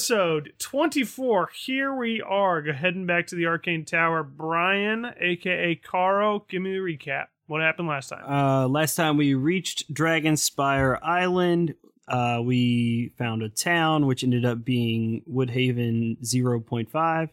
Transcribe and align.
episode 0.00 0.54
24. 0.58 1.50
Here 1.54 1.94
we 1.94 2.22
are, 2.22 2.62
go- 2.62 2.72
heading 2.72 3.04
back 3.04 3.26
to 3.26 3.34
the 3.34 3.44
Arcane 3.44 3.84
Tower. 3.84 4.22
Brian, 4.22 5.12
aka 5.20 5.74
Carl, 5.74 6.46
give 6.48 6.62
me 6.62 6.72
the 6.72 6.78
recap. 6.78 7.26
What 7.48 7.60
happened 7.60 7.86
last 7.86 8.08
time? 8.08 8.24
Uh, 8.26 8.66
last 8.66 8.94
time 8.94 9.18
we 9.18 9.34
reached 9.34 9.92
Dragonspire 9.92 10.98
Island, 11.02 11.74
uh, 12.08 12.40
we 12.42 13.12
found 13.18 13.42
a 13.42 13.50
town 13.50 14.06
which 14.06 14.24
ended 14.24 14.46
up 14.46 14.64
being 14.64 15.22
Woodhaven 15.30 16.16
0.5. 16.22 17.28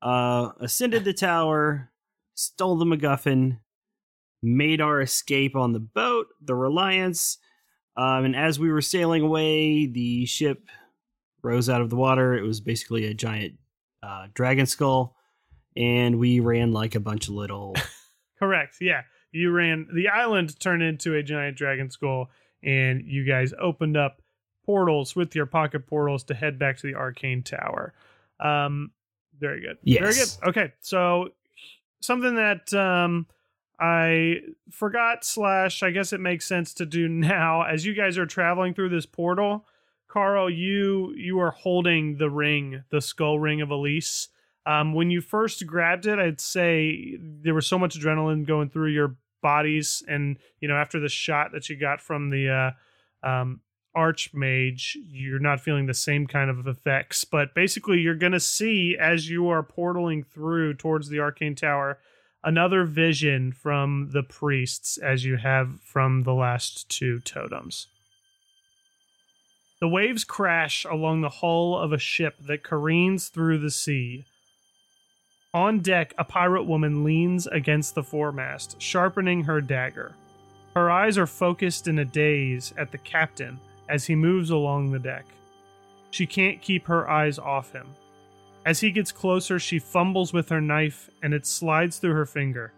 Uh, 0.00 0.52
ascended 0.60 1.04
the 1.04 1.12
tower, 1.12 1.90
stole 2.36 2.76
the 2.76 2.84
MacGuffin, 2.84 3.58
made 4.40 4.80
our 4.80 5.00
escape 5.00 5.56
on 5.56 5.72
the 5.72 5.80
boat, 5.80 6.28
the 6.40 6.54
Reliance. 6.54 7.38
Um, 7.96 8.24
and 8.24 8.36
as 8.36 8.60
we 8.60 8.70
were 8.70 8.82
sailing 8.82 9.22
away, 9.22 9.86
the 9.86 10.26
ship 10.26 10.68
rose 11.48 11.68
out 11.68 11.80
of 11.80 11.90
the 11.90 11.96
water. 11.96 12.36
It 12.36 12.42
was 12.42 12.60
basically 12.60 13.06
a 13.06 13.14
giant 13.14 13.54
uh, 14.02 14.28
dragon 14.34 14.66
skull, 14.66 15.16
and 15.76 16.18
we 16.18 16.40
ran 16.40 16.72
like 16.72 16.94
a 16.94 17.00
bunch 17.00 17.28
of 17.28 17.34
little. 17.34 17.74
Correct. 18.38 18.76
Yeah. 18.80 19.02
You 19.32 19.50
ran 19.50 19.88
the 19.94 20.08
island 20.08 20.58
turned 20.60 20.82
into 20.82 21.14
a 21.14 21.22
giant 21.22 21.56
dragon 21.56 21.90
skull, 21.90 22.30
and 22.62 23.02
you 23.04 23.24
guys 23.24 23.52
opened 23.60 23.96
up 23.96 24.22
portals 24.64 25.16
with 25.16 25.34
your 25.34 25.46
pocket 25.46 25.86
portals 25.86 26.24
to 26.24 26.34
head 26.34 26.58
back 26.58 26.76
to 26.78 26.86
the 26.86 26.94
arcane 26.94 27.42
tower. 27.42 27.94
Um, 28.40 28.92
very 29.38 29.60
good. 29.60 29.78
Yes. 29.82 30.00
Very 30.00 30.14
good. 30.14 30.48
Okay, 30.48 30.72
so 30.80 31.30
something 32.00 32.36
that 32.36 32.72
um 32.74 33.26
I 33.80 34.36
forgot 34.70 35.24
slash 35.24 35.82
I 35.82 35.90
guess 35.90 36.12
it 36.12 36.20
makes 36.20 36.46
sense 36.46 36.74
to 36.74 36.86
do 36.86 37.08
now 37.08 37.62
as 37.62 37.84
you 37.84 37.94
guys 37.94 38.18
are 38.18 38.26
traveling 38.26 38.74
through 38.74 38.90
this 38.90 39.06
portal. 39.06 39.66
Carl, 40.08 40.48
you 40.48 41.12
you 41.16 41.38
are 41.38 41.50
holding 41.50 42.16
the 42.16 42.30
ring, 42.30 42.82
the 42.90 43.00
skull 43.00 43.38
ring 43.38 43.60
of 43.60 43.70
Elise. 43.70 44.28
Um, 44.66 44.92
when 44.92 45.10
you 45.10 45.20
first 45.20 45.66
grabbed 45.66 46.06
it, 46.06 46.18
I'd 46.18 46.40
say 46.40 47.16
there 47.20 47.54
was 47.54 47.66
so 47.66 47.78
much 47.78 47.98
adrenaline 47.98 48.46
going 48.46 48.70
through 48.70 48.90
your 48.90 49.16
bodies, 49.42 50.02
and 50.08 50.38
you 50.60 50.68
know 50.68 50.76
after 50.76 50.98
the 50.98 51.08
shot 51.08 51.52
that 51.52 51.68
you 51.68 51.76
got 51.76 52.00
from 52.00 52.30
the 52.30 52.74
uh, 53.22 53.28
um, 53.28 53.60
archmage, 53.96 54.96
you're 55.06 55.38
not 55.38 55.60
feeling 55.60 55.86
the 55.86 55.94
same 55.94 56.26
kind 56.26 56.50
of 56.50 56.66
effects. 56.66 57.24
But 57.24 57.54
basically, 57.54 58.00
you're 58.00 58.14
gonna 58.14 58.40
see 58.40 58.96
as 58.98 59.28
you 59.28 59.48
are 59.48 59.62
portaling 59.62 60.26
through 60.26 60.74
towards 60.74 61.08
the 61.08 61.20
arcane 61.20 61.54
tower 61.54 61.98
another 62.44 62.84
vision 62.84 63.52
from 63.52 64.10
the 64.12 64.22
priests 64.22 64.96
as 64.98 65.24
you 65.24 65.36
have 65.36 65.80
from 65.82 66.22
the 66.22 66.34
last 66.34 66.88
two 66.88 67.20
totems. 67.20 67.88
The 69.80 69.88
waves 69.88 70.24
crash 70.24 70.84
along 70.84 71.20
the 71.20 71.28
hull 71.28 71.78
of 71.78 71.92
a 71.92 71.98
ship 71.98 72.36
that 72.46 72.64
careens 72.64 73.28
through 73.28 73.58
the 73.58 73.70
sea. 73.70 74.24
On 75.54 75.78
deck, 75.78 76.14
a 76.18 76.24
pirate 76.24 76.64
woman 76.64 77.04
leans 77.04 77.46
against 77.46 77.94
the 77.94 78.02
foremast, 78.02 78.80
sharpening 78.80 79.44
her 79.44 79.60
dagger. 79.60 80.16
Her 80.74 80.90
eyes 80.90 81.16
are 81.16 81.28
focused 81.28 81.86
in 81.86 82.00
a 82.00 82.04
daze 82.04 82.74
at 82.76 82.90
the 82.90 82.98
captain 82.98 83.60
as 83.88 84.04
he 84.04 84.16
moves 84.16 84.50
along 84.50 84.90
the 84.90 84.98
deck. 84.98 85.24
She 86.10 86.26
can't 86.26 86.60
keep 86.60 86.86
her 86.88 87.08
eyes 87.08 87.38
off 87.38 87.72
him. 87.72 87.86
As 88.66 88.80
he 88.80 88.90
gets 88.90 89.12
closer, 89.12 89.60
she 89.60 89.78
fumbles 89.78 90.32
with 90.32 90.48
her 90.48 90.60
knife 90.60 91.08
and 91.22 91.32
it 91.32 91.46
slides 91.46 91.98
through 91.98 92.14
her 92.14 92.26
finger. 92.26 92.72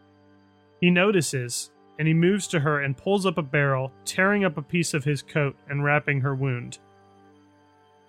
He 0.82 0.90
notices 0.90 1.70
and 1.98 2.06
he 2.06 2.14
moves 2.14 2.46
to 2.48 2.60
her 2.60 2.80
and 2.80 2.96
pulls 2.96 3.24
up 3.24 3.38
a 3.38 3.42
barrel, 3.42 3.90
tearing 4.04 4.44
up 4.44 4.58
a 4.58 4.62
piece 4.62 4.92
of 4.92 5.04
his 5.04 5.22
coat 5.22 5.56
and 5.68 5.82
wrapping 5.82 6.20
her 6.20 6.34
wound. 6.34 6.78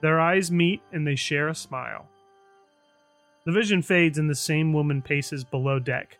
Their 0.01 0.19
eyes 0.19 0.51
meet 0.51 0.81
and 0.91 1.05
they 1.05 1.15
share 1.15 1.47
a 1.47 1.55
smile. 1.55 2.07
The 3.45 3.51
vision 3.51 3.81
fades 3.81 4.17
and 4.17 4.29
the 4.29 4.35
same 4.35 4.73
woman 4.73 5.01
paces 5.01 5.43
below 5.43 5.79
deck. 5.79 6.17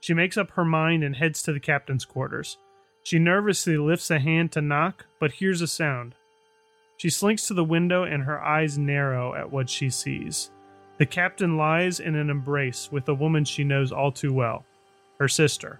She 0.00 0.14
makes 0.14 0.36
up 0.36 0.52
her 0.52 0.64
mind 0.64 1.04
and 1.04 1.16
heads 1.16 1.42
to 1.42 1.52
the 1.52 1.60
captain's 1.60 2.04
quarters. 2.04 2.56
She 3.02 3.18
nervously 3.18 3.76
lifts 3.76 4.10
a 4.10 4.18
hand 4.18 4.52
to 4.52 4.60
knock, 4.60 5.06
but 5.18 5.32
hears 5.32 5.60
a 5.60 5.66
sound. 5.66 6.14
She 6.96 7.10
slinks 7.10 7.46
to 7.48 7.54
the 7.54 7.64
window 7.64 8.04
and 8.04 8.22
her 8.22 8.40
eyes 8.42 8.78
narrow 8.78 9.34
at 9.34 9.50
what 9.50 9.68
she 9.68 9.90
sees. 9.90 10.50
The 10.98 11.06
captain 11.06 11.56
lies 11.56 12.00
in 12.00 12.14
an 12.14 12.30
embrace 12.30 12.90
with 12.92 13.08
a 13.08 13.14
woman 13.14 13.44
she 13.44 13.64
knows 13.64 13.92
all 13.92 14.12
too 14.12 14.32
well 14.32 14.64
her 15.18 15.28
sister. 15.28 15.78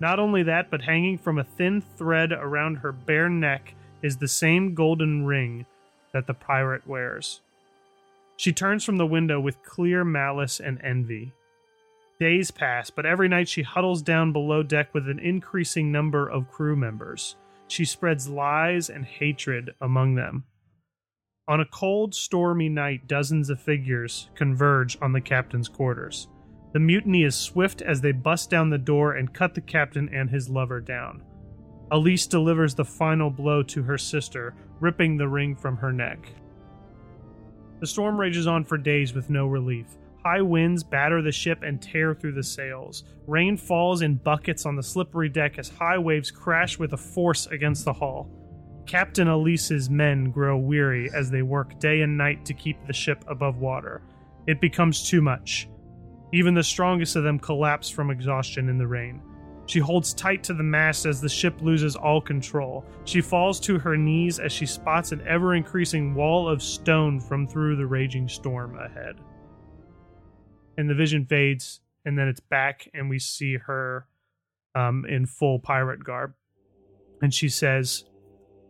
Not 0.00 0.20
only 0.20 0.44
that, 0.44 0.70
but 0.70 0.82
hanging 0.82 1.18
from 1.18 1.38
a 1.38 1.44
thin 1.44 1.82
thread 1.96 2.30
around 2.30 2.76
her 2.76 2.92
bare 2.92 3.28
neck 3.28 3.74
is 4.00 4.16
the 4.16 4.28
same 4.28 4.74
golden 4.74 5.24
ring 5.24 5.66
that 6.12 6.26
the 6.26 6.34
pirate 6.34 6.86
wears. 6.86 7.40
She 8.36 8.52
turns 8.52 8.84
from 8.84 8.98
the 8.98 9.06
window 9.06 9.40
with 9.40 9.62
clear 9.62 10.04
malice 10.04 10.60
and 10.60 10.80
envy. 10.82 11.32
Days 12.20 12.50
pass, 12.50 12.90
but 12.90 13.06
every 13.06 13.28
night 13.28 13.48
she 13.48 13.62
huddles 13.62 14.02
down 14.02 14.32
below 14.32 14.62
deck 14.62 14.92
with 14.94 15.08
an 15.08 15.18
increasing 15.18 15.92
number 15.92 16.28
of 16.28 16.50
crew 16.50 16.76
members. 16.76 17.36
She 17.68 17.84
spreads 17.84 18.28
lies 18.28 18.88
and 18.88 19.04
hatred 19.04 19.74
among 19.80 20.14
them. 20.14 20.44
On 21.48 21.60
a 21.60 21.66
cold, 21.66 22.14
stormy 22.14 22.68
night, 22.68 23.06
dozens 23.06 23.50
of 23.50 23.60
figures 23.60 24.30
converge 24.34 24.98
on 25.00 25.12
the 25.12 25.20
captain's 25.20 25.68
quarters. 25.68 26.28
The 26.72 26.78
mutiny 26.78 27.24
is 27.24 27.34
swift 27.34 27.80
as 27.80 28.00
they 28.00 28.12
bust 28.12 28.50
down 28.50 28.68
the 28.70 28.78
door 28.78 29.14
and 29.14 29.32
cut 29.32 29.54
the 29.54 29.60
captain 29.60 30.08
and 30.12 30.28
his 30.28 30.48
lover 30.48 30.80
down. 30.80 31.22
Elise 31.90 32.26
delivers 32.26 32.74
the 32.74 32.84
final 32.84 33.30
blow 33.30 33.62
to 33.62 33.82
her 33.82 33.98
sister, 33.98 34.54
ripping 34.80 35.16
the 35.16 35.28
ring 35.28 35.56
from 35.56 35.76
her 35.76 35.92
neck. 35.92 36.32
The 37.80 37.86
storm 37.86 38.18
rages 38.18 38.46
on 38.46 38.64
for 38.64 38.76
days 38.76 39.14
with 39.14 39.30
no 39.30 39.46
relief. 39.46 39.86
High 40.24 40.42
winds 40.42 40.82
batter 40.82 41.22
the 41.22 41.32
ship 41.32 41.62
and 41.62 41.80
tear 41.80 42.14
through 42.14 42.32
the 42.32 42.42
sails. 42.42 43.04
Rain 43.26 43.56
falls 43.56 44.02
in 44.02 44.16
buckets 44.16 44.66
on 44.66 44.76
the 44.76 44.82
slippery 44.82 45.28
deck 45.28 45.58
as 45.58 45.68
high 45.68 45.98
waves 45.98 46.30
crash 46.30 46.78
with 46.78 46.92
a 46.92 46.96
force 46.96 47.46
against 47.46 47.84
the 47.84 47.92
hull. 47.92 48.28
Captain 48.84 49.28
Elise's 49.28 49.88
men 49.88 50.30
grow 50.30 50.56
weary 50.58 51.10
as 51.14 51.30
they 51.30 51.42
work 51.42 51.78
day 51.78 52.00
and 52.00 52.18
night 52.18 52.44
to 52.46 52.54
keep 52.54 52.84
the 52.86 52.92
ship 52.92 53.24
above 53.28 53.58
water. 53.58 54.02
It 54.46 54.60
becomes 54.60 55.08
too 55.08 55.20
much. 55.20 55.68
Even 56.32 56.54
the 56.54 56.62
strongest 56.62 57.14
of 57.14 57.22
them 57.22 57.38
collapse 57.38 57.88
from 57.88 58.10
exhaustion 58.10 58.68
in 58.68 58.78
the 58.78 58.86
rain. 58.86 59.22
She 59.68 59.80
holds 59.80 60.14
tight 60.14 60.42
to 60.44 60.54
the 60.54 60.62
mast 60.62 61.04
as 61.04 61.20
the 61.20 61.28
ship 61.28 61.60
loses 61.60 61.94
all 61.94 62.22
control. 62.22 62.86
She 63.04 63.20
falls 63.20 63.60
to 63.60 63.78
her 63.78 63.98
knees 63.98 64.38
as 64.38 64.50
she 64.50 64.64
spots 64.64 65.12
an 65.12 65.22
ever 65.28 65.54
increasing 65.54 66.14
wall 66.14 66.48
of 66.48 66.62
stone 66.62 67.20
from 67.20 67.46
through 67.46 67.76
the 67.76 67.86
raging 67.86 68.30
storm 68.30 68.78
ahead. 68.78 69.16
And 70.78 70.88
the 70.88 70.94
vision 70.94 71.26
fades, 71.26 71.80
and 72.06 72.18
then 72.18 72.28
it's 72.28 72.40
back, 72.40 72.88
and 72.94 73.10
we 73.10 73.18
see 73.18 73.58
her 73.58 74.06
um, 74.74 75.04
in 75.06 75.26
full 75.26 75.58
pirate 75.58 76.02
garb. 76.02 76.32
And 77.20 77.34
she 77.34 77.50
says, 77.50 78.04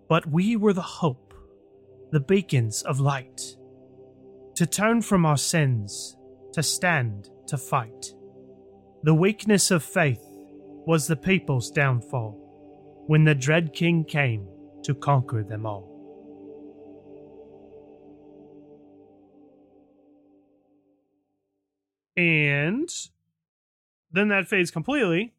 But 0.09 0.27
we 0.27 0.57
were 0.57 0.73
the 0.73 0.83
hope, 0.83 1.33
the 2.11 2.19
beacons 2.19 2.83
of 2.83 2.99
light. 2.99 3.41
To 4.57 4.67
turn 4.67 5.03
from 5.03 5.25
our 5.25 5.37
sins, 5.37 6.17
to 6.55 6.63
stand, 6.65 7.31
to 7.47 7.57
fight. 7.57 8.15
The 9.05 9.15
weakness 9.15 9.71
of 9.71 9.85
faith 9.85 10.28
was 10.89 11.07
the 11.07 11.15
people's 11.15 11.71
downfall 11.71 12.33
when 13.09 13.23
the 13.23 13.35
dread 13.35 13.75
king 13.75 14.03
came 14.03 14.49
to 14.83 14.95
conquer 14.95 15.45
them 15.45 15.67
all. 15.67 15.87
And 22.17 22.89
then 24.13 24.29
that 24.29 24.49
fades 24.49 24.71
completely. 24.71 25.35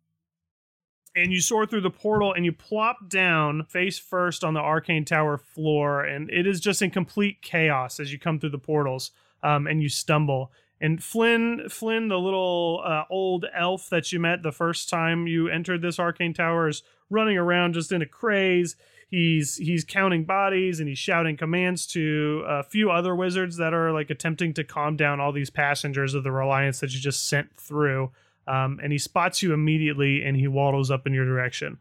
And 1.16 1.34
you 1.34 1.42
soar 1.42 1.66
through 1.66 1.82
the 1.82 1.90
portal 1.90 2.32
and 2.32 2.46
you 2.46 2.52
plop 2.52 3.10
down 3.10 3.64
face 3.64 3.98
first 3.98 4.44
on 4.44 4.54
the 4.54 4.60
arcane 4.60 5.04
tower 5.04 5.40
floor. 5.40 6.06
And 6.06 6.30
it 6.30 6.46
is 6.46 6.60
just 6.60 6.84
in 6.84 6.92
complete 6.92 7.42
chaos 7.42 8.00
as 8.00 8.14
you 8.14 8.20
come 8.20 8.40
through 8.40 8.52
the 8.52 8.60
portals 8.60 9.10
um, 9.42 9.66
and 9.66 9.82
you 9.82 9.90
stumble. 9.90 10.52
And 10.82 11.04
Flynn, 11.04 11.68
Flynn, 11.70 12.08
the 12.08 12.20
little 12.20 12.82
uh, 12.86 13.04
old 13.10 13.46
elf 13.54 13.90
that 13.90 14.12
you 14.14 14.20
met 14.20 14.44
the 14.44 14.52
first 14.52 14.90
time 14.90 15.28
you 15.28 15.50
entered 15.50 15.82
this 15.82 16.00
arcane 16.00 16.34
tower, 16.34 16.70
is 16.70 16.84
running 17.10 17.38
around 17.38 17.74
just 17.74 17.92
in 17.92 18.02
a 18.02 18.06
craze. 18.06 18.76
He's 19.10 19.58
he's 19.58 19.84
counting 19.84 20.24
bodies 20.24 20.80
and 20.80 20.88
he's 20.88 21.00
shouting 21.00 21.36
commands 21.36 21.88
to 21.88 22.44
a 22.48 22.64
few 22.64 22.92
other 22.92 23.16
wizards 23.16 23.58
that 23.58 23.74
are 23.74 23.92
like 23.92 24.12
attempting 24.12 24.54
to 24.54 24.64
calm 24.64 24.96
down 24.96 25.20
all 25.20 25.32
these 25.32 25.50
passengers 25.50 26.14
of 26.14 26.24
the 26.24 26.32
Reliance 26.32 26.80
that 26.80 26.94
you 26.94 27.00
just 27.00 27.28
sent 27.28 27.58
through. 27.58 28.12
Um, 28.48 28.80
and 28.82 28.92
he 28.92 29.00
spots 29.00 29.42
you 29.42 29.54
immediately 29.54 30.24
and 30.24 30.38
he 30.38 30.48
waddles 30.48 30.92
up 30.92 31.08
in 31.08 31.14
your 31.14 31.26
direction. 31.26 31.80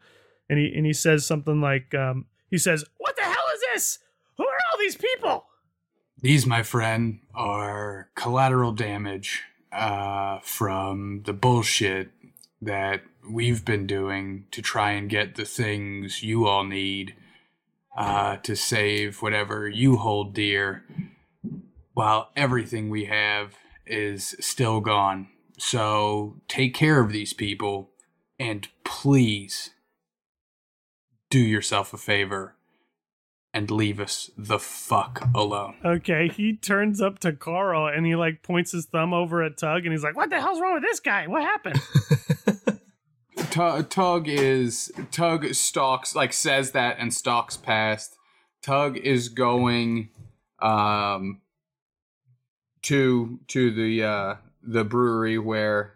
And 0.49 0.57
he 0.59 0.73
and 0.75 0.85
he 0.85 0.93
says 0.93 1.25
something 1.25 1.61
like, 1.61 1.93
um, 1.93 2.25
he 2.49 2.57
says, 2.57 2.83
"What 2.97 3.15
the 3.15 3.23
hell 3.23 3.45
is 3.53 3.61
this? 3.73 3.99
Who 4.37 4.43
are 4.43 4.57
all 4.71 4.79
these 4.79 4.97
people?" 4.97 5.45
These, 6.21 6.45
my 6.45 6.63
friend, 6.63 7.19
are 7.33 8.09
collateral 8.15 8.73
damage 8.73 9.43
uh, 9.71 10.39
from 10.43 11.23
the 11.25 11.33
bullshit 11.33 12.09
that 12.61 13.03
we've 13.29 13.63
been 13.63 13.87
doing 13.87 14.45
to 14.51 14.61
try 14.61 14.91
and 14.91 15.09
get 15.09 15.35
the 15.35 15.45
things 15.45 16.23
you 16.23 16.47
all 16.47 16.63
need 16.65 17.15
uh, 17.97 18.37
to 18.37 18.55
save 18.55 19.21
whatever 19.21 19.69
you 19.69 19.97
hold 19.97 20.33
dear. 20.33 20.83
while 21.93 22.29
everything 22.35 22.89
we 22.89 23.05
have 23.05 23.55
is 23.85 24.35
still 24.39 24.79
gone. 24.81 25.27
So 25.57 26.37
take 26.47 26.73
care 26.73 27.01
of 27.01 27.11
these 27.11 27.33
people 27.33 27.91
and 28.39 28.67
please 28.85 29.71
do 31.29 31.39
yourself 31.39 31.93
a 31.93 31.97
favor 31.97 32.55
and 33.53 33.71
leave 33.71 33.99
us 33.99 34.29
the 34.37 34.59
fuck 34.59 35.27
alone. 35.33 35.75
Okay, 35.83 36.27
he 36.29 36.55
turns 36.55 37.01
up 37.01 37.19
to 37.19 37.33
Carl 37.33 37.87
and 37.87 38.05
he 38.05 38.15
like 38.15 38.43
points 38.43 38.71
his 38.71 38.85
thumb 38.85 39.13
over 39.13 39.41
at 39.43 39.57
Tug 39.57 39.85
and 39.85 39.91
he's 39.91 40.03
like, 40.03 40.15
"What 40.15 40.29
the 40.29 40.39
hell's 40.39 40.59
wrong 40.59 40.75
with 40.75 40.83
this 40.83 40.99
guy? 40.99 41.27
What 41.27 41.41
happened?" 41.43 41.81
Tu- 43.51 43.83
Tug 43.83 44.27
is 44.27 44.91
Tug 45.11 45.53
stalks 45.53 46.15
like 46.15 46.33
says 46.33 46.71
that 46.71 46.97
and 46.99 47.13
stalks 47.13 47.57
past. 47.57 48.15
Tug 48.61 48.97
is 48.97 49.29
going 49.29 50.09
um 50.61 51.41
to 52.83 53.39
to 53.47 53.71
the 53.71 54.03
uh 54.03 54.35
the 54.61 54.83
brewery 54.83 55.39
where 55.39 55.95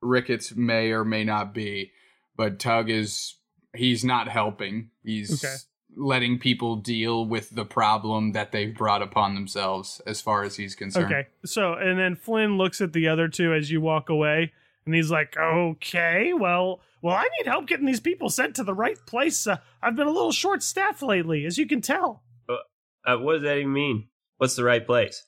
Ricketts 0.00 0.54
may 0.54 0.92
or 0.92 1.04
may 1.04 1.24
not 1.24 1.52
be, 1.52 1.90
but 2.36 2.58
Tug 2.58 2.88
is 2.88 3.34
he's 3.74 4.04
not 4.04 4.28
helping. 4.28 4.90
He's 5.02 5.44
Okay. 5.44 5.54
Letting 5.98 6.38
people 6.38 6.76
deal 6.76 7.26
with 7.26 7.50
the 7.50 7.64
problem 7.64 8.32
that 8.32 8.52
they've 8.52 8.74
brought 8.74 9.02
upon 9.02 9.34
themselves 9.34 10.00
as 10.06 10.20
far 10.20 10.44
as 10.44 10.56
he's 10.56 10.74
concerned. 10.74 11.06
okay, 11.06 11.26
so 11.44 11.74
and 11.74 11.98
then 11.98 12.16
Flynn 12.16 12.56
looks 12.56 12.80
at 12.80 12.92
the 12.92 13.08
other 13.08 13.28
two 13.28 13.52
as 13.52 13.70
you 13.70 13.80
walk 13.80 14.08
away 14.08 14.52
and 14.86 14.94
he's 14.94 15.10
like, 15.10 15.36
"Okay, 15.36 16.32
well, 16.32 16.80
well, 17.02 17.14
I 17.14 17.28
need 17.36 17.46
help 17.46 17.66
getting 17.66 17.84
these 17.84 18.00
people 18.00 18.30
sent 18.30 18.56
to 18.56 18.64
the 18.64 18.72
right 18.72 18.96
place. 19.06 19.46
Uh, 19.46 19.58
I've 19.82 19.96
been 19.96 20.06
a 20.06 20.12
little 20.12 20.32
short-staffed 20.32 21.02
lately, 21.02 21.44
as 21.44 21.58
you 21.58 21.66
can 21.66 21.82
tell. 21.82 22.22
Uh, 22.48 23.16
what 23.18 23.34
does 23.34 23.42
that 23.42 23.58
even 23.58 23.72
mean? 23.72 24.08
What's 24.38 24.56
the 24.56 24.64
right 24.64 24.84
place? 24.84 25.26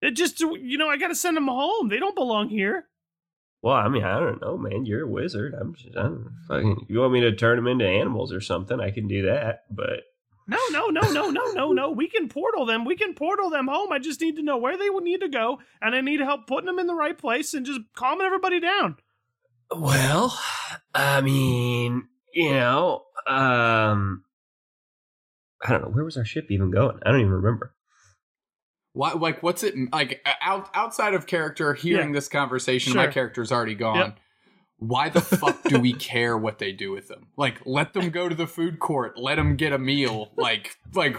It 0.00 0.12
just, 0.12 0.40
you 0.40 0.78
know, 0.78 0.88
I 0.88 0.98
got 0.98 1.08
to 1.08 1.14
send 1.14 1.36
them 1.36 1.48
home. 1.48 1.88
They 1.88 1.98
don't 1.98 2.14
belong 2.14 2.48
here." 2.48 2.86
Well, 3.66 3.74
I 3.74 3.88
mean, 3.88 4.04
I 4.04 4.20
don't 4.20 4.40
know, 4.40 4.56
man. 4.56 4.86
You're 4.86 5.02
a 5.02 5.10
wizard. 5.10 5.52
I'm 5.60 5.74
just, 5.74 5.96
I'm 5.96 6.36
fucking. 6.46 6.86
You 6.88 7.00
want 7.00 7.12
me 7.14 7.22
to 7.22 7.34
turn 7.34 7.56
them 7.56 7.66
into 7.66 7.84
animals 7.84 8.32
or 8.32 8.40
something? 8.40 8.78
I 8.78 8.92
can 8.92 9.08
do 9.08 9.22
that, 9.26 9.64
but 9.68 10.04
No, 10.46 10.56
no, 10.70 10.86
no, 10.86 11.00
no, 11.10 11.30
no, 11.30 11.50
no, 11.50 11.72
no. 11.72 11.90
We 11.90 12.06
can 12.08 12.28
portal 12.28 12.64
them. 12.64 12.84
We 12.84 12.94
can 12.94 13.14
portal 13.14 13.50
them 13.50 13.66
home. 13.66 13.90
I 13.90 13.98
just 13.98 14.20
need 14.20 14.36
to 14.36 14.42
know 14.44 14.56
where 14.56 14.78
they 14.78 14.88
would 14.88 15.02
need 15.02 15.20
to 15.22 15.28
go, 15.28 15.58
and 15.82 15.96
I 15.96 16.00
need 16.00 16.20
help 16.20 16.46
putting 16.46 16.66
them 16.66 16.78
in 16.78 16.86
the 16.86 16.94
right 16.94 17.18
place 17.18 17.54
and 17.54 17.66
just 17.66 17.80
calming 17.96 18.24
everybody 18.24 18.60
down. 18.60 18.98
well, 19.76 20.38
I 20.94 21.20
mean, 21.20 22.06
you 22.32 22.50
know, 22.50 23.02
um, 23.26 24.22
I 25.60 25.70
don't 25.70 25.82
know. 25.82 25.88
Where 25.88 26.04
was 26.04 26.16
our 26.16 26.24
ship 26.24 26.52
even 26.52 26.70
going? 26.70 27.00
I 27.04 27.10
don't 27.10 27.20
even 27.20 27.32
remember. 27.32 27.74
Why, 28.96 29.12
like, 29.12 29.42
what's 29.42 29.62
it 29.62 29.74
like 29.92 30.22
uh, 30.24 30.30
out, 30.40 30.70
outside 30.72 31.12
of 31.12 31.26
character? 31.26 31.74
Hearing 31.74 32.08
Yeah. 32.08 32.14
this 32.14 32.28
conversation, 32.28 32.94
Sure. 32.94 33.02
my 33.04 33.12
character's 33.12 33.52
already 33.52 33.74
gone. 33.74 33.96
Yep. 33.98 34.18
Why 34.78 35.10
the 35.10 35.20
fuck 35.20 35.62
do 35.64 35.78
we 35.78 35.92
care 35.92 36.34
what 36.38 36.58
they 36.58 36.72
do 36.72 36.92
with 36.92 37.06
them? 37.08 37.26
Like, 37.36 37.60
let 37.66 37.92
them 37.92 38.08
go 38.08 38.26
to 38.26 38.34
the 38.34 38.46
food 38.46 38.78
court. 38.78 39.18
Let 39.18 39.34
them 39.34 39.56
get 39.56 39.74
a 39.74 39.78
meal. 39.78 40.30
Like, 40.38 40.78
like. 40.94 41.16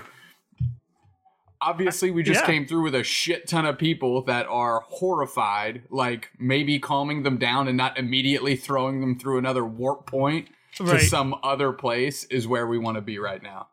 Obviously, 1.62 2.12
we 2.12 2.22
just 2.24 2.42
Yeah. 2.42 2.46
came 2.48 2.66
through 2.68 2.84
with 2.84 2.96
a 2.96 3.04
shit 3.04 3.48
ton 3.48 3.66
of 3.66 3.78
people 3.80 4.22
that 4.24 4.46
are 4.48 4.82
horrified. 4.88 5.84
Like, 5.90 6.30
maybe 6.40 6.78
calming 6.80 7.24
them 7.24 7.38
down 7.38 7.68
and 7.68 7.76
not 7.78 7.98
immediately 7.98 8.56
throwing 8.56 9.02
them 9.02 9.18
through 9.20 9.38
another 9.40 9.66
warp 9.66 10.06
point 10.06 10.50
Right. 10.80 11.00
to 11.00 11.06
some 11.06 11.36
other 11.44 11.72
place 11.74 12.26
is 12.26 12.48
where 12.48 12.68
we 12.68 12.78
want 12.78 12.96
to 12.96 13.02
be 13.02 13.18
right 13.18 13.42
now. 13.42 13.68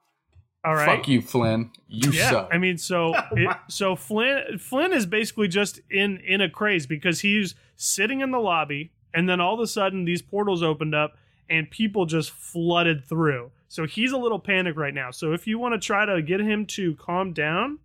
All 0.65 0.75
right. 0.75 0.87
Fuck 0.87 1.09
you, 1.09 1.21
Flynn. 1.21 1.71
You 1.89 2.11
yeah, 2.11 2.31
suck. 2.31 2.49
I 2.53 2.59
mean, 2.59 2.79
so 2.79 3.15
it, 3.33 3.57
so 3.69 3.97
Flynn 3.97 4.59
Flynn 4.59 4.93
is 4.93 5.07
basically 5.07 5.49
just 5.49 5.81
in 5.91 6.19
in 6.19 6.41
a 6.41 6.49
craze 6.49 6.87
because 6.87 7.21
he's 7.21 7.55
sitting 7.77 8.21
in 8.21 8.31
the 8.31 8.39
lobby, 8.39 8.93
and 9.13 9.29
then 9.29 9.41
all 9.41 9.55
of 9.55 9.61
a 9.61 9.67
sudden 9.67 10.05
these 10.05 10.23
portals 10.23 10.63
opened 10.63 10.95
up 10.95 11.17
and 11.49 11.71
people 11.71 12.07
just 12.07 12.31
flooded 12.31 13.05
through. 13.05 13.51
So 13.69 13.87
he's 13.87 14.13
a 14.13 14.17
little 14.17 14.39
panicked 14.39 14.79
right 14.79 14.95
now. 14.95 15.11
So 15.11 15.33
if 15.33 15.47
you 15.47 15.59
want 15.59 15.75
to 15.75 15.85
try 15.85 16.07
to 16.07 16.23
get 16.23 16.41
him 16.41 16.65
to 16.67 16.95
calm 16.97 17.33
down, 17.33 17.79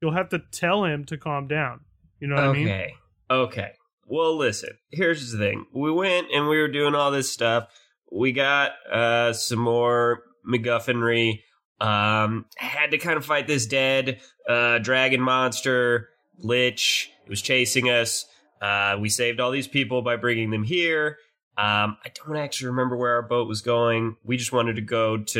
you'll 0.00 0.12
have 0.12 0.28
to 0.30 0.40
tell 0.50 0.84
him 0.84 1.04
to 1.06 1.16
calm 1.16 1.48
down. 1.48 1.80
You 2.20 2.28
know 2.28 2.36
what 2.36 2.44
I 2.44 2.52
mean? 2.52 2.68
okay. 2.68 2.94
Okay. 3.30 3.70
Well, 4.06 4.36
listen. 4.36 4.70
Here's 4.90 5.32
the 5.32 5.38
thing. 5.38 5.66
We 5.72 5.90
went 5.90 6.28
and 6.32 6.48
we 6.48 6.58
were 6.58 6.68
doing 6.68 6.94
all 6.94 7.10
this 7.10 7.32
stuff. 7.32 7.68
We 8.10 8.32
got 8.32 8.72
uh, 8.92 9.32
some 9.32 9.58
more 9.58 10.22
MacGuffinry. 10.46 11.40
Um, 11.82 12.46
had 12.56 12.92
to 12.92 12.98
kind 12.98 13.16
of 13.16 13.24
fight 13.24 13.46
this 13.46 13.66
dead 13.66 14.20
uh, 14.48 14.78
dragon 14.78 15.20
monster, 15.20 16.08
lich. 16.38 17.10
It 17.24 17.28
was 17.30 17.42
chasing 17.42 17.90
us. 17.90 18.24
Uh, 18.60 18.96
we 19.00 19.08
saved 19.08 19.40
all 19.40 19.50
these 19.50 19.66
people 19.66 20.02
by 20.02 20.16
bringing 20.16 20.50
them 20.50 20.62
here. 20.62 21.18
Um, 21.58 21.96
I 22.04 22.10
don't 22.14 22.36
actually 22.36 22.68
remember 22.68 22.96
where 22.96 23.14
our 23.16 23.22
boat 23.22 23.48
was 23.48 23.60
going. 23.60 24.16
We 24.24 24.36
just 24.36 24.52
wanted 24.52 24.76
to 24.76 24.82
go 24.82 25.18
to 25.18 25.38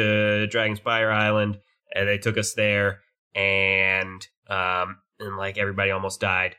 Dragonspire 0.50 1.12
Island, 1.12 1.58
and 1.94 2.08
they 2.08 2.18
took 2.18 2.36
us 2.36 2.54
there. 2.54 3.00
And 3.34 4.26
um, 4.48 4.98
and 5.20 5.36
like 5.36 5.56
everybody 5.58 5.90
almost 5.92 6.20
died. 6.20 6.56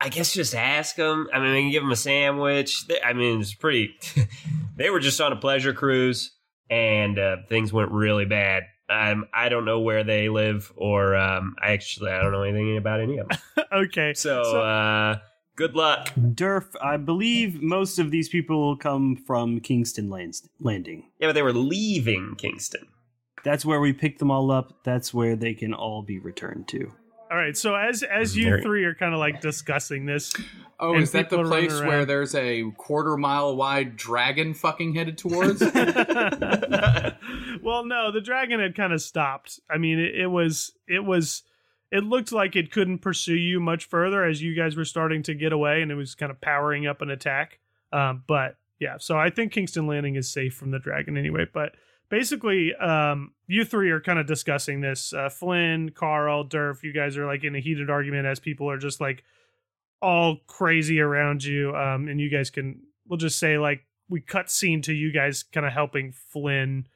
I 0.00 0.10
guess 0.10 0.34
just 0.34 0.54
ask 0.54 0.94
them. 0.96 1.28
I 1.32 1.40
mean, 1.40 1.52
we 1.54 1.62
can 1.62 1.70
give 1.70 1.82
them 1.82 1.90
a 1.90 1.96
sandwich. 1.96 2.86
They- 2.86 3.00
I 3.00 3.14
mean, 3.14 3.40
it's 3.40 3.54
pretty. 3.54 3.94
they 4.76 4.90
were 4.90 5.00
just 5.00 5.20
on 5.20 5.32
a 5.32 5.36
pleasure 5.36 5.72
cruise, 5.72 6.35
and 6.70 7.18
uh, 7.18 7.36
things 7.48 7.72
went 7.72 7.90
really 7.90 8.24
bad. 8.24 8.64
Um, 8.88 9.26
I 9.34 9.48
don't 9.48 9.64
know 9.64 9.80
where 9.80 10.04
they 10.04 10.28
live, 10.28 10.72
or 10.76 11.16
um, 11.16 11.56
I 11.60 11.72
actually 11.72 12.10
I 12.12 12.22
don't 12.22 12.32
know 12.32 12.42
anything 12.42 12.76
about 12.76 13.00
any 13.00 13.18
of 13.18 13.28
them. 13.28 13.38
okay. 13.72 14.14
So, 14.14 14.42
So- 14.44 14.62
uh, 14.62 15.18
good 15.56 15.74
luck. 15.74 16.10
Durf, 16.14 16.66
I 16.80 16.96
believe 16.96 17.60
most 17.62 17.98
of 17.98 18.10
these 18.10 18.28
people 18.28 18.76
come 18.76 19.16
from 19.16 19.58
Kingston 19.60 20.08
Landing. 20.08 21.10
Yeah, 21.18 21.28
but 21.28 21.32
they 21.34 21.42
were 21.42 21.52
leaving 21.52 22.36
Kingston. 22.36 22.86
That's 23.42 23.64
where 23.64 23.80
we 23.80 23.92
pick 23.92 24.18
them 24.18 24.30
all 24.30 24.50
up. 24.50 24.82
That's 24.84 25.12
where 25.14 25.34
they 25.36 25.54
can 25.54 25.72
all 25.74 26.02
be 26.02 26.18
returned 26.18 26.68
to. 26.68 26.92
All 27.30 27.36
right. 27.36 27.56
So 27.56 27.74
as 27.74 28.02
as 28.02 28.36
you 28.36 28.60
three 28.62 28.84
are 28.84 28.94
kind 28.94 29.12
of 29.12 29.20
like 29.20 29.40
discussing 29.40 30.06
this, 30.06 30.32
Oh, 30.78 30.98
is 30.98 31.12
that 31.12 31.30
the 31.30 31.36
people 31.36 31.46
are 31.46 31.50
running 31.50 31.70
place 31.70 31.80
where 31.80 32.04
there's 32.04 32.34
a 32.34 32.70
quarter 32.72 33.16
mile 33.16 33.56
wide 33.56 33.96
dragon 33.96 34.52
fucking 34.52 34.94
headed 34.94 35.16
towards? 35.16 35.60
well, 37.62 37.84
no, 37.84 38.12
the 38.12 38.20
dragon 38.22 38.60
had 38.60 38.76
kind 38.76 38.92
of 38.92 39.00
stopped. 39.00 39.58
I 39.70 39.78
mean, 39.78 39.98
it, 39.98 40.14
it 40.14 40.26
was 40.26 40.72
it 40.86 41.02
was 41.04 41.44
it 41.90 42.04
looked 42.04 42.30
like 42.30 42.56
it 42.56 42.70
couldn't 42.70 42.98
pursue 42.98 43.36
you 43.36 43.58
much 43.58 43.86
further 43.86 44.22
as 44.24 44.42
you 44.42 44.54
guys 44.54 44.76
were 44.76 44.84
starting 44.84 45.22
to 45.24 45.34
get 45.34 45.52
away, 45.52 45.80
and 45.80 45.90
it 45.90 45.94
was 45.94 46.14
kind 46.14 46.30
of 46.30 46.40
powering 46.42 46.86
up 46.86 47.00
an 47.00 47.10
attack. 47.10 47.58
Um, 47.90 48.24
but 48.26 48.56
yeah, 48.78 48.96
so 48.98 49.16
I 49.18 49.30
think 49.30 49.52
Kingston 49.52 49.86
Landing 49.86 50.16
is 50.16 50.30
safe 50.30 50.54
from 50.54 50.72
the 50.72 50.78
dragon 50.78 51.16
anyway. 51.16 51.46
But 51.50 51.74
basically, 52.08 52.74
um, 52.74 53.32
you 53.46 53.64
three 53.64 53.90
are 53.90 54.00
kind 54.00 54.18
of 54.18 54.26
discussing 54.26 54.80
this. 54.80 55.12
Uh, 55.12 55.28
Flynn, 55.28 55.90
Carl, 55.90 56.44
Durf, 56.44 56.82
you 56.82 56.92
guys 56.92 57.16
are 57.16 57.26
like 57.26 57.44
in 57.44 57.54
a 57.54 57.60
heated 57.60 57.90
argument 57.90 58.26
as 58.26 58.40
people 58.40 58.70
are 58.70 58.78
just 58.78 59.00
like 59.00 59.22
all 60.02 60.38
crazy 60.46 61.00
around 61.00 61.44
you. 61.44 61.74
Um, 61.74 62.08
and 62.08 62.20
you 62.20 62.30
guys 62.30 62.50
can, 62.50 62.80
we'll 63.08 63.18
just 63.18 63.38
say 63.38 63.58
like 63.58 63.84
we 64.08 64.20
cut 64.20 64.50
scene 64.50 64.82
to 64.82 64.92
you 64.92 65.12
guys 65.12 65.42
kind 65.42 65.66
of 65.66 65.72
helping 65.72 66.12
Flynn 66.12 66.86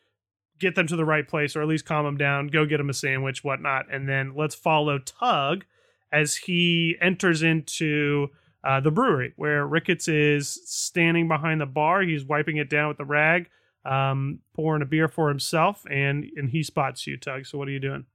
get 0.59 0.75
them 0.75 0.87
to 0.87 0.97
the 0.97 1.05
right 1.05 1.27
place 1.27 1.57
or 1.57 1.63
at 1.63 1.69
least 1.69 1.87
calm 1.87 2.05
them 2.05 2.17
down, 2.17 2.47
go 2.49 2.67
get 2.67 2.77
them 2.77 2.91
a 2.91 2.95
sandwich, 2.95 3.43
whatnot. 3.43 3.87
And 3.91 4.09
then 4.09 4.35
let's 4.37 4.55
follow 4.55 4.99
Tug 4.99 5.65
as 6.13 6.37
he 6.37 6.97
enters 7.01 7.43
into 7.43 8.29
uh, 8.63 8.81
the 8.81 8.91
brewery 8.91 9.33
where 9.37 9.67
Ricketts 9.67 10.07
is 10.07 10.61
standing 10.67 11.29
behind 11.29 11.61
the 11.61 11.67
bar. 11.67 12.03
He's 12.03 12.25
wiping 12.25 12.59
it 12.59 12.69
down 12.69 12.89
with 12.89 12.99
the 12.99 13.05
rag, 13.05 13.49
um, 13.85 14.41
pouring 14.55 14.83
a 14.83 14.87
beer 14.87 15.09
for 15.09 15.29
himself, 15.29 15.85
and 15.91 16.27
and 16.37 16.51
he 16.51 16.63
spots 16.63 17.07
you, 17.07 17.17
Tug. 17.17 17.47
So 17.47 17.59
what 17.59 17.69
are 17.69 17.73
you 17.73 17.81
doing? 17.81 18.07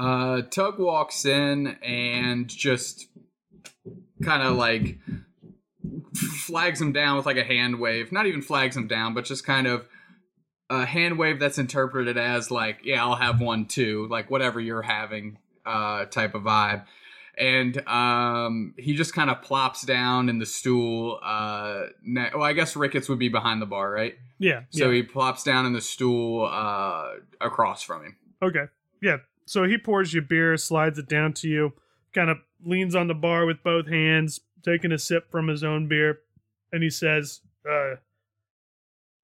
uh, 0.00 0.42
Tug 0.42 0.78
walks 0.78 1.26
in 1.26 1.66
and 1.82 2.48
just 2.48 3.08
kind 4.22 4.42
of 4.42 4.56
like 4.56 4.98
flags 6.46 6.80
him 6.80 6.92
down 6.92 7.18
with 7.18 7.26
like 7.26 7.36
a 7.36 7.44
hand 7.44 7.78
wave. 7.78 8.10
Not 8.10 8.26
even 8.26 8.40
flags 8.40 8.76
him 8.76 8.88
down, 8.88 9.12
but 9.12 9.26
just 9.26 9.44
kind 9.44 9.66
of 9.66 9.86
a 10.70 10.86
hand 10.86 11.18
wave 11.18 11.38
that's 11.38 11.58
interpreted 11.58 12.16
as 12.16 12.50
like, 12.50 12.80
yeah, 12.82 13.04
I'll 13.04 13.16
have 13.16 13.40
one 13.40 13.66
too, 13.66 14.06
like 14.08 14.30
whatever 14.30 14.58
you're 14.58 14.82
having, 14.82 15.38
uh, 15.66 16.06
type 16.06 16.34
of 16.34 16.42
vibe. 16.42 16.84
And 17.36 17.86
um, 17.86 18.74
he 18.78 18.94
just 18.94 19.14
kind 19.14 19.28
of 19.28 19.42
plops 19.42 19.82
down 19.82 20.28
in 20.28 20.38
the 20.38 20.46
stool. 20.46 21.18
Uh, 21.22 21.84
ne- 22.02 22.30
well, 22.34 22.42
I 22.42 22.54
guess 22.54 22.74
Ricketts 22.74 23.08
would 23.08 23.18
be 23.18 23.28
behind 23.28 23.60
the 23.60 23.66
bar, 23.66 23.90
right? 23.90 24.14
Yeah. 24.40 24.62
So 24.70 24.90
yeah. 24.90 24.96
he 24.96 25.02
plops 25.04 25.44
down 25.44 25.66
in 25.66 25.72
the 25.72 25.80
stool 25.80 26.48
uh, 26.50 27.10
across 27.40 27.84
from 27.84 28.02
him. 28.02 28.16
Okay. 28.42 28.64
Yeah. 29.00 29.18
So 29.46 29.62
he 29.62 29.78
pours 29.78 30.12
you 30.12 30.22
beer, 30.22 30.56
slides 30.56 30.98
it 30.98 31.08
down 31.08 31.34
to 31.34 31.48
you, 31.48 31.74
kind 32.12 32.30
of 32.30 32.38
leans 32.64 32.96
on 32.96 33.06
the 33.06 33.14
bar 33.14 33.46
with 33.46 33.62
both 33.62 33.86
hands, 33.86 34.40
taking 34.64 34.90
a 34.90 34.98
sip 34.98 35.30
from 35.30 35.46
his 35.46 35.62
own 35.62 35.86
beer, 35.86 36.20
and 36.72 36.82
he 36.82 36.90
says, 36.90 37.42
uh, 37.70 37.96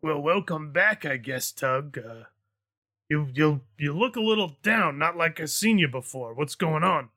well, 0.03 0.21
welcome 0.21 0.71
back, 0.73 1.05
I 1.05 1.17
guess, 1.17 1.51
Tug. 1.51 1.99
Uh, 1.99 2.25
You 3.09 3.29
you 3.33 3.61
you 3.79 3.97
look 3.97 4.17
a 4.17 4.21
little 4.21 4.57
down, 4.63 4.99
not 4.99 5.17
like 5.17 5.41
I've 5.41 5.51
seen 5.51 5.79
you 5.79 5.89
before. 5.89 6.35
What's 6.35 6.57
going 6.57 6.83
on? 6.83 7.09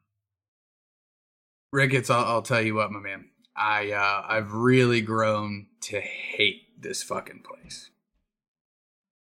Ricketts, 1.73 2.11
I'll, 2.11 2.25
I'll 2.25 2.41
tell 2.43 2.61
you 2.61 2.75
what, 2.75 2.91
my 2.91 2.99
man. 2.99 3.25
I 3.55 3.91
uh, 3.91 4.23
I've 4.27 4.53
really 4.53 5.01
grown 5.01 5.65
to 5.81 5.99
hate 5.99 6.68
this 6.81 7.03
fucking 7.03 7.43
place. 7.43 7.89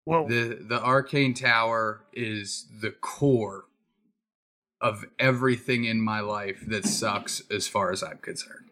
Well, 0.06 0.28
The 0.28 0.58
the 0.62 0.82
arcane 0.82 1.34
tower 1.34 2.02
is 2.14 2.66
the 2.82 2.92
core 2.92 3.66
of 4.80 5.06
everything 5.20 5.86
in 5.86 6.02
my 6.02 6.20
life 6.22 6.64
that 6.68 6.86
sucks 6.86 7.44
as 7.52 7.68
far 7.68 7.92
as 7.92 8.02
I'm 8.02 8.18
concerned. 8.18 8.72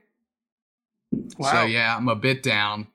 wow. 1.37 1.51
So 1.51 1.61
yeah, 1.63 1.95
I'm 1.95 2.07
a 2.09 2.15
bit 2.15 2.41
down. 2.41 2.87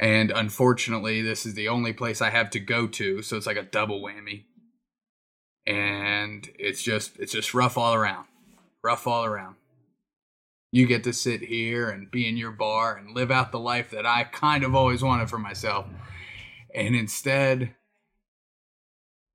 And 0.00 0.30
unfortunately, 0.30 1.20
this 1.22 1.44
is 1.44 1.54
the 1.54 1.68
only 1.68 1.92
place 1.92 2.22
I 2.22 2.30
have 2.30 2.48
to 2.50 2.60
go 2.60 2.86
to, 2.86 3.20
so 3.22 3.36
it's 3.36 3.46
like 3.46 3.58
a 3.58 3.62
double 3.62 4.00
whammy. 4.02 4.44
And 5.66 6.50
it's 6.58 6.82
just 6.82 7.18
it's 7.18 7.32
just 7.32 7.54
rough 7.54 7.76
all 7.78 7.94
around. 7.94 8.26
Rough 8.82 9.06
all 9.06 9.24
around. 9.24 9.56
You 10.72 10.86
get 10.86 11.04
to 11.04 11.12
sit 11.12 11.42
here 11.42 11.90
and 11.90 12.10
be 12.10 12.28
in 12.28 12.36
your 12.36 12.52
bar 12.52 12.96
and 12.96 13.14
live 13.14 13.30
out 13.30 13.50
the 13.50 13.58
life 13.58 13.90
that 13.90 14.06
I 14.06 14.24
kind 14.24 14.62
of 14.62 14.74
always 14.74 15.02
wanted 15.02 15.28
for 15.28 15.38
myself. 15.38 15.86
And 16.72 16.94
instead, 16.94 17.74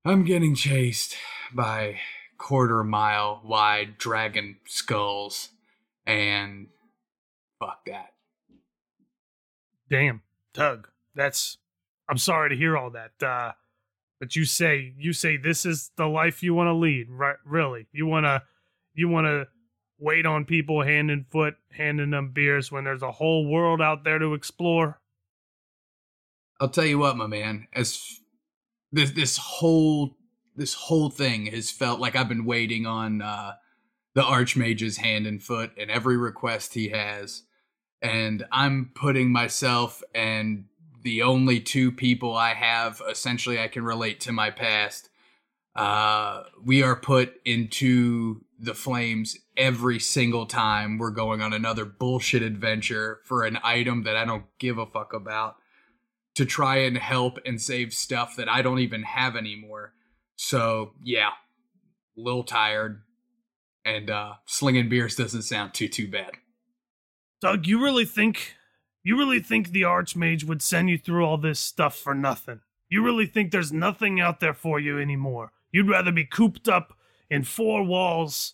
I'm 0.06 0.24
getting 0.24 0.56
chased 0.56 1.16
by 1.54 2.00
quarter 2.38 2.84
mile 2.84 3.42
wide 3.44 3.98
dragon 3.98 4.58
skulls 4.66 5.50
and 6.06 6.68
fuck 7.60 7.86
that. 7.88 8.14
Damn, 9.90 10.22
Tug. 10.54 10.88
That's. 11.16 11.58
I'm 12.08 12.18
sorry 12.18 12.50
to 12.50 12.56
hear 12.56 12.78
all 12.78 12.92
that. 12.92 13.26
Uh, 13.26 13.54
but 14.20 14.36
you 14.36 14.46
say 14.46 14.94
you 14.98 15.12
say 15.12 15.38
this 15.38 15.66
is 15.66 15.92
the 15.98 16.06
life 16.06 16.44
you 16.44 16.54
want 16.54 16.68
to 16.68 16.74
lead, 16.74 17.10
right? 17.10 17.38
Really, 17.46 17.88
you 17.92 18.06
wanna 18.06 18.44
you 18.94 19.10
wanna 19.10 19.48
wait 19.98 20.26
on 20.26 20.46
people 20.46 20.82
hand 20.82 21.12
and 21.12 21.26
foot, 21.28 21.56
handing 21.72 22.12
them 22.12 22.32
beers 22.32 22.72
when 22.72 22.84
there's 22.84 23.02
a 23.02 23.12
whole 23.12 23.48
world 23.50 23.82
out 23.82 24.04
there 24.04 24.20
to 24.20 24.34
explore. 24.34 25.00
I'll 26.60 26.70
tell 26.70 26.86
you 26.86 27.00
what, 27.00 27.18
my 27.18 27.28
man. 27.28 27.68
As 27.74 28.20
this 28.92 29.12
this 29.12 29.38
whole 29.38 30.16
this 30.56 30.74
whole 30.74 31.10
thing 31.10 31.48
has 31.48 31.70
felt 31.70 32.00
like 32.00 32.16
I've 32.16 32.30
been 32.30 32.46
waiting 32.46 32.86
on 32.86 33.22
uh, 33.22 33.54
the 34.14 34.24
Archmage's 34.24 34.98
hand 34.98 35.28
and 35.28 35.44
foot 35.44 35.72
and 35.78 35.92
every 35.92 36.18
request 36.18 36.74
he 36.74 36.90
has, 36.90 37.44
and 38.02 38.46
I'm 38.52 38.92
putting 38.96 39.32
myself 39.32 40.02
and 40.14 40.66
the 41.04 41.22
only 41.22 41.60
two 41.60 41.92
people 41.92 42.36
I 42.36 42.54
have 42.54 43.02
essentially 43.10 43.60
I 43.60 43.68
can 43.68 43.84
relate 43.84 44.22
to 44.22 44.32
my 44.32 44.50
past. 44.50 45.10
Uh, 45.76 46.44
we 46.64 46.82
are 46.82 46.96
put 46.96 47.36
into 47.44 48.45
the 48.60 48.74
flames 48.74 49.38
every 49.58 50.00
single 50.00 50.46
time 50.46 50.98
we're 50.98 51.12
going 51.12 51.42
on 51.42 51.54
another 51.54 51.86
bullshit 51.86 52.42
adventure 52.42 53.20
for 53.26 53.44
an 53.44 53.60
item 53.64 54.04
that 54.04 54.16
I 54.16 54.26
don't 54.26 54.46
give 54.60 54.78
a 54.78 54.86
fuck 54.86 55.14
about 55.14 55.58
to 56.36 56.46
try 56.46 56.78
and 56.78 56.98
help 56.98 57.40
and 57.46 57.62
save 57.62 57.94
stuff 57.94 58.36
that 58.36 58.50
I 58.50 58.62
don't 58.62 58.80
even 58.80 59.04
have 59.04 59.36
anymore. 59.36 59.94
So, 60.36 60.94
yeah, 61.04 61.30
a 62.18 62.22
little 62.22 62.44
tired. 62.44 63.02
And 63.84 64.10
uh, 64.10 64.34
slinging 64.46 64.90
beers 64.90 65.16
doesn't 65.16 65.44
sound 65.44 65.74
too, 65.74 65.88
too 65.88 66.10
bad. 66.10 66.32
Tug, 67.42 67.68
you 67.68 67.82
really 67.84 68.06
think 68.06 68.56
you 69.04 69.18
really 69.18 69.40
think 69.40 69.70
the 69.70 69.84
Archmage 69.84 70.44
would 70.46 70.64
send 70.64 70.90
you 70.90 70.98
through 70.98 71.24
all 71.24 71.38
this 71.38 71.60
stuff 71.60 71.96
for 71.96 72.16
nothing? 72.16 72.62
You 72.90 73.04
really 73.04 73.28
think 73.28 73.52
there's 73.52 73.72
nothing 73.72 74.20
out 74.20 74.40
there 74.40 74.54
for 74.54 74.80
you 74.80 75.00
anymore? 75.00 75.52
You'd 75.72 75.90
rather 75.90 76.12
be 76.12 76.26
cooped 76.26 76.68
up 76.68 76.98
in 77.30 77.44
four 77.44 77.84
walls, 77.84 78.54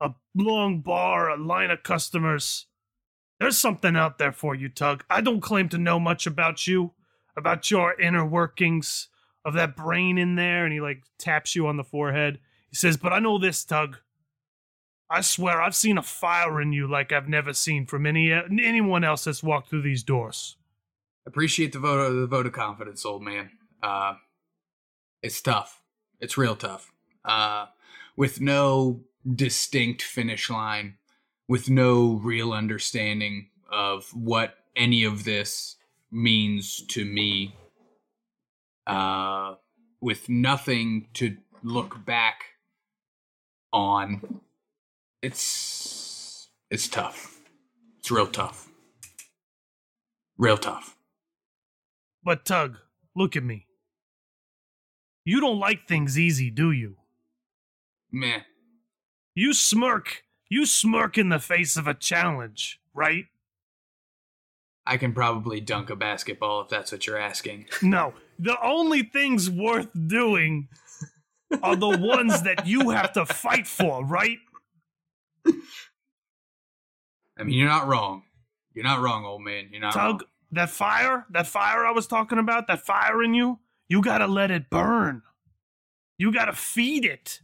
a 0.00 0.10
long 0.34 0.80
bar, 0.80 1.30
a 1.30 1.36
line 1.36 1.70
of 1.70 1.82
customers. 1.82 2.66
There's 3.40 3.58
something 3.58 3.96
out 3.96 4.18
there 4.18 4.32
for 4.32 4.54
you, 4.54 4.68
Tug. 4.68 5.04
I 5.10 5.20
don't 5.20 5.40
claim 5.40 5.68
to 5.70 5.78
know 5.78 5.98
much 5.98 6.26
about 6.26 6.66
you, 6.66 6.92
about 7.36 7.70
your 7.70 7.98
inner 8.00 8.24
workings 8.24 9.08
of 9.44 9.54
that 9.54 9.76
brain 9.76 10.18
in 10.18 10.36
there, 10.36 10.64
and 10.64 10.72
he 10.72 10.80
like 10.80 11.02
taps 11.18 11.56
you 11.56 11.66
on 11.66 11.76
the 11.76 11.84
forehead. 11.84 12.38
He 12.70 12.76
says, 12.76 12.96
But 12.96 13.12
I 13.12 13.18
know 13.18 13.38
this, 13.38 13.64
Tug. 13.64 13.98
I 15.10 15.20
swear 15.20 15.60
I've 15.60 15.74
seen 15.74 15.98
a 15.98 16.02
fire 16.02 16.60
in 16.60 16.72
you 16.72 16.88
like 16.88 17.12
I've 17.12 17.28
never 17.28 17.52
seen 17.52 17.84
from 17.84 18.06
any 18.06 18.32
anyone 18.32 19.04
else 19.04 19.24
that's 19.24 19.42
walked 19.42 19.68
through 19.68 19.82
these 19.82 20.02
doors. 20.02 20.56
Appreciate 21.26 21.72
the 21.72 21.78
vote 21.78 22.00
of 22.00 22.14
the 22.14 22.26
vote 22.26 22.46
of 22.46 22.52
confidence, 22.52 23.04
old 23.04 23.22
man. 23.22 23.50
Uh, 23.82 24.14
it's 25.22 25.42
tough. 25.42 25.82
It's 26.18 26.38
real 26.38 26.56
tough. 26.56 26.92
Uh, 27.24 27.66
with 28.16 28.40
no 28.40 29.00
distinct 29.34 30.02
finish 30.02 30.50
line, 30.50 30.96
with 31.48 31.70
no 31.70 32.20
real 32.22 32.52
understanding 32.52 33.48
of 33.70 34.08
what 34.14 34.56
any 34.76 35.04
of 35.04 35.24
this 35.24 35.76
means 36.10 36.82
to 36.88 37.04
me, 37.04 37.54
uh, 38.86 39.54
with 40.00 40.28
nothing 40.28 41.08
to 41.14 41.36
look 41.62 42.04
back 42.04 42.44
on, 43.72 44.40
it's 45.22 46.48
it's 46.70 46.88
tough. 46.88 47.38
It's 47.98 48.10
real 48.10 48.26
tough. 48.26 48.68
Real 50.36 50.56
tough. 50.58 50.96
But 52.24 52.44
Tug, 52.44 52.78
look 53.14 53.36
at 53.36 53.44
me. 53.44 53.66
You 55.24 55.40
don't 55.40 55.60
like 55.60 55.86
things 55.86 56.18
easy, 56.18 56.50
do 56.50 56.72
you? 56.72 56.96
Meh. 58.12 58.40
You 59.34 59.52
smirk. 59.54 60.24
You 60.50 60.66
smirk 60.66 61.16
in 61.16 61.30
the 61.30 61.38
face 61.38 61.76
of 61.76 61.86
a 61.86 61.94
challenge, 61.94 62.80
right? 62.94 63.24
I 64.86 64.96
can 64.96 65.12
probably 65.12 65.60
dunk 65.60 65.90
a 65.90 65.96
basketball 65.96 66.60
if 66.60 66.68
that's 66.68 66.92
what 66.92 67.06
you're 67.06 67.16
asking. 67.18 67.66
No. 67.82 68.14
The 68.38 68.56
only 68.62 69.02
things 69.04 69.48
worth 69.48 69.88
doing 70.08 70.68
are 71.62 71.76
the 71.76 71.96
ones 71.96 72.42
that 72.42 72.66
you 72.66 72.90
have 72.90 73.12
to 73.12 73.24
fight 73.24 73.66
for, 73.68 74.04
right? 74.04 74.38
I 75.46 77.44
mean, 77.44 77.56
you're 77.56 77.68
not 77.68 77.86
wrong. 77.86 78.24
You're 78.74 78.84
not 78.84 79.00
wrong, 79.00 79.24
old 79.24 79.42
man. 79.42 79.68
You're 79.70 79.80
not 79.80 79.92
Tug, 79.94 80.22
wrong. 80.22 80.30
that 80.52 80.70
fire, 80.70 81.26
that 81.30 81.46
fire 81.46 81.84
I 81.86 81.92
was 81.92 82.06
talking 82.06 82.38
about, 82.38 82.66
that 82.66 82.84
fire 82.84 83.22
in 83.22 83.34
you, 83.34 83.60
you 83.88 84.02
gotta 84.02 84.26
let 84.26 84.50
it 84.50 84.70
burn. 84.70 85.22
You 86.18 86.32
gotta 86.32 86.52
feed 86.54 87.04
it. 87.04 87.40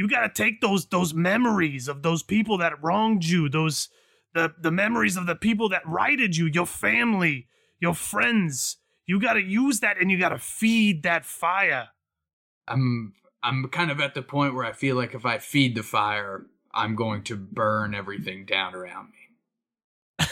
You 0.00 0.08
gotta 0.08 0.30
take 0.32 0.62
those 0.62 0.86
those 0.86 1.12
memories 1.12 1.86
of 1.86 2.00
those 2.02 2.22
people 2.22 2.56
that 2.56 2.82
wronged 2.82 3.22
you, 3.22 3.50
those 3.50 3.90
the 4.32 4.54
the 4.58 4.70
memories 4.70 5.18
of 5.18 5.26
the 5.26 5.34
people 5.34 5.68
that 5.68 5.86
righted 5.86 6.38
you, 6.38 6.46
your 6.46 6.64
family, 6.64 7.48
your 7.80 7.92
friends. 7.92 8.78
You 9.04 9.20
gotta 9.20 9.42
use 9.42 9.80
that 9.80 9.98
and 10.00 10.10
you 10.10 10.18
gotta 10.18 10.38
feed 10.38 11.02
that 11.02 11.26
fire. 11.26 11.90
I'm 12.66 13.12
I'm 13.42 13.68
kind 13.68 13.90
of 13.90 14.00
at 14.00 14.14
the 14.14 14.22
point 14.22 14.54
where 14.54 14.64
I 14.64 14.72
feel 14.72 14.96
like 14.96 15.14
if 15.14 15.26
I 15.26 15.36
feed 15.36 15.74
the 15.74 15.82
fire, 15.82 16.46
I'm 16.72 16.96
going 16.96 17.22
to 17.24 17.36
burn 17.36 17.94
everything 17.94 18.46
down 18.46 18.74
around 18.74 19.10
me. 19.10 20.26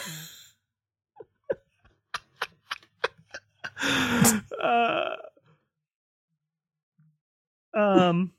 uh, 4.65 5.17
um 7.75 8.33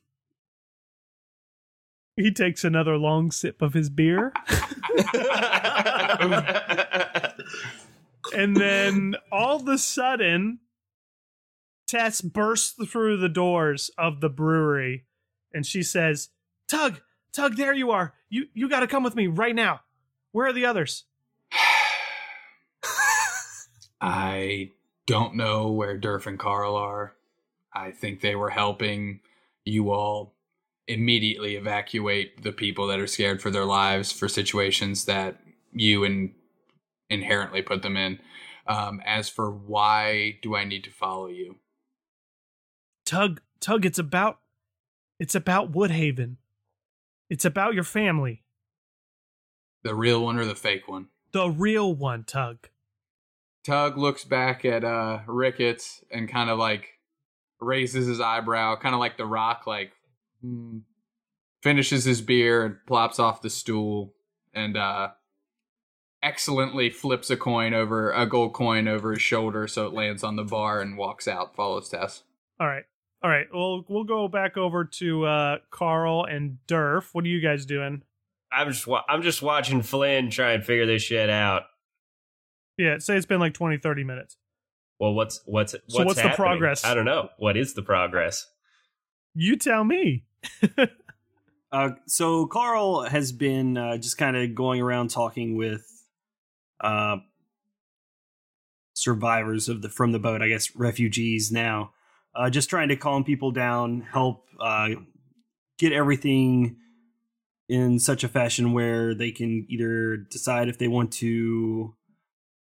he 2.20 2.32
takes 2.32 2.64
another 2.64 2.98
long 2.98 3.32
sip 3.32 3.62
of 3.62 3.74
his 3.74 3.90
beer. 3.90 4.34
And 8.34 8.56
then 8.56 9.16
all 9.32 9.58
of 9.58 9.68
a 9.68 9.78
sudden 9.78 10.60
tess 11.88 12.22
bursts 12.22 12.76
through 12.92 13.18
the 13.18 13.30
doors 13.30 13.90
of 13.98 14.22
the 14.22 14.30
brewery 14.30 15.06
and 15.54 15.66
she 15.66 15.82
says 15.82 16.30
tug 16.68 17.02
tug 17.34 17.56
there 17.56 17.74
you 17.74 17.92
are. 17.92 18.14
You 18.30 18.48
you 18.54 18.70
got 18.70 18.82
to 18.82 18.88
come 18.88 19.04
with 19.04 19.16
me 19.16 19.28
right 19.28 19.56
now. 19.56 19.82
Where 20.32 20.48
are 20.48 20.54
the 20.54 20.66
others? 20.66 21.06
I 24.02 24.72
don't 25.08 25.36
know 25.36 25.72
where 25.72 26.00
Durf 26.00 26.28
and 26.28 26.40
Carl 26.40 26.76
are. 26.76 27.16
I 27.74 27.92
think 27.92 28.22
they 28.22 28.36
were 28.36 28.50
helping 28.50 29.22
you 29.66 29.92
all 29.92 30.34
immediately 30.90 31.56
evacuate 31.56 32.42
the 32.42 32.52
people 32.52 32.88
that 32.88 33.00
are 33.00 33.08
scared 33.08 33.42
for 33.42 33.52
their 33.52 33.64
lives 33.64 34.12
for 34.12 34.28
situations 34.28 35.06
that 35.06 35.40
you 35.72 36.04
and 36.04 36.34
inherently 37.10 37.62
put 37.62 37.84
them 37.84 37.96
in. 37.96 38.20
Um, 38.68 39.02
as 39.06 39.30
for 39.30 39.52
why 39.52 40.40
do 40.42 40.56
I 40.56 40.64
need 40.64 40.84
to 40.84 40.92
follow 40.92 41.28
you? 41.28 41.58
Tug, 43.06 43.42
Tug, 43.60 43.86
it's 43.86 44.00
about 44.00 44.40
it's 45.20 45.36
about 45.36 45.72
Woodhaven. 45.72 46.38
It's 47.30 47.46
about 47.46 47.74
your 47.74 47.84
family. 47.84 48.44
The 49.84 49.96
real 49.96 50.24
one 50.24 50.38
or 50.38 50.46
the 50.46 50.56
fake 50.56 50.88
one? 50.88 51.08
The 51.32 51.50
real 51.50 51.94
one, 51.94 52.24
Tug. 52.24 52.68
Tug 53.64 53.98
looks 53.98 54.24
back 54.24 54.66
at 54.66 54.84
uh, 54.84 55.20
Ricketts 55.28 56.04
and 56.12 56.30
kind 56.30 56.50
of 56.50 56.58
like 56.58 57.00
raises 57.60 58.08
his 58.08 58.20
eyebrow, 58.20 58.76
kind 58.78 58.96
of 58.96 59.00
like 59.00 59.18
the 59.18 59.26
rock, 59.26 59.68
like 59.68 59.92
finishes 61.62 62.06
his 62.06 62.22
beer 62.22 62.66
and 62.66 62.76
plops 62.88 63.20
off 63.20 63.42
the 63.42 63.50
stool 63.50 64.14
and 64.54 64.78
uh 64.78 65.10
excellently 66.22 66.90
flips 66.90 67.30
a 67.30 67.38
coin 67.38 67.74
over 67.74 68.12
a 68.12 68.26
gold 68.26 68.54
coin 68.54 68.88
over 68.88 69.12
his 69.12 69.22
shoulder 69.22 69.68
so 69.68 69.86
it 69.86 69.94
lands 69.94 70.24
on 70.24 70.36
the 70.36 70.44
bar 70.44 70.82
and 70.82 70.98
walks 70.98 71.28
out, 71.28 71.56
follows 71.56 71.90
Tess. 71.90 72.24
All 72.60 72.68
right. 72.68 72.84
All 73.24 73.30
right. 73.30 73.48
Well, 73.54 73.86
we'll 73.88 74.04
go 74.06 74.28
back 74.28 74.58
over 74.58 74.86
to 74.86 75.26
uh, 75.26 75.58
Carl 75.72 76.26
and 76.26 76.58
Durf. 76.68 77.10
What 77.14 77.26
are 77.26 77.30
you 77.30 77.42
guys 77.42 77.66
doing? 77.66 78.04
I'm 78.52 78.72
just 78.72 78.88
wa- 78.88 79.04
I'm 79.08 79.22
just 79.22 79.42
watching 79.42 79.82
Flynn 79.82 80.30
try 80.30 80.54
and 80.54 80.66
figure 80.66 80.86
this 80.86 81.04
shit 81.04 81.30
out. 81.30 81.64
Yeah, 82.78 82.98
say 82.98 83.18
it's 83.18 83.26
been 83.26 83.40
like 83.40 83.54
20, 83.54 83.78
30 83.78 84.04
minutes. 84.06 84.38
Well, 85.00 85.14
what's 85.14 85.42
what's 85.46 85.74
what's, 85.74 85.96
So 85.96 86.04
what's 86.04 86.22
the 86.22 86.30
progress? 86.30 86.84
I 86.84 86.94
don't 86.94 87.06
know. 87.06 87.30
What 87.38 87.58
is 87.58 87.74
the 87.74 87.82
progress? 87.82 88.48
You 89.40 89.56
tell 89.56 89.84
me. 89.84 90.26
Uh, 91.72 91.92
so 92.08 92.48
Carl 92.48 93.04
has 93.04 93.32
been 93.32 93.78
uh, 93.78 93.96
just 93.96 94.18
kind 94.18 94.36
of 94.36 94.56
going 94.56 94.82
around 94.82 95.12
talking 95.12 95.56
with 95.56 95.86
uh, 96.82 97.18
survivors 98.96 99.70
of 99.70 99.84
the 99.84 99.88
from 99.88 100.12
the 100.12 100.18
boat, 100.18 100.42
I 100.42 100.48
guess 100.48 100.76
refugees 100.76 101.52
now, 101.52 101.92
uh, 102.34 102.50
just 102.50 102.72
trying 102.72 102.88
to 102.90 102.96
calm 102.96 103.24
people 103.24 103.52
down, 103.52 104.02
help 104.02 104.46
uh, 104.60 104.90
get 105.78 105.94
everything 105.94 106.78
in 107.68 108.00
such 108.00 108.24
a 108.24 108.28
fashion 108.28 108.74
where 108.74 109.14
they 109.14 109.32
can 109.32 109.68
either 109.70 110.18
decide 110.18 110.70
if 110.70 110.80
they 110.80 110.88
want 110.88 111.12
to 111.14 111.94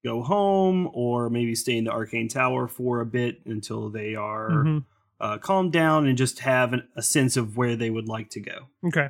go 0.05 0.23
home 0.23 0.89
or 0.95 1.29
maybe 1.31 1.57
stay 1.57 1.77
in 1.77 1.83
the 1.83 1.91
arcane 1.91 2.29
tower 2.29 2.69
for 2.69 3.01
a 3.01 3.07
bit 3.07 3.41
until 3.45 3.91
they 3.91 4.15
are 4.15 4.51
Mhm. 4.51 4.85
Uh, 5.25 5.39
calm 5.39 5.71
down 5.71 6.07
and 6.07 6.19
just 6.19 6.41
have 6.41 6.75
an, 6.75 6.87
a 6.97 7.03
sense 7.03 7.39
of 7.39 7.57
where 7.57 7.77
they 7.77 7.89
would 7.89 8.09
like 8.09 8.29
to 8.31 8.41
go. 8.41 8.69
Okay. 8.87 9.09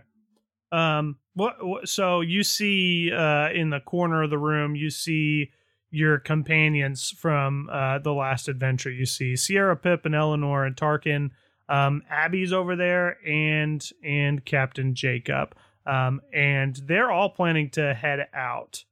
Um. 0.70 1.16
What? 1.34 1.56
what 1.66 1.88
so 1.88 2.20
you 2.20 2.44
see, 2.44 3.10
uh, 3.12 3.50
in 3.50 3.70
the 3.70 3.80
corner 3.80 4.22
of 4.22 4.30
the 4.30 4.38
room, 4.38 4.76
you 4.76 4.90
see 4.90 5.50
your 5.90 6.20
companions 6.20 7.10
from 7.10 7.68
uh, 7.70 7.98
the 7.98 8.12
last 8.12 8.48
adventure. 8.48 8.90
You 8.90 9.06
see 9.06 9.34
Sierra, 9.34 9.76
Pip, 9.76 10.06
and 10.06 10.14
Eleanor, 10.14 10.64
and 10.64 10.76
Tarkin. 10.76 11.30
Um, 11.68 12.02
Abby's 12.08 12.52
over 12.52 12.76
there, 12.76 13.18
and 13.26 13.84
and 14.04 14.44
Captain 14.44 14.94
Jacob. 14.94 15.56
Um, 15.84 16.20
and 16.32 16.76
they're 16.86 17.10
all 17.10 17.30
planning 17.30 17.70
to 17.70 17.92
head 17.92 18.28
out 18.32 18.84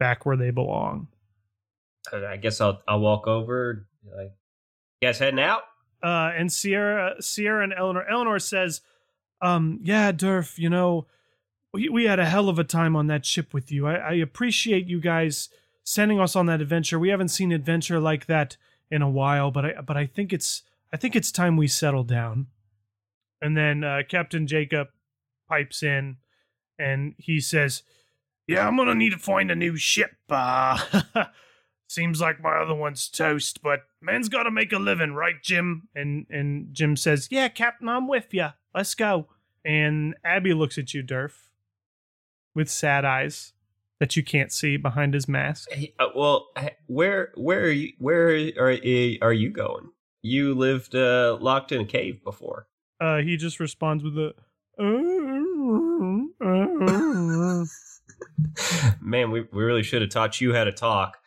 back 0.00 0.26
where 0.26 0.36
they 0.36 0.50
belong. 0.50 1.08
Uh, 2.12 2.26
I 2.26 2.36
guess 2.36 2.60
I'll 2.60 2.82
I'll 2.88 3.00
walk 3.00 3.28
over. 3.28 3.86
Like, 4.04 4.32
you 5.00 5.08
guys 5.08 5.20
heading 5.20 5.40
out? 5.40 5.62
Uh, 6.02 6.32
and 6.36 6.52
Sierra, 6.52 7.20
Sierra 7.20 7.64
and 7.64 7.74
Eleanor. 7.76 8.06
Eleanor 8.08 8.38
says, 8.38 8.80
um, 9.40 9.80
"Yeah, 9.82 10.12
Durf, 10.12 10.58
you 10.58 10.70
know, 10.70 11.06
we 11.72 11.88
we 11.88 12.04
had 12.04 12.18
a 12.18 12.26
hell 12.26 12.48
of 12.48 12.58
a 12.58 12.64
time 12.64 12.96
on 12.96 13.06
that 13.08 13.26
ship 13.26 13.52
with 13.52 13.70
you. 13.70 13.86
I, 13.86 13.94
I 13.94 14.12
appreciate 14.14 14.86
you 14.86 15.00
guys 15.00 15.48
sending 15.84 16.20
us 16.20 16.36
on 16.36 16.46
that 16.46 16.60
adventure. 16.60 16.98
We 16.98 17.08
haven't 17.08 17.28
seen 17.28 17.52
adventure 17.52 18.00
like 18.00 18.26
that 18.26 18.56
in 18.90 19.02
a 19.02 19.10
while, 19.10 19.50
but 19.50 19.64
I 19.64 19.80
but 19.80 19.96
I 19.96 20.06
think 20.06 20.32
it's 20.32 20.62
I 20.92 20.96
think 20.96 21.16
it's 21.16 21.32
time 21.32 21.56
we 21.56 21.68
settle 21.68 22.04
down." 22.04 22.46
And 23.40 23.56
then 23.56 23.84
uh, 23.84 24.02
Captain 24.08 24.46
Jacob 24.46 24.88
pipes 25.48 25.82
in, 25.82 26.16
and 26.78 27.14
he 27.18 27.40
says, 27.40 27.82
"Yeah, 28.46 28.66
I'm 28.66 28.76
gonna 28.76 28.94
need 28.94 29.12
to 29.12 29.18
find 29.18 29.50
a 29.50 29.56
new 29.56 29.76
ship. 29.76 30.16
Uh, 30.28 30.78
seems 31.88 32.20
like 32.20 32.40
my 32.40 32.56
other 32.56 32.74
one's 32.74 33.08
toast, 33.08 33.62
but 33.62 33.80
man's 34.00 34.28
got 34.28 34.44
to 34.44 34.50
make 34.50 34.72
a 34.72 34.78
living, 34.78 35.14
right, 35.14 35.42
Jim?" 35.42 35.88
And 35.94 36.26
and 36.30 36.72
Jim 36.72 36.96
says, 36.96 37.28
"Yeah, 37.30 37.48
Captain, 37.48 37.88
I'm 37.88 38.06
with 38.06 38.32
you. 38.32 38.48
Let's 38.74 38.94
go." 38.94 39.26
And 39.64 40.14
Abby 40.24 40.54
looks 40.54 40.78
at 40.78 40.94
you, 40.94 41.02
Durf, 41.02 41.50
with 42.54 42.70
sad 42.70 43.04
eyes 43.04 43.52
that 43.98 44.16
you 44.16 44.22
can't 44.22 44.52
see 44.52 44.76
behind 44.76 45.14
his 45.14 45.28
mask. 45.28 45.70
Hey, 45.70 45.94
uh, 45.98 46.08
well, 46.14 46.48
where 46.86 47.32
where 47.34 47.62
are 47.62 47.70
you 47.70 47.92
where 47.98 48.28
are 48.58 48.78
are 49.22 49.32
you 49.32 49.50
going? 49.50 49.90
You 50.22 50.54
lived 50.54 50.94
uh, 50.94 51.38
locked 51.40 51.72
in 51.72 51.80
a 51.80 51.86
cave 51.86 52.22
before. 52.22 52.66
Uh, 53.00 53.18
he 53.18 53.36
just 53.36 53.60
responds 53.60 54.02
with 54.02 54.18
a. 54.18 54.34
Man, 59.00 59.30
we, 59.30 59.42
we 59.52 59.64
really 59.64 59.82
should 59.82 60.02
have 60.02 60.10
taught 60.10 60.40
you 60.40 60.54
how 60.54 60.64
to 60.64 60.72
talk. 60.72 61.18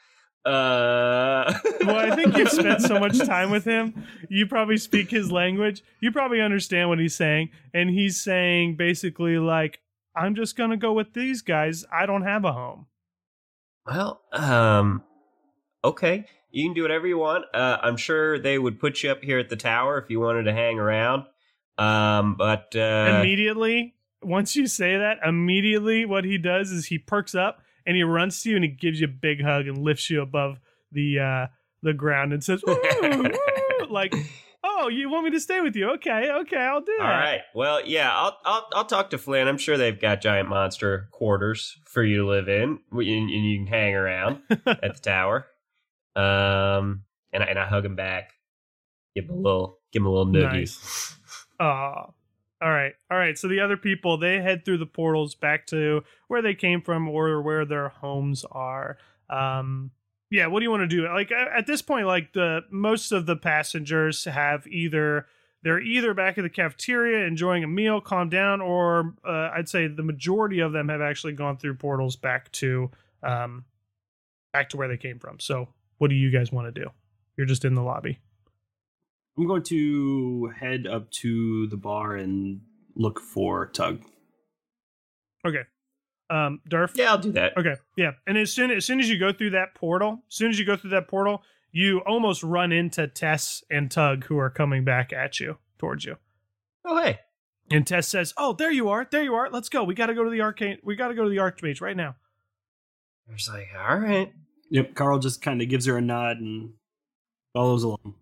Uh, 0.45 1.54
well, 1.86 1.97
I 1.97 2.15
think 2.15 2.36
you've 2.36 2.49
spent 2.49 2.82
so 2.82 2.99
much 2.99 3.17
time 3.19 3.51
with 3.51 3.65
him. 3.65 4.06
You 4.30 4.47
probably 4.47 4.77
speak 4.77 5.12
his 5.12 5.32
language. 5.32 5.84
You 5.99 6.12
probably 6.12 6.41
understand 6.41 6.89
what 6.89 6.99
he's 6.99 7.15
saying. 7.15 7.49
And 7.73 7.89
he's 7.89 8.21
saying 8.21 8.75
basically, 8.75 9.38
like, 9.38 9.80
I'm 10.15 10.36
just 10.36 10.58
going 10.58 10.71
to 10.71 10.77
go 10.77 10.93
with 10.93 11.13
these 11.13 11.41
guys. 11.41 11.86
I 11.91 12.06
don't 12.06 12.23
have 12.23 12.43
a 12.43 12.51
home. 12.51 12.88
Well, 13.86 14.21
um, 14.32 15.04
okay, 15.84 16.25
you 16.51 16.65
can 16.65 16.73
do 16.73 16.82
whatever 16.82 17.08
you 17.08 17.17
want. 17.17 17.45
Uh, 17.54 17.77
I'm 17.82 17.97
sure 17.97 18.38
they 18.38 18.60
would 18.60 18.80
put 18.80 19.04
you 19.04 19.12
up 19.12 19.23
here 19.23 19.39
at 19.39 19.49
the 19.49 19.56
tower 19.56 19.97
if 19.97 20.10
you 20.10 20.19
wanted 20.19 20.43
to 20.43 20.54
hang 20.54 20.80
around. 20.80 21.25
Um, 21.77 22.36
but 22.36 22.75
uh, 22.75 23.19
immediately, 23.19 23.95
once 24.21 24.56
you 24.56 24.67
say 24.67 24.97
that, 24.97 25.19
immediately 25.25 26.06
what 26.06 26.25
he 26.25 26.38
does 26.38 26.71
is 26.71 26.88
he 26.88 26.99
perks 26.99 27.34
up 27.34 27.62
and 27.86 27.96
he 27.96 28.04
runs 28.04 28.41
to 28.44 28.50
you 28.50 28.56
and 28.56 28.65
he 28.65 28.72
gives 28.72 29.00
you 29.02 29.08
a 29.08 29.10
big 29.10 29.41
hug 29.41 29.67
and 29.67 29.78
lifts 29.78 30.10
you 30.10 30.22
above 30.22 30.60
the 30.91 31.20
uh 31.20 31.48
the 31.84 31.94
ground 31.94 32.34
and 32.34 32.44
says, 32.44 32.63
"Ooh, 32.67 32.72
ooh," 33.04 33.86
like, 33.89 34.13
"Oh, 34.63 34.88
you 34.88 35.10
want 35.10 35.26
me 35.26 35.32
to 35.32 35.39
stay 35.39 35.62
with 35.62 35.76
you? 35.76 35.89
Okay, 35.91 36.32
okay, 36.32 36.58
I'll 36.58 36.82
do 36.82 36.91
it. 36.91 37.02
all 37.02 37.08
right, 37.08 37.41
well, 37.56 37.86
yeah, 37.86 38.12
I'll 38.13 38.38
I'll 38.46 38.67
I'll 38.74 38.86
talk 38.86 39.10
to 39.12 39.17
Flynn. 39.17 39.48
I'm 39.48 39.58
sure 39.58 39.78
they've 39.78 40.00
got 40.00 40.22
giant 40.22 40.48
monster 40.50 41.08
quarters 41.12 41.78
for 41.86 42.04
you 42.04 42.17
to 42.17 42.28
live 42.28 42.48
in, 42.50 42.80
and 42.91 43.04
you 43.04 43.58
can 43.58 43.67
hang 43.67 43.96
around 43.96 44.41
at 44.50 44.65
the 44.65 45.00
tower. 45.02 45.48
Um, 46.15 47.04
and 47.34 47.41
I, 47.44 47.46
and 47.48 47.58
I 47.60 47.65
hug 47.65 47.86
him 47.86 47.96
back, 47.96 48.34
give 49.15 49.26
him 49.26 49.32
a 49.32 49.38
little 49.38 49.80
give 49.91 50.02
him 50.02 50.08
a 50.08 50.12
little 50.12 50.32
noogie. 50.32 50.52
Nice. 50.52 51.15
Aw. 51.60 52.12
All 52.62 52.69
right. 52.69 52.93
All 53.10 53.17
right. 53.17 53.38
So 53.38 53.47
the 53.47 53.60
other 53.60 53.78
people, 53.78 54.17
they 54.17 54.41
head 54.41 54.63
through 54.63 54.78
the 54.78 54.86
portals 54.86 55.34
back 55.34 55.65
to 55.67 56.04
where 56.28 56.41
they 56.41 56.54
came 56.54 56.82
from 56.82 57.10
or 57.10 57.41
where 57.41 57.65
their 57.65 57.89
homes 57.89 58.45
are. 58.52 58.97
Um 59.30 59.91
yeah, 60.30 60.47
what 60.47 60.60
do 60.60 60.63
you 60.63 60.71
want 60.71 60.89
to 60.89 60.95
do? 60.95 61.08
Like 61.08 61.32
at 61.32 61.67
this 61.67 61.82
point 61.82 62.08
like 62.08 62.34
the 62.34 62.62
most 62.69 63.12
of 63.12 63.26
the 63.26 63.36
passengers 63.36 64.26
have 64.26 64.65
either 64.67 65.26
they're 65.63 65.82
either 65.82 66.13
back 66.13 66.38
at 66.38 66.41
the 66.41 66.50
cafeteria 66.50 67.26
enjoying 67.28 67.63
a 67.63 67.67
meal, 67.67 68.02
calm 68.02 68.30
down, 68.30 68.62
or 68.62 69.13
uh, 69.24 69.52
I'd 69.54 69.69
say 69.69 69.88
the 69.88 70.04
majority 70.04 70.60
of 70.60 70.71
them 70.71 70.89
have 70.89 71.02
actually 71.02 71.34
gone 71.34 71.58
through 71.58 71.76
portals 71.76 72.15
back 72.15 72.52
to 72.54 72.89
um 73.24 73.65
back 74.54 74.69
to 74.69 74.78
where 74.78 74.88
they 74.88 74.97
came 74.97 75.19
from. 75.19 75.39
So, 75.39 75.69
what 75.97 76.10
do 76.10 76.15
you 76.15 76.32
guys 76.32 76.52
want 76.52 76.74
to 76.74 76.82
do? 76.82 76.89
You're 77.38 77.47
just 77.47 77.65
in 77.65 77.76
the 77.76 77.84
lobby. 77.84 78.19
I'm 79.38 79.48
going 79.48 79.63
to 79.63 80.52
head 80.60 80.88
up 80.88 81.10
to 81.22 81.67
the 81.67 81.78
bar 81.78 82.15
and 82.15 82.62
look 82.96 83.20
for 83.20 83.67
Tug. 83.67 84.04
Okay. 85.46 85.62
Um 86.30 86.62
Durf 86.70 86.96
Yeah, 86.96 87.12
I'll 87.12 87.17
do 87.17 87.32
that. 87.34 87.58
Okay, 87.58 87.76
yeah, 87.98 88.12
and 88.28 88.38
as 88.38 88.52
soon 88.52 88.72
as 88.72 88.86
soon 88.86 89.00
as 89.00 89.10
you 89.10 89.20
go 89.20 89.34
through 89.34 89.52
that 89.52 89.76
portal, 89.76 90.24
as 90.30 90.36
soon 90.36 90.50
as 90.50 90.60
you 90.60 90.65
go 90.65 90.76
through 90.76 90.91
that 90.91 91.08
portal, 91.08 91.41
you 91.72 92.00
almost 92.00 92.44
run 92.44 92.72
into 92.72 93.08
Tess 93.08 93.63
and 93.70 93.89
Tug, 93.89 94.26
who 94.26 94.38
are 94.38 94.50
coming 94.50 94.84
back 94.84 95.12
at 95.13 95.39
you 95.39 95.58
towards 95.78 96.06
you. 96.06 96.17
Oh, 96.86 97.02
hey, 97.02 97.20
And 97.70 97.86
Tess 97.86 98.08
says, 98.08 98.34
"Oh, 98.38 98.54
there 98.54 98.72
you 98.72 98.89
are, 98.89 99.08
there 99.10 99.24
you 99.24 99.34
are. 99.36 99.50
Let's 99.50 99.70
go. 99.70 99.84
We 99.84 99.94
got 99.94 100.08
to 100.08 100.13
go 100.13 100.24
to 100.24 100.30
the 100.30 100.41
arcane. 100.41 100.78
We 100.84 100.96
got 100.96 101.10
to 101.10 101.15
go 101.15 101.24
to 101.24 101.30
the 101.30 101.38
archmage 101.38 101.82
right 101.82 101.98
now." 101.98 102.15
I 103.30 103.34
was 103.34 103.50
like, 103.52 103.70
all 103.78 103.98
right. 103.98 104.34
Yep, 104.72 104.96
Carl 104.96 105.20
just 105.20 105.41
kind 105.41 105.62
of 105.62 105.70
gives 105.70 105.86
her 105.86 105.98
a 105.98 106.02
nod 106.02 106.38
and 106.38 106.74
follows 107.54 107.84
along. 107.84 108.15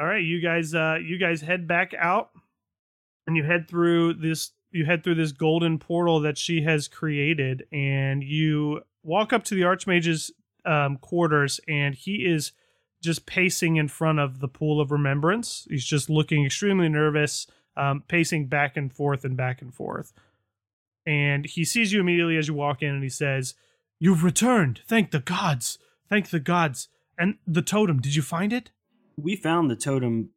All 0.00 0.06
right, 0.06 0.24
you 0.24 0.40
guys, 0.40 0.74
uh, 0.74 0.96
you 1.04 1.18
guys 1.18 1.42
head 1.42 1.68
back 1.68 1.92
out, 1.92 2.30
and 3.26 3.36
you 3.36 3.44
head 3.44 3.68
through 3.68 4.14
this. 4.14 4.52
You 4.70 4.86
head 4.86 5.04
through 5.04 5.16
this 5.16 5.32
golden 5.32 5.78
portal 5.78 6.20
that 6.20 6.38
she 6.38 6.62
has 6.62 6.88
created, 6.88 7.66
and 7.70 8.22
you 8.22 8.80
walk 9.02 9.34
up 9.34 9.44
to 9.44 9.54
the 9.54 9.64
archmage's 9.64 10.30
um, 10.64 10.96
quarters, 10.96 11.60
and 11.68 11.94
he 11.94 12.24
is 12.24 12.52
just 13.02 13.26
pacing 13.26 13.76
in 13.76 13.88
front 13.88 14.20
of 14.20 14.40
the 14.40 14.48
pool 14.48 14.80
of 14.80 14.90
remembrance. 14.90 15.66
He's 15.68 15.84
just 15.84 16.08
looking 16.08 16.46
extremely 16.46 16.88
nervous, 16.88 17.46
um, 17.76 18.02
pacing 18.08 18.46
back 18.46 18.78
and 18.78 18.90
forth 18.90 19.22
and 19.22 19.36
back 19.36 19.60
and 19.60 19.74
forth. 19.74 20.14
And 21.04 21.44
he 21.44 21.62
sees 21.62 21.92
you 21.92 22.00
immediately 22.00 22.38
as 22.38 22.48
you 22.48 22.54
walk 22.54 22.82
in, 22.82 22.94
and 22.94 23.02
he 23.02 23.10
says, 23.10 23.54
"You've 23.98 24.24
returned. 24.24 24.80
Thank 24.86 25.10
the 25.10 25.20
gods. 25.20 25.78
Thank 26.08 26.30
the 26.30 26.40
gods. 26.40 26.88
And 27.18 27.36
the 27.46 27.60
totem. 27.60 28.00
Did 28.00 28.14
you 28.14 28.22
find 28.22 28.50
it?" 28.50 28.70
We 29.22 29.36
found 29.36 29.70
the 29.70 29.76
totem, 29.76 30.30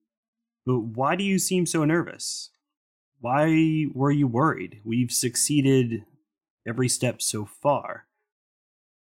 but 0.66 0.80
why 0.80 1.16
do 1.16 1.24
you 1.24 1.40
seem 1.40 1.66
so 1.66 1.86
nervous? 1.86 2.50
Why 3.20 3.86
were 3.94 4.12
you 4.12 4.28
worried? 4.28 4.82
We've 4.84 5.12
succeeded 5.12 6.04
every 6.68 6.90
step 6.90 7.22
so 7.22 7.46
far. 7.46 8.08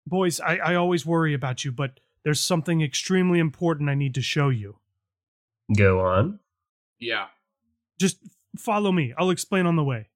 Boys, 0.06 0.40
I, 0.40 0.58
I 0.58 0.76
always 0.76 1.06
worry 1.06 1.34
about 1.34 1.66
you, 1.66 1.72
but 1.72 2.00
there's 2.24 2.40
something 2.40 2.82
extremely 2.82 3.40
important 3.40 3.90
I 3.90 3.96
need 3.96 4.16
to 4.16 4.22
show 4.22 4.50
you. 4.50 4.78
Go 5.76 6.00
on. 6.00 6.40
Yeah. 7.00 7.28
Just 8.00 8.18
follow 8.58 8.92
me. 8.92 9.14
I'll 9.18 9.30
explain 9.30 9.66
on 9.66 9.76
the 9.76 9.84
way. 9.84 10.10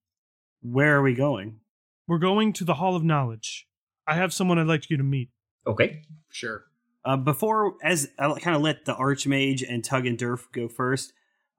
Where 0.62 0.98
are 0.98 1.02
we 1.02 1.14
going? 1.14 1.60
We're 2.08 2.18
going 2.18 2.54
to 2.54 2.64
the 2.64 2.76
Hall 2.76 2.96
of 2.96 3.04
Knowledge. 3.04 3.68
I 4.08 4.16
have 4.16 4.34
someone 4.34 4.58
I'd 4.58 4.68
like 4.68 4.90
you 4.90 4.98
to 4.98 5.04
meet. 5.04 5.30
Okay. 5.68 6.04
Sure. 6.30 6.66
Uh, 7.04 7.18
before, 7.18 7.76
as 7.84 8.10
I 8.20 8.32
kind 8.40 8.56
of 8.56 8.62
let 8.62 8.86
the 8.86 8.94
Archmage 8.94 9.64
and 9.68 9.84
Tug 9.84 10.06
and 10.06 10.18
Durf 10.18 10.52
go 10.52 10.68
first, 10.68 11.14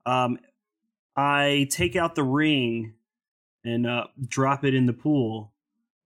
um, 0.07 0.39
I 1.17 1.67
take 1.71 1.97
out 1.97 2.15
the 2.15 2.23
ring 2.23 2.95
and 3.65 3.87
uh, 3.87 4.07
drop 4.25 4.65
it 4.65 4.75
in 4.75 4.87
the 4.87 4.93
pool. 4.93 5.53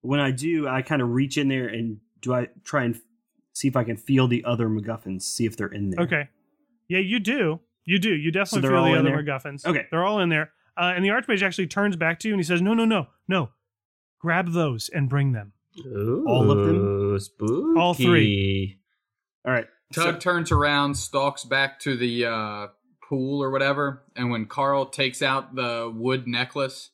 When 0.00 0.20
I 0.20 0.30
do, 0.30 0.68
I 0.68 0.82
kind 0.82 1.02
of 1.02 1.10
reach 1.10 1.36
in 1.36 1.48
there 1.48 1.68
and 1.68 1.98
do 2.20 2.32
I 2.34 2.48
try 2.64 2.84
and 2.84 3.00
see 3.52 3.68
if 3.68 3.76
I 3.76 3.84
can 3.84 3.96
feel 3.96 4.28
the 4.28 4.44
other 4.44 4.68
MacGuffins, 4.68 5.22
see 5.22 5.46
if 5.46 5.56
they're 5.56 5.66
in 5.68 5.90
there. 5.90 6.04
Okay. 6.04 6.28
Yeah, 6.88 6.98
you 6.98 7.18
do. 7.18 7.60
You 7.84 7.98
do. 7.98 8.14
You 8.14 8.30
definitely 8.30 8.62
they're 8.62 8.70
feel 8.76 8.84
all 8.84 8.92
the 8.92 8.98
other 8.98 9.10
there? 9.10 9.22
MacGuffins. 9.22 9.66
Okay. 9.66 9.86
They're 9.90 10.04
all 10.04 10.20
in 10.20 10.28
there. 10.28 10.52
Uh, 10.76 10.92
and 10.94 11.04
the 11.04 11.08
Archmage 11.08 11.42
actually 11.42 11.66
turns 11.66 11.96
back 11.96 12.18
to 12.20 12.28
you 12.28 12.34
and 12.34 12.40
he 12.40 12.44
says, 12.44 12.60
No, 12.60 12.74
no, 12.74 12.84
no, 12.84 13.06
no. 13.28 13.50
Grab 14.18 14.52
those 14.52 14.88
and 14.88 15.08
bring 15.08 15.32
them. 15.32 15.52
All 16.26 16.50
of 16.50 16.58
them? 16.58 17.18
Spooky. 17.20 17.78
All 17.78 17.94
three. 17.94 18.78
All 19.46 19.52
right. 19.52 19.66
Tug 19.94 20.14
So- 20.14 20.18
turns 20.18 20.50
around, 20.52 20.96
stalks 20.96 21.44
back 21.44 21.78
to 21.80 21.96
the 21.96 22.24
uh, 22.26 22.66
pool 23.08 23.42
or 23.42 23.50
whatever, 23.50 24.02
and 24.16 24.30
when 24.30 24.46
Carl 24.46 24.86
takes 24.86 25.22
out 25.22 25.54
the 25.54 25.92
wood 25.94 26.26
necklace 26.26 26.90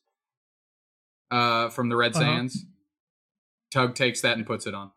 uh, 1.30 1.70
from 1.70 1.88
the 1.88 1.96
Red 1.96 2.12
Uh-huh. 2.14 2.20
Sands, 2.24 2.66
Tug 3.70 3.94
takes 3.94 4.20
that 4.20 4.36
and 4.36 4.46
puts 4.46 4.66
it 4.66 4.74
on. 4.74 4.90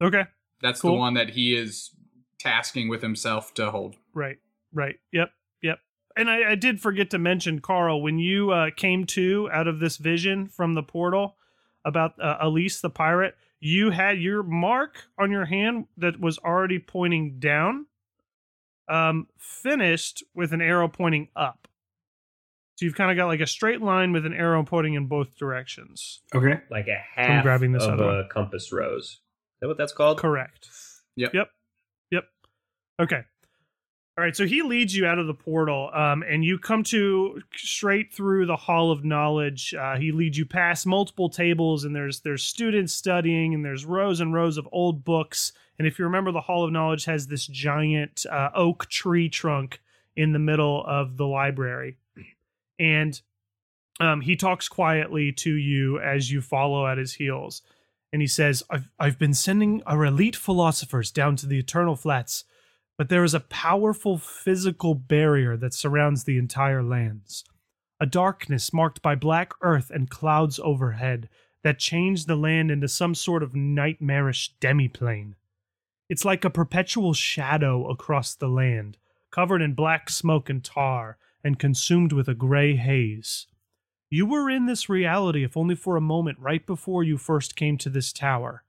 Okay. 0.00 0.24
That's 0.62 0.80
Cool. 0.80 0.92
the 0.92 0.96
one 0.98 1.14
that 1.14 1.30
he 1.30 1.56
is 1.56 1.90
tasking 2.38 2.88
with 2.88 3.02
himself 3.02 3.52
to 3.54 3.70
hold. 3.70 3.96
Right. 4.14 4.38
Right. 4.72 4.96
Yep. 5.12 5.30
Yep. 5.62 5.78
And 6.16 6.30
I, 6.30 6.52
I 6.52 6.54
did 6.54 6.80
forget 6.80 7.10
to 7.10 7.18
mention, 7.18 7.60
Carl, 7.60 8.00
when 8.02 8.18
you 8.18 8.50
uh, 8.52 8.70
came 8.76 9.04
to 9.06 9.48
out 9.52 9.66
of 9.66 9.80
this 9.80 9.96
vision 9.96 10.46
from 10.48 10.74
the 10.74 10.82
portal 10.82 11.36
about 11.84 12.12
uh, 12.22 12.36
Elise 12.40 12.80
the 12.80 12.90
pirate, 12.90 13.34
you 13.60 13.90
had 13.90 14.18
your 14.18 14.42
mark 14.42 15.04
on 15.18 15.30
your 15.30 15.44
hand 15.44 15.86
that 15.98 16.18
was 16.18 16.38
already 16.38 16.78
pointing 16.78 17.38
down, 17.38 17.86
um, 18.88 19.28
finished 19.38 20.24
with 20.34 20.52
an 20.52 20.60
arrow 20.60 20.88
pointing 20.88 21.28
up. 21.36 21.68
So 22.76 22.86
you've 22.86 22.94
kind 22.94 23.10
of 23.10 23.16
got 23.18 23.26
like 23.26 23.40
a 23.40 23.46
straight 23.46 23.82
line 23.82 24.12
with 24.12 24.24
an 24.24 24.32
arrow 24.32 24.64
pointing 24.64 24.94
in 24.94 25.06
both 25.06 25.36
directions. 25.36 26.22
Okay. 26.34 26.60
Like 26.70 26.88
a 26.88 26.98
half 27.14 27.42
grabbing 27.42 27.72
this 27.72 27.84
of 27.84 27.94
other 27.94 28.04
a 28.04 28.16
one. 28.22 28.28
compass 28.30 28.72
rose. 28.72 29.04
Is 29.04 29.18
that 29.60 29.68
what 29.68 29.76
that's 29.76 29.92
called? 29.92 30.16
Correct. 30.18 30.70
Yep. 31.16 31.34
Yep. 31.34 31.50
Yep. 32.10 32.24
Okay. 33.02 33.24
All 34.18 34.24
right. 34.24 34.36
So 34.36 34.46
he 34.46 34.62
leads 34.62 34.94
you 34.94 35.06
out 35.06 35.18
of 35.18 35.26
the 35.26 35.34
portal, 35.34 35.90
um, 35.94 36.22
and 36.28 36.44
you 36.44 36.58
come 36.58 36.82
to 36.84 37.40
straight 37.54 38.12
through 38.12 38.46
the 38.46 38.56
Hall 38.56 38.90
of 38.90 39.04
Knowledge. 39.04 39.72
Uh, 39.72 39.96
he 39.96 40.12
leads 40.12 40.36
you 40.36 40.44
past 40.44 40.86
multiple 40.86 41.30
tables, 41.30 41.84
and 41.84 41.94
there's 41.94 42.20
there's 42.20 42.42
students 42.42 42.92
studying, 42.92 43.54
and 43.54 43.64
there's 43.64 43.86
rows 43.86 44.20
and 44.20 44.34
rows 44.34 44.58
of 44.58 44.68
old 44.72 45.04
books. 45.04 45.52
And 45.78 45.86
if 45.86 45.98
you 45.98 46.04
remember, 46.04 46.32
the 46.32 46.40
Hall 46.40 46.64
of 46.64 46.72
Knowledge 46.72 47.06
has 47.06 47.28
this 47.28 47.46
giant 47.46 48.26
uh, 48.30 48.50
oak 48.54 48.88
tree 48.88 49.28
trunk 49.30 49.80
in 50.16 50.32
the 50.32 50.38
middle 50.38 50.84
of 50.86 51.16
the 51.16 51.26
library, 51.26 51.96
and 52.78 53.20
um, 54.00 54.20
he 54.20 54.36
talks 54.36 54.68
quietly 54.68 55.32
to 55.32 55.54
you 55.54 55.98
as 56.00 56.30
you 56.30 56.42
follow 56.42 56.86
at 56.86 56.98
his 56.98 57.14
heels 57.14 57.62
and 58.12 58.22
he 58.22 58.28
says, 58.28 58.62
I've, 58.70 58.90
I've 58.98 59.18
been 59.18 59.34
sending 59.34 59.82
our 59.86 60.04
elite 60.04 60.36
philosophers 60.36 61.10
down 61.10 61.36
to 61.36 61.46
the 61.46 61.58
Eternal 61.58 61.96
Flats, 61.96 62.44
but 63.00 63.08
there 63.08 63.24
is 63.24 63.32
a 63.32 63.40
powerful 63.40 64.18
physical 64.18 64.94
barrier 64.94 65.56
that 65.56 65.72
surrounds 65.72 66.24
the 66.24 66.36
entire 66.36 66.82
lands. 66.82 67.44
A 67.98 68.04
darkness 68.04 68.74
marked 68.74 69.00
by 69.00 69.14
black 69.14 69.54
earth 69.62 69.90
and 69.90 70.10
clouds 70.10 70.60
overhead 70.62 71.30
that 71.64 71.78
change 71.78 72.26
the 72.26 72.36
land 72.36 72.70
into 72.70 72.88
some 72.88 73.14
sort 73.14 73.42
of 73.42 73.54
nightmarish 73.54 74.52
demiplane. 74.60 75.32
It's 76.10 76.26
like 76.26 76.44
a 76.44 76.50
perpetual 76.50 77.14
shadow 77.14 77.88
across 77.88 78.34
the 78.34 78.48
land, 78.48 78.98
covered 79.30 79.62
in 79.62 79.72
black 79.72 80.10
smoke 80.10 80.50
and 80.50 80.62
tar, 80.62 81.16
and 81.42 81.58
consumed 81.58 82.12
with 82.12 82.28
a 82.28 82.34
gray 82.34 82.76
haze. 82.76 83.46
You 84.10 84.26
were 84.26 84.50
in 84.50 84.66
this 84.66 84.90
reality, 84.90 85.42
if 85.42 85.56
only 85.56 85.74
for 85.74 85.96
a 85.96 86.02
moment, 86.02 86.38
right 86.38 86.66
before 86.66 87.02
you 87.02 87.16
first 87.16 87.56
came 87.56 87.78
to 87.78 87.88
this 87.88 88.12
tower. 88.12 88.62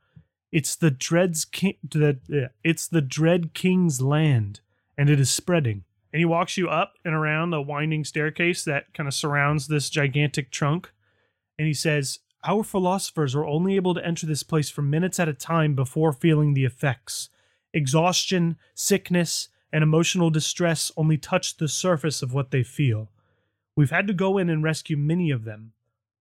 It's 0.52 0.76
the 0.76 0.92
Dread's 0.92 1.46
king. 1.46 1.76
The, 1.84 2.50
it's 2.64 2.88
the 2.88 3.02
Dread 3.02 3.54
King's 3.54 4.02
land, 4.02 4.60
and 4.98 5.10
it 5.10 5.20
is 5.20 5.30
spreading. 5.30 5.84
And 6.12 6.20
he 6.20 6.26
walks 6.26 6.58
you 6.58 6.68
up 6.68 6.96
and 7.06 7.14
around 7.14 7.52
the 7.52 7.62
winding 7.62 8.04
staircase 8.04 8.66
that 8.66 8.94
kind 8.94 9.08
of 9.08 9.14
surrounds 9.14 9.68
this 9.68 9.90
gigantic 9.90 10.52
trunk. 10.52 10.92
And 11.58 11.68
he 11.68 11.74
says, 11.74 12.20
Our 12.44 12.64
philosophers 12.64 13.34
were 13.34 13.48
only 13.48 13.78
able 13.78 13.94
to 13.94 14.06
enter 14.06 14.26
this 14.26 14.44
place 14.44 14.70
for 14.70 14.82
minutes 14.82 15.20
at 15.20 15.30
a 15.30 15.34
time 15.34 15.74
before 15.74 16.12
feeling 16.12 16.54
the 16.54 16.66
effects. 16.66 17.30
Exhaustion, 17.74 18.58
sickness, 18.76 19.48
and 19.72 19.84
emotional 19.84 20.30
distress 20.30 20.92
only 20.98 21.18
touch 21.18 21.58
the 21.58 21.70
surface 21.70 22.22
of 22.22 22.34
what 22.34 22.52
they 22.52 22.64
feel. 22.64 23.10
We've 23.78 23.92
had 23.92 24.08
to 24.08 24.14
go 24.14 24.38
in 24.38 24.50
and 24.50 24.62
rescue 24.62 24.98
many 24.98 25.32
of 25.32 25.46
them, 25.46 25.72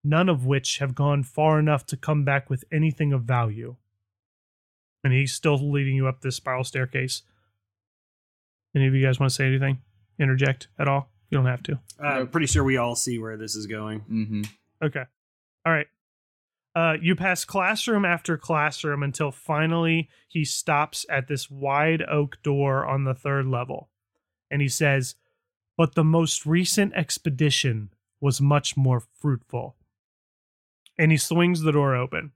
none 0.05 0.29
of 0.29 0.47
which 0.47 0.79
have 0.79 0.95
gone 0.95 1.25
far 1.25 1.59
enough 1.59 1.85
to 1.87 1.97
come 1.97 2.25
back 2.25 2.49
with 2.49 2.64
anything 2.71 3.12
of 3.12 3.25
value. 3.25 3.75
And 5.03 5.13
he's 5.13 5.33
still 5.33 5.57
leading 5.71 5.97
you 5.97 6.07
up 6.07 6.21
this 6.21 6.37
spiral 6.37 6.65
staircase. 6.65 7.23
Any 8.75 8.87
of 8.87 8.95
you 8.95 9.05
guys 9.05 9.19
want 9.19 9.31
to 9.31 9.35
say 9.35 9.47
anything? 9.47 9.79
Interject 10.19 10.69
at 10.79 10.89
all? 10.89 11.09
You 11.31 11.39
don't 11.39 11.47
have 11.47 11.63
to. 11.65 11.79
Uh, 12.03 12.07
I'm 12.07 12.29
pretty 12.29 12.47
sure 12.47 12.65
we 12.65 12.77
all 12.77 12.95
see 12.95 13.19
where 13.19 13.37
this 13.37 13.55
is 13.55 13.67
going. 13.67 14.01
Mm-hmm. 14.01 14.43
Okay. 14.83 15.05
All 15.65 15.73
right. 15.73 15.87
Uh, 16.75 16.97
you 17.01 17.17
pass 17.17 17.45
classroom 17.45 18.05
after 18.05 18.37
classroom 18.37 19.03
until 19.03 19.33
finally 19.33 20.09
he 20.29 20.45
stops 20.45 21.05
at 21.09 21.27
this 21.27 21.51
wide 21.51 22.03
oak 22.03 22.41
door 22.43 22.87
on 22.87 23.05
the 23.05 23.15
third 23.15 23.47
level. 23.47 23.89
And 24.51 24.63
he 24.63 24.69
says, 24.69 25.17
But 25.77 25.95
the 25.95 26.05
most 26.05 26.47
recent 26.47 26.95
expedition 26.95 27.91
was 28.21 28.41
much 28.41 28.77
more 28.77 29.03
fruitful. 29.21 29.77
And 30.99 31.11
he 31.11 31.17
swings 31.17 31.63
the 31.63 31.73
door 31.73 31.97
open. 31.97 32.33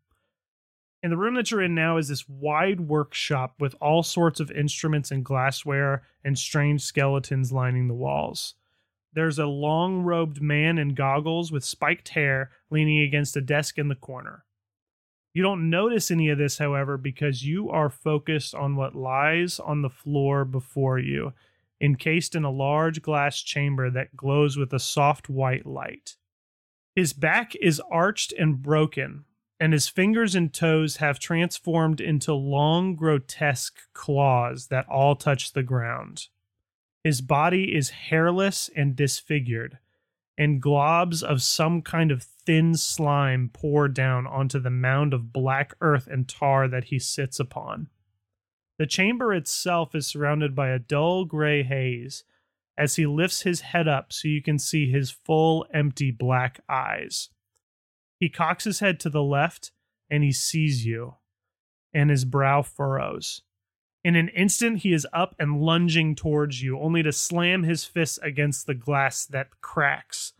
And 1.05 1.13
the 1.13 1.19
room 1.19 1.35
that 1.35 1.51
you're 1.51 1.61
in 1.61 1.75
now 1.75 1.99
is 1.99 2.09
this 2.09 2.27
wide 2.31 2.81
workshop 2.81 3.57
with 3.61 3.75
all 3.79 4.03
sorts 4.03 4.41
of 4.41 4.51
instruments 4.51 5.11
and 5.11 5.23
glassware 5.23 6.03
and 6.25 6.39
strange 6.39 6.81
skeletons 6.81 7.53
lining 7.53 7.89
the 7.89 7.95
walls. 7.95 8.55
There's 9.13 9.39
a 9.39 9.45
long 9.45 10.01
robed 10.01 10.41
man 10.41 10.79
in 10.79 10.95
goggles 10.95 11.53
with 11.53 11.63
spiked 11.63 12.09
hair 12.09 12.53
leaning 12.71 13.03
against 13.03 13.37
a 13.37 13.43
desk 13.43 13.77
in 13.77 13.89
the 13.89 13.95
corner. 13.95 14.47
You 15.35 15.43
don't 15.43 15.69
notice 15.69 16.11
any 16.11 16.31
of 16.31 16.39
this, 16.39 16.57
however, 16.57 16.97
because 16.97 17.45
you 17.45 17.69
are 17.69 17.91
focused 17.91 18.55
on 18.55 18.75
what 18.75 18.97
lies 18.97 19.61
on 19.61 19.83
the 19.83 19.91
floor 19.91 20.47
before 20.47 20.99
you, 20.99 21.35
encased 21.83 22.35
in 22.35 22.45
a 22.45 22.51
large 22.51 23.03
glass 23.03 23.43
chamber 23.43 23.91
that 23.91 24.17
glows 24.17 24.57
with 24.57 24.73
a 24.73 24.81
soft 24.81 25.29
white 25.29 25.67
light. 25.67 26.17
His 26.97 27.13
back 27.13 27.55
is 27.57 27.79
arched 27.91 28.33
and 28.33 28.63
broken, 28.63 29.27
and 29.65 29.73
his 29.73 29.89
fingers 29.89 30.35
and 30.35 30.53
toes 30.53 30.99
have 30.99 31.19
transformed 31.19 31.99
into 31.99 32.35
long, 32.35 32.95
grotesque 32.95 33.79
claws 33.95 34.67
that 34.67 34.87
all 34.91 35.17
touch 35.17 35.55
the 35.55 35.63
ground. 35.63 36.27
His 37.03 37.23
body 37.23 37.75
is 37.75 37.89
hairless 37.89 38.69
and 38.77 38.95
disfigured, 38.95 39.79
and 40.37 40.63
globs 40.63 41.23
of 41.23 41.43
some 41.43 41.81
kind 41.81 42.11
of 42.11 42.23
thin 42.45 42.75
slime 42.75 43.49
pour 43.55 43.89
down 43.89 44.27
onto 44.27 44.59
the 44.61 44.69
mound 44.69 45.15
of 45.15 45.33
black 45.33 45.73
earth 45.81 46.07
and 46.09 46.29
tar 46.29 46.69
that 46.69 46.85
he 46.85 46.99
sits 46.99 47.41
upon. 47.41 47.89
The 48.79 48.85
chamber 48.85 49.33
itself 49.33 49.95
is 49.95 50.07
surrounded 50.07 50.55
by 50.55 50.69
a 50.69 50.79
dull 50.79 51.25
gray 51.25 51.63
haze 51.63 52.23
as 52.77 52.97
he 52.97 53.07
lifts 53.07 53.45
his 53.45 53.63
head 53.63 53.89
up 53.89 54.13
so 54.13 54.29
you 54.29 54.43
can 54.43 54.59
see 54.59 54.91
his 54.91 55.11
full, 55.11 55.65
empty 55.73 56.11
black 56.11 56.61
eyes. 56.69 57.31
He 58.19 58.29
cocks 58.29 58.65
his 58.65 58.81
head 58.81 59.01
to 59.01 59.11
the 59.11 59.23
left 59.23 59.73
and 60.11 60.23
he 60.23 60.33
sees 60.33 60.85
you, 60.85 61.17
and 61.93 62.11
his 62.11 62.25
brow 62.25 62.63
furrows. 62.63 63.43
In 64.05 64.17
an 64.17 64.29
instant, 64.29 64.79
he 64.79 64.93
is 64.93 65.07
up 65.15 65.35
and 65.39 65.63
lunging 65.63 66.15
towards 66.15 66.63
you, 66.63 66.79
only 66.79 67.03
to 67.03 67.13
slam 67.13 67.63
his 67.63 67.85
fists 67.85 68.19
against 68.19 68.67
the 68.67 68.75
glass 68.75 69.25
that 69.25 69.61
cracks. 69.63 70.35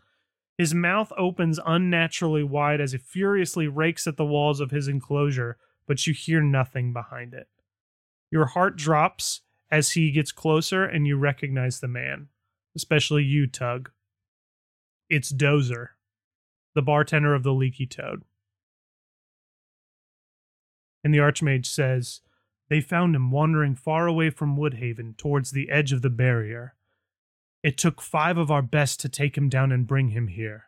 His 0.57 0.73
mouth 0.73 1.11
opens 1.17 1.59
unnaturally 1.65 2.43
wide 2.43 2.79
as 2.79 2.91
he 2.91 2.99
furiously 2.99 3.67
rakes 3.67 4.05
at 4.05 4.17
the 4.17 4.25
walls 4.25 4.59
of 4.59 4.71
his 4.71 4.87
enclosure, 4.87 5.57
but 5.87 6.05
you 6.05 6.13
hear 6.13 6.41
nothing 6.41 6.93
behind 6.93 7.33
it. 7.33 7.47
Your 8.31 8.45
heart 8.45 8.77
drops 8.77 9.41
as 9.71 9.91
he 9.91 10.11
gets 10.11 10.31
closer 10.31 10.85
and 10.85 11.07
you 11.07 11.17
recognize 11.17 11.79
the 11.79 11.87
man, 11.87 12.27
especially 12.75 13.23
you, 13.23 13.47
Tug. 13.47 13.91
It's 15.09 15.33
Dozer, 15.33 15.89
the 16.75 16.81
bartender 16.81 17.33
of 17.33 17.43
the 17.43 17.53
Leaky 17.53 17.87
Toad. 17.87 18.23
And 21.03 21.13
the 21.13 21.19
Archmage 21.19 21.65
says, 21.65 22.21
They 22.69 22.81
found 22.81 23.15
him 23.15 23.31
wandering 23.31 23.75
far 23.75 24.07
away 24.07 24.29
from 24.29 24.57
Woodhaven 24.57 25.17
towards 25.17 25.51
the 25.51 25.69
edge 25.69 25.91
of 25.91 26.01
the 26.01 26.09
barrier. 26.09 26.75
It 27.63 27.77
took 27.77 28.01
five 28.01 28.37
of 28.37 28.51
our 28.51 28.61
best 28.61 28.99
to 28.99 29.09
take 29.09 29.37
him 29.37 29.49
down 29.49 29.71
and 29.71 29.87
bring 29.87 30.09
him 30.09 30.27
here. 30.27 30.65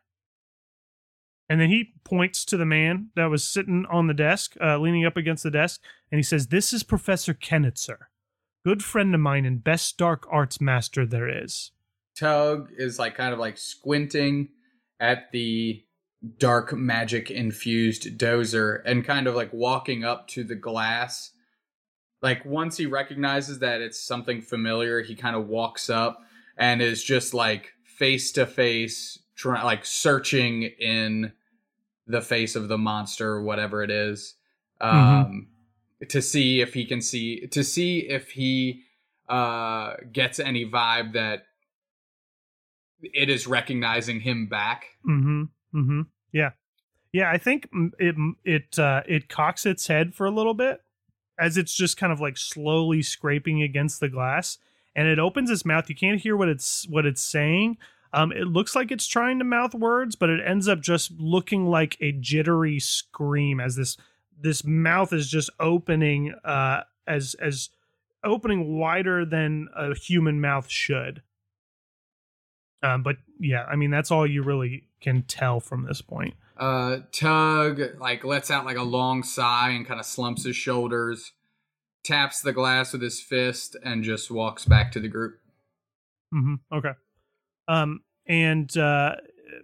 And 1.50 1.62
then 1.62 1.70
he 1.70 1.93
points 2.04 2.43
to 2.46 2.58
the 2.58 2.65
man 2.65 3.10
that 3.15 3.30
was 3.30 3.46
sitting 3.46 3.86
on 3.89 4.08
the 4.08 4.13
desk, 4.13 4.56
uh, 4.62 4.78
leaning 4.78 5.06
up 5.06 5.15
against 5.15 5.43
the 5.43 5.52
desk, 5.52 5.82
and 6.12 6.20
he 6.20 6.24
says, 6.24 6.48
This 6.48 6.74
is 6.74 6.84
Professor 6.84 7.34
Kennitzer, 7.34 7.98
good 8.65 8.84
friend 8.84 9.13
of 9.13 9.22
mine 9.22 9.46
and 9.46 9.63
best 9.63 9.98
dark 9.98 10.28
arts 10.30 10.60
master 10.60 11.06
there 11.06 11.43
is. 11.43 11.72
Tug 12.17 12.70
is 12.78 13.00
like 13.00 13.15
kind 13.15 13.34
of 13.34 13.39
like 13.39 13.58
squinting 13.58 14.50
at 15.00 15.32
the 15.32 15.84
dark 16.39 16.73
magic 16.73 17.30
infused 17.30 18.17
dozer 18.17 18.82
and 18.86 19.06
kind 19.06 19.27
of 19.27 19.36
like 19.36 19.53
walking 19.53 20.03
up 20.03 20.27
to 20.30 20.43
the 20.43 20.56
glass. 20.56 21.32
Like 22.21 22.43
once 22.45 22.77
he 22.77 22.88
recognizes 22.88 23.60
that 23.60 23.82
it's 23.82 23.99
something 23.99 24.41
familiar, 24.41 25.01
he 25.01 25.15
kind 25.15 25.36
of 25.36 25.47
walks 25.47 25.89
up 25.89 26.23
and 26.58 26.82
is 26.82 27.03
just 27.03 27.34
like 27.34 27.73
face 27.84 28.32
to 28.34 28.45
face, 28.47 29.19
like 29.45 29.86
searching 29.86 30.63
in 30.63 31.32
the 32.08 32.21
face 32.21 32.56
of 32.56 32.67
the 32.67 32.77
monster 32.77 33.30
or 33.30 33.43
whatever 33.43 33.84
it 33.84 33.91
is, 33.91 34.36
um, 34.82 35.47
to 36.10 36.21
see 36.21 36.62
if 36.62 36.73
he 36.73 36.86
can 36.86 37.01
see 37.01 37.47
to 37.47 37.63
see 37.63 37.99
if 37.99 38.32
he 38.32 38.84
uh 39.30 39.95
gets 40.12 40.39
any 40.39 40.65
vibe 40.65 41.13
that 41.13 41.43
it 43.01 43.30
is 43.30 43.45
recognizing 43.47 44.19
him 44.19 44.47
back. 44.47 44.86
Mm-hmm. 45.08 45.43
Mm-hmm. 45.73 46.01
Yeah. 46.32 46.51
Yeah, 47.13 47.32
I 47.32 47.38
think 47.38 47.69
it 47.99 48.15
it 48.43 48.77
uh, 48.77 49.01
it 49.08 49.30
cocks 49.30 49.65
its 49.65 49.88
head 49.88 50.13
for 50.13 50.25
a 50.25 50.32
little 50.32 50.53
bit 50.53 50.82
as 51.39 51.58
it's 51.58 51.73
just 51.73 51.97
kind 51.97 52.12
of 52.12 52.19
like 52.19 52.38
slowly 52.38 53.01
scraping 53.01 53.62
against 53.62 53.99
the 53.99 54.10
glass, 54.10 54.58
and 54.95 55.08
it 55.08 55.19
opens 55.19 55.49
its 55.49 55.65
mouth. 55.65 55.89
You 55.89 55.95
can't 55.95 56.19
hear 56.19 56.36
what 56.36 56.49
it's 56.49 56.88
what 56.89 57.06
it's 57.06 57.21
saying. 57.21 57.77
Um, 58.13 58.32
it 58.32 58.47
looks 58.47 58.75
like 58.75 58.91
it's 58.91 59.08
trying 59.08 59.39
to 59.39 59.45
mouth 59.45 59.73
words, 59.73 60.15
but 60.15 60.30
it 60.30 60.41
ends 60.45 60.67
up 60.67 60.82
just 60.82 61.12
looking 61.19 61.65
like 61.65 61.97
a 62.01 62.12
jittery 62.12 62.80
scream 62.80 63.60
as 63.60 63.75
this 63.75 63.97
this 64.39 64.63
mouth 64.63 65.13
is 65.13 65.30
just 65.30 65.49
opening 65.60 66.34
uh, 66.43 66.82
as 67.08 67.36
as 67.36 67.69
opening 68.23 68.77
wider 68.77 69.25
than 69.25 69.67
a 69.75 69.95
human 69.95 70.41
mouth 70.41 70.69
should. 70.69 71.21
Um, 72.83 73.03
but 73.03 73.17
yeah, 73.39 73.63
I 73.63 73.75
mean 73.75 73.91
that's 73.91 74.11
all 74.11 74.25
you 74.25 74.43
really 74.43 74.83
can 75.01 75.23
tell 75.23 75.59
from 75.59 75.85
this 75.85 76.01
point. 76.01 76.35
Uh, 76.57 76.99
Tug 77.11 77.81
like 77.99 78.23
lets 78.23 78.49
out 78.49 78.65
like 78.65 78.77
a 78.77 78.83
long 78.83 79.23
sigh 79.23 79.69
and 79.69 79.85
kind 79.85 79.99
of 79.99 80.05
slumps 80.05 80.43
his 80.43 80.55
shoulders, 80.55 81.33
taps 82.03 82.41
the 82.41 82.53
glass 82.53 82.93
with 82.93 83.01
his 83.01 83.21
fist, 83.21 83.75
and 83.83 84.03
just 84.03 84.31
walks 84.31 84.65
back 84.65 84.91
to 84.91 84.99
the 84.99 85.07
group. 85.07 85.39
Mm-hmm. 86.33 86.55
Okay. 86.75 86.91
Um, 87.67 88.01
and 88.27 88.75
uh, 88.77 89.15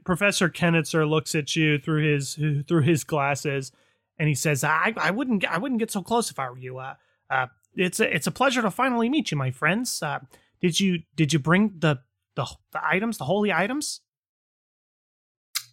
Professor 0.06 0.50
Kennitzer 0.50 1.08
looks 1.10 1.36
at 1.36 1.56
you 1.56 1.78
through 1.80 2.14
his 2.14 2.36
through 2.68 2.82
his 2.82 3.04
glasses, 3.04 3.72
and 4.18 4.28
he 4.28 4.36
says, 4.36 4.64
"I 4.64 4.94
I 4.98 5.12
wouldn't 5.12 5.46
I 5.46 5.58
wouldn't 5.58 5.80
get 5.80 5.92
so 5.92 6.02
close 6.02 6.32
if 6.32 6.40
I 6.40 6.50
were 6.50 6.58
you. 6.58 6.78
Uh, 6.78 6.96
uh, 7.30 7.48
it's 7.76 8.00
a 8.00 8.16
it's 8.16 8.28
a 8.28 8.32
pleasure 8.32 8.62
to 8.62 8.72
finally 8.72 9.10
meet 9.10 9.32
you, 9.32 9.38
my 9.38 9.52
friends. 9.52 10.02
Uh, 10.02 10.20
did 10.62 10.80
you 10.80 11.00
did 11.16 11.34
you 11.34 11.40
bring 11.40 11.74
the 11.80 12.00
the 12.36 12.46
the 12.72 12.86
items, 12.86 13.18
the 13.18 13.26
holy 13.26 13.52
items?" 13.52 14.02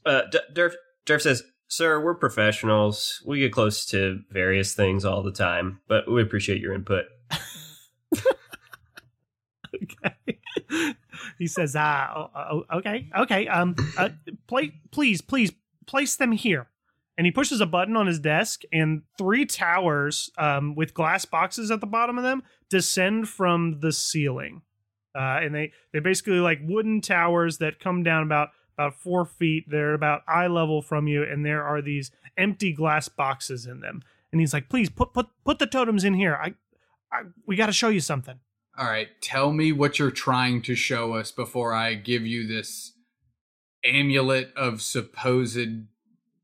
Uh, 0.04 0.22
D- 0.30 0.38
Durf, 0.54 0.72
Durf 1.06 1.20
says, 1.20 1.42
Sir, 1.68 2.00
we're 2.00 2.14
professionals. 2.14 3.22
We 3.24 3.38
get 3.38 3.52
close 3.52 3.84
to 3.86 4.22
various 4.30 4.74
things 4.74 5.04
all 5.04 5.22
the 5.22 5.30
time, 5.30 5.80
but 5.86 6.10
we 6.10 6.22
appreciate 6.22 6.60
your 6.60 6.74
input. 6.74 7.04
okay. 9.74 10.40
he 11.38 11.46
says, 11.46 11.76
"Ah, 11.76 12.28
uh, 12.34 12.60
okay, 12.76 13.08
okay. 13.16 13.46
Um, 13.48 13.76
uh, 13.96 14.10
play, 14.46 14.72
please, 14.90 15.20
please 15.20 15.52
place 15.86 16.16
them 16.16 16.32
here." 16.32 16.68
And 17.16 17.26
he 17.26 17.30
pushes 17.30 17.60
a 17.60 17.66
button 17.66 17.96
on 17.96 18.06
his 18.06 18.18
desk, 18.18 18.62
and 18.72 19.02
three 19.18 19.44
towers, 19.44 20.30
um, 20.38 20.74
with 20.74 20.94
glass 20.94 21.24
boxes 21.24 21.70
at 21.70 21.80
the 21.80 21.86
bottom 21.86 22.16
of 22.16 22.24
them, 22.24 22.42
descend 22.70 23.28
from 23.28 23.80
the 23.80 23.92
ceiling. 23.92 24.62
Uh, 25.14 25.40
and 25.42 25.54
they 25.54 25.72
they 25.92 25.98
basically 25.98 26.40
like 26.40 26.60
wooden 26.62 27.00
towers 27.00 27.58
that 27.58 27.80
come 27.80 28.02
down 28.02 28.22
about 28.22 28.50
about 28.76 28.94
four 28.94 29.24
feet. 29.24 29.64
They're 29.68 29.94
about 29.94 30.22
eye 30.26 30.46
level 30.46 30.82
from 30.82 31.06
you, 31.06 31.22
and 31.22 31.44
there 31.44 31.62
are 31.62 31.82
these 31.82 32.10
empty 32.36 32.72
glass 32.72 33.08
boxes 33.08 33.66
in 33.66 33.80
them. 33.80 34.02
And 34.32 34.40
he's 34.40 34.52
like, 34.52 34.68
"Please 34.68 34.88
put 34.88 35.12
put 35.12 35.26
put 35.44 35.58
the 35.58 35.66
totems 35.66 36.04
in 36.04 36.14
here. 36.14 36.34
I, 36.34 36.54
I 37.12 37.22
we 37.46 37.56
got 37.56 37.66
to 37.66 37.72
show 37.72 37.88
you 37.88 38.00
something." 38.00 38.38
All 38.78 38.86
right, 38.86 39.08
tell 39.20 39.52
me 39.52 39.72
what 39.72 39.98
you're 39.98 40.10
trying 40.10 40.62
to 40.62 40.74
show 40.74 41.14
us 41.14 41.32
before 41.32 41.74
I 41.74 41.94
give 41.94 42.24
you 42.24 42.46
this 42.46 42.92
amulet 43.84 44.52
of 44.56 44.80
supposed 44.80 45.84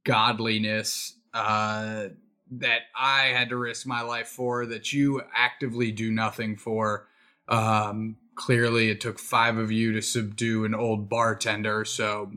godliness 0.04 1.14
uh, 1.32 2.08
that 2.50 2.80
I 2.94 3.26
had 3.26 3.50
to 3.50 3.56
risk 3.56 3.86
my 3.86 4.02
life 4.02 4.28
for, 4.28 4.66
that 4.66 4.92
you 4.92 5.22
actively 5.34 5.92
do 5.92 6.10
nothing 6.10 6.56
for. 6.56 7.08
Um, 7.48 8.16
clearly, 8.36 8.90
it 8.90 9.00
took 9.00 9.18
five 9.18 9.58
of 9.58 9.72
you 9.72 9.92
to 9.92 10.02
subdue 10.02 10.64
an 10.64 10.74
old 10.74 11.08
bartender, 11.08 11.84
so 11.84 12.30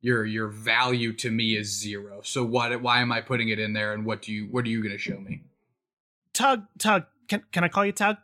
your 0.00 0.24
your 0.24 0.48
value 0.48 1.12
to 1.14 1.30
me 1.30 1.56
is 1.56 1.76
zero. 1.76 2.20
So 2.22 2.44
what? 2.44 2.80
Why 2.80 3.00
am 3.00 3.10
I 3.10 3.20
putting 3.20 3.48
it 3.48 3.58
in 3.58 3.72
there? 3.72 3.92
And 3.92 4.04
what 4.04 4.22
do 4.22 4.32
you? 4.32 4.46
What 4.46 4.64
are 4.64 4.68
you 4.68 4.80
going 4.82 4.92
to 4.92 4.98
show 4.98 5.18
me? 5.18 5.42
Tug, 6.32 6.64
Tug, 6.78 7.04
can 7.28 7.42
can 7.50 7.64
I 7.64 7.68
call 7.68 7.84
you 7.84 7.92
Tug? 7.92 8.16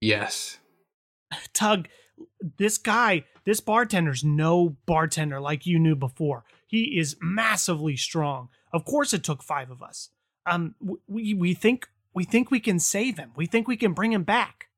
Yes. 0.00 0.58
Tug, 1.54 1.88
this 2.58 2.76
guy, 2.78 3.24
this 3.44 3.60
bartender's 3.60 4.24
no 4.24 4.76
bartender 4.86 5.40
like 5.40 5.66
you 5.66 5.78
knew 5.78 5.96
before. 5.96 6.44
He 6.66 6.98
is 6.98 7.16
massively 7.20 7.96
strong. 7.96 8.48
Of 8.72 8.84
course, 8.84 9.12
it 9.12 9.22
took 9.22 9.42
five 9.42 9.70
of 9.70 9.82
us. 9.82 10.10
Um, 10.46 10.74
we 11.06 11.34
we 11.34 11.54
think 11.54 11.88
we 12.14 12.24
think 12.24 12.50
we 12.50 12.60
can 12.60 12.78
save 12.78 13.18
him. 13.18 13.32
We 13.36 13.46
think 13.46 13.68
we 13.68 13.76
can 13.76 13.92
bring 13.92 14.12
him 14.12 14.24
back. 14.24 14.68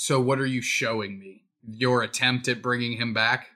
So 0.00 0.20
what 0.20 0.38
are 0.38 0.46
you 0.46 0.62
showing 0.62 1.18
me? 1.18 1.42
Your 1.68 2.04
attempt 2.04 2.46
at 2.46 2.62
bringing 2.62 2.98
him 2.98 3.12
back? 3.12 3.48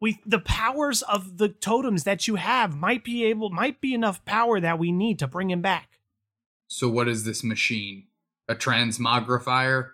We 0.00 0.18
the 0.26 0.40
powers 0.40 1.02
of 1.02 1.38
the 1.38 1.48
totems 1.48 2.02
that 2.02 2.26
you 2.26 2.34
have 2.34 2.76
might 2.76 3.04
be 3.04 3.24
able 3.26 3.50
might 3.50 3.80
be 3.80 3.94
enough 3.94 4.24
power 4.24 4.58
that 4.58 4.80
we 4.80 4.90
need 4.90 5.20
to 5.20 5.28
bring 5.28 5.48
him 5.48 5.62
back. 5.62 6.00
So 6.66 6.88
what 6.88 7.06
is 7.06 7.24
this 7.24 7.44
machine? 7.44 8.08
A 8.48 8.56
transmogrifier? 8.56 9.90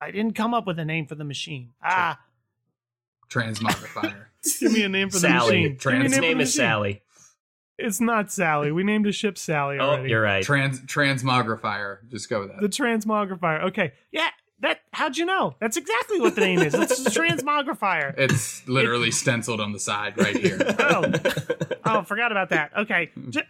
I 0.00 0.12
didn't 0.12 0.34
come 0.34 0.54
up 0.54 0.64
with 0.64 0.78
a 0.78 0.84
name 0.84 1.08
for 1.08 1.16
the 1.16 1.24
machine. 1.24 1.72
Ah, 1.82 2.20
Transmogrifier. 3.28 4.26
give 4.60 4.70
me 4.70 4.84
a 4.84 4.88
name 4.88 5.10
for 5.10 5.16
the 5.16 5.20
Sally. 5.22 5.62
machine. 5.62 5.76
Give 5.76 5.92
me 5.92 5.98
a 5.98 6.02
His 6.04 6.14
for 6.14 6.20
name 6.20 6.40
is 6.40 6.48
machine. 6.50 6.56
Sally. 6.56 7.02
It's 7.78 8.00
not 8.00 8.32
Sally. 8.32 8.72
We 8.72 8.84
named 8.84 9.06
a 9.06 9.12
ship 9.12 9.36
Sally 9.36 9.78
oh, 9.78 9.84
already. 9.84 10.04
Oh, 10.04 10.06
you're 10.06 10.22
right. 10.22 10.42
Trans 10.42 10.80
transmogrifier. 10.80 12.08
Just 12.08 12.28
go 12.28 12.40
with 12.40 12.50
that. 12.50 12.60
The 12.60 12.68
transmogrifier. 12.68 13.64
Okay. 13.64 13.92
Yeah. 14.10 14.28
That. 14.60 14.80
How'd 14.92 15.18
you 15.18 15.26
know? 15.26 15.54
That's 15.60 15.76
exactly 15.76 16.20
what 16.20 16.34
the 16.34 16.40
name 16.40 16.60
is. 16.60 16.74
It's 16.74 17.04
the 17.04 17.10
transmogrifier. 17.10 18.14
It's 18.18 18.66
literally 18.66 19.10
stenciled 19.10 19.60
on 19.60 19.72
the 19.72 19.78
side 19.78 20.16
right 20.16 20.36
here. 20.36 20.58
Oh. 20.78 21.12
Oh, 21.88 22.02
forgot 22.02 22.32
about 22.32 22.48
that. 22.48 22.72
Okay. 22.76 23.10
J- 23.30 23.46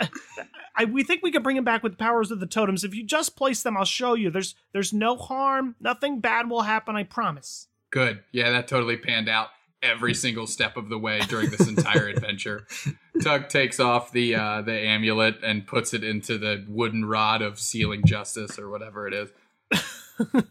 I, 0.76 0.84
we 0.84 1.02
think 1.04 1.22
we 1.22 1.32
can 1.32 1.42
bring 1.42 1.56
him 1.56 1.64
back 1.64 1.82
with 1.82 1.92
the 1.92 1.96
powers 1.96 2.30
of 2.30 2.38
the 2.38 2.46
totems. 2.46 2.84
If 2.84 2.94
you 2.94 3.02
just 3.02 3.34
place 3.34 3.62
them, 3.62 3.76
I'll 3.76 3.84
show 3.86 4.12
you. 4.14 4.30
There's 4.30 4.54
there's 4.72 4.92
no 4.92 5.16
harm. 5.16 5.74
Nothing 5.80 6.20
bad 6.20 6.50
will 6.50 6.62
happen. 6.62 6.96
I 6.96 7.04
promise. 7.04 7.68
Good. 7.90 8.22
Yeah, 8.32 8.50
that 8.50 8.68
totally 8.68 8.96
panned 8.96 9.28
out 9.28 9.48
every 9.82 10.14
single 10.14 10.46
step 10.46 10.76
of 10.76 10.88
the 10.88 10.98
way 10.98 11.20
during 11.28 11.50
this 11.50 11.68
entire 11.68 12.08
adventure. 12.08 12.66
Tug 13.22 13.48
takes 13.48 13.78
off 13.80 14.12
the 14.12 14.34
uh, 14.34 14.62
the 14.62 14.72
amulet 14.78 15.36
and 15.42 15.66
puts 15.66 15.94
it 15.94 16.02
into 16.04 16.38
the 16.38 16.64
wooden 16.68 17.04
rod 17.04 17.42
of 17.42 17.58
sealing 17.58 18.02
justice 18.04 18.58
or 18.58 18.68
whatever 18.70 19.06
it 19.06 19.14
is. 19.14 19.30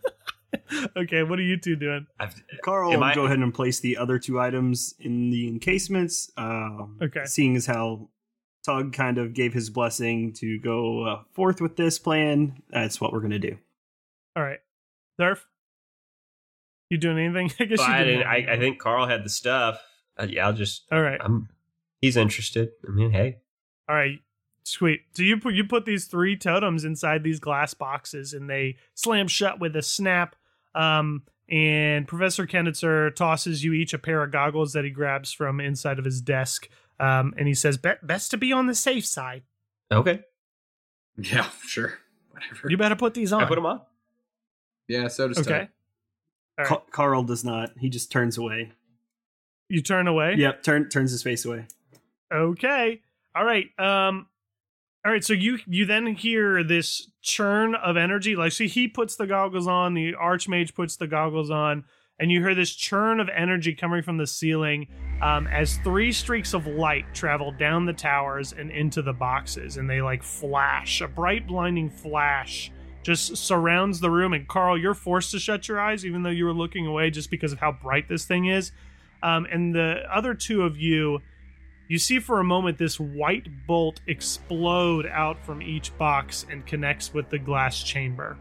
okay. 0.98 1.24
What 1.24 1.40
are 1.40 1.44
you 1.44 1.58
two 1.58 1.76
doing? 1.76 2.08
I've- 2.20 2.42
Carl 2.64 2.92
will 2.92 3.04
I- 3.04 3.16
go 3.16 3.26
ahead 3.26 3.40
and 3.40 3.54
place 3.54 3.80
the 3.80 3.98
other 3.98 4.20
two 4.20 4.40
items 4.40 4.96
in 5.00 5.30
the 5.30 5.48
encasements. 5.48 6.32
Um, 6.38 6.98
Okay. 7.02 7.26
Seeing 7.26 7.56
as 7.56 7.66
how 7.66 8.10
Tug 8.66 8.94
kind 8.94 9.18
of 9.18 9.34
gave 9.34 9.54
his 9.54 9.70
blessing 9.70 10.34
to 10.34 10.58
go 10.60 11.04
uh, 11.04 11.24
forth 11.34 11.62
with 11.62 11.76
this 11.76 12.00
plan, 12.00 12.62
that's 12.70 13.00
what 13.00 13.14
we're 13.14 13.20
going 13.20 13.32
to 13.32 13.40
do. 13.40 13.58
All 14.36 14.44
right. 14.44 14.60
Durf. 15.20 15.40
You 16.96 17.00
doing 17.02 17.18
anything? 17.20 17.52
I 17.60 17.66
guess 17.66 17.80
Well, 17.80 17.90
you 17.90 17.94
I, 17.94 18.04
didn't. 18.04 18.20
didn't, 18.20 18.28
I, 18.50 18.54
I 18.54 18.58
think 18.60 18.80
Carl 18.80 19.06
had 19.08 19.26
the 19.26 19.30
stuff. 19.30 19.80
Uh, 20.18 20.28
yeah, 20.30 20.48
I'll 20.48 20.54
just. 20.54 20.84
All 20.92 21.02
right. 21.02 21.20
I'm. 21.22 21.50
He's 22.00 22.16
interested. 22.18 22.70
I 22.88 22.92
mean, 22.92 23.12
hey. 23.12 23.38
All 23.90 23.96
right, 23.96 24.20
sweet. 24.64 25.02
So 25.14 25.24
you 25.24 25.38
put 25.38 25.54
you 25.54 25.64
put 25.66 25.86
these 25.86 26.06
three 26.06 26.36
totems 26.38 26.86
inside 26.86 27.24
these 27.24 27.40
glass 27.40 27.74
boxes, 27.74 28.34
and 28.34 28.50
they 28.50 28.78
slam 28.94 29.28
shut 29.28 29.60
with 29.60 29.76
a 29.76 29.82
snap. 29.82 30.36
Um, 30.74 31.24
and 31.50 32.08
Professor 32.08 32.48
Kennitzer 32.48 33.14
tosses 33.16 33.64
you 33.64 33.74
each 33.74 33.94
a 33.94 34.00
pair 34.00 34.24
of 34.24 34.32
goggles 34.32 34.74
that 34.74 34.84
he 34.84 34.90
grabs 34.90 35.32
from 35.32 35.60
inside 35.60 36.00
of 36.00 36.06
his 36.06 36.22
desk. 36.22 36.68
Um, 37.00 37.34
and 37.38 37.48
he 37.48 37.54
says, 37.54 37.78
"Be- 37.78 37.92
"Best 38.02 38.32
to 38.32 38.38
be 38.38 38.52
on 38.54 38.68
the 38.68 38.76
safe 38.76 39.06
side. 39.06 39.44
Okay. 39.92 40.22
Yeah, 41.18 41.48
sure. 41.68 42.00
Whatever. 42.32 42.70
You 42.70 42.78
better 42.78 42.96
put 42.96 43.14
these 43.14 43.34
on." 43.34 43.44
I 43.44 43.48
put 43.48 43.56
them 43.56 43.66
on. 43.66 43.82
yeah, 44.88 45.08
so 45.10 45.28
does 45.28 45.40
okay. 45.40 45.60
Tug. 45.60 45.68
All 46.58 46.66
Ca- 46.66 46.84
Carl 46.92 47.24
does 47.24 47.44
not. 47.44 47.72
He 47.80 47.90
just 47.90 48.12
turns 48.12 48.38
away. 48.38 48.72
You 49.70 49.82
turn 49.82 50.08
away. 50.08 50.36
Yep, 50.38 50.64
turn 50.64 50.90
turns 50.90 51.12
his 51.12 51.24
face 51.24 51.46
away. 51.46 51.68
Okay. 52.34 53.02
All 53.36 53.46
right. 53.46 53.68
Um. 53.80 54.28
All 55.06 55.12
right. 55.12 55.24
So 55.24 55.34
you 55.34 55.60
you 55.68 55.86
then 55.86 56.08
hear 56.08 56.64
this 56.64 57.10
churn 57.22 57.76
of 57.76 57.98
energy. 57.98 58.36
Like, 58.36 58.52
see, 58.52 58.68
he 58.68 58.88
puts 58.88 59.16
the 59.16 59.28
goggles 59.28 59.68
on. 59.68 59.94
The 59.94 60.14
archmage 60.14 60.74
puts 60.76 60.96
the 60.96 61.08
goggles 61.08 61.50
on, 61.50 61.84
and 62.20 62.32
you 62.32 62.42
hear 62.42 62.56
this 62.56 62.74
churn 62.74 63.20
of 63.20 63.30
energy 63.30 63.74
coming 63.74 64.02
from 64.04 64.18
the 64.18 64.28
ceiling 64.28 64.88
um, 65.22 65.48
as 65.48 65.78
three 65.78 66.12
streaks 66.12 66.54
of 66.54 66.68
light 66.68 67.06
travel 67.14 67.52
down 67.52 67.86
the 67.86 67.94
towers 67.94 68.54
and 68.54 68.72
into 68.72 69.02
the 69.02 69.14
boxes, 69.14 69.78
and 69.78 69.90
they 69.90 70.02
like 70.02 70.24
flash. 70.24 71.02
A 71.02 71.08
bright, 71.08 71.48
blinding 71.48 71.90
flash 71.90 72.72
just 73.06 73.38
surrounds 73.38 74.00
the 74.00 74.10
room. 74.10 74.34
And 74.34 74.48
Carl, 74.48 74.78
you're 74.78 74.96
forced 74.96 75.30
to 75.32 75.40
shut 75.40 75.68
your 75.68 75.80
eyes, 75.80 76.04
even 76.04 76.24
though 76.24 76.32
you 76.32 76.44
were 76.44 76.54
looking 76.54 76.88
away, 76.88 77.12
just 77.12 77.30
because 77.30 77.54
of 77.54 77.60
how 77.60 77.72
bright 77.72 78.10
this 78.10 78.26
thing 78.26 78.48
is. 78.48 78.72
Um, 79.22 79.46
and 79.52 79.76
the 79.76 80.02
other 80.12 80.34
two 80.34 80.64
of 80.64 80.76
you 80.76 81.22
you 81.88 82.00
see 82.00 82.18
for 82.18 82.40
a 82.40 82.44
moment 82.44 82.80
this 82.80 83.00
white 83.00 83.48
bolt 83.68 84.00
explode 84.08 85.06
out 85.06 85.46
from 85.46 85.62
each 85.62 85.96
box 86.00 86.44
and 86.50 86.66
connects 86.66 87.14
with 87.14 87.30
the 87.30 87.38
glass 87.38 87.84
chamber. 87.84 88.38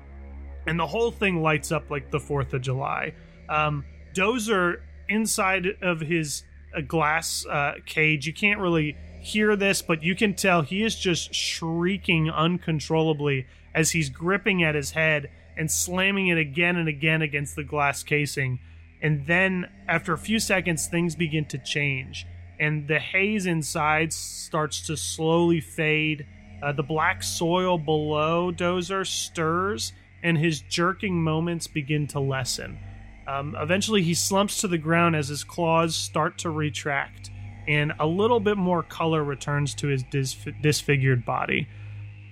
And 0.66 0.80
the 0.80 0.86
whole 0.86 1.10
thing 1.10 1.42
lights 1.42 1.70
up 1.70 1.90
like 1.90 2.10
the 2.10 2.18
4th 2.18 2.54
of 2.54 2.62
July. 2.62 3.12
Um, 3.50 3.84
Dozer, 4.14 4.80
inside 5.10 5.66
of 5.82 6.00
his 6.00 6.44
uh, 6.74 6.80
glass 6.80 7.44
uh, 7.44 7.74
cage, 7.84 8.26
you 8.26 8.32
can't 8.32 8.60
really 8.60 8.96
hear 9.20 9.56
this, 9.56 9.82
but 9.82 10.02
you 10.02 10.14
can 10.14 10.32
tell 10.32 10.62
he 10.62 10.82
is 10.82 10.96
just 10.96 11.34
shrieking 11.34 12.30
uncontrollably 12.30 13.46
as 13.74 13.90
he's 13.90 14.08
gripping 14.08 14.62
at 14.62 14.74
his 14.74 14.92
head 14.92 15.30
and 15.56 15.70
slamming 15.70 16.28
it 16.28 16.38
again 16.38 16.76
and 16.76 16.88
again 16.88 17.22
against 17.22 17.56
the 17.56 17.64
glass 17.64 18.02
casing. 18.02 18.58
And 19.02 19.26
then, 19.26 19.70
after 19.88 20.12
a 20.12 20.18
few 20.18 20.38
seconds, 20.38 20.86
things 20.86 21.14
begin 21.14 21.44
to 21.46 21.58
change 21.58 22.26
and 22.58 22.86
the 22.86 22.98
haze 22.98 23.46
inside 23.46 24.12
starts 24.12 24.86
to 24.86 24.96
slowly 24.96 25.60
fade. 25.60 26.26
Uh, 26.62 26.72
the 26.72 26.82
black 26.82 27.22
soil 27.22 27.78
below 27.78 28.52
Dozer 28.52 29.06
stirs, 29.06 29.92
and 30.22 30.38
his 30.38 30.60
jerking 30.62 31.22
moments 31.22 31.66
begin 31.66 32.06
to 32.08 32.20
lessen. 32.20 32.78
Um, 33.26 33.56
eventually, 33.58 34.02
he 34.02 34.14
slumps 34.14 34.60
to 34.60 34.68
the 34.68 34.78
ground 34.78 35.16
as 35.16 35.28
his 35.28 35.44
claws 35.44 35.94
start 35.94 36.38
to 36.38 36.50
retract, 36.50 37.30
and 37.66 37.92
a 37.98 38.06
little 38.06 38.40
bit 38.40 38.56
more 38.56 38.82
color 38.82 39.24
returns 39.24 39.74
to 39.76 39.88
his 39.88 40.02
dis- 40.04 40.46
disfigured 40.62 41.24
body. 41.24 41.68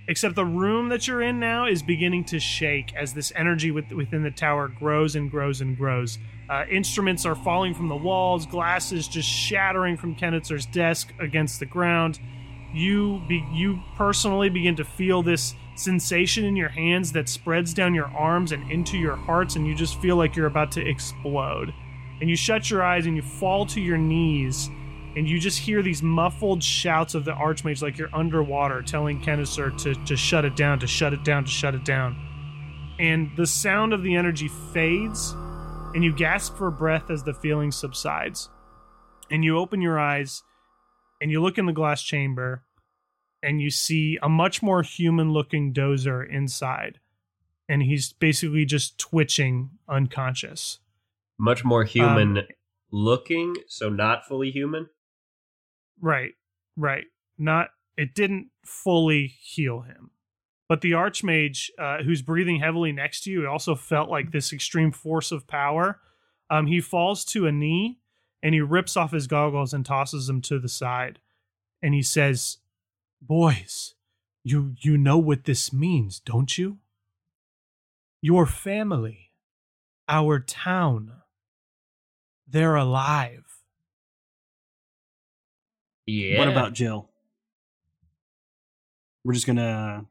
Except 0.08 0.34
the 0.34 0.44
room 0.44 0.88
that 0.88 1.06
you're 1.06 1.22
in 1.22 1.38
now 1.38 1.66
is 1.66 1.82
beginning 1.82 2.24
to 2.24 2.40
shake 2.40 2.92
as 2.94 3.14
this 3.14 3.32
energy 3.36 3.70
with, 3.70 3.90
within 3.92 4.22
the 4.22 4.32
tower 4.32 4.66
grows 4.66 5.14
and 5.14 5.30
grows 5.30 5.60
and 5.60 5.76
grows. 5.76 6.18
Uh, 6.50 6.64
instruments 6.68 7.24
are 7.24 7.36
falling 7.36 7.72
from 7.72 7.88
the 7.88 7.96
walls, 7.96 8.44
glasses 8.44 9.06
just 9.06 9.28
shattering 9.28 9.96
from 9.96 10.16
Kennitzer's 10.16 10.66
desk 10.66 11.12
against 11.20 11.60
the 11.60 11.66
ground. 11.66 12.18
You 12.74 13.22
be, 13.28 13.46
you 13.52 13.80
personally 13.96 14.48
begin 14.48 14.74
to 14.76 14.84
feel 14.84 15.22
this 15.22 15.54
sensation 15.76 16.44
in 16.44 16.56
your 16.56 16.68
hands 16.68 17.12
that 17.12 17.28
spreads 17.28 17.72
down 17.72 17.94
your 17.94 18.08
arms 18.08 18.50
and 18.50 18.70
into 18.72 18.98
your 18.98 19.16
hearts, 19.16 19.56
and 19.56 19.66
you 19.66 19.74
just 19.74 20.00
feel 20.00 20.16
like 20.16 20.34
you're 20.34 20.46
about 20.46 20.72
to 20.72 20.86
explode. 20.86 21.72
And 22.20 22.28
you 22.28 22.36
shut 22.36 22.70
your 22.70 22.82
eyes 22.82 23.06
and 23.06 23.16
you 23.16 23.22
fall 23.22 23.66
to 23.66 23.80
your 23.80 23.98
knees, 23.98 24.68
and 25.14 25.28
you 25.28 25.38
just 25.38 25.58
hear 25.58 25.82
these 25.82 26.02
muffled 26.02 26.62
shouts 26.62 27.14
of 27.14 27.24
the 27.24 27.32
Archmage 27.32 27.82
like 27.82 27.98
you're 27.98 28.14
underwater, 28.14 28.80
telling 28.80 29.20
Kennitzer 29.20 29.76
to, 29.82 29.94
to 30.06 30.16
shut 30.16 30.44
it 30.44 30.56
down, 30.56 30.78
to 30.78 30.86
shut 30.86 31.12
it 31.12 31.22
down, 31.22 31.44
to 31.44 31.50
shut 31.50 31.74
it 31.74 31.84
down. 31.84 32.16
And 32.98 33.30
the 33.36 33.46
sound 33.46 33.92
of 33.92 34.02
the 34.02 34.14
energy 34.14 34.48
fades, 34.72 35.32
and 35.94 36.02
you 36.02 36.14
gasp 36.14 36.56
for 36.56 36.70
breath 36.70 37.10
as 37.10 37.24
the 37.24 37.34
feeling 37.34 37.72
subsides. 37.72 38.48
And 39.30 39.44
you 39.44 39.58
open 39.58 39.82
your 39.82 39.98
eyes 39.98 40.42
and 41.20 41.30
you 41.30 41.42
look 41.42 41.58
in 41.58 41.66
the 41.66 41.72
glass 41.72 42.02
chamber 42.02 42.64
and 43.42 43.60
you 43.60 43.70
see 43.70 44.18
a 44.22 44.28
much 44.28 44.62
more 44.62 44.82
human 44.82 45.32
looking 45.32 45.72
dozer 45.72 46.28
inside. 46.28 47.00
And 47.68 47.82
he's 47.82 48.12
basically 48.12 48.64
just 48.64 48.98
twitching 48.98 49.70
unconscious. 49.88 50.78
Much 51.38 51.64
more 51.64 51.82
um, 51.82 51.88
human 51.88 52.42
looking, 52.90 53.54
so 53.66 53.88
not 53.88 54.26
fully 54.26 54.50
human. 54.50 54.88
Right, 56.02 56.32
right. 56.76 57.04
Not, 57.38 57.68
it 57.96 58.14
didn't 58.14 58.48
fully 58.66 59.28
heal 59.40 59.80
him. 59.80 60.10
But 60.68 60.80
the 60.80 60.92
Archmage, 60.92 61.70
uh, 61.78 62.02
who's 62.02 62.22
breathing 62.22 62.58
heavily 62.60 62.92
next 62.92 63.22
to 63.24 63.30
you, 63.30 63.46
also 63.48 63.74
felt 63.74 64.10
like 64.10 64.32
this 64.32 64.52
extreme 64.52 64.90
force 64.90 65.30
of 65.30 65.46
power. 65.46 66.00
Um, 66.50 66.66
he 66.66 66.80
falls 66.80 67.24
to 67.26 67.46
a 67.46 67.52
knee 67.52 68.00
and 68.42 68.54
he 68.54 68.60
rips 68.60 68.96
off 68.96 69.12
his 69.12 69.26
goggles 69.26 69.72
and 69.72 69.86
tosses 69.86 70.26
them 70.26 70.40
to 70.42 70.58
the 70.58 70.68
side. 70.68 71.20
And 71.82 71.94
he 71.94 72.02
says, 72.02 72.58
Boys, 73.20 73.94
you, 74.42 74.74
you 74.80 74.98
know 74.98 75.18
what 75.18 75.44
this 75.44 75.72
means, 75.72 76.18
don't 76.18 76.58
you? 76.58 76.78
Your 78.20 78.46
family, 78.46 79.32
our 80.08 80.40
town, 80.40 81.12
they're 82.48 82.76
alive. 82.76 83.51
Yeah. 86.06 86.38
What 86.38 86.48
about 86.48 86.72
Jill? 86.72 87.08
We're 89.24 89.34
just 89.34 89.46
gonna 89.46 90.06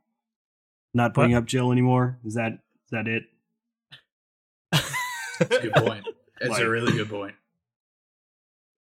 not 0.93 1.13
bring 1.13 1.32
What? 1.32 1.39
up 1.39 1.45
Jill 1.45 1.71
anymore. 1.71 2.19
Is 2.25 2.36
that 2.36 2.54
is 2.54 2.91
that 2.91 3.08
it? 3.08 3.23
That's 4.71 5.56
a 5.58 5.60
good 5.60 5.73
point. 5.73 6.06
That's 6.39 6.51
Like- 6.51 6.62
a 6.63 6.69
really 6.69 6.91
good 6.93 7.10
point. 7.10 7.36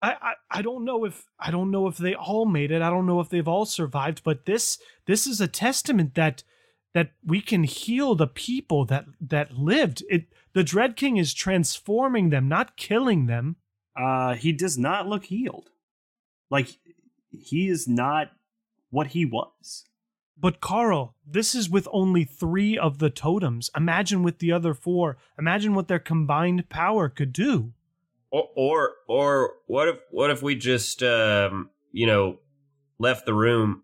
I, 0.02 0.13
I 0.22 0.34
I 0.60 0.62
don't 0.62 0.86
know 0.86 1.06
if 1.06 1.26
I 1.39 1.50
don't 1.50 1.72
know 1.72 1.88
if 1.88 1.98
they 1.98 2.13
all 2.13 2.46
made 2.46 2.72
it. 2.72 2.82
I 2.84 2.89
don't 2.91 3.08
know 3.08 3.20
if 3.20 3.30
they've 3.30 3.48
all 3.48 3.65
survived, 3.65 4.22
but 4.24 4.46
this 4.46 4.78
this 5.06 5.26
is 5.26 5.41
a 5.41 5.48
testament 5.48 6.13
that 6.15 6.43
that 6.93 7.13
we 7.26 7.41
can 7.41 7.63
heal 7.63 8.13
the 8.13 8.28
people 8.28 8.86
that 8.86 9.06
that 9.20 9.54
lived. 9.58 10.04
It 10.10 10.28
the 10.54 10.63
Dread 10.63 10.96
King 10.98 11.17
is 11.17 11.34
transforming 11.34 12.30
them, 12.30 12.48
not 12.48 12.78
killing 12.78 13.26
them. 13.26 13.56
Uh, 13.96 14.36
he 14.36 14.52
does 14.52 14.78
not 14.78 15.08
look 15.08 15.26
healed. 15.26 15.72
Like 16.52 16.78
he 17.32 17.68
is 17.68 17.88
not 17.88 18.32
what 18.90 19.08
he 19.08 19.26
was. 19.26 19.86
But 20.40 20.62
Carl, 20.62 21.16
this 21.26 21.56
is 21.56 21.70
with 21.70 21.88
only 21.92 22.24
3 22.24 22.78
of 22.78 23.00
the 23.00 23.10
totems. 23.10 23.72
Imagine 23.76 24.22
with 24.22 24.38
the 24.40 24.52
other 24.52 24.74
4. 24.76 25.18
Imagine 25.40 25.74
what 25.74 25.88
their 25.88 25.98
combined 26.00 26.70
power 26.70 27.10
could 27.10 27.34
do. 27.34 27.74
Or, 28.30 28.50
or 28.56 28.92
or 29.08 29.54
what 29.68 29.88
if 29.88 29.96
what 30.12 30.30
if 30.30 30.44
we 30.44 30.54
just 30.56 31.02
um 31.02 31.70
you 31.94 32.06
know 32.06 32.40
left 33.00 33.26
the 33.26 33.34
room, 33.34 33.84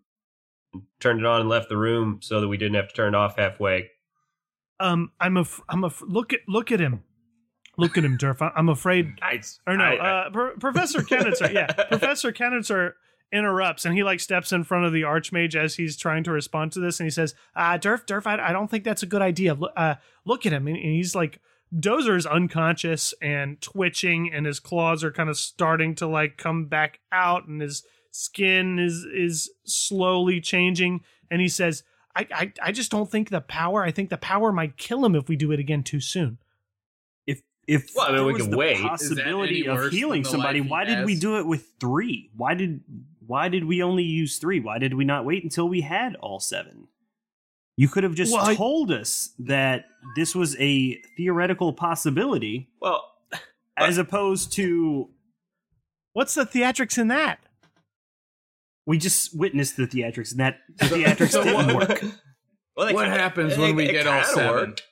turned 1.00 1.20
it 1.20 1.26
on 1.26 1.40
and 1.40 1.48
left 1.48 1.70
the 1.70 1.78
room 1.78 2.18
so 2.20 2.42
that 2.42 2.48
we 2.48 2.58
didn't 2.58 2.74
have 2.74 2.88
to 2.88 2.94
turn 2.94 3.14
it 3.14 3.16
off 3.16 3.36
halfway. 3.38 3.90
Um 4.78 5.12
I'm 5.18 5.38
a 5.38 5.46
I'm 5.68 5.82
a 5.82 5.90
look 6.02 6.32
at 6.34 6.40
look 6.46 6.70
at 6.70 6.78
him. 6.78 7.04
Look 7.78 7.96
at 7.96 8.04
him, 8.04 8.18
Durf. 8.18 8.42
I- 8.42 8.52
I'm 8.54 8.68
afraid 8.68 9.14
I, 9.22 9.40
or 9.66 9.76
no, 9.78 9.84
I- 9.84 9.94
I- 9.96 10.26
uh, 10.26 10.30
Pro- 10.30 10.56
Professor 10.56 11.00
Kennitzer, 11.00 11.50
yeah, 11.52 11.72
Professor 11.88 12.30
Kennitzer 12.30 12.92
interrupts 13.34 13.84
and 13.84 13.94
he 13.94 14.02
like 14.02 14.20
steps 14.20 14.52
in 14.52 14.64
front 14.64 14.86
of 14.86 14.92
the 14.92 15.02
Archmage 15.02 15.54
as 15.54 15.74
he's 15.74 15.96
trying 15.96 16.24
to 16.24 16.30
respond 16.30 16.72
to 16.72 16.80
this, 16.80 17.00
and 17.00 17.06
he 17.06 17.10
says, 17.10 17.34
"Uh, 17.54 17.76
Durf, 17.76 18.06
Durf, 18.06 18.26
I, 18.26 18.48
I 18.48 18.52
don't 18.52 18.70
think 18.70 18.84
that's 18.84 19.02
a 19.02 19.06
good 19.06 19.22
idea. 19.22 19.54
Look, 19.54 19.72
uh, 19.76 19.96
look 20.24 20.46
at 20.46 20.52
him, 20.52 20.66
and, 20.66 20.76
and 20.76 20.94
he's 20.94 21.14
like." 21.14 21.40
Dozer's 21.76 22.26
unconscious 22.26 23.14
and 23.20 23.60
twitching, 23.60 24.32
and 24.32 24.46
his 24.46 24.60
claws 24.60 25.02
are 25.02 25.10
kind 25.10 25.28
of 25.28 25.36
starting 25.36 25.96
to 25.96 26.06
like 26.06 26.36
come 26.36 26.66
back 26.66 27.00
out, 27.10 27.48
and 27.48 27.60
his 27.60 27.82
skin 28.12 28.78
is 28.78 29.04
is 29.12 29.50
slowly 29.64 30.40
changing. 30.40 31.00
And 31.30 31.40
he 31.40 31.48
says, 31.48 31.82
"I 32.14 32.28
I, 32.32 32.52
I 32.62 32.72
just 32.72 32.92
don't 32.92 33.10
think 33.10 33.30
the 33.30 33.40
power. 33.40 33.82
I 33.82 33.90
think 33.90 34.10
the 34.10 34.16
power 34.16 34.52
might 34.52 34.76
kill 34.76 35.04
him 35.04 35.16
if 35.16 35.28
we 35.28 35.34
do 35.34 35.50
it 35.50 35.58
again 35.58 35.82
too 35.82 36.00
soon." 36.00 36.38
If 37.26 37.42
if 37.66 37.90
Well, 37.96 38.06
I 38.06 38.08
mean, 38.08 38.16
there 38.18 38.26
we 38.26 38.32
was 38.34 38.42
can 38.42 38.50
the 38.52 38.56
wait. 38.56 38.80
Possibility 38.80 39.66
of 39.66 39.90
healing 39.90 40.22
somebody, 40.22 40.60
life 40.60 40.66
he 40.66 40.70
why 40.70 40.84
did 40.84 41.04
we 41.04 41.18
do 41.18 41.38
it 41.38 41.46
with 41.46 41.66
three? 41.80 42.30
Why 42.36 42.54
did 42.54 42.82
why 43.26 43.48
did 43.48 43.64
we 43.64 43.82
only 43.82 44.02
use 44.04 44.38
three? 44.38 44.60
Why 44.60 44.78
did 44.78 44.94
we 44.94 45.04
not 45.04 45.24
wait 45.24 45.42
until 45.44 45.68
we 45.68 45.80
had 45.82 46.16
all 46.16 46.40
seven? 46.40 46.88
You 47.76 47.88
could 47.88 48.04
have 48.04 48.14
just 48.14 48.32
Well, 48.32 48.44
I- 48.46 48.54
told 48.54 48.90
us 48.92 49.34
that 49.40 49.86
this 50.16 50.34
was 50.34 50.56
a 50.60 50.94
theoretical 51.16 51.72
possibility, 51.72 52.70
well, 52.80 53.04
as 53.76 53.98
opposed 53.98 54.52
to 54.54 55.10
What's 56.12 56.34
the 56.34 56.46
theatrics 56.46 56.96
in 56.98 57.08
that? 57.08 57.40
we 58.86 58.98
just 58.98 59.36
witnessed 59.36 59.76
the 59.76 59.86
theatrics, 59.88 60.30
and 60.32 60.40
that 60.40 60.58
the 60.76 60.84
theatrics 60.86 61.30
so 61.30 61.42
didn't 61.42 61.74
work. 61.74 62.02
well, 62.76 62.92
what 62.94 63.04
kinda- 63.04 63.10
happens 63.18 63.54
it- 63.54 63.58
when 63.58 63.74
we 63.74 63.88
it 63.88 63.92
get 63.92 64.06
all 64.06 64.20
kinda 64.20 64.34
seven? 64.34 64.50
worked. 64.52 64.82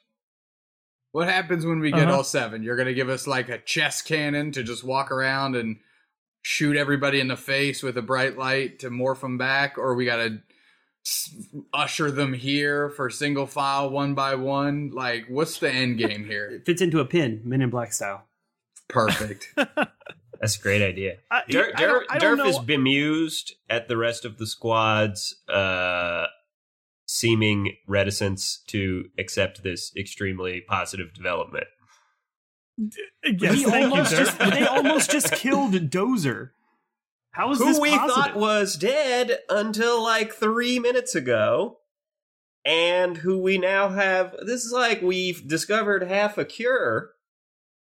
What 1.13 1.29
happens 1.29 1.67
when 1.67 1.79
we 1.81 1.91
get 1.93 2.05
Uh-huh. 2.09 2.17
all 2.17 2.25
seven? 2.25 2.63
You're 2.63 2.77
gonna 2.77 2.95
give 2.95 3.11
us 3.11 3.27
like 3.27 3.49
a 3.51 3.59
chess 3.59 4.01
cannon 4.01 4.51
to 4.53 4.63
just 4.63 4.83
walk 4.83 5.11
around 5.13 5.57
and 5.57 5.79
shoot 6.43 6.77
everybody 6.77 7.21
in 7.21 7.29
the 7.29 7.37
face 7.37 7.83
with 7.83 7.97
a 7.97 8.03
bright 8.03 8.37
light 8.37 8.81
to 8.81 8.91
morph 8.91 9.21
them 9.21 9.39
back, 9.39 9.79
or 9.79 9.95
we 9.95 10.05
gotta 10.05 10.41
usher 11.73 12.11
them 12.11 12.33
here 12.33 12.91
for 12.91 13.11
single 13.11 13.47
file 13.47 13.91
one 13.91 14.15
by 14.15 14.35
one? 14.35 14.91
Like, 14.93 15.27
what's 15.29 15.59
the 15.59 15.71
end 15.71 15.99
game 15.99 16.25
here? 16.25 16.51
It 16.53 16.67
fits 16.67 16.83
into 16.83 17.01
a 17.01 17.05
pin, 17.05 17.41
Men 17.45 17.63
in 17.63 17.71
Black 17.71 17.93
style. 17.93 18.25
Perfect. 18.89 19.49
That's 19.57 20.57
a 20.57 20.61
great 20.61 20.83
idea. 20.83 21.19
I, 21.31 21.43
Dur- 21.49 21.73
I 21.77 21.81
don't, 21.81 22.07
I 22.11 22.19
don't 22.19 22.35
Durf 22.35 22.39
know. 22.39 22.47
is 22.47 22.59
bemused 22.59 23.55
at 23.71 23.87
the 23.89 23.97
rest 23.97 24.25
of 24.25 24.39
the 24.39 24.47
squad's 24.47 25.37
uh, 25.49 26.27
seeming 27.07 27.77
reticence 27.87 28.63
to 28.67 29.05
accept 29.19 29.63
this 29.63 29.93
extremely 29.97 30.61
positive 30.61 31.15
development. 31.15 31.67
Yes, 32.79 32.95
He 33.23 33.65
thank 33.65 33.85
you, 33.85 33.91
almost 33.91 34.11
sir. 34.11 34.25
just, 34.25 34.39
they 34.39 34.67
almost 34.67 35.11
just 35.11 35.33
killed 35.35 35.73
Dozer. 35.91 36.51
How 37.33 37.51
is 37.53 37.59
Who 37.59 37.67
this 37.67 37.81
we 37.81 37.91
possible? 37.91 38.15
thought 38.15 38.37
was 38.37 38.77
dead 38.77 39.39
until 39.49 40.03
like 40.03 40.33
three 40.35 40.79
minutes 40.79 41.15
ago, 41.15 41.79
and 42.65 43.17
who 43.19 43.39
we 43.39 43.57
now 43.59 43.89
have. 43.89 44.35
This 44.45 44.65
is 44.65 44.73
like 44.73 45.01
we've 45.03 45.47
discovered 45.49 46.03
half 46.03 46.37
a 46.37 46.45
cure, 46.45 47.13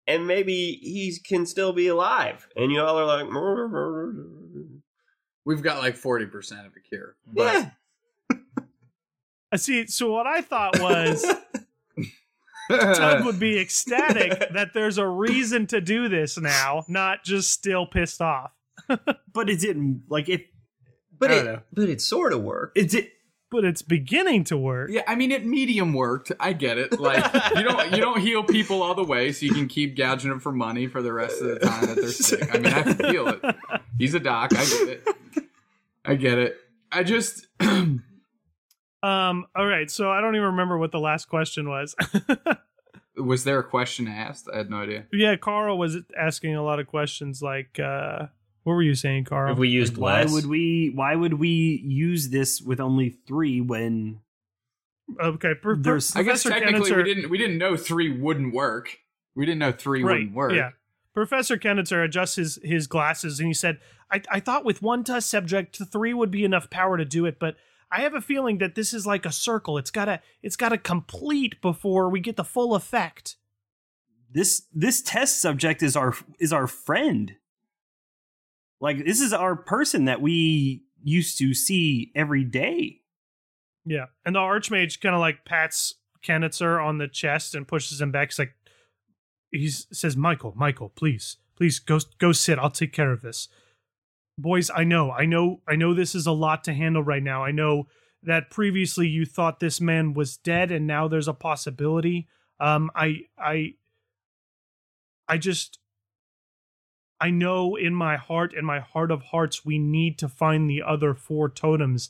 and 0.08 0.26
maybe 0.26 0.80
he 0.82 1.16
can 1.24 1.46
still 1.46 1.74
be 1.74 1.88
alive. 1.88 2.48
And 2.56 2.72
you 2.72 2.82
all 2.82 2.98
are 3.00 3.06
like, 3.06 3.28
We've 5.46 5.62
got 5.62 5.78
like 5.78 5.96
40% 5.96 6.66
of 6.66 6.74
a 6.76 6.80
cure. 6.80 7.16
But 7.32 7.70
yeah. 8.32 8.38
I 9.52 9.58
see. 9.58 9.86
So 9.86 10.12
what 10.12 10.26
I 10.26 10.42
thought 10.42 10.80
was 10.80 11.24
Tug 12.70 13.26
would 13.26 13.39
be 13.39 13.59
ecstatic 13.59 14.51
that 14.53 14.74
there's 14.74 14.97
a 14.97 15.07
reason 15.07 15.68
to 15.68 15.82
do 15.82 16.09
this 16.09 16.38
now, 16.38 16.84
not 16.88 17.24
just 17.24 17.51
still 17.51 17.86
pissed 17.86 18.22
off. 18.22 18.51
but 18.88 19.49
it 19.49 19.59
didn't. 19.59 20.03
Like 20.09 20.30
if 20.30 20.41
But 21.18 21.32
it, 21.32 21.45
know. 21.45 21.61
but 21.74 21.89
it 21.89 22.01
sort 22.01 22.34
of 22.34 22.41
worked. 22.43 22.78
it 22.78 22.89
did. 22.89 23.07
But 23.51 23.63
it's 23.63 23.84
beginning 23.84 24.43
to 24.45 24.57
work. 24.57 24.89
Yeah, 24.91 25.03
I 25.07 25.16
mean 25.16 25.32
it 25.32 25.45
medium 25.45 25.93
worked. 25.93 26.32
I 26.39 26.51
get 26.53 26.78
it. 26.78 26.99
Like 26.99 27.24
you 27.55 27.63
don't 27.63 27.91
you 27.91 27.97
don't 28.01 28.20
heal 28.20 28.43
people 28.43 28.82
all 28.84 28.95
the 28.95 29.03
way, 29.03 29.32
so 29.32 29.45
you 29.45 29.53
can 29.53 29.68
keep 29.68 29.95
gouging 29.95 30.30
them 30.30 30.39
for 30.39 30.51
money 30.51 30.88
for 30.88 31.01
the 31.01 31.13
rest 31.13 31.41
of 31.41 31.47
the 31.47 31.59
time 31.59 31.86
that 31.86 31.95
they're 31.95 32.07
sick. 32.09 32.53
I 32.53 32.57
mean, 32.57 32.74
I 32.74 32.84
feel 32.93 33.28
it. 33.30 33.41
He's 33.97 34.13
a 34.13 34.20
doc. 34.20 34.51
I 34.53 34.66
get 34.66 34.88
it. 34.89 35.07
I 36.03 36.16
get 36.16 36.38
it. 36.39 36.57
I 36.91 37.03
just 37.03 37.47
Um. 39.06 39.45
All 39.56 39.66
right. 39.66 39.89
So 39.89 40.10
I 40.10 40.22
don't 40.22 40.36
even 40.36 40.47
remember 40.47 40.78
what 40.78 40.91
the 40.91 40.99
last 40.99 41.26
question 41.30 41.70
was. 41.70 41.95
was 43.18 43.43
there 43.43 43.60
a 43.60 43.64
question 43.64 44.08
asked? 44.08 44.47
I 44.51 44.58
had 44.58 44.70
no 44.70 44.78
idea. 44.78 45.06
yeah, 45.12 45.36
Carl 45.36 45.78
was 45.78 45.97
asking 46.18 46.56
a 46.56 46.64
lot 46.64 46.80
of 46.80 46.88
questions. 46.88 47.41
Like, 47.41 47.80
uh, 47.80 48.28
what 48.64 48.74
were 48.74 48.82
you 48.82 48.95
saying, 48.95 49.26
Carl? 49.26 49.51
If 49.53 49.58
we 49.58 49.70
used 49.70 49.97
Why 49.97 50.24
less, 50.24 50.32
would 50.32 50.47
we? 50.47 50.91
Why 50.93 51.16
would 51.16 51.36
we 51.36 51.84
use 51.86 52.30
this 52.30 52.62
with 52.62 52.80
only 52.80 53.10
three 53.28 53.62
when 53.62 54.22
okay. 55.22 55.53
Pro- 55.62 55.76
There's- 55.76 56.16
I 56.16 56.24
guess 56.24 56.43
technically 56.43 56.91
Kennitzer- 56.91 56.97
we 56.97 57.03
didn't 57.03 57.30
we 57.30 57.38
didn't 57.38 57.58
know 57.58 57.78
three 57.78 58.18
wouldn't 58.18 58.53
work. 58.53 58.97
We 59.36 59.45
didn't 59.45 59.60
know 59.60 59.72
three 59.72 60.03
wouldn't 60.03 60.34
work. 60.34 60.53
Yeah. 60.53 60.72
Professor 61.14 61.58
Kennitzer 61.58 62.03
adjusts 62.03 62.36
his, 62.36 62.60
his 62.62 62.88
glasses 62.88 63.39
and 63.39 63.47
he 63.47 63.53
said, 63.53 63.80
I, 64.12 64.22
I 64.30 64.39
thought 64.41 64.66
with 64.66 64.82
one 64.82 65.03
test 65.03 65.30
subject, 65.30 65.80
three 65.91 66.14
would 66.14 66.30
be 66.30 66.43
enough 66.43 66.70
power 66.70 66.97
to 66.97 67.06
do 67.06 67.26
it, 67.26 67.39
but 67.39 67.56
I 67.92 68.02
have 68.02 68.14
a 68.14 68.22
feeling 68.22 68.58
that 68.60 68.76
this 68.76 68.94
is 68.94 69.06
like 69.06 69.26
a 69.26 69.32
circle. 69.32 69.78
It's 69.78 69.92
gotta 69.92 70.22
it's 70.42 70.56
gotta 70.56 70.78
complete 70.78 71.62
before 71.62 72.10
we 72.10 72.20
get 72.20 72.36
the 72.36 72.44
full 72.44 72.76
effect. 72.76 73.38
this 74.32 74.64
this 74.74 75.02
test 75.02 75.42
subject 75.42 75.82
is 75.82 75.96
our 75.96 76.14
is 76.40 76.52
our 76.52 76.68
friend? 76.68 77.36
Like 78.82 79.06
this 79.06 79.22
is 79.22 79.34
our 79.34 79.56
person 79.56 80.06
that 80.06 80.22
we 80.22 80.84
used 81.04 81.38
to 81.38 81.54
see 81.54 82.12
every 82.16 82.44
day. 82.44 83.02
Yeah. 83.86 84.08
And 84.26 84.36
the 84.36 84.40
Archmage 84.40 85.00
kind 85.00 85.16
of 85.16 85.22
like 85.22 85.46
pats 85.46 85.96
Kennitzer 86.26 86.84
on 86.84 86.98
the 86.98 87.08
chest 87.08 87.56
and 87.56 87.68
pushes 87.68 88.02
him 88.02 88.12
back. 88.12 88.30
He's 88.30 88.40
like, 88.40 88.54
he 89.52 89.70
says, 89.70 90.18
Michael, 90.18 90.54
Michael, 90.56 90.90
please, 90.90 91.38
please 91.56 91.80
go, 91.80 92.00
go 92.18 92.32
sit. 92.32 92.58
I'll 92.58 92.72
take 92.72 92.92
care 92.92 93.12
of 93.12 93.22
this. 93.22 93.48
Boys, 94.38 94.70
I 94.74 94.84
know, 94.84 95.12
I 95.12 95.26
know, 95.26 95.62
I 95.68 95.76
know 95.76 95.94
this 95.94 96.14
is 96.14 96.26
a 96.26 96.32
lot 96.32 96.64
to 96.66 96.74
handle 96.74 97.04
right 97.04 97.24
now. 97.24 97.44
I 97.44 97.52
know 97.52 97.88
that 98.24 98.50
previously 98.50 99.08
you 99.08 99.26
thought 99.26 99.60
this 99.60 99.80
man 99.80 100.14
was 100.14 100.38
dead 100.38 100.72
and 100.72 100.86
now 100.86 101.08
there's 101.08 101.28
a 101.28 101.34
possibility. 101.34 102.28
Um, 102.60 102.92
I, 102.96 103.22
I, 103.38 103.76
I 105.28 105.38
just, 105.38 105.80
I 107.20 107.30
know 107.30 107.76
in 107.76 107.96
my 107.96 108.18
heart, 108.18 108.54
in 108.54 108.66
my 108.66 108.80
heart 108.80 109.10
of 109.10 109.24
hearts, 109.24 109.64
we 109.64 109.80
need 109.80 110.18
to 110.20 110.28
find 110.28 110.70
the 110.70 110.82
other 110.82 111.14
four 111.14 111.50
totems. 111.50 112.10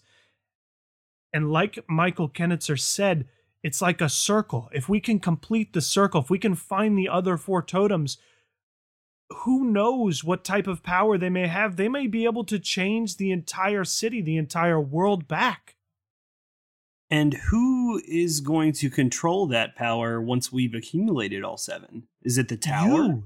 And 1.32 1.52
like 1.52 1.78
Michael 1.88 2.30
Kennitzer 2.30 2.80
said, 2.80 3.28
it's 3.62 3.82
like 3.82 4.02
a 4.02 4.10
circle. 4.10 4.70
If 4.74 4.90
we 4.90 5.00
can 5.00 5.20
complete 5.20 5.74
the 5.74 5.82
circle, 5.82 6.22
if 6.22 6.30
we 6.30 6.40
can 6.40 6.56
find 6.56 6.98
the 6.98 7.10
other 7.10 7.38
four 7.38 7.62
totems, 7.62 8.18
who 9.44 9.66
knows 9.66 10.24
what 10.24 10.44
type 10.44 10.68
of 10.68 10.84
power 10.84 11.18
they 11.18 11.30
may 11.30 11.48
have? 11.48 11.76
They 11.76 11.90
may 11.90 12.08
be 12.08 12.26
able 12.26 12.44
to 12.46 12.60
change 12.60 13.18
the 13.18 13.32
entire 13.32 13.84
city, 13.84 14.22
the 14.22 14.38
entire 14.38 14.80
world 14.80 15.28
back. 15.28 15.76
And 17.10 17.36
who 17.36 18.02
is 18.08 18.40
going 18.40 18.74
to 18.74 18.90
control 18.90 19.46
that 19.48 19.76
power 19.76 20.20
once 20.22 20.52
we've 20.52 20.74
accumulated 20.74 21.44
all 21.44 21.58
seven? 21.58 22.08
Is 22.24 22.38
it 22.38 22.48
the 22.48 22.58
tower? 22.58 23.04
You, 23.04 23.24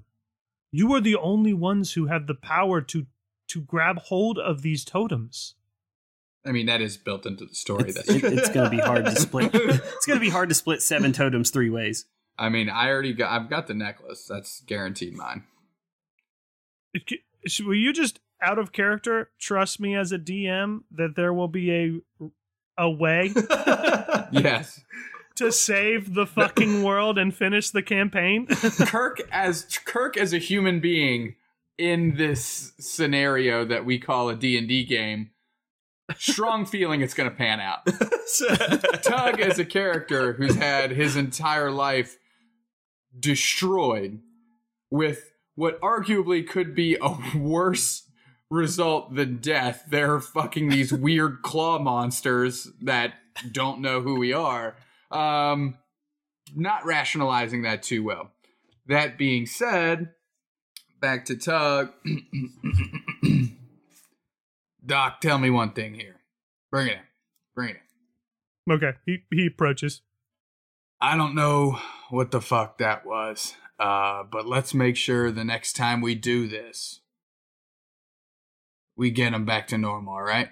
you 0.72 0.94
are 0.94 1.00
the 1.02 1.16
only 1.16 1.54
ones 1.54 1.94
who 1.94 2.08
have 2.08 2.28
the 2.28 2.36
power 2.36 2.82
to 2.82 3.06
to 3.48 3.62
grab 3.62 3.98
hold 3.98 4.38
of 4.38 4.62
these 4.62 4.86
totems. 4.86 5.56
I 6.46 6.52
mean 6.52 6.68
that 6.68 6.82
is 6.82 6.98
built 6.98 7.26
into 7.26 7.46
the 7.46 7.56
story. 7.56 7.86
It's, 7.90 7.96
That's 7.96 8.10
it- 8.10 8.24
it's 8.24 8.50
going 8.50 8.70
to 8.70 8.76
be 8.78 8.82
hard 8.82 9.06
to 9.06 9.16
split. 9.16 9.52
It's 9.56 10.06
going 10.06 10.20
to 10.20 10.24
be 10.26 10.30
hard 10.30 10.50
to 10.50 10.56
split 10.56 10.82
seven 10.82 11.14
totems 11.14 11.50
three 11.50 11.70
ways. 11.70 12.06
I 12.38 12.50
mean, 12.50 12.70
I 12.70 12.90
already 12.90 13.14
got. 13.14 13.32
I've 13.32 13.50
got 13.50 13.68
the 13.68 13.74
necklace. 13.74 14.26
That's 14.30 14.62
guaranteed 14.62 15.14
mine. 15.16 15.44
It 16.94 17.04
c- 17.10 17.24
sh- 17.48 17.62
Will 17.62 17.76
you 17.76 17.94
just 17.94 18.20
out 18.42 18.58
of 18.60 18.72
character 18.72 19.30
trust 19.40 19.80
me 19.80 19.96
as 19.96 20.12
a 20.12 20.18
DM 20.18 20.82
that 20.92 21.16
there 21.16 21.34
will 21.34 21.48
be 21.48 21.72
a 21.72 22.30
a 22.78 22.90
way 22.90 23.34
Yes, 24.32 24.80
to 25.36 25.52
save 25.52 26.14
the 26.14 26.26
fucking 26.26 26.84
world 26.84 27.18
and 27.18 27.36
finish 27.36 27.70
the 27.72 27.84
campaign? 27.84 28.48
Kirk 28.88 29.22
as 29.32 29.66
Kirk 29.86 30.16
as 30.18 30.34
a 30.34 30.38
human 30.38 30.80
being 30.80 31.36
in 31.78 32.16
this 32.16 32.72
scenario 32.80 33.66
that 33.66 33.86
we 33.86 34.00
call 34.00 34.30
a 34.30 34.36
D 34.36 34.58
and 34.58 34.68
D 34.68 34.84
game. 34.86 35.32
Strong 36.18 36.66
feeling 36.66 37.02
it's 37.02 37.14
going 37.14 37.30
to 37.30 37.36
pan 37.36 37.60
out. 37.60 37.86
Tug 39.04 39.40
as 39.40 39.60
a 39.60 39.66
character 39.66 40.34
who's 40.34 40.56
had 40.56 40.90
his 40.92 41.16
entire 41.16 41.70
life 41.70 42.18
destroyed 43.18 44.20
with 44.90 45.29
what 45.60 45.80
arguably 45.82 46.48
could 46.48 46.74
be 46.74 46.98
a 47.02 47.18
worse 47.38 48.04
result 48.50 49.14
than 49.16 49.38
death. 49.40 49.84
They're 49.90 50.22
fucking 50.22 50.70
these 50.70 50.94
weird 51.08 51.42
claw 51.42 51.80
monsters 51.80 52.70
that 52.82 53.16
don't 53.52 53.82
know 53.82 54.00
who 54.00 54.18
we 54.18 54.32
are. 54.32 54.78
Um, 55.12 55.78
not 56.56 56.86
rationalizing 56.86 57.64
that 57.64 57.84
too 57.84 58.06
well. 58.06 58.32
That 58.88 59.18
being 59.18 59.46
said, 59.46 60.14
back 61.02 61.26
to 61.26 61.36
Tug. 61.36 61.92
Doc, 64.86 65.20
tell 65.20 65.38
me 65.40 65.50
one 65.50 65.74
thing 65.74 65.94
here. 65.94 66.16
Bring 66.72 66.88
it 66.88 66.94
in. 66.94 67.00
Bring 67.54 67.70
it 67.72 67.78
in. 68.66 68.76
okay, 68.76 68.98
he 69.06 69.24
he 69.30 69.48
approaches. 69.48 70.02
I 71.02 71.18
don't 71.18 71.36
know 71.36 71.80
what 72.10 72.32
the 72.32 72.40
fuck 72.42 72.78
that 72.78 73.06
was, 73.06 73.56
uh, 73.80 74.24
but 74.24 74.46
let's 74.48 74.74
make 74.74 74.96
sure 74.98 75.32
the 75.32 75.44
next 75.44 75.74
time 75.74 76.02
we 76.02 76.16
do 76.16 76.48
this, 76.48 77.02
we 78.96 79.12
get 79.12 79.34
him 79.34 79.46
back 79.46 79.68
to 79.68 79.78
normal, 79.78 80.14
all 80.14 80.22
right? 80.22 80.50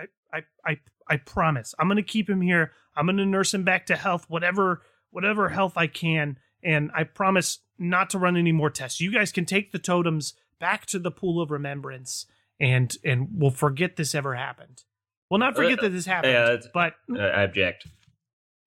I 0.00 0.04
I 0.32 0.42
I 0.64 0.80
I 1.08 1.16
promise. 1.16 1.74
I'm 1.78 1.88
gonna 1.88 2.02
keep 2.02 2.28
him 2.30 2.40
here. 2.40 2.72
I'm 2.96 3.06
gonna 3.06 3.26
nurse 3.26 3.52
him 3.52 3.64
back 3.64 3.86
to 3.86 3.96
health, 3.96 4.26
whatever 4.28 4.82
whatever 5.10 5.48
health 5.50 5.74
I 5.76 5.86
can, 5.88 6.38
and 6.62 6.90
I 6.94 7.04
promise 7.04 7.58
not 7.78 8.10
to 8.10 8.18
run 8.18 8.36
any 8.36 8.52
more 8.52 8.70
tests. 8.70 9.00
You 9.00 9.12
guys 9.12 9.32
can 9.32 9.44
take 9.44 9.72
the 9.72 9.78
totems 9.78 10.34
back 10.60 10.86
to 10.86 10.98
the 10.98 11.10
pool 11.10 11.42
of 11.42 11.50
remembrance, 11.50 12.26
and 12.60 12.94
and 13.04 13.28
we'll 13.32 13.50
forget 13.50 13.96
this 13.96 14.14
ever 14.14 14.34
happened. 14.36 14.84
We'll 15.30 15.40
not 15.40 15.56
forget 15.56 15.78
Uh, 15.80 15.82
that 15.82 15.88
this 15.90 16.06
happened, 16.06 16.32
yeah, 16.32 16.56
but 16.72 16.94
Uh, 17.10 17.18
I 17.20 17.42
object. 17.42 17.86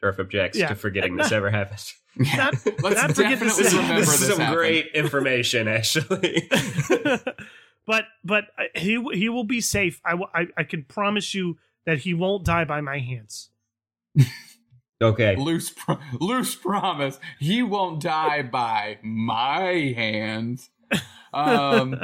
Durf 0.03 0.19
objects 0.19 0.57
Yeah. 0.57 0.67
to 0.67 0.75
forgetting 0.75 1.15
this 1.15 1.31
ever 1.31 1.49
happened. 1.51 1.79
Not- 2.17 2.55
let's 2.81 2.95
not 3.01 3.15
forget 3.15 3.39
definitely 3.39 3.63
this- 3.63 3.73
remember 3.73 3.95
this 3.95 4.11
this, 4.11 4.21
is 4.21 4.27
some 4.29 4.39
happened. 4.39 4.57
great 4.57 4.87
information, 4.93 5.67
actually. 5.67 6.49
but 7.85 8.05
but 8.23 8.45
uh, 8.57 8.63
he 8.75 9.03
he 9.13 9.29
will 9.29 9.43
be 9.43 9.61
safe. 9.61 10.01
I, 10.05 10.15
I 10.33 10.47
I 10.57 10.63
can 10.63 10.83
promise 10.83 11.33
you 11.33 11.57
that 11.85 11.99
he 11.99 12.13
won't 12.13 12.45
die 12.45 12.65
by 12.65 12.81
my 12.81 12.99
hands. 12.99 13.49
okay. 15.01 15.35
Loose, 15.35 15.69
pro- 15.69 15.99
loose 16.19 16.55
promise. 16.55 17.19
He 17.39 17.61
won't 17.61 18.01
die 18.01 18.41
by 18.43 18.97
my 19.03 19.93
hands. 19.95 20.69
Um, 21.33 21.99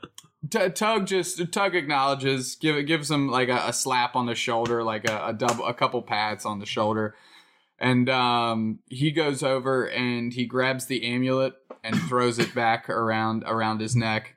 T- 0.50 0.70
Tug 0.70 1.06
just 1.06 1.52
Tug 1.52 1.74
acknowledges, 1.76 2.56
give 2.56 2.84
gives 2.86 3.10
him 3.10 3.28
like 3.28 3.48
a, 3.48 3.68
a 3.68 3.72
slap 3.72 4.16
on 4.16 4.26
the 4.26 4.34
shoulder, 4.34 4.82
like 4.82 5.08
a, 5.08 5.28
a 5.28 5.32
double, 5.32 5.64
a 5.66 5.72
couple 5.72 6.02
pats 6.02 6.44
on 6.44 6.58
the 6.58 6.66
shoulder, 6.66 7.14
and 7.78 8.08
um, 8.08 8.80
he 8.88 9.10
goes 9.10 9.42
over 9.42 9.88
and 9.88 10.32
he 10.32 10.46
grabs 10.46 10.86
the 10.86 11.04
amulet 11.04 11.54
and 11.82 11.96
throws 12.08 12.38
it 12.38 12.54
back 12.54 12.88
around 12.88 13.44
around 13.46 13.80
his 13.80 13.96
neck, 13.96 14.34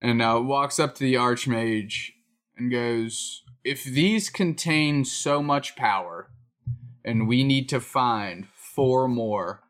and 0.00 0.22
uh, 0.22 0.40
walks 0.42 0.78
up 0.78 0.94
to 0.96 1.04
the 1.04 1.14
archmage 1.14 2.10
and 2.56 2.70
goes, 2.70 3.42
"If 3.64 3.84
these 3.84 4.30
contain 4.30 5.04
so 5.04 5.42
much 5.42 5.76
power, 5.76 6.30
and 7.04 7.28
we 7.28 7.44
need 7.44 7.68
to 7.70 7.80
find 7.80 8.48
four 8.54 9.08
more." 9.08 9.62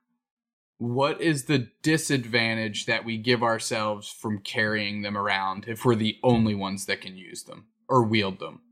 what 0.80 1.20
is 1.20 1.44
the 1.44 1.68
disadvantage 1.82 2.86
that 2.86 3.04
we 3.04 3.18
give 3.18 3.42
ourselves 3.42 4.08
from 4.08 4.38
carrying 4.38 5.02
them 5.02 5.14
around 5.14 5.66
if 5.68 5.84
we're 5.84 5.94
the 5.94 6.16
only 6.22 6.54
ones 6.54 6.86
that 6.86 7.02
can 7.02 7.18
use 7.18 7.42
them 7.42 7.66
or 7.86 8.02
wield 8.02 8.40
them? 8.40 8.62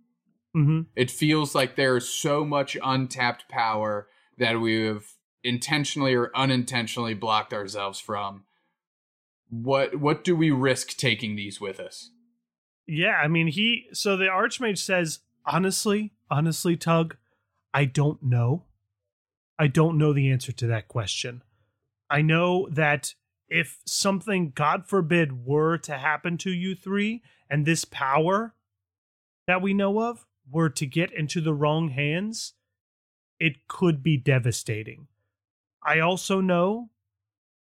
Mm-hmm. 0.56 0.82
It 0.96 1.10
feels 1.10 1.54
like 1.54 1.76
there's 1.76 2.08
so 2.08 2.44
much 2.44 2.76
untapped 2.82 3.48
power 3.48 4.08
that 4.38 4.60
we 4.60 4.84
have 4.86 5.04
intentionally 5.44 6.14
or 6.14 6.30
unintentionally 6.34 7.14
blocked 7.14 7.52
ourselves 7.52 8.00
from. 8.00 8.44
What 9.50 9.96
what 9.96 10.24
do 10.24 10.36
we 10.36 10.50
risk 10.50 10.96
taking 10.96 11.36
these 11.36 11.60
with 11.60 11.80
us? 11.80 12.10
Yeah, 12.86 13.16
I 13.16 13.28
mean, 13.28 13.48
he. 13.48 13.86
So 13.92 14.16
the 14.16 14.26
Archmage 14.26 14.78
says, 14.78 15.20
honestly, 15.46 16.12
honestly, 16.30 16.76
Tug, 16.76 17.16
I 17.72 17.84
don't 17.84 18.22
know. 18.22 18.64
I 19.58 19.66
don't 19.66 19.98
know 19.98 20.12
the 20.12 20.30
answer 20.30 20.52
to 20.52 20.66
that 20.68 20.88
question. 20.88 21.42
I 22.10 22.22
know 22.22 22.68
that 22.70 23.14
if 23.48 23.78
something, 23.86 24.52
God 24.54 24.86
forbid, 24.86 25.46
were 25.46 25.78
to 25.78 25.98
happen 25.98 26.38
to 26.38 26.50
you 26.50 26.74
three, 26.74 27.22
and 27.50 27.66
this 27.66 27.84
power 27.84 28.54
that 29.46 29.62
we 29.62 29.74
know 29.74 30.00
of 30.00 30.26
were 30.50 30.70
to 30.70 30.86
get 30.86 31.12
into 31.12 31.40
the 31.40 31.54
wrong 31.54 31.88
hands, 31.88 32.54
it 33.38 33.68
could 33.68 34.02
be 34.02 34.16
devastating. 34.16 35.08
I 35.82 36.00
also 36.00 36.40
know 36.40 36.90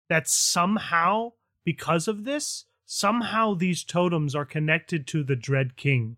that 0.09 0.27
somehow, 0.27 1.31
because 1.63 2.07
of 2.07 2.23
this, 2.23 2.65
somehow 2.85 3.53
these 3.53 3.83
totems 3.83 4.35
are 4.35 4.45
connected 4.45 5.07
to 5.07 5.23
the 5.23 5.35
Dread 5.35 5.77
King. 5.77 6.17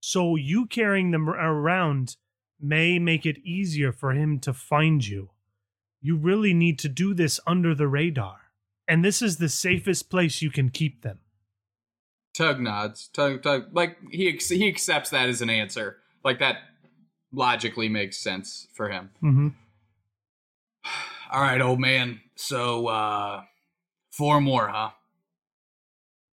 So 0.00 0.36
you 0.36 0.66
carrying 0.66 1.10
them 1.10 1.28
around 1.28 2.16
may 2.60 2.98
make 2.98 3.24
it 3.24 3.38
easier 3.38 3.92
for 3.92 4.12
him 4.12 4.38
to 4.40 4.52
find 4.52 5.06
you. 5.06 5.30
You 6.00 6.16
really 6.16 6.54
need 6.54 6.78
to 6.80 6.88
do 6.88 7.14
this 7.14 7.40
under 7.46 7.74
the 7.74 7.88
radar. 7.88 8.52
And 8.86 9.04
this 9.04 9.22
is 9.22 9.36
the 9.36 9.48
safest 9.48 10.10
place 10.10 10.42
you 10.42 10.50
can 10.50 10.70
keep 10.70 11.02
them. 11.02 11.20
Tug 12.38 12.60
nods. 12.60 13.08
Tug, 13.08 13.42
Tug, 13.42 13.64
like 13.72 13.96
he 14.12 14.28
ex- 14.28 14.48
he 14.48 14.68
accepts 14.68 15.10
that 15.10 15.28
as 15.28 15.42
an 15.42 15.50
answer. 15.50 15.96
Like 16.24 16.38
that 16.38 16.58
logically 17.32 17.88
makes 17.88 18.16
sense 18.16 18.68
for 18.74 18.88
him. 18.88 19.10
Mm-hmm. 19.20 19.48
All 21.32 21.42
right, 21.42 21.60
old 21.60 21.80
man. 21.80 22.20
So 22.36 22.86
uh 22.86 23.42
four 24.12 24.40
more, 24.40 24.68
huh? 24.68 24.90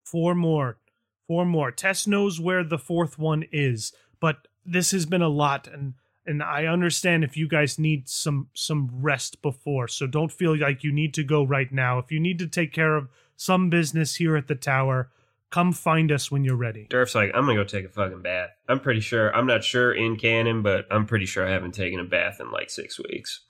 Four 0.03 0.35
more. 0.35 0.77
Four 1.25 1.45
more. 1.45 1.71
Tess 1.71 2.05
knows 2.05 2.37
where 2.37 2.65
the 2.65 2.77
fourth 2.77 3.17
one 3.17 3.45
is, 3.53 3.93
but 4.19 4.49
this 4.65 4.91
has 4.91 5.05
been 5.05 5.21
a 5.21 5.29
lot 5.29 5.69
and 5.69 5.93
and 6.25 6.43
I 6.43 6.65
understand 6.65 7.23
if 7.23 7.37
you 7.37 7.47
guys 7.47 7.79
need 7.79 8.09
some 8.09 8.49
some 8.53 8.89
rest 8.91 9.41
before, 9.41 9.87
so 9.87 10.05
don't 10.05 10.33
feel 10.33 10.57
like 10.57 10.83
you 10.83 10.91
need 10.91 11.13
to 11.13 11.23
go 11.23 11.45
right 11.45 11.71
now. 11.71 11.97
If 11.99 12.11
you 12.11 12.19
need 12.19 12.39
to 12.39 12.47
take 12.47 12.73
care 12.73 12.97
of 12.97 13.07
some 13.37 13.69
business 13.69 14.15
here 14.15 14.35
at 14.35 14.47
the 14.47 14.55
tower, 14.55 15.09
come 15.53 15.71
find 15.71 16.11
us 16.11 16.31
when 16.31 16.43
you're 16.43 16.55
ready. 16.55 16.87
Durf's 16.89 17.13
like, 17.13 17.29
I'm 17.35 17.45
gonna 17.45 17.53
go 17.55 17.63
take 17.63 17.85
a 17.85 17.89
fucking 17.89 18.23
bath. 18.23 18.49
I'm 18.67 18.79
pretty 18.79 19.01
sure. 19.01 19.33
I'm 19.35 19.45
not 19.45 19.63
sure 19.63 19.93
in 19.93 20.15
canon, 20.17 20.63
but 20.63 20.85
I'm 20.89 21.05
pretty 21.05 21.27
sure 21.27 21.47
I 21.47 21.51
haven't 21.51 21.73
taken 21.75 21.99
a 21.99 22.03
bath 22.05 22.37
in 22.39 22.49
like 22.49 22.71
six 22.71 22.99
weeks. 22.99 23.41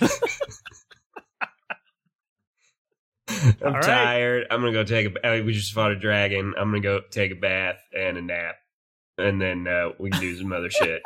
I'm 3.30 3.54
All 3.64 3.72
right. 3.72 3.82
tired. 3.82 4.46
I'm 4.50 4.60
gonna 4.60 4.72
go 4.72 4.84
take 4.84 5.14
a. 5.14 5.26
I 5.26 5.36
mean, 5.36 5.46
we 5.46 5.52
just 5.52 5.72
fought 5.72 5.92
a 5.92 5.96
dragon. 5.98 6.54
I'm 6.58 6.70
gonna 6.70 6.80
go 6.80 7.00
take 7.10 7.30
a 7.30 7.34
bath 7.36 7.76
and 7.96 8.16
a 8.16 8.22
nap, 8.22 8.56
and 9.18 9.40
then 9.40 9.68
uh, 9.68 9.90
we 9.98 10.10
can 10.10 10.20
do 10.20 10.36
some 10.36 10.52
other 10.52 10.70
shit. 10.70 11.02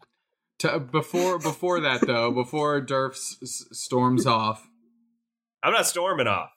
T- 0.58 0.78
before 0.90 1.38
before 1.38 1.80
that 1.80 2.06
though, 2.06 2.30
before 2.30 2.80
Durf 2.80 3.10
s- 3.12 3.36
s- 3.42 3.64
storms 3.72 4.26
off, 4.26 4.66
I'm 5.62 5.72
not 5.74 5.86
storming 5.86 6.28
off. 6.28 6.50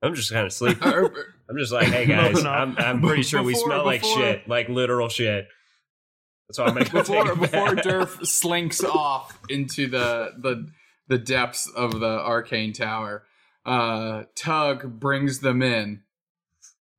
I'm 0.00 0.14
just 0.14 0.32
kind 0.32 0.46
of 0.46 0.52
sleeping. 0.54 1.08
Or- 1.52 1.58
I'm 1.58 1.58
just 1.58 1.72
like, 1.72 1.86
hey 1.88 2.06
guys, 2.06 2.44
I'm, 2.44 2.76
I'm 2.78 3.00
pretty 3.00 3.22
sure 3.22 3.42
we 3.42 3.52
Before- 3.52 3.66
smell 3.68 3.84
like 3.84 4.04
shit, 4.04 4.48
like 4.48 4.68
literal 4.68 5.08
shit. 5.08 5.48
So 6.52 6.64
I'm 6.64 6.74
gonna 6.74 6.84
before 6.84 7.02
take 7.24 7.32
a 7.32 7.36
before 7.36 7.74
bath. 7.76 7.84
Durf 7.86 8.26
slinks 8.26 8.84
off 8.84 9.38
into 9.48 9.88
the 9.88 10.32
the 10.38 10.68
the 11.08 11.18
depths 11.18 11.66
of 11.74 11.98
the 12.00 12.06
arcane 12.20 12.72
tower, 12.72 13.24
uh, 13.64 14.24
Tug 14.34 14.98
brings 15.00 15.40
them 15.40 15.62
in. 15.62 16.02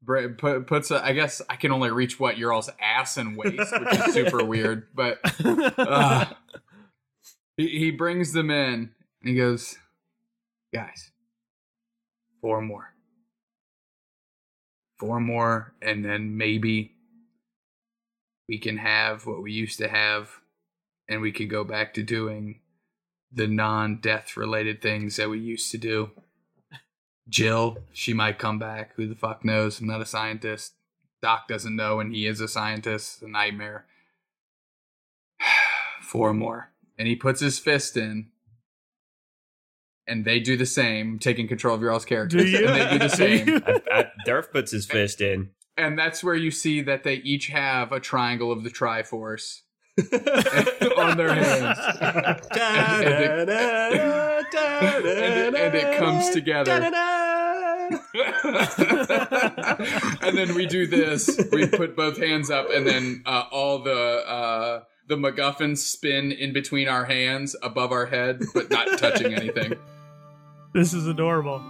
Br- 0.01 0.30
put, 0.30 0.68
puts 0.68 0.91
a, 0.91 1.04
I 1.04 1.14
guess 1.14 1.41
I 1.49 1.56
can 1.56 1.72
only 1.72 1.89
reach 1.89 2.20
what 2.20 2.38
your 2.38 2.51
all's 2.51 2.70
ass 2.82 3.16
and 3.16 3.38
waist, 3.38 3.72
which 3.80 3.99
is 4.08 4.14
super 4.14 4.43
weird. 4.43 4.88
But 4.93 5.20
uh, 5.45 6.26
he, 7.56 7.68
he 7.70 7.91
brings 7.91 8.34
them 8.34 8.49
in 8.51 8.89
and 9.22 9.30
he 9.30 9.36
goes, 9.36 9.78
guys, 10.74 11.12
four 12.41 12.60
more, 12.62 12.93
four 15.04 15.20
more, 15.20 15.74
and 15.82 16.06
then 16.06 16.38
maybe 16.38 16.93
we 18.47 18.58
can 18.58 18.78
have 18.78 19.26
what 19.26 19.43
we 19.43 19.51
used 19.51 19.78
to 19.80 19.89
have, 19.89 20.30
and 21.10 21.22
we 21.22 21.32
could 21.32 21.49
go 21.49 21.66
back 21.66 21.93
to 21.93 22.04
doing 22.04 22.62
the 23.30 23.47
non-death 23.47 24.38
related 24.38 24.82
things 24.82 25.18
that 25.18 25.30
we 25.30 25.39
used 25.39 25.70
to 25.72 25.78
do. 25.78 26.12
Jill, 27.28 27.80
she 27.91 28.14
might 28.14 28.39
come 28.39 28.60
back. 28.60 28.93
Who 28.95 29.08
the 29.08 29.16
fuck 29.16 29.43
knows? 29.43 29.80
I'm 29.80 29.88
not 29.88 30.01
a 30.01 30.06
scientist. 30.06 30.74
Doc 31.22 31.47
doesn't 31.49 31.76
know, 31.76 31.99
and 31.99 32.14
he 32.14 32.26
is 32.26 32.39
a 32.39 32.47
scientist. 32.47 33.22
A 33.22 33.28
nightmare. 33.28 33.86
Four 36.01 36.34
more. 36.34 36.72
And 36.97 37.10
he 37.10 37.16
puts 37.16 37.41
his 37.41 37.60
fist 37.60 37.97
in. 37.97 38.28
And 40.08 40.26
they 40.26 40.39
do 40.39 40.58
the 40.58 40.66
same, 40.66 41.18
taking 41.18 41.47
control 41.47 41.76
of 41.76 41.82
your 41.82 41.91
all's 41.91 42.06
characters. 42.06 42.43
Do 42.43 42.49
you? 42.49 42.68
And 42.68 42.76
they 42.76 42.89
do 42.91 42.99
the 42.99 43.08
same. 43.16 43.47
you? 43.47 43.62
I, 43.66 43.82
I, 43.91 44.06
Durf 44.28 44.51
puts 44.51 44.72
his 44.72 44.86
fist 44.86 45.22
in. 45.22 45.49
And 45.78 45.97
that's 45.97 46.24
where 46.24 46.36
you 46.36 46.51
see 46.51 46.82
that 46.82 47.04
they 47.04 47.16
each 47.16 47.47
have 47.47 47.91
a 47.91 47.99
triangle 47.99 48.51
of 48.51 48.64
the 48.64 48.70
Triforce 48.70 49.62
on 50.97 51.18
their 51.18 51.34
hands. 51.34 51.80
and, 52.01 53.06
it, 53.06 53.49
and, 53.49 55.06
it, 55.06 55.56
and 55.56 55.76
it 55.76 55.97
comes 55.97 56.30
together. 56.30 56.72
and 60.22 60.38
then 60.38 60.54
we 60.56 60.66
do 60.66 60.88
this. 60.88 61.39
We 61.51 61.68
put 61.68 61.95
both 61.95 62.18
hands 62.18 62.49
up, 62.49 62.70
and 62.72 62.86
then 62.88 63.22
uh, 63.26 63.43
all 63.51 63.80
the 63.80 64.24
uh, 64.28 64.82
the 65.08 65.16
MacGuffins 65.16 65.78
spin 65.78 66.32
in 66.32 66.54
between 66.54 66.88
our 66.88 67.06
hands 67.06 67.56
above 67.62 67.91
our 67.91 68.06
head, 68.06 68.41
but 68.54 68.70
not 68.70 68.97
touching 68.99 69.34
anything. 69.34 69.76
This 70.74 70.91
is 70.95 71.06
adorable. 71.06 71.62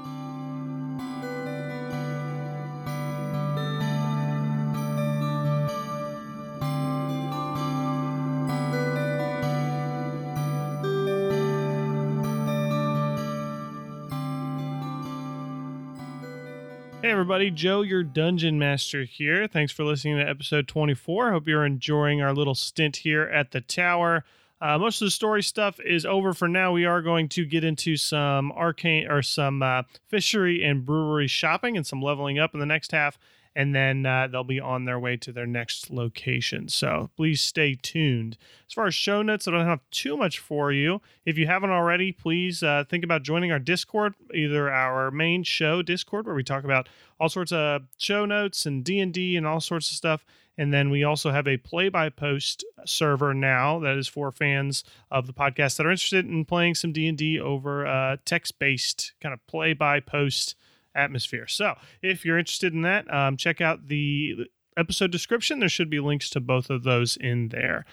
Hey 17.04 17.12
everybody, 17.12 17.52
Joe, 17.52 17.82
your 17.82 18.02
dungeon 18.02 18.58
master 18.58 19.04
here. 19.04 19.46
Thanks 19.46 19.74
for 19.74 19.84
listening 19.84 20.16
to 20.20 20.24
episode 20.26 20.70
24. 20.70 21.34
Hope 21.34 21.50
you're 21.50 21.66
enjoying 21.66 22.22
our 22.22 22.34
little 22.34 22.56
stint 22.56 22.96
here 22.96 23.24
at 23.24 23.52
the 23.52 23.60
tower. 23.60 24.24
Uh, 24.62 24.78
most 24.78 25.02
of 25.02 25.08
the 25.08 25.12
story 25.12 25.44
stuff 25.44 25.82
is 25.82 26.06
over 26.06 26.32
for 26.34 26.48
now. 26.48 26.72
We 26.72 26.86
are 26.86 27.02
going 27.02 27.28
to 27.28 27.44
get 27.44 27.66
into 27.66 27.98
some 27.98 28.54
arcane 28.54 29.12
or 29.12 29.22
some 29.22 29.62
uh, 29.62 29.84
fishery 30.08 30.64
and 30.64 30.86
brewery 30.86 31.28
shopping 31.28 31.76
and 31.76 31.86
some 31.86 32.02
leveling 32.02 32.40
up 32.40 32.54
in 32.54 32.62
the 32.62 32.66
next 32.66 32.94
half, 32.94 33.20
and 33.56 33.76
then 33.76 34.06
uh, 34.06 34.28
they'll 34.28 34.44
be 34.44 34.60
on 34.60 34.86
their 34.86 35.00
way 35.00 35.18
to 35.18 35.32
their 35.32 35.46
next 35.46 35.92
location. 35.92 36.68
So 36.68 37.10
please 37.16 37.42
stay 37.42 37.76
tuned. 37.76 38.38
As 38.68 38.74
far 38.74 38.88
as 38.88 38.96
show 38.96 39.22
notes, 39.22 39.48
I 39.48 39.52
don't 39.52 39.66
have 39.66 39.82
too 39.92 40.18
much 40.18 40.40
for 40.40 40.72
you. 40.72 41.02
If 41.26 41.38
you 41.38 41.48
haven't 41.48 41.70
already, 41.70 42.12
please 42.12 42.64
uh, 42.64 42.84
think 42.90 43.04
about 43.04 43.24
joining 43.24 43.52
our 43.52 43.60
Discord, 43.60 44.16
either 44.34 44.72
our 44.72 45.12
main 45.12 45.44
show 45.44 45.82
Discord, 45.82 46.26
where 46.26 46.36
we 46.36 46.44
talk 46.44 46.64
about 46.64 46.90
all 47.20 47.30
sorts 47.30 47.52
of 47.52 47.84
show 47.98 48.26
notes 48.26 48.66
and 48.66 48.84
D 48.84 49.00
and 49.00 49.14
D 49.14 49.38
and 49.38 49.46
all 49.46 49.62
sorts 49.62 49.92
of 49.92 49.98
stuff. 49.98 50.26
And 50.58 50.72
then 50.72 50.92
we 50.92 51.04
also 51.04 51.32
have 51.32 51.48
a 51.48 51.58
play 51.58 51.90
by 51.90 52.10
post 52.10 52.64
server 52.86 53.34
now 53.34 53.80
that 53.80 53.98
is 53.98 54.08
for 54.08 54.32
fans 54.32 54.84
of 55.10 55.26
the 55.26 55.34
podcast 55.34 55.78
that 55.78 55.86
are 55.86 55.92
interested 55.92 56.28
in 56.28 56.46
playing 56.46 56.76
some 56.76 56.92
D 56.92 57.08
and 57.08 57.18
D 57.18 57.40
over 57.40 57.88
uh, 57.88 58.18
text 58.24 58.60
based 58.60 59.14
kind 59.20 59.34
of 59.34 59.46
play 59.48 59.74
by 59.74 60.00
post 60.00 60.56
atmosphere. 60.96 61.48
So 61.48 61.76
if 62.02 62.26
you're 62.26 62.40
interested 62.40 62.74
in 62.74 62.82
that, 62.84 63.12
um, 63.14 63.38
check 63.38 63.62
out 63.62 63.88
the 63.88 64.48
episode 64.78 65.12
description. 65.12 65.60
There 65.60 65.70
should 65.70 65.90
be 65.90 66.00
links 66.00 66.30
to 66.32 66.40
both 66.40 66.70
of 66.70 66.84
those 66.84 67.18
in 67.18 67.50
there. 67.50 67.86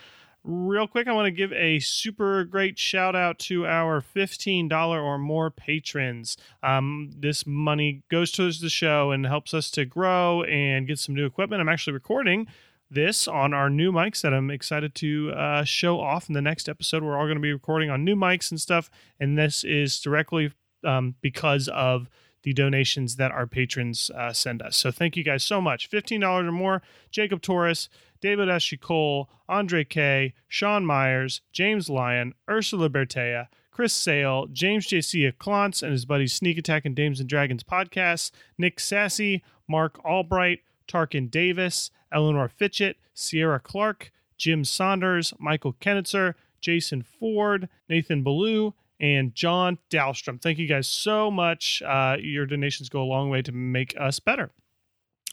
Real 0.42 0.86
quick, 0.86 1.06
I 1.06 1.12
want 1.12 1.26
to 1.26 1.30
give 1.30 1.52
a 1.52 1.80
super 1.80 2.44
great 2.44 2.78
shout 2.78 3.14
out 3.14 3.38
to 3.40 3.66
our 3.66 4.00
$15 4.00 4.72
or 4.90 5.18
more 5.18 5.50
patrons. 5.50 6.38
Um, 6.62 7.10
this 7.14 7.46
money 7.46 8.04
goes 8.10 8.32
towards 8.32 8.60
the 8.60 8.70
show 8.70 9.10
and 9.10 9.26
helps 9.26 9.52
us 9.52 9.70
to 9.72 9.84
grow 9.84 10.42
and 10.44 10.86
get 10.86 10.98
some 10.98 11.14
new 11.14 11.26
equipment. 11.26 11.60
I'm 11.60 11.68
actually 11.68 11.92
recording 11.92 12.46
this 12.90 13.28
on 13.28 13.52
our 13.54 13.68
new 13.68 13.92
mics 13.92 14.22
that 14.22 14.32
I'm 14.32 14.50
excited 14.50 14.94
to 14.96 15.30
uh, 15.32 15.64
show 15.64 16.00
off 16.00 16.28
in 16.28 16.34
the 16.34 16.42
next 16.42 16.68
episode. 16.68 17.02
We're 17.02 17.18
all 17.18 17.26
going 17.26 17.36
to 17.36 17.42
be 17.42 17.52
recording 17.52 17.90
on 17.90 18.02
new 18.02 18.16
mics 18.16 18.50
and 18.50 18.60
stuff. 18.60 18.90
And 19.20 19.38
this 19.38 19.62
is 19.62 20.00
directly 20.00 20.52
um, 20.84 21.14
because 21.20 21.68
of 21.68 22.08
the 22.42 22.52
donations 22.52 23.16
that 23.16 23.30
our 23.30 23.46
patrons 23.46 24.10
uh, 24.10 24.32
send 24.32 24.62
us. 24.62 24.76
So 24.76 24.90
thank 24.90 25.16
you 25.16 25.24
guys 25.24 25.44
so 25.44 25.60
much. 25.60 25.90
$15 25.90 26.22
or 26.48 26.52
more. 26.52 26.82
Jacob 27.10 27.42
Torres, 27.42 27.88
David 28.20 28.48
S. 28.48 28.72
Cole, 28.80 29.28
Andre 29.48 29.84
K., 29.84 30.34
Sean 30.48 30.84
Myers, 30.84 31.40
James 31.52 31.88
Lyon, 31.88 32.34
Ursula 32.48 32.88
Bertea, 32.88 33.48
Chris 33.70 33.92
Sale, 33.92 34.48
James 34.52 34.86
J.C. 34.86 35.32
Clontz 35.38 35.82
and 35.82 35.92
his 35.92 36.04
buddies 36.04 36.34
Sneak 36.34 36.58
Attack 36.58 36.84
and 36.84 36.94
Dames 36.94 37.20
and 37.20 37.28
Dragons 37.28 37.62
podcasts, 37.62 38.30
Nick 38.58 38.78
Sassy, 38.78 39.42
Mark 39.68 40.04
Albright, 40.04 40.60
Tarkin 40.86 41.30
Davis, 41.30 41.90
Eleanor 42.12 42.48
Fitchett, 42.48 42.98
Sierra 43.14 43.60
Clark, 43.60 44.12
Jim 44.36 44.64
Saunders, 44.64 45.32
Michael 45.38 45.74
Kennitzer, 45.74 46.34
Jason 46.60 47.02
Ford, 47.02 47.68
Nathan 47.88 48.22
Ballou, 48.22 48.74
and 49.00 49.34
John 49.34 49.78
Dahlstrom. 49.90 50.40
Thank 50.40 50.58
you 50.58 50.66
guys 50.66 50.86
so 50.86 51.30
much. 51.30 51.82
Uh, 51.82 52.16
your 52.20 52.46
donations 52.46 52.88
go 52.88 53.02
a 53.02 53.04
long 53.04 53.30
way 53.30 53.42
to 53.42 53.52
make 53.52 53.94
us 53.98 54.20
better. 54.20 54.50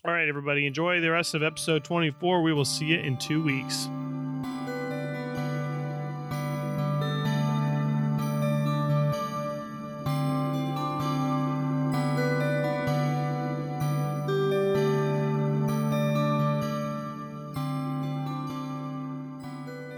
All 0.05 0.13
right, 0.13 0.29
everybody, 0.29 0.65
enjoy 0.65 1.01
the 1.01 1.11
rest 1.11 1.33
of 1.33 1.43
episode 1.43 1.83
24. 1.83 2.41
We 2.41 2.53
will 2.53 2.65
see 2.65 2.85
you 2.85 2.99
in 2.99 3.17
two 3.17 3.43
weeks. 3.43 3.89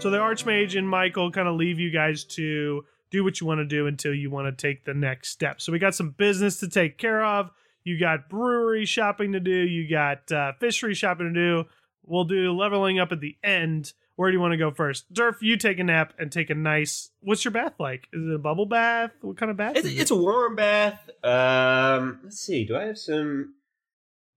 So 0.00 0.08
the 0.08 0.16
Archmage 0.16 0.78
and 0.78 0.88
Michael 0.88 1.30
kind 1.30 1.46
of 1.46 1.56
leave 1.56 1.78
you 1.78 1.90
guys 1.90 2.24
to 2.24 2.86
do 3.10 3.24
what 3.24 3.40
you 3.40 3.46
want 3.46 3.58
to 3.58 3.64
do 3.64 3.86
until 3.86 4.14
you 4.14 4.30
want 4.30 4.46
to 4.46 4.68
take 4.68 4.84
the 4.84 4.94
next 4.94 5.30
step. 5.30 5.60
So 5.60 5.72
we 5.72 5.78
got 5.78 5.94
some 5.94 6.10
business 6.10 6.60
to 6.60 6.68
take 6.68 6.98
care 6.98 7.24
of. 7.24 7.50
You 7.84 7.98
got 7.98 8.28
brewery 8.28 8.84
shopping 8.84 9.32
to 9.32 9.40
do. 9.40 9.50
You 9.50 9.88
got 9.88 10.30
uh, 10.30 10.52
fishery 10.60 10.94
shopping 10.94 11.32
to 11.32 11.34
do. 11.34 11.68
We'll 12.04 12.24
do 12.24 12.52
leveling 12.52 12.98
up 12.98 13.12
at 13.12 13.20
the 13.20 13.36
end. 13.42 13.92
Where 14.16 14.30
do 14.30 14.36
you 14.36 14.40
want 14.40 14.52
to 14.52 14.58
go 14.58 14.70
first? 14.70 15.10
Durf, 15.14 15.36
you 15.40 15.56
take 15.56 15.78
a 15.78 15.84
nap 15.84 16.12
and 16.18 16.30
take 16.30 16.50
a 16.50 16.54
nice. 16.54 17.10
What's 17.20 17.44
your 17.44 17.52
bath 17.52 17.74
like? 17.78 18.06
Is 18.12 18.26
it 18.26 18.34
a 18.34 18.38
bubble 18.38 18.66
bath? 18.66 19.12
What 19.22 19.38
kind 19.38 19.50
of 19.50 19.56
bath? 19.56 19.76
It's, 19.76 19.88
it? 19.88 19.98
it's 19.98 20.10
a 20.10 20.16
warm 20.16 20.56
bath. 20.56 21.08
Um, 21.24 22.20
let's 22.24 22.38
see. 22.38 22.66
Do 22.66 22.76
I 22.76 22.84
have 22.84 22.98
some? 22.98 23.54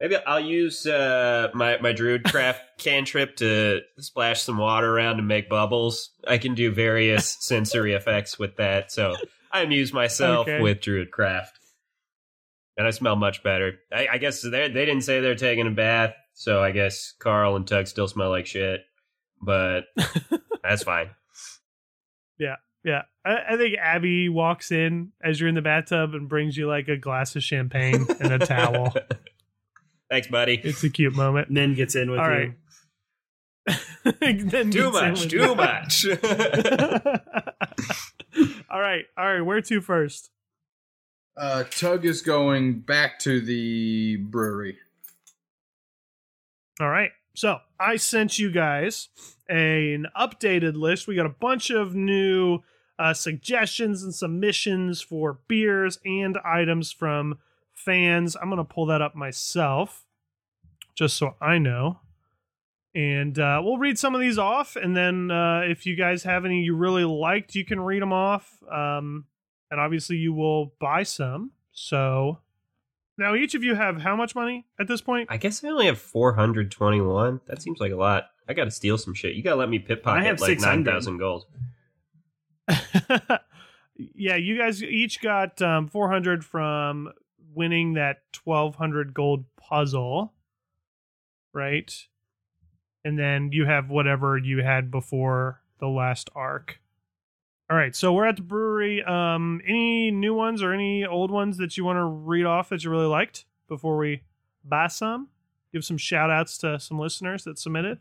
Maybe 0.02 0.18
I'll 0.28 0.40
use 0.40 0.86
uh, 0.86 1.50
my 1.54 1.78
my 1.78 1.94
Druidcraft 1.94 2.60
cantrip 2.78 3.38
to 3.38 3.82
splash 4.00 4.42
some 4.42 4.58
water 4.58 4.94
around 4.94 5.20
and 5.20 5.28
make 5.28 5.50
bubbles. 5.50 6.10
I 6.28 6.38
can 6.38 6.56
do 6.56 6.72
various 6.72 7.38
sensory 7.40 7.94
effects 7.94 8.38
with 8.38 8.58
that, 8.58 8.92
so 8.92 9.16
I 9.52 9.62
amuse 9.62 9.94
myself 9.94 10.48
Okay. 10.48 10.62
with 10.62 10.82
Druidcraft, 10.82 11.52
and 12.78 12.86
I 12.86 12.90
smell 12.92 13.16
much 13.16 13.44
better. 13.44 13.80
I, 13.94 14.08
I 14.14 14.18
guess 14.18 14.42
they 14.42 14.50
they 14.68 14.86
didn't 14.86 15.02
say 15.04 15.22
they're 15.22 15.36
taking 15.36 15.68
a 15.68 15.72
bath, 15.72 16.14
so 16.34 16.62
I 16.62 16.72
guess 16.72 17.14
Carl 17.20 17.56
and 17.56 17.66
Tug 17.66 17.88
still 17.88 18.08
smell 18.10 18.30
like 18.30 18.46
shit, 18.48 18.82
but 19.42 19.86
that's 20.64 20.84
fine. 20.84 21.12
Yeah, 22.86 23.04
I, 23.24 23.38
I 23.52 23.56
think 23.56 23.78
Abby 23.78 24.28
walks 24.28 24.70
in 24.70 25.14
as 25.24 25.40
you're 25.40 25.48
in 25.48 25.56
the 25.56 25.62
bathtub 25.62 26.14
and 26.14 26.28
brings 26.28 26.58
you 26.58 26.68
like 26.68 26.90
a 26.90 26.98
glass 26.98 27.34
of 27.38 27.42
champagne 27.42 28.06
and 28.20 28.34
a 28.34 28.40
towel. 28.46 28.94
Thanks, 30.14 30.28
buddy. 30.28 30.62
It's 30.64 30.84
a 30.84 30.92
cute 30.92 31.16
moment. 31.16 31.48
And 31.48 31.58
then 31.58 31.74
gets 31.74 31.96
in 31.96 32.12
with 32.12 32.20
All 32.20 32.30
you. 32.30 32.54
right. 33.68 33.80
Then 34.52 34.70
Too 34.70 34.92
much, 34.92 35.28
too 35.28 35.38
you. 35.38 35.56
much. 35.56 36.06
all 38.70 38.80
right, 38.80 39.06
all 39.18 39.34
right. 39.34 39.42
Where 39.42 39.60
to 39.60 39.82
first? 39.82 40.30
Uh, 41.36 41.64
Tug 41.64 42.06
is 42.06 42.22
going 42.22 42.82
back 42.82 43.18
to 43.20 43.42
the 43.42 44.18
brewery. 44.18 44.78
All 46.80 46.90
right. 46.92 47.10
So 47.36 47.58
I 47.80 47.96
sent 47.96 48.38
you 48.38 48.52
guys 48.52 49.10
an 49.50 50.06
updated 50.16 50.76
list. 50.76 51.08
We 51.08 51.16
got 51.16 51.26
a 51.26 51.30
bunch 51.30 51.72
of 51.72 51.96
new 51.96 52.60
uh, 53.00 53.16
suggestions 53.16 54.04
and 54.04 54.14
submissions 54.14 55.02
for 55.02 55.40
beers 55.48 55.98
and 56.06 56.38
items 56.46 56.92
from 56.92 57.40
fans. 57.74 58.36
I'm 58.40 58.50
going 58.50 58.58
to 58.58 58.64
pull 58.64 58.86
that 58.88 59.02
up 59.02 59.16
myself 59.16 60.03
just 60.96 61.18
so 61.18 61.36
I 61.42 61.58
know. 61.58 62.00
And 62.96 63.40
uh, 63.40 63.62
we'll 63.64 63.78
read 63.78 63.98
some 63.98 64.14
of 64.14 64.22
these 64.22 64.38
off. 64.38 64.76
And 64.76 64.96
then 64.96 65.32
uh, 65.32 65.62
if 65.62 65.86
you 65.86 65.96
guys 65.96 66.24
have 66.24 66.46
any 66.46 66.62
you 66.62 66.76
really 66.76 67.06
liked, 67.06 67.56
you 67.56 67.66
can 67.66 67.80
read 67.80 68.02
them 68.02 68.14
off. 68.14 68.60
Um, 68.72 69.26
and 69.72 69.80
obviously, 69.80 70.18
you 70.18 70.34
will 70.34 70.74
buy 70.80 71.02
some. 71.02 71.52
So 71.72 72.40
now 73.18 73.34
each 73.36 73.56
of 73.56 73.64
you 73.64 73.76
have 73.76 74.02
how 74.02 74.16
much 74.16 74.36
money 74.36 74.68
at 74.80 74.88
this 74.88 75.02
point? 75.02 75.28
I 75.32 75.38
guess 75.38 75.64
I 75.64 75.70
only 75.70 75.88
have 75.88 76.00
421. 76.00 77.42
That 77.48 77.62
seems 77.62 77.80
like 77.80 77.92
a 77.92 77.96
lot. 77.96 78.26
I 78.48 78.54
gotta 78.54 78.72
steal 78.72 78.98
some 78.98 79.14
shit. 79.14 79.36
You 79.36 79.44
gotta 79.44 79.56
let 79.56 79.70
me 79.70 79.80
pickpocket 79.80 80.22
I 80.22 80.26
have 80.26 80.40
like 80.42 80.60
9,000 80.60 81.18
gold. 81.18 81.46
yeah, 83.96 84.36
you 84.36 84.58
guys 84.58 84.84
each 84.84 85.22
got 85.22 85.62
um, 85.62 85.88
400 85.88 86.44
from 86.44 87.10
winning 87.54 87.94
that 87.94 88.24
1200 88.44 89.14
gold 89.14 89.46
puzzle, 89.58 90.33
right? 91.54 91.94
And 93.06 93.18
then 93.18 93.50
you 93.52 93.66
have 93.66 93.90
whatever 93.90 94.38
you 94.38 94.64
had 94.64 94.90
before 94.92 95.62
the 95.80 95.88
last 95.88 96.30
arc. 96.36 96.80
All 97.70 97.78
right, 97.78 97.96
so 97.96 98.14
we're 98.14 98.26
at 98.26 98.36
the 98.36 98.42
brewery. 98.42 99.04
Um, 99.04 99.62
any 99.68 100.12
new 100.12 100.34
ones 100.34 100.62
or 100.62 100.74
any 100.74 101.06
old 101.06 101.32
ones 101.32 101.58
that 101.58 101.78
you 101.78 101.86
want 101.86 101.98
to 101.98 102.04
read 102.04 102.46
off 102.46 102.70
that 102.70 102.84
you 102.84 102.92
really 102.92 103.08
liked 103.08 103.46
before 103.68 103.98
we 103.98 104.22
buy 104.64 104.88
some? 104.88 105.30
Give 105.72 105.84
some 105.84 105.98
shout 105.98 106.30
outs 106.30 106.58
to 106.60 106.80
some 106.80 107.00
listeners 107.00 107.46
that 107.46 107.58
submitted. 107.58 108.00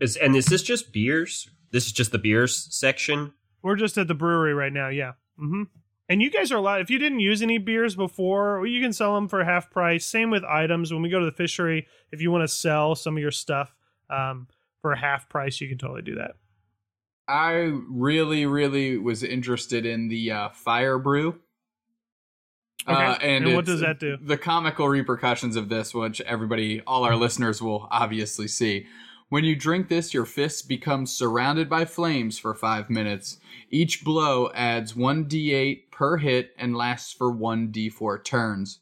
Is 0.00 0.16
and 0.16 0.36
is 0.36 0.46
this 0.46 0.62
just 0.62 0.92
beers? 0.92 1.48
This 1.70 1.86
is 1.86 1.92
just 1.92 2.12
the 2.12 2.18
beers 2.18 2.68
section. 2.70 3.32
We're 3.62 3.76
just 3.76 3.96
at 3.98 4.08
the 4.08 4.14
brewery 4.14 4.52
right 4.52 4.72
now. 4.72 4.88
Yeah. 4.88 5.12
Mm-hmm. 5.40 5.62
And 6.10 6.20
you 6.20 6.28
guys 6.28 6.50
are 6.50 6.56
allowed. 6.56 6.80
If 6.80 6.90
you 6.90 6.98
didn't 6.98 7.20
use 7.20 7.40
any 7.40 7.58
beers 7.58 7.94
before, 7.94 8.66
you 8.66 8.82
can 8.82 8.92
sell 8.92 9.14
them 9.14 9.28
for 9.28 9.44
half 9.44 9.70
price. 9.70 10.04
Same 10.04 10.28
with 10.28 10.42
items. 10.42 10.92
When 10.92 11.02
we 11.02 11.08
go 11.08 11.20
to 11.20 11.24
the 11.24 11.30
fishery, 11.30 11.86
if 12.10 12.20
you 12.20 12.32
want 12.32 12.42
to 12.42 12.48
sell 12.48 12.96
some 12.96 13.16
of 13.16 13.22
your 13.22 13.30
stuff 13.30 13.72
um, 14.10 14.48
for 14.82 14.96
half 14.96 15.28
price, 15.28 15.60
you 15.60 15.68
can 15.68 15.78
totally 15.78 16.02
do 16.02 16.16
that. 16.16 16.32
I 17.28 17.72
really, 17.88 18.44
really 18.44 18.98
was 18.98 19.22
interested 19.22 19.86
in 19.86 20.08
the 20.08 20.32
uh, 20.32 20.48
fire 20.48 20.98
brew. 20.98 21.38
Okay. 22.88 22.92
Uh, 22.92 23.14
and 23.22 23.44
And 23.46 23.54
what 23.54 23.66
does 23.66 23.80
that 23.80 24.00
do? 24.00 24.16
The 24.20 24.36
comical 24.36 24.88
repercussions 24.88 25.54
of 25.54 25.68
this, 25.68 25.94
which 25.94 26.20
everybody, 26.22 26.82
all 26.88 27.04
our 27.04 27.14
listeners 27.14 27.62
will 27.62 27.86
obviously 27.88 28.48
see. 28.48 28.86
When 29.30 29.44
you 29.44 29.54
drink 29.54 29.88
this, 29.88 30.12
your 30.12 30.26
fists 30.26 30.60
become 30.60 31.06
surrounded 31.06 31.68
by 31.68 31.84
flames 31.84 32.36
for 32.36 32.52
five 32.52 32.90
minutes. 32.90 33.38
Each 33.70 34.02
blow 34.02 34.50
adds 34.54 34.94
1d8 34.94 35.92
per 35.92 36.16
hit 36.16 36.50
and 36.58 36.76
lasts 36.76 37.12
for 37.12 37.32
1d4 37.32 38.24
turns. 38.24 38.80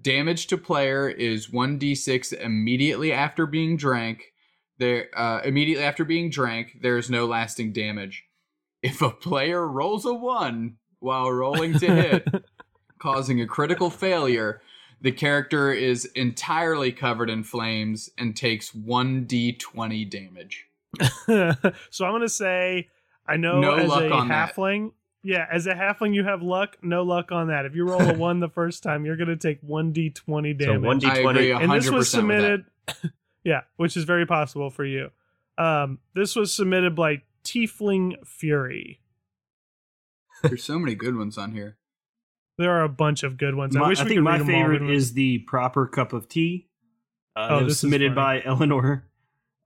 Damage 0.00 0.46
to 0.46 0.56
player 0.56 1.08
is 1.08 1.48
1d6 1.48 2.32
immediately 2.34 3.12
after 3.12 3.46
being 3.46 3.76
drank. 3.76 4.32
There, 4.78 5.08
uh, 5.12 5.40
immediately 5.44 5.84
after 5.84 6.04
being 6.04 6.30
drank, 6.30 6.78
there 6.82 6.96
is 6.96 7.10
no 7.10 7.26
lasting 7.26 7.72
damage. 7.72 8.24
If 8.84 9.02
a 9.02 9.10
player 9.10 9.66
rolls 9.66 10.06
a 10.06 10.14
one 10.14 10.76
while 11.00 11.32
rolling 11.32 11.76
to 11.80 11.86
hit, 11.86 12.28
causing 13.00 13.40
a 13.40 13.46
critical 13.46 13.90
failure, 13.90 14.62
the 15.00 15.12
character 15.12 15.72
is 15.72 16.04
entirely 16.14 16.92
covered 16.92 17.30
in 17.30 17.42
flames 17.44 18.10
and 18.18 18.36
takes 18.36 18.72
1d20 18.72 20.10
damage. 20.10 20.66
so 21.90 22.04
I'm 22.04 22.12
gonna 22.12 22.28
say 22.28 22.88
I 23.26 23.36
know 23.36 23.60
No 23.60 23.74
as 23.76 23.88
luck 23.88 24.02
a 24.02 24.10
on 24.12 24.28
that. 24.28 24.54
halfling. 24.54 24.92
Yeah, 25.22 25.46
as 25.52 25.66
a 25.66 25.74
halfling, 25.74 26.14
you 26.14 26.24
have 26.24 26.42
luck. 26.42 26.78
No 26.82 27.02
luck 27.02 27.30
on 27.30 27.48
that. 27.48 27.66
If 27.66 27.74
you 27.74 27.86
roll 27.86 28.00
a 28.02 28.14
one 28.18 28.40
the 28.40 28.48
first 28.48 28.82
time, 28.82 29.04
you're 29.04 29.16
gonna 29.16 29.36
take 29.36 29.58
one 29.62 29.92
d 29.92 30.10
twenty 30.10 30.56
So 30.58 30.66
damage. 30.66 31.02
1d20. 31.02 31.10
I 31.10 31.16
agree 31.18 31.48
100% 31.50 31.62
and 31.62 31.72
this 31.72 31.90
was 31.90 32.10
submitted 32.10 32.64
yeah 33.44 33.60
which 33.76 33.96
is 33.96 34.04
very 34.04 34.26
possible 34.26 34.68
for 34.68 34.84
you 34.84 35.10
um 35.56 35.98
this 36.14 36.34
was 36.36 36.52
submitted 36.52 36.94
by 36.96 37.22
tiefling 37.44 38.14
fury. 38.26 39.00
There's 40.42 40.64
so 40.64 40.78
many 40.78 40.94
good 40.94 41.16
ones 41.16 41.36
on 41.38 41.52
here. 41.52 41.76
There 42.58 42.70
are 42.72 42.82
a 42.82 42.88
bunch 42.88 43.22
of 43.22 43.38
good 43.38 43.54
ones. 43.54 43.74
I 43.76 43.80
My- 43.80 43.88
wish 43.88 44.00
I 44.00 44.04
we 44.04 44.08
think 44.10 44.18
could 44.18 44.24
my 44.24 44.30
read 44.32 44.40
them 44.40 44.48
all. 44.54 44.60
favorite 44.62 44.82
We- 44.82 44.94
is 44.94 45.12
the 45.14 45.38
proper 45.38 45.86
cup 45.86 46.12
of 46.12 46.28
tea. 46.28 46.68
Uh, 47.36 47.48
Oh, 47.50 47.54
this 47.60 47.64
was 47.64 47.72
is 47.74 47.80
submitted 47.80 48.14
by 48.14 48.42
Eleanor 48.44 49.06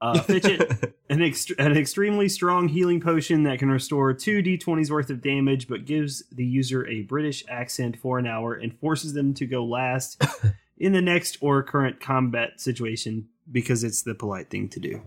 uh, 0.00 0.20
Fitchett. 0.22 0.60
an, 1.08 1.18
ext- 1.20 1.54
an 1.58 1.76
extremely 1.76 2.28
strong 2.28 2.68
healing 2.68 3.00
potion 3.00 3.44
that 3.44 3.58
can 3.58 3.70
restore 3.70 4.12
two 4.12 4.42
d20s 4.42 4.90
worth 4.90 5.08
of 5.10 5.22
damage, 5.22 5.66
but 5.66 5.86
gives 5.86 6.22
the 6.30 6.44
user 6.44 6.86
a 6.86 7.02
British 7.02 7.42
accent 7.48 7.96
for 7.98 8.18
an 8.18 8.26
hour 8.26 8.52
and 8.54 8.78
forces 8.78 9.14
them 9.14 9.32
to 9.34 9.46
go 9.46 9.64
last 9.64 10.22
in 10.78 10.92
the 10.92 11.00
next 11.02 11.38
or 11.40 11.62
current 11.62 12.00
combat 12.00 12.60
situation 12.60 13.28
because 13.50 13.82
it's 13.82 14.02
the 14.02 14.14
polite 14.14 14.50
thing 14.50 14.68
to 14.68 14.80
do. 14.80 15.02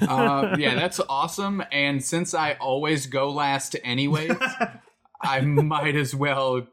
Uh, 0.00 0.56
yeah, 0.58 0.74
that's 0.74 1.00
awesome. 1.08 1.62
And 1.72 2.04
since 2.04 2.34
I 2.34 2.52
always 2.54 3.06
go 3.06 3.30
last 3.30 3.76
anyway, 3.82 4.28
I 5.22 5.40
might 5.40 5.94
as 5.96 6.14
well 6.14 6.66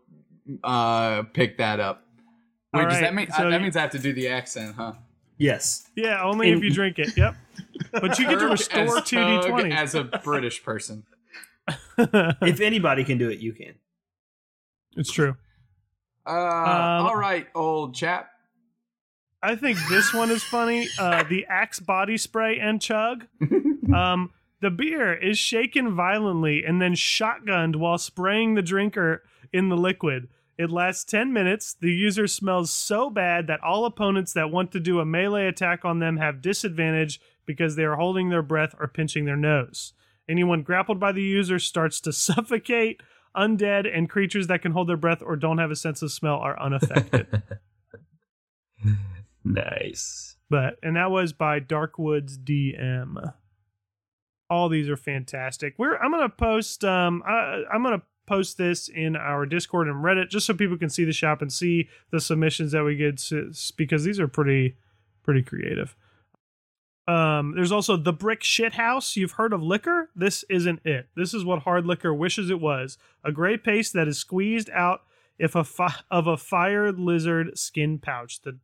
uh, 0.63 1.23
pick 1.33 1.57
that 1.57 1.79
up. 1.79 2.05
Wait, 2.73 2.83
All 2.83 2.89
does 2.89 2.99
that 2.99 3.13
mean 3.15 3.27
so 3.31 3.45
uh, 3.47 3.49
that 3.49 3.55
you- 3.57 3.63
means 3.63 3.75
I 3.75 3.81
have 3.81 3.91
to 3.91 3.99
do 3.99 4.13
the 4.13 4.27
accent, 4.29 4.75
huh? 4.75 4.93
Yes. 5.37 5.87
yeah, 5.95 6.21
only 6.23 6.51
if 6.51 6.61
you 6.63 6.69
drink 6.69 6.99
it. 6.99 7.15
Yep. 7.15 7.35
But 7.93 8.19
you 8.19 8.27
get 8.27 8.39
to 8.39 8.47
restore 8.47 8.99
two 9.01 9.23
d 9.41 9.47
twenty 9.47 9.71
as 9.71 9.95
a 9.95 10.03
British 10.03 10.61
person. 10.63 11.05
if 11.97 12.59
anybody 12.59 13.03
can 13.05 13.17
do 13.17 13.29
it, 13.29 13.39
you 13.39 13.53
can. 13.53 13.75
it's 14.97 15.11
true. 15.11 15.37
Uh, 16.27 16.31
Um, 16.31 17.05
all 17.07 17.15
right, 17.15 17.47
old 17.55 17.95
chap. 17.95 18.31
I 19.41 19.55
think 19.55 19.77
this 19.87 20.13
one 20.13 20.29
is 20.29 20.43
funny. 20.43 20.89
Uh, 20.99 21.23
the 21.23 21.45
Axe 21.47 21.79
body 21.79 22.17
spray 22.17 22.59
and 22.59 22.81
chug. 22.81 23.25
Um, 23.93 24.31
the 24.61 24.69
beer 24.69 25.13
is 25.13 25.37
shaken 25.37 25.95
violently 25.95 26.63
and 26.65 26.81
then 26.81 26.93
shotgunned 26.93 27.75
while 27.75 27.97
spraying 27.97 28.55
the 28.55 28.61
drinker 28.61 29.23
in 29.53 29.69
the 29.69 29.77
liquid. 29.77 30.27
It 30.57 30.69
lasts 30.69 31.05
10 31.05 31.31
minutes. 31.31 31.73
The 31.79 31.91
user 31.91 32.27
smells 32.27 32.69
so 32.69 33.09
bad 33.09 33.47
that 33.47 33.63
all 33.63 33.85
opponents 33.85 34.33
that 34.33 34.51
want 34.51 34.73
to 34.73 34.79
do 34.79 34.99
a 34.99 35.05
melee 35.05 35.47
attack 35.47 35.85
on 35.85 35.99
them 35.99 36.17
have 36.17 36.41
disadvantage 36.41 37.21
because 37.45 37.77
they 37.77 37.85
are 37.85 37.95
holding 37.95 38.29
their 38.29 38.41
breath 38.41 38.75
or 38.77 38.89
pinching 38.89 39.23
their 39.23 39.37
nose. 39.37 39.93
Anyone 40.27 40.61
grappled 40.61 40.99
by 40.99 41.13
the 41.13 41.23
user 41.23 41.59
starts 41.59 42.01
to 42.01 42.11
suffocate. 42.13 43.01
Undead 43.35 43.89
and 43.95 44.09
creatures 44.09 44.47
that 44.47 44.61
can 44.61 44.73
hold 44.73 44.89
their 44.89 44.97
breath 44.97 45.21
or 45.21 45.35
don't 45.35 45.59
have 45.59 45.71
a 45.71 45.75
sense 45.75 46.01
of 46.01 46.11
smell 46.11 46.35
are 46.35 46.59
unaffected. 46.59 47.41
nice. 49.45 50.35
But 50.49 50.77
and 50.83 50.97
that 50.97 51.11
was 51.11 51.31
by 51.31 51.59
Darkwoods 51.59 52.37
DM. 52.37 53.33
All 54.49 54.69
these 54.69 54.89
are 54.89 54.97
fantastic. 54.97 55.75
We're 55.77 55.97
I'm 55.97 56.11
gonna 56.11 56.29
post 56.29 56.83
um 56.83 57.23
I, 57.25 57.63
I'm 57.71 57.83
gonna 57.83 58.01
post 58.25 58.57
this 58.57 58.87
in 58.89 59.15
our 59.15 59.45
Discord 59.45 59.87
and 59.87 60.03
Reddit 60.03 60.29
just 60.29 60.45
so 60.45 60.53
people 60.53 60.77
can 60.77 60.89
see 60.89 61.03
the 61.03 61.11
shop 61.11 61.41
and 61.41 61.51
see 61.51 61.89
the 62.11 62.19
submissions 62.19 62.71
that 62.71 62.83
we 62.83 62.95
get 62.95 63.21
because 63.75 64.03
these 64.03 64.19
are 64.19 64.27
pretty 64.27 64.75
pretty 65.23 65.41
creative. 65.41 65.95
Um, 67.07 67.53
there's 67.55 67.71
also 67.71 67.97
the 67.97 68.13
Brick 68.13 68.43
Shit 68.43 68.73
House. 68.73 69.15
You've 69.15 69.31
heard 69.31 69.51
of 69.51 69.63
liquor? 69.63 70.11
This 70.15 70.45
isn't 70.47 70.85
it. 70.85 71.07
This 71.15 71.33
is 71.33 71.43
what 71.43 71.63
hard 71.63 71.87
liquor 71.87 72.13
wishes 72.13 72.51
it 72.51 72.61
was: 72.61 72.97
a 73.23 73.31
gray 73.31 73.57
paste 73.57 73.93
that 73.93 74.07
is 74.07 74.19
squeezed 74.19 74.69
out 74.69 75.01
if 75.39 75.55
a 75.55 75.63
fi- 75.63 76.01
of 76.11 76.27
a 76.27 76.37
fire 76.37 76.91
lizard 76.91 77.57
skin 77.57 77.97
pouch. 77.97 78.41
The 78.41 78.59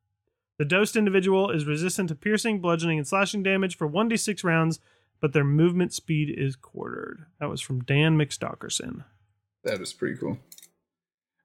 the 0.57 0.65
dosed 0.65 0.95
individual 0.95 1.49
is 1.49 1.65
resistant 1.65 2.09
to 2.09 2.15
piercing, 2.15 2.61
bludgeoning, 2.61 2.99
and 2.99 3.07
slashing 3.07 3.43
damage 3.43 3.75
for 3.75 3.89
1d6 3.89 4.43
rounds, 4.43 4.79
but 5.21 5.33
their 5.33 5.43
movement 5.43 5.93
speed 5.93 6.33
is 6.37 6.55
quartered. 6.55 7.25
That 7.39 7.49
was 7.49 7.61
from 7.61 7.83
Dan 7.83 8.17
McStalkerson. 8.17 9.03
That 9.63 9.81
is 9.81 9.93
pretty 9.93 10.17
cool. 10.17 10.37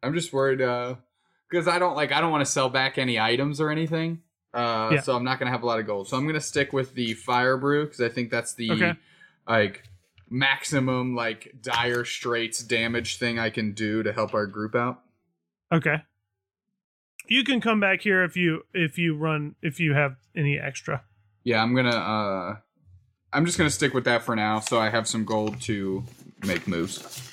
I'm 0.03 0.14
just 0.14 0.33
worried 0.33 0.61
uh 0.62 0.97
because 1.51 1.66
I 1.68 1.79
don't 1.79 1.97
like 1.97 2.12
I 2.12 2.21
don't 2.21 2.31
want 2.31 2.45
to 2.45 2.51
sell 2.51 2.68
back 2.71 2.99
any 2.99 3.18
items 3.18 3.61
or 3.61 3.71
anything. 3.71 4.23
Uh 4.53 4.91
Yeah. 4.95 5.01
so 5.01 5.14
I'm 5.16 5.25
not 5.25 5.39
gonna 5.39 5.51
have 5.51 5.62
a 5.62 5.66
lot 5.66 5.79
of 5.81 5.87
gold. 5.87 6.09
So 6.09 6.16
I'm 6.16 6.27
gonna 6.27 6.41
stick 6.41 6.73
with 6.73 6.95
the 6.95 7.14
fire 7.14 7.57
brew 7.57 7.85
because 7.85 8.01
I 8.01 8.09
think 8.09 8.31
that's 8.31 8.55
the 8.55 8.71
Okay. 8.73 8.95
like 9.49 9.85
maximum 10.29 11.14
like 11.14 11.55
dire 11.61 12.05
straits 12.05 12.62
damage 12.62 13.16
thing 13.18 13.39
I 13.39 13.51
can 13.51 13.73
do 13.73 14.03
to 14.03 14.12
help 14.12 14.33
our 14.35 14.47
group 14.47 14.75
out. 14.75 15.01
Okay. 15.73 16.03
You 17.29 17.45
can 17.45 17.61
come 17.61 17.79
back 17.81 18.03
here 18.03 18.25
if 18.25 18.37
you 18.37 18.62
if 18.75 18.99
you 18.99 19.16
run 19.16 19.55
if 19.62 19.79
you 19.81 19.95
have 19.95 20.16
any 20.37 20.59
extra. 20.59 21.05
Yeah, 21.45 21.62
I'm 21.62 21.75
gonna 21.75 21.91
uh 21.91 22.57
I'm 23.33 23.47
just 23.47 23.59
gonna 23.59 23.70
stick 23.70 23.95
with 23.95 24.05
that 24.05 24.22
for 24.22 24.35
now 24.35 24.61
so 24.61 24.78
I 24.78 24.91
have 24.91 25.07
some 25.07 25.24
gold 25.24 25.61
to 25.62 26.05
make 26.45 26.66
moves. 26.66 27.31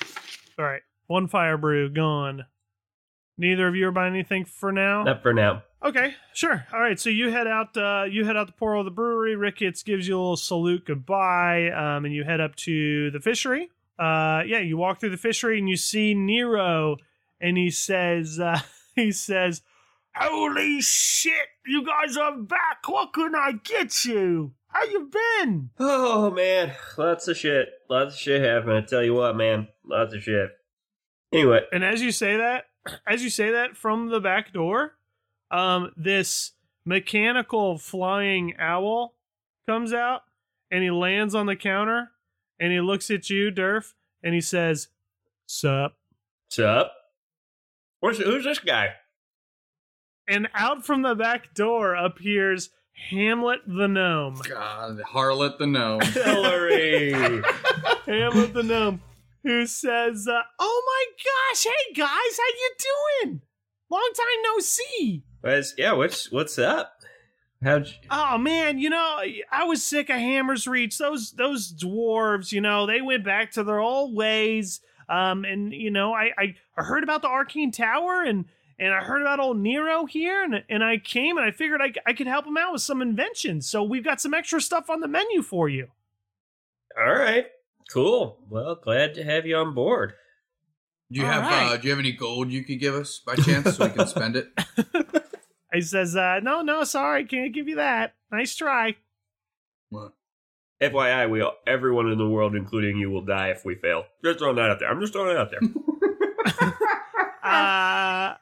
All 0.58 0.64
right. 0.64 0.82
One 1.06 1.26
fire 1.26 1.56
brew 1.56 1.88
gone. 1.88 2.44
Neither 3.38 3.68
of 3.68 3.76
you 3.76 3.86
are 3.88 3.92
buying 3.92 4.14
anything 4.14 4.44
for 4.44 4.72
now. 4.72 5.04
Not 5.04 5.22
for 5.22 5.32
now. 5.32 5.62
Okay, 5.82 6.14
sure. 6.34 6.66
All 6.72 6.80
right, 6.80 6.98
so 6.98 7.08
you 7.08 7.30
head 7.30 7.46
out. 7.46 7.76
Uh, 7.76 8.04
you 8.10 8.24
head 8.24 8.36
out 8.36 8.48
the 8.48 8.52
portal 8.52 8.80
of 8.80 8.84
the 8.84 8.90
brewery. 8.90 9.36
Ricketts 9.36 9.84
gives 9.84 10.08
you 10.08 10.16
a 10.16 10.20
little 10.20 10.36
salute 10.36 10.84
goodbye, 10.84 11.70
um, 11.70 12.04
and 12.04 12.12
you 12.12 12.24
head 12.24 12.40
up 12.40 12.56
to 12.56 13.12
the 13.12 13.20
fishery. 13.20 13.70
Uh, 13.96 14.42
yeah, 14.44 14.58
you 14.58 14.76
walk 14.76 14.98
through 14.98 15.10
the 15.10 15.16
fishery 15.16 15.58
and 15.58 15.68
you 15.68 15.76
see 15.76 16.14
Nero, 16.14 16.96
and 17.40 17.56
he 17.56 17.70
says, 17.70 18.40
uh, 18.40 18.60
he 18.96 19.12
says, 19.12 19.62
"Holy 20.14 20.80
shit, 20.80 21.48
you 21.66 21.84
guys 21.84 22.16
are 22.16 22.36
back! 22.36 22.86
What 22.86 23.12
can 23.12 23.34
I 23.34 23.52
get 23.64 24.04
you? 24.04 24.54
How 24.68 24.84
you 24.84 25.10
been?" 25.10 25.70
Oh 25.78 26.30
man, 26.30 26.72
lots 26.96 27.28
of 27.28 27.36
shit. 27.36 27.68
Lots 27.88 28.14
of 28.14 28.20
shit 28.20 28.42
happened. 28.42 28.72
I 28.72 28.80
tell 28.82 29.02
you 29.02 29.14
what, 29.14 29.36
man. 29.36 29.68
Lots 29.84 30.14
of 30.14 30.22
shit. 30.22 30.50
Anyway, 31.32 31.60
And 31.72 31.84
as 31.84 32.02
you 32.02 32.10
say 32.10 32.36
that, 32.36 32.64
as 33.06 33.22
you 33.22 33.30
say 33.30 33.50
that 33.50 33.76
from 33.76 34.08
the 34.08 34.20
back 34.20 34.52
door, 34.52 34.94
um, 35.50 35.92
this 35.96 36.52
mechanical 36.84 37.76
flying 37.76 38.54
owl 38.58 39.14
comes 39.66 39.92
out 39.92 40.22
and 40.70 40.82
he 40.82 40.90
lands 40.90 41.34
on 41.34 41.46
the 41.46 41.56
counter 41.56 42.12
and 42.58 42.72
he 42.72 42.80
looks 42.80 43.10
at 43.10 43.28
you, 43.30 43.50
Durf, 43.50 43.94
and 44.22 44.34
he 44.34 44.40
says, 44.40 44.88
Sup. 45.46 45.96
Sup? 46.48 46.86
up? 46.86 46.92
Where's, 48.00 48.18
who's 48.18 48.44
this 48.44 48.58
guy? 48.58 48.90
And 50.28 50.48
out 50.54 50.84
from 50.84 51.02
the 51.02 51.14
back 51.14 51.54
door 51.54 51.94
appears 51.94 52.68
Hamlet 53.10 53.60
the 53.66 53.88
gnome. 53.88 54.40
God, 54.46 55.00
Harlot 55.00 55.58
the 55.58 55.66
gnome. 55.66 56.00
Hillary. 56.02 57.12
Hamlet 58.06 58.52
the 58.52 58.62
gnome, 58.62 59.00
who 59.42 59.66
says, 59.66 60.28
uh, 60.28 60.42
"Oh 60.58 60.82
my 60.86 61.24
gosh, 61.24 61.64
hey 61.64 61.94
guys, 61.94 62.08
how 62.08 62.48
you 62.58 62.70
doing? 63.24 63.40
Long 63.90 64.10
time 64.14 64.26
no 64.42 64.58
see." 64.58 65.22
What's, 65.40 65.74
yeah, 65.78 65.92
what's 65.92 66.30
what's 66.30 66.58
up? 66.58 66.92
How'd 67.62 67.86
you, 67.86 67.94
Oh 68.10 68.38
man, 68.38 68.78
you 68.78 68.90
know, 68.90 69.22
I 69.50 69.64
was 69.64 69.82
sick 69.82 70.10
of 70.10 70.16
Hammer's 70.16 70.66
Reach. 70.66 70.98
Those 70.98 71.32
those 71.32 71.72
dwarves, 71.72 72.52
you 72.52 72.60
know, 72.60 72.86
they 72.86 73.00
went 73.00 73.24
back 73.24 73.52
to 73.52 73.64
their 73.64 73.80
old 73.80 74.14
ways. 74.14 74.80
Um, 75.08 75.44
and 75.44 75.72
you 75.72 75.90
know, 75.90 76.12
I 76.12 76.30
I 76.38 76.54
I 76.76 76.82
heard 76.82 77.02
about 77.02 77.22
the 77.22 77.28
Arcane 77.28 77.72
Tower 77.72 78.22
and 78.22 78.44
and 78.78 78.92
I 78.94 79.00
heard 79.00 79.22
about 79.22 79.40
old 79.40 79.58
Nero 79.58 80.06
here, 80.06 80.42
and 80.42 80.62
and 80.68 80.84
I 80.84 80.98
came 80.98 81.36
and 81.36 81.46
I 81.46 81.50
figured 81.50 81.80
I 81.82 81.92
I 82.06 82.12
could 82.12 82.26
help 82.26 82.46
him 82.46 82.56
out 82.56 82.72
with 82.72 82.82
some 82.82 83.02
inventions. 83.02 83.68
So 83.68 83.82
we've 83.82 84.04
got 84.04 84.20
some 84.20 84.34
extra 84.34 84.60
stuff 84.60 84.88
on 84.90 85.00
the 85.00 85.08
menu 85.08 85.42
for 85.42 85.68
you. 85.68 85.88
all 86.98 87.12
right, 87.14 87.46
cool. 87.92 88.38
Well, 88.48 88.74
glad 88.76 89.14
to 89.14 89.24
have 89.24 89.46
you 89.46 89.56
on 89.56 89.74
board. 89.74 90.12
Do 91.10 91.20
you 91.20 91.26
All 91.26 91.32
have 91.32 91.42
right. 91.44 91.72
uh, 91.72 91.76
do 91.78 91.84
you 91.84 91.90
have 91.90 91.98
any 91.98 92.12
gold 92.12 92.50
you 92.52 92.62
could 92.62 92.80
give 92.80 92.94
us 92.94 93.18
by 93.24 93.34
chance 93.36 93.76
so 93.76 93.86
we 93.86 93.90
can 93.92 94.06
spend 94.06 94.36
it? 94.36 94.48
He 95.70 95.82
says, 95.82 96.16
uh, 96.16 96.40
"No, 96.42 96.62
no, 96.62 96.82
sorry, 96.84 97.26
can't 97.26 97.52
give 97.52 97.68
you 97.68 97.76
that. 97.76 98.14
Nice 98.32 98.54
try." 98.56 98.96
What? 99.90 100.12
FYI, 100.82 101.28
we 101.30 101.42
all, 101.42 101.56
everyone 101.66 102.08
in 102.10 102.16
the 102.16 102.26
world, 102.28 102.54
including 102.56 102.96
you, 102.96 103.10
will 103.10 103.20
die 103.24 103.48
if 103.48 103.66
we 103.66 103.74
fail. 103.74 104.04
Just 104.24 104.38
throwing 104.38 104.56
that 104.56 104.70
out 104.70 104.78
there. 104.78 104.88
I'm 104.88 104.98
just 105.00 105.12
throwing 105.12 105.30
it 105.32 105.36
out 105.36 105.50
there. 105.50 105.60
Uh, 107.42 108.34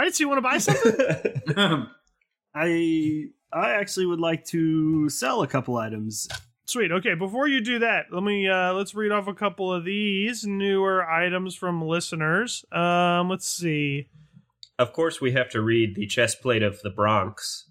all 0.00 0.06
right, 0.06 0.14
so 0.14 0.22
you 0.22 0.28
want 0.30 0.38
to 0.38 0.42
buy 0.42 0.56
something? 0.56 1.86
I 2.54 3.24
I 3.52 3.72
actually 3.72 4.06
would 4.06 4.18
like 4.18 4.46
to 4.46 5.10
sell 5.10 5.42
a 5.42 5.46
couple 5.46 5.76
items. 5.76 6.26
Sweet. 6.64 6.90
Okay, 6.90 7.12
before 7.14 7.48
you 7.48 7.60
do 7.60 7.80
that, 7.80 8.06
let 8.10 8.22
me 8.22 8.48
uh 8.48 8.72
let's 8.72 8.94
read 8.94 9.12
off 9.12 9.28
a 9.28 9.34
couple 9.34 9.70
of 9.70 9.84
these 9.84 10.44
newer 10.44 11.06
items 11.06 11.54
from 11.54 11.82
listeners. 11.86 12.64
Um, 12.72 13.28
let's 13.28 13.46
see. 13.46 14.08
of 14.78 14.94
course, 14.94 15.20
we 15.20 15.32
have 15.32 15.50
to 15.50 15.60
read 15.60 15.96
the 15.96 16.06
chest 16.06 16.40
plate 16.40 16.62
of 16.62 16.80
the 16.80 16.88
Bronx. 16.88 17.70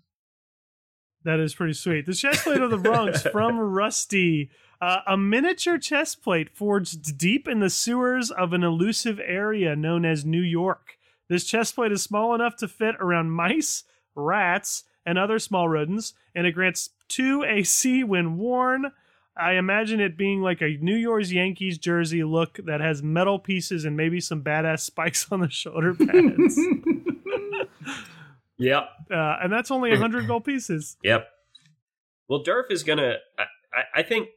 That 1.23 1.39
is 1.39 1.55
pretty 1.55 1.73
sweet. 1.73 2.05
The 2.05 2.13
chest 2.13 2.43
plate 2.43 2.61
of 2.61 2.69
the 2.69 2.77
Bronx 2.77 3.23
from 3.32 3.57
Rusty. 3.57 4.51
Uh, 4.80 4.99
a 5.07 5.17
miniature 5.17 5.80
chest 5.80 6.21
plate 6.21 6.55
forged 6.55 7.17
deep 7.17 7.47
in 7.47 7.59
the 7.59 7.71
sewers 7.71 8.30
of 8.30 8.53
an 8.53 8.63
elusive 8.63 9.19
area 9.19 9.75
known 9.75 10.05
as 10.05 10.23
New 10.23 10.43
York. 10.43 10.98
This 11.30 11.45
chest 11.45 11.75
plate 11.75 11.91
is 11.91 12.03
small 12.03 12.36
enough 12.36 12.55
to 12.57 12.67
fit 12.67 12.95
around 12.99 13.32
mice, 13.32 13.84
rats, 14.15 14.84
and 15.05 15.17
other 15.17 15.39
small 15.39 15.69
rodents, 15.69 16.13
and 16.36 16.45
it 16.45 16.51
grants 16.51 16.89
2 17.09 17.43
AC 17.43 18.03
when 18.03 18.38
worn. 18.38 18.91
I 19.38 19.53
imagine 19.53 20.01
it 20.01 20.17
being 20.17 20.41
like 20.41 20.61
a 20.61 20.77
New 20.82 20.95
York's 20.95 21.32
Yankees 21.32 21.77
jersey 21.77 22.23
look 22.23 22.59
that 22.65 22.82
has 22.82 23.01
metal 23.01 23.39
pieces 23.39 23.86
and 23.86 23.95
maybe 23.95 24.19
some 24.19 24.43
badass 24.43 24.80
spikes 24.82 25.32
on 25.32 25.39
the 25.39 25.49
shoulder 25.49 25.93
pads. 25.93 26.59
Yep. 28.61 28.89
uh, 29.09 29.38
and 29.41 29.53
that's 29.53 29.71
only 29.71 29.89
100 29.91 30.27
gold 30.27 30.43
pieces. 30.43 30.97
Yep. 31.01 31.30
Well, 32.27 32.43
Durf 32.43 32.69
is 32.69 32.84
gonna. 32.84 33.15
I, 33.38 33.99
I, 34.01 34.03
think 34.03 34.27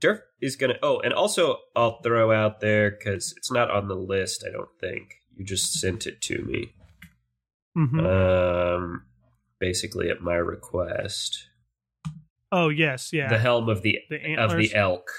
Durf 0.00 0.20
is 0.40 0.56
gonna. 0.56 0.76
Oh, 0.82 1.00
and 1.00 1.12
also 1.12 1.58
I'll 1.76 2.00
throw 2.00 2.32
out 2.32 2.60
there 2.60 2.90
because 2.90 3.34
it's 3.36 3.52
not 3.52 3.70
on 3.70 3.86
the 3.86 3.94
list. 3.94 4.44
I 4.48 4.50
don't 4.50 4.70
think 4.80 5.19
you 5.40 5.46
just 5.46 5.72
sent 5.80 6.06
it 6.06 6.20
to 6.20 6.42
me. 6.42 6.70
Mhm. 7.74 8.76
Um, 8.76 9.06
basically 9.58 10.10
at 10.10 10.20
my 10.20 10.34
request, 10.34 11.48
oh, 12.52 12.68
yes. 12.68 13.10
Yeah. 13.10 13.30
the 13.30 13.38
helm 13.38 13.70
of 13.70 13.80
the 13.80 13.98
The 14.10 14.36
of 14.36 14.54
the 14.54 14.74
elk, 14.74 15.10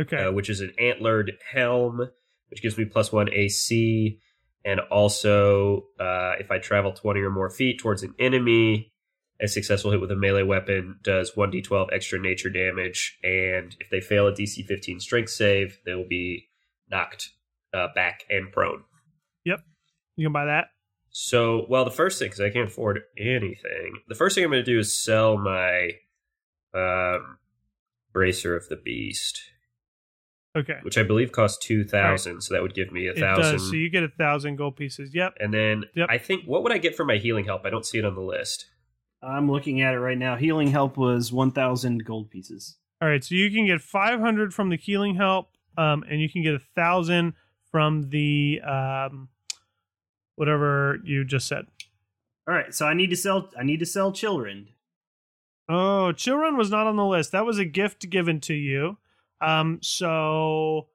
okay. 0.00 0.24
uh, 0.24 0.32
which 0.32 0.50
is 0.50 0.60
an 0.60 0.72
antlered 0.80 1.38
helm, 1.52 2.10
which 2.48 2.60
gives 2.60 2.76
me 2.76 2.86
plus 2.86 3.12
one 3.12 3.32
AC, 3.32 4.18
and 4.64 4.80
also 4.80 5.84
uh, 6.00 6.32
if 6.40 6.50
I 6.50 6.58
travel 6.58 6.92
twenty 6.92 7.20
or 7.20 7.30
more 7.30 7.50
feet 7.50 7.78
towards 7.78 8.02
an 8.02 8.14
enemy, 8.18 8.92
a 9.40 9.46
successful 9.46 9.92
hit 9.92 10.00
with 10.00 10.10
a 10.10 10.16
melee 10.16 10.42
weapon 10.42 10.98
does 11.04 11.36
one 11.36 11.52
d12 11.52 11.92
extra 11.92 12.18
nature 12.18 12.50
damage, 12.50 13.16
and 13.22 13.76
if 13.78 13.90
they 13.90 14.00
fail 14.00 14.26
a 14.26 14.32
DC 14.32 14.64
15 14.66 14.98
strength 14.98 15.30
save, 15.30 15.78
they 15.86 15.94
will 15.94 16.08
be 16.08 16.48
knocked 16.90 17.30
uh, 17.72 17.88
back 17.94 18.24
and 18.28 18.50
prone. 18.50 18.82
You 20.16 20.26
can 20.26 20.32
buy 20.32 20.44
that. 20.46 20.66
So, 21.10 21.66
well, 21.68 21.84
the 21.84 21.90
first 21.92 22.18
thing, 22.18 22.26
because 22.26 22.40
I 22.40 22.50
can't 22.50 22.68
afford 22.68 23.00
anything, 23.16 24.00
the 24.08 24.14
first 24.16 24.34
thing 24.34 24.44
I'm 24.44 24.50
going 24.50 24.64
to 24.64 24.70
do 24.70 24.78
is 24.80 24.96
sell 24.96 25.36
my 25.38 25.90
um, 26.74 27.38
Bracer 28.12 28.56
of 28.56 28.68
the 28.68 28.76
Beast, 28.76 29.40
Okay. 30.56 30.78
which 30.82 30.98
I 30.98 31.02
believe 31.02 31.32
costs 31.32 31.58
2000 31.66 32.40
so 32.40 32.54
that 32.54 32.62
would 32.62 32.74
give 32.74 32.92
me 32.92 33.08
a 33.08 33.14
thousand. 33.14 33.58
So 33.60 33.74
you 33.74 33.90
get 33.90 34.02
a 34.04 34.08
thousand 34.08 34.56
gold 34.56 34.76
pieces. 34.76 35.14
Yep. 35.14 35.34
and 35.40 35.52
then 35.54 35.84
Yep. 35.94 36.08
I 36.10 36.18
think, 36.18 36.44
what 36.46 36.62
would 36.62 36.72
I 36.72 36.78
get 36.78 36.96
for 36.96 37.04
my 37.04 37.16
healing 37.16 37.44
help? 37.44 37.64
I 37.64 37.70
don't 37.70 37.86
see 37.86 37.98
it 37.98 38.04
on 38.04 38.14
the 38.14 38.20
list. 38.20 38.66
I'm 39.22 39.50
looking 39.50 39.80
at 39.80 39.94
it 39.94 39.98
right 40.00 40.18
now. 40.18 40.36
Healing 40.36 40.68
help 40.68 40.96
was 40.96 41.32
1,000 41.32 42.04
gold 42.04 42.30
pieces. 42.30 42.76
All 43.00 43.08
right. 43.08 43.22
So 43.24 43.34
you 43.34 43.50
can 43.50 43.66
get 43.66 43.80
500 43.80 44.52
from 44.54 44.68
the 44.68 44.76
healing 44.76 45.14
help, 45.16 45.48
um, 45.78 46.04
and 46.08 46.20
you 46.20 46.28
can 46.28 46.42
get 46.42 46.54
a 46.54 46.60
thousand 46.76 47.34
from 47.70 48.10
the 48.10 48.60
um, 48.60 49.28
whatever 50.36 50.98
you 51.04 51.24
just 51.24 51.48
said. 51.48 51.66
All 52.46 52.54
right, 52.54 52.74
so 52.74 52.86
I 52.86 52.94
need 52.94 53.10
to 53.10 53.16
sell. 53.16 53.50
I 53.58 53.62
need 53.64 53.80
to 53.80 53.86
sell 53.86 54.12
children. 54.12 54.68
Oh, 55.68 56.12
Children 56.12 56.56
was 56.56 56.70
not 56.70 56.86
on 56.86 56.96
the 56.96 57.06
list. 57.06 57.32
That 57.32 57.46
was 57.46 57.58
a 57.58 57.64
gift 57.64 58.10
given 58.10 58.40
to 58.40 58.54
you. 58.54 58.98
Um, 59.40 59.78
so 59.82 60.88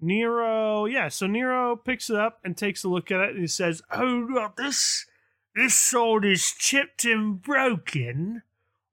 Nero, 0.00 0.86
yeah, 0.86 1.08
so 1.08 1.26
Nero 1.26 1.76
picks 1.76 2.08
it 2.08 2.16
up 2.16 2.38
and 2.44 2.56
takes 2.56 2.84
a 2.84 2.88
look 2.88 3.10
at 3.10 3.20
it 3.20 3.30
and 3.30 3.40
he 3.40 3.46
says, 3.46 3.82
Oh, 3.92 4.26
well, 4.30 4.52
this 4.56 5.06
this 5.54 5.74
sword 5.74 6.24
is 6.24 6.52
chipped 6.58 7.04
and 7.04 7.42
broken. 7.42 8.42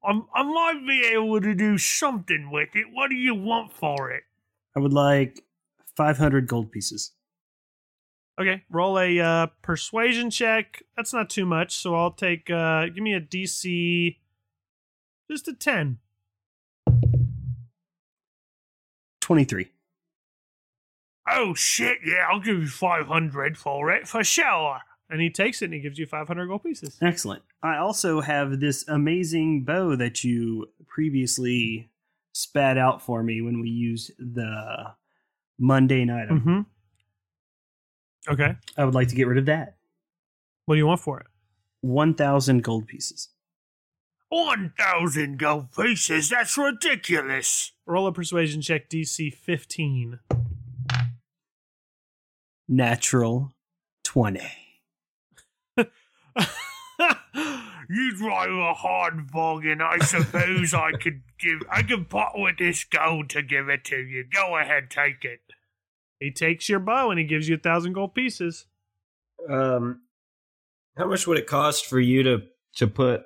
I, 0.04 0.20
I 0.34 0.44
might 0.44 0.86
be 0.88 1.04
able 1.14 1.42
to 1.42 1.54
do 1.54 1.78
something 1.78 2.50
with 2.52 2.70
it. 2.76 2.88
What 2.92 3.10
do 3.10 3.16
you 3.16 3.36
want 3.36 3.74
for 3.74 4.12
it? 4.12 4.24
I 4.76 4.80
would 4.80 4.94
like 4.94 5.44
500 5.96 6.48
gold 6.48 6.72
pieces. 6.72 7.12
Okay, 8.40 8.64
roll 8.70 8.98
a 8.98 9.20
uh, 9.20 9.48
persuasion 9.62 10.30
check. 10.30 10.84
That's 10.96 11.12
not 11.12 11.30
too 11.30 11.46
much, 11.46 11.76
so 11.76 11.94
I'll 11.94 12.12
take. 12.12 12.50
Uh, 12.50 12.86
give 12.86 13.04
me 13.04 13.14
a 13.14 13.20
DC, 13.20 14.16
just 15.30 15.48
a 15.50 15.54
ten. 15.54 15.98
23. 19.20 19.68
Oh 21.30 21.54
shit! 21.54 22.00
Yeah, 22.04 22.28
I'll 22.32 22.40
give 22.40 22.58
you 22.62 22.68
five 22.68 23.08
hundred 23.08 23.58
for 23.58 23.92
it 23.92 24.08
for 24.08 24.24
sure. 24.24 24.80
And 25.10 25.22
he 25.22 25.30
takes 25.30 25.62
it 25.62 25.66
and 25.66 25.74
he 25.74 25.80
gives 25.82 26.00
you 26.00 26.06
five 26.06 26.28
hundred 26.28 26.48
gold 26.48 26.64
pieces. 26.64 26.98
Excellent. 27.02 27.44
I 27.62 27.78
also 27.78 28.22
have 28.22 28.60
this 28.60 28.88
amazing 28.88 29.66
bow 29.66 29.96
that 29.98 30.24
you 30.24 30.68
previously 30.88 31.90
spat 32.32 32.78
out 32.78 33.02
for 33.02 33.22
me 33.22 33.42
when 33.42 33.62
we 33.62 33.70
used 33.70 34.12
the 34.18 34.94
mundane 35.60 36.10
item. 36.10 36.40
Mm-hmm. 36.40 36.62
Okay. 38.30 38.56
I 38.78 38.86
would 38.86 38.94
like 38.94 39.08
to 39.10 39.16
get 39.16 39.28
rid 39.28 39.38
of 39.38 39.46
that. 39.48 39.76
What 40.66 40.76
do 40.76 40.80
you 40.80 40.88
want 40.88 41.02
for 41.02 41.20
it? 41.20 41.28
1,000 41.82 42.64
gold 42.64 42.88
pieces. 42.88 43.30
One 44.30 44.74
thousand 44.78 45.40
gold 45.40 45.72
pieces. 45.72 46.30
That's 46.30 46.56
ridiculous. 46.56 47.72
Roll 47.88 48.06
a 48.06 48.14
persuasion 48.14 48.62
check, 48.62 48.88
DC 48.88 49.34
fifteen. 49.34 50.20
Natural 52.68 53.56
20. 54.04 54.40
you 55.78 55.88
drive 58.16 58.52
a 58.52 58.76
hard 58.76 59.32
bargain. 59.32 59.82
I 59.82 59.98
suppose 59.98 60.76
I 60.76 60.92
could 60.92 61.24
give. 61.40 61.62
I 61.72 61.82
could 61.82 62.08
part 62.08 62.34
with 62.36 62.60
this 62.60 62.84
gold 62.84 63.32
to 63.32 63.42
give 63.42 63.68
it 63.68 63.84
to 63.86 63.98
you. 63.98 64.26
Go 64.32 64.58
ahead, 64.58 64.92
take 64.92 65.26
it. 65.26 65.42
He 66.20 66.32
takes 66.32 66.68
your 66.68 66.80
bow 66.80 67.10
and 67.12 67.20
he 67.20 67.26
gives 67.26 67.48
you 67.48 67.56
a 67.56 67.60
thousand 67.60 67.94
gold 67.94 68.14
pieces. 68.14 68.66
Um, 69.50 70.02
how 70.98 71.08
much 71.08 71.26
would 71.28 71.38
it 71.38 71.48
cost 71.48 71.86
for 71.86 72.00
you 72.00 72.24
to 72.24 72.42
to 72.76 72.88
put 72.88 73.24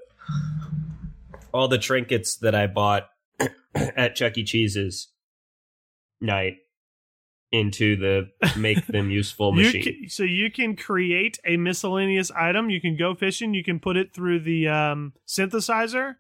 all 1.54 1.68
the 1.68 1.78
trinkets 1.78 2.38
that 2.38 2.56
I 2.56 2.68
bought 2.68 3.10
at 3.76 4.16
Chuck 4.16 4.38
E. 4.38 4.44
Cheese's 4.44 5.10
night 6.22 6.58
into 7.52 7.96
the 7.96 8.30
make 8.58 8.86
them 8.88 9.10
useful 9.12 9.56
You 9.56 9.66
machine? 9.66 9.84
can, 9.84 10.10
so 10.10 10.24
you 10.24 10.50
can 10.52 10.76
create 10.76 11.39
a 11.46 11.58
miscellaneous 11.58 12.32
item. 12.32 12.70
You 12.70 12.82
can 12.82 12.98
go 12.98 13.14
fishing. 13.16 13.54
You 13.54 13.64
can 13.64 13.80
put 13.80 13.98
it 13.98 14.14
through 14.14 14.39
the 14.41 14.68
um, 14.68 15.14
synthesizer 15.28 16.16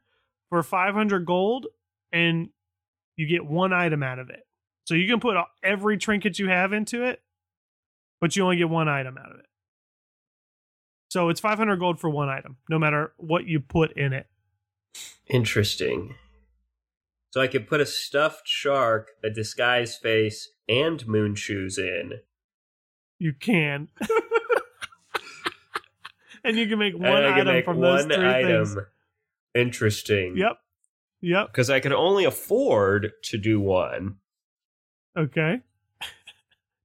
for 0.49 0.61
500 0.61 1.25
gold, 1.25 1.67
and 2.11 2.49
you 3.15 3.27
get 3.27 3.45
one 3.45 3.73
item 3.73 4.03
out 4.03 4.19
of 4.19 4.29
it. 4.29 4.43
So 4.85 4.95
you 4.95 5.07
can 5.07 5.19
put 5.19 5.37
every 5.63 5.97
trinket 5.97 6.39
you 6.39 6.49
have 6.49 6.73
into 6.73 7.03
it, 7.03 7.21
but 8.19 8.35
you 8.35 8.43
only 8.43 8.57
get 8.57 8.69
one 8.69 8.89
item 8.89 9.17
out 9.17 9.31
of 9.31 9.39
it. 9.39 9.45
So 11.09 11.29
it's 11.29 11.39
500 11.39 11.77
gold 11.77 11.99
for 11.99 12.09
one 12.09 12.29
item, 12.29 12.57
no 12.69 12.79
matter 12.79 13.13
what 13.17 13.45
you 13.45 13.59
put 13.59 13.95
in 13.95 14.13
it. 14.13 14.27
Interesting. 15.27 16.15
So 17.31 17.41
I 17.41 17.47
could 17.47 17.67
put 17.67 17.81
a 17.81 17.85
stuffed 17.85 18.47
shark, 18.47 19.11
a 19.23 19.29
disguise 19.29 19.95
face, 19.95 20.49
and 20.67 21.07
moon 21.07 21.35
shoes 21.35 21.77
in. 21.77 22.13
You 23.19 23.33
can. 23.33 23.87
and 26.43 26.57
you 26.57 26.67
can 26.67 26.77
make 26.77 26.93
one 26.93 27.05
and 27.05 27.25
I 27.25 27.39
item 27.39 27.47
make 27.47 27.65
from 27.65 27.77
one 27.77 28.07
those 28.07 28.17
three 28.17 28.27
item. 28.27 28.65
things. 28.65 28.77
Interesting. 29.55 30.37
Yep. 30.37 30.57
Yep. 31.21 31.47
Because 31.47 31.69
I 31.69 31.79
could 31.79 31.93
only 31.93 32.25
afford 32.25 33.11
to 33.23 33.37
do 33.37 33.59
one. 33.59 34.17
Okay. 35.17 35.61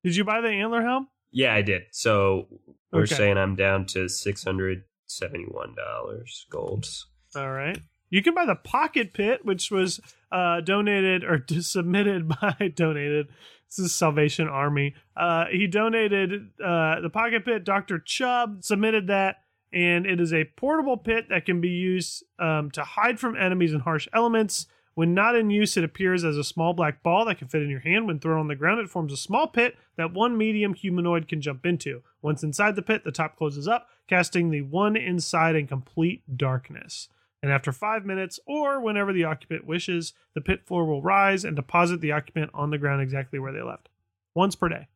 Did 0.05 0.17
you 0.17 0.25
buy 0.25 0.41
the 0.41 0.49
antler 0.49 0.83
helm? 0.83 1.09
Yeah, 1.31 1.55
I 1.55 1.63
did. 1.63 1.83
So 1.91 2.47
we're 2.93 3.03
Okay. 3.03 3.15
saying 3.15 3.39
I'm 3.39 3.57
down 3.57 3.87
to 3.87 4.09
six 4.09 4.45
hundred 4.45 4.85
seventy-one 5.07 5.75
dollars 5.75 6.47
golds. 6.51 7.07
All 7.37 7.51
right. 7.51 7.79
You 8.11 8.23
can 8.23 8.35
buy 8.35 8.47
the 8.47 8.55
pocket 8.55 9.13
pit, 9.13 9.45
which 9.45 9.71
was 9.71 10.01
uh, 10.33 10.61
donated 10.63 11.25
or 11.25 11.45
submitted 11.61 12.29
by 12.29 12.73
donated. 12.75 13.29
This 13.69 13.79
is 13.81 13.95
Salvation 13.95 14.49
Army. 14.49 14.95
Uh, 15.15 15.45
he 15.51 15.67
donated 15.67 16.49
uh, 16.65 17.01
the 17.03 17.11
pocket 17.11 17.45
pit. 17.45 17.65
Dr. 17.65 17.99
Chubb 17.99 18.65
submitted 18.65 19.09
that, 19.09 19.37
and 19.75 20.07
it 20.07 20.21
is 20.21 20.33
a 20.33 20.45
portable 20.57 20.97
pit 20.97 21.27
that 21.29 21.45
can 21.45 21.61
be 21.61 21.69
used 21.69 22.25
um, 22.39 22.71
to 22.71 22.83
hide 22.83 23.21
from 23.21 23.37
enemies 23.37 23.75
and 23.75 23.83
harsh 23.83 24.09
elements. 24.15 24.67
When 24.99 25.15
not 25.15 25.37
in 25.37 25.49
use, 25.49 25.77
it 25.77 25.85
appears 25.85 26.25
as 26.25 26.37
a 26.37 26.43
small 26.43 26.73
black 26.73 27.05
ball 27.05 27.25
that 27.27 27.39
can 27.39 27.47
fit 27.47 27.63
in 27.63 27.71
your 27.71 27.79
hand. 27.79 28.09
When 28.09 28.19
thrown 28.19 28.41
on 28.41 28.49
the 28.49 28.57
ground, 28.57 28.81
it 28.81 28.91
forms 28.91 29.13
a 29.13 29.17
small 29.17 29.47
pit 29.47 29.77
that 29.95 30.13
one 30.13 30.37
medium 30.37 30.75
humanoid 30.75 31.29
can 31.29 31.41
jump 31.41 31.65
into. 31.65 32.03
Once 32.21 32.43
inside 32.43 32.75
the 32.75 32.83
pit, 32.83 33.05
the 33.05 33.13
top 33.13 33.37
closes 33.37 33.69
up, 33.69 33.89
casting 34.09 34.51
the 34.51 34.63
one 34.63 34.97
inside 34.97 35.55
in 35.55 35.69
complete 35.69 36.37
darkness. 36.37 37.09
And 37.41 37.53
after 37.53 37.71
five 37.71 38.05
minutes, 38.05 38.41
or 38.45 38.81
whenever 38.81 39.13
the 39.13 39.23
occupant 39.23 39.65
wishes, 39.65 40.15
the 40.35 40.41
pit 40.41 40.67
floor 40.67 40.85
will 40.85 41.01
rise 41.01 41.45
and 41.45 41.55
deposit 41.55 42.01
the 42.01 42.11
occupant 42.11 42.51
on 42.53 42.71
the 42.71 42.79
ground 42.79 43.01
exactly 43.01 43.39
where 43.39 43.53
they 43.53 43.63
left. 43.63 43.89
Once 44.35 44.57
per 44.57 44.69
day. 44.69 44.89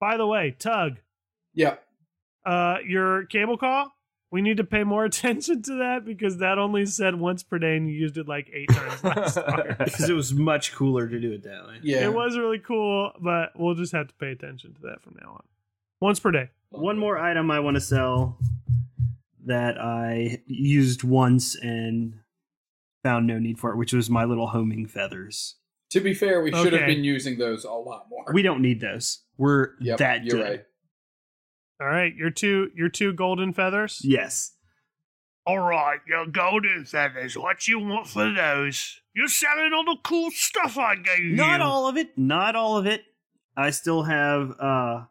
By 0.00 0.16
the 0.16 0.26
way, 0.26 0.56
Tug, 0.58 0.96
Yeah. 1.54 1.76
uh, 2.44 2.78
your 2.84 3.24
cable 3.26 3.56
call, 3.56 3.92
we 4.30 4.42
need 4.42 4.56
to 4.58 4.64
pay 4.64 4.84
more 4.84 5.04
attention 5.06 5.62
to 5.62 5.78
that 5.78 6.04
because 6.04 6.38
that 6.38 6.58
only 6.58 6.86
said 6.86 7.14
once 7.18 7.42
per 7.42 7.58
day 7.58 7.76
and 7.76 7.88
you 7.88 7.94
used 7.98 8.18
it 8.18 8.28
like 8.28 8.50
eight 8.52 8.68
times 8.70 9.02
last 9.04 9.34
time. 9.46 9.76
Because 9.78 10.08
it 10.08 10.14
was 10.14 10.32
much 10.34 10.74
cooler 10.74 11.08
to 11.08 11.18
do 11.20 11.32
it 11.32 11.42
that 11.44 11.66
way. 11.66 11.78
Yeah. 11.82 12.04
It 12.04 12.12
was 12.14 12.36
really 12.36 12.58
cool, 12.58 13.12
but 13.20 13.50
we'll 13.56 13.74
just 13.74 13.92
have 13.92 14.08
to 14.08 14.14
pay 14.14 14.30
attention 14.30 14.74
to 14.74 14.80
that 14.82 15.02
from 15.02 15.16
now 15.22 15.30
on. 15.32 15.42
Once 16.00 16.20
per 16.20 16.30
day. 16.30 16.50
One 16.70 16.98
more 16.98 17.18
item 17.18 17.50
I 17.50 17.60
want 17.60 17.76
to 17.76 17.80
sell 17.80 18.38
that 19.46 19.78
I 19.80 20.42
used 20.46 21.02
once 21.04 21.56
and 21.56 22.20
found 23.02 23.26
no 23.26 23.38
need 23.38 23.58
for 23.58 23.72
it, 23.72 23.76
which 23.76 23.92
was 23.94 24.10
my 24.10 24.24
little 24.24 24.48
homing 24.48 24.86
feathers. 24.86 25.56
To 25.92 26.00
be 26.00 26.12
fair, 26.12 26.42
we 26.42 26.52
should 26.52 26.74
have 26.74 26.86
been 26.86 27.02
using 27.02 27.38
those 27.38 27.64
a 27.64 27.70
lot 27.70 28.06
more. 28.10 28.26
We 28.34 28.42
don't 28.42 28.60
need 28.60 28.80
those. 28.80 29.22
We're 29.38 29.70
Yep, 29.80 29.98
that 29.98 30.24
you're 30.24 30.36
good. 30.36 30.42
right. 30.50 30.64
All 31.80 31.86
right, 31.86 32.14
your 32.14 32.30
two 32.30 32.70
your 32.74 32.88
two 32.88 33.12
golden 33.12 33.52
feathers. 33.52 34.00
Yes. 34.02 34.52
All 35.46 35.58
right, 35.60 36.00
your 36.06 36.26
golden 36.26 36.84
feathers. 36.84 37.36
What 37.38 37.66
you 37.68 37.78
want 37.78 38.06
for 38.08 38.32
those? 38.32 39.00
You're 39.14 39.28
selling 39.28 39.72
all 39.74 39.84
the 39.84 39.96
cool 40.04 40.30
stuff 40.30 40.76
I 40.76 40.96
gave 40.96 41.20
you. 41.24 41.36
Not 41.36 41.60
all 41.60 41.88
of 41.88 41.96
it. 41.96 42.16
Not 42.18 42.54
all 42.56 42.76
of 42.76 42.86
it. 42.86 43.02
I 43.56 43.70
still 43.70 44.02
have 44.02 44.58
uh 44.60 45.04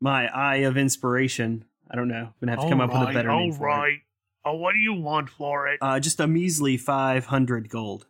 my 0.00 0.28
eye 0.28 0.56
of 0.58 0.76
inspiration. 0.76 1.64
I 1.90 1.96
don't 1.96 2.08
know. 2.08 2.14
I'm 2.26 2.32
Gonna 2.40 2.52
have 2.52 2.60
to 2.62 2.68
come 2.68 2.80
up 2.80 2.92
with 2.92 3.08
a 3.08 3.12
better 3.12 3.28
name 3.30 3.52
for 3.52 3.88
it. 3.88 4.00
Oh, 4.44 4.54
what 4.56 4.72
do 4.74 4.78
you 4.78 4.94
want 4.94 5.28
for 5.30 5.66
it? 5.68 5.78
Uh, 5.82 5.98
just 5.98 6.20
a 6.20 6.26
measly 6.26 6.76
five 6.76 7.26
hundred 7.26 7.68
gold. 7.68 8.06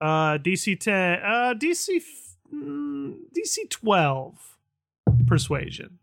Uh, 0.00 0.38
DC 0.38 0.78
ten. 0.78 1.18
Uh, 1.22 1.54
DC. 1.56 1.96
f- 1.96 2.20
Mm, 2.52 3.14
DC 3.36 3.68
twelve. 3.70 4.56
Persuasion. 5.26 5.98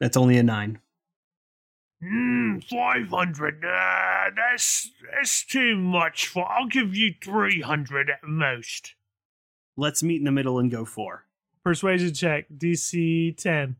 That's 0.00 0.16
only 0.16 0.36
a 0.36 0.42
nine. 0.42 0.80
Hmm, 2.02 2.58
five 2.58 3.08
hundred. 3.08 3.64
Uh, 3.64 4.30
that's 4.36 4.90
that's 5.14 5.44
too 5.44 5.76
much 5.76 6.26
for. 6.26 6.50
I'll 6.50 6.66
give 6.66 6.94
you 6.94 7.14
three 7.22 7.62
hundred 7.62 8.10
at 8.10 8.22
most. 8.22 8.94
Let's 9.76 10.02
meet 10.02 10.18
in 10.18 10.24
the 10.24 10.32
middle 10.32 10.58
and 10.58 10.70
go 10.70 10.84
four. 10.84 11.24
Persuasion 11.64 12.12
check. 12.12 12.46
DC 12.54 13.36
ten. 13.38 13.76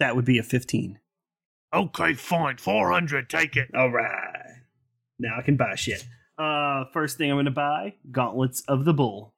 That 0.00 0.14
would 0.14 0.26
be 0.26 0.38
a 0.38 0.42
fifteen. 0.42 0.98
Okay, 1.74 2.12
fine. 2.12 2.58
Four 2.58 2.92
hundred. 2.92 3.30
Take 3.30 3.56
it. 3.56 3.70
All 3.74 3.90
right. 3.90 4.60
Now 5.18 5.38
I 5.38 5.42
can 5.42 5.56
buy 5.56 5.74
shit. 5.76 6.04
Uh, 6.36 6.84
first 6.92 7.16
thing 7.16 7.30
I'm 7.30 7.38
gonna 7.38 7.50
buy: 7.50 7.94
gauntlets 8.10 8.62
of 8.68 8.84
the 8.84 8.92
bull. 8.92 9.32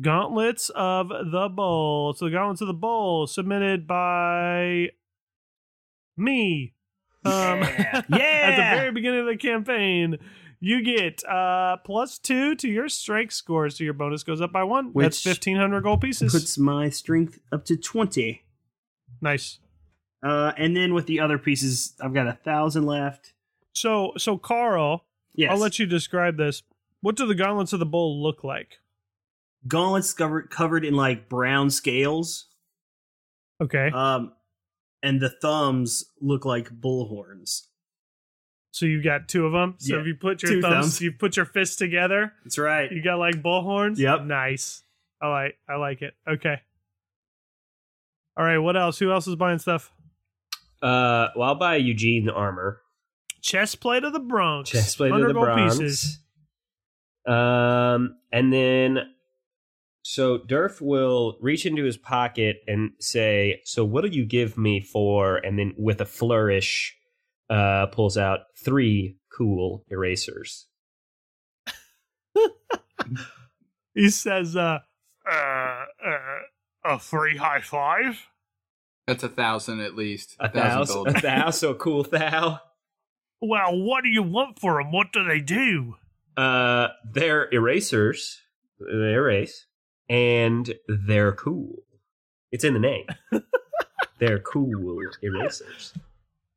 Gauntlets 0.00 0.70
of 0.70 1.08
the 1.08 1.48
Bull. 1.48 2.14
So 2.14 2.24
the 2.26 2.30
Gauntlets 2.30 2.60
of 2.60 2.66
the 2.66 2.72
Bull 2.74 3.26
submitted 3.26 3.86
by 3.86 4.90
me. 6.16 6.74
Um, 7.24 7.60
Yeah. 7.60 8.02
At 8.10 8.56
the 8.56 8.76
very 8.76 8.92
beginning 8.92 9.20
of 9.20 9.26
the 9.26 9.36
campaign, 9.36 10.18
you 10.60 10.82
get 10.82 11.24
uh 11.24 11.76
plus 11.84 12.18
two 12.18 12.54
to 12.56 12.68
your 12.68 12.88
strength 12.88 13.32
scores, 13.34 13.76
so 13.78 13.84
your 13.84 13.94
bonus 13.94 14.22
goes 14.22 14.40
up 14.40 14.52
by 14.52 14.64
one. 14.64 14.92
That's 14.94 15.22
fifteen 15.22 15.56
hundred 15.56 15.82
gold 15.82 16.00
pieces. 16.00 16.32
Puts 16.32 16.56
my 16.58 16.88
strength 16.88 17.38
up 17.52 17.64
to 17.66 17.76
twenty. 17.76 18.44
nice. 19.20 19.58
Uh, 20.24 20.52
and 20.56 20.76
then 20.76 20.94
with 20.94 21.06
the 21.06 21.18
other 21.18 21.36
pieces, 21.36 21.94
I've 22.00 22.14
got 22.14 22.28
a 22.28 22.32
thousand 22.44 22.86
left. 22.86 23.34
So 23.74 24.12
so 24.18 24.38
Carl, 24.38 25.04
Yes. 25.34 25.50
I'll 25.50 25.58
let 25.58 25.78
you 25.78 25.86
describe 25.86 26.36
this. 26.36 26.62
What 27.00 27.16
do 27.16 27.26
the 27.26 27.34
Gauntlets 27.34 27.72
of 27.72 27.80
the 27.80 27.86
Bull 27.86 28.22
look 28.22 28.44
like? 28.44 28.78
Gauntlets 29.66 30.12
covered 30.12 30.50
covered 30.50 30.84
in 30.84 30.94
like 30.94 31.28
brown 31.28 31.70
scales. 31.70 32.46
Okay. 33.60 33.90
Um, 33.92 34.32
and 35.02 35.20
the 35.20 35.30
thumbs 35.30 36.04
look 36.20 36.44
like 36.44 36.70
bull 36.70 37.08
horns. 37.08 37.68
so 38.70 38.86
you've 38.86 39.04
got 39.04 39.28
two 39.28 39.46
of 39.46 39.52
them. 39.52 39.74
So 39.78 39.94
yeah, 39.94 40.00
if 40.00 40.06
you 40.06 40.14
put 40.14 40.42
your 40.42 40.52
two 40.52 40.60
thumbs, 40.62 40.74
thumbs. 40.74 41.00
you 41.00 41.12
put 41.12 41.36
your 41.36 41.46
fists 41.46 41.76
together, 41.76 42.32
That's 42.44 42.58
right. 42.58 42.90
You 42.90 43.02
got 43.02 43.18
like 43.18 43.42
bull 43.42 43.62
horns? 43.62 44.00
Yep. 44.00 44.22
Nice. 44.24 44.82
I 45.20 45.28
like 45.28 45.56
I 45.68 45.76
like 45.76 46.02
it. 46.02 46.14
Okay. 46.28 46.56
All 48.36 48.44
right, 48.44 48.58
what 48.58 48.76
else? 48.76 48.98
Who 48.98 49.12
else 49.12 49.26
is 49.28 49.36
buying 49.36 49.58
stuff? 49.58 49.92
Uh, 50.80 51.28
well, 51.36 51.50
I'll 51.50 51.54
buy 51.54 51.76
Eugene 51.76 52.28
armor. 52.30 52.80
Chest 53.42 53.80
plate 53.80 54.04
of 54.04 54.12
the 54.12 54.20
Bronx. 54.20 54.70
Chest 54.70 54.96
plate 54.96 55.12
of 55.12 55.20
the 55.20 55.32
gold 55.34 55.44
Bronx. 55.46 55.78
pieces. 55.78 56.18
Um, 57.26 58.16
and 58.32 58.52
then 58.52 58.98
so 60.02 60.38
Durf 60.38 60.80
will 60.80 61.38
reach 61.40 61.64
into 61.66 61.84
his 61.84 61.96
pocket 61.96 62.62
and 62.66 62.92
say, 62.98 63.60
"So 63.64 63.84
what'll 63.84 64.12
you 64.12 64.24
give 64.24 64.58
me 64.58 64.80
for?" 64.80 65.36
And 65.36 65.58
then 65.58 65.74
with 65.76 66.00
a 66.00 66.06
flourish, 66.06 66.96
uh, 67.48 67.86
pulls 67.86 68.16
out 68.16 68.40
three 68.56 69.16
cool 69.30 69.84
erasers. 69.90 70.66
He 73.94 74.10
says, 74.10 74.56
uh, 74.56 74.78
uh, 75.30 75.34
uh, 75.34 75.84
a 76.84 76.98
free 76.98 77.36
high 77.36 77.60
five? 77.60 78.28
That's 79.06 79.22
a 79.22 79.28
thousand 79.28 79.80
at 79.80 79.94
least. 79.94 80.36
A 80.40 80.48
thousand, 80.48 81.08
a 81.08 81.20
thousand, 81.20 81.52
so 81.52 81.74
cool 81.74 82.02
thou. 82.04 82.60
Well, 83.40 83.76
what 83.76 84.04
do 84.04 84.08
you 84.08 84.22
want 84.22 84.60
for 84.60 84.82
them? 84.82 84.92
What 84.92 85.12
do 85.12 85.24
they 85.24 85.40
do? 85.40 85.96
Uh, 86.36 86.88
they're 87.12 87.52
erasers. 87.52 88.40
They 88.80 89.12
erase, 89.12 89.66
and 90.08 90.72
they're 91.06 91.32
cool. 91.32 91.82
It's 92.50 92.64
in 92.64 92.74
the 92.74 92.80
name. 92.80 93.06
they're 94.18 94.40
cool 94.40 94.98
erasers. 95.22 95.94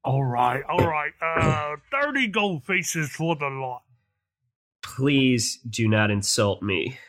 All 0.03 0.23
right, 0.23 0.63
all 0.69 0.85
right. 0.87 1.13
Uh, 1.21 1.77
30 1.91 2.27
gold 2.27 2.65
pieces 2.67 3.09
for 3.09 3.35
the 3.35 3.47
lot. 3.47 3.81
Please 4.83 5.59
do 5.67 5.87
not 5.87 6.11
insult 6.11 6.61
me 6.61 6.99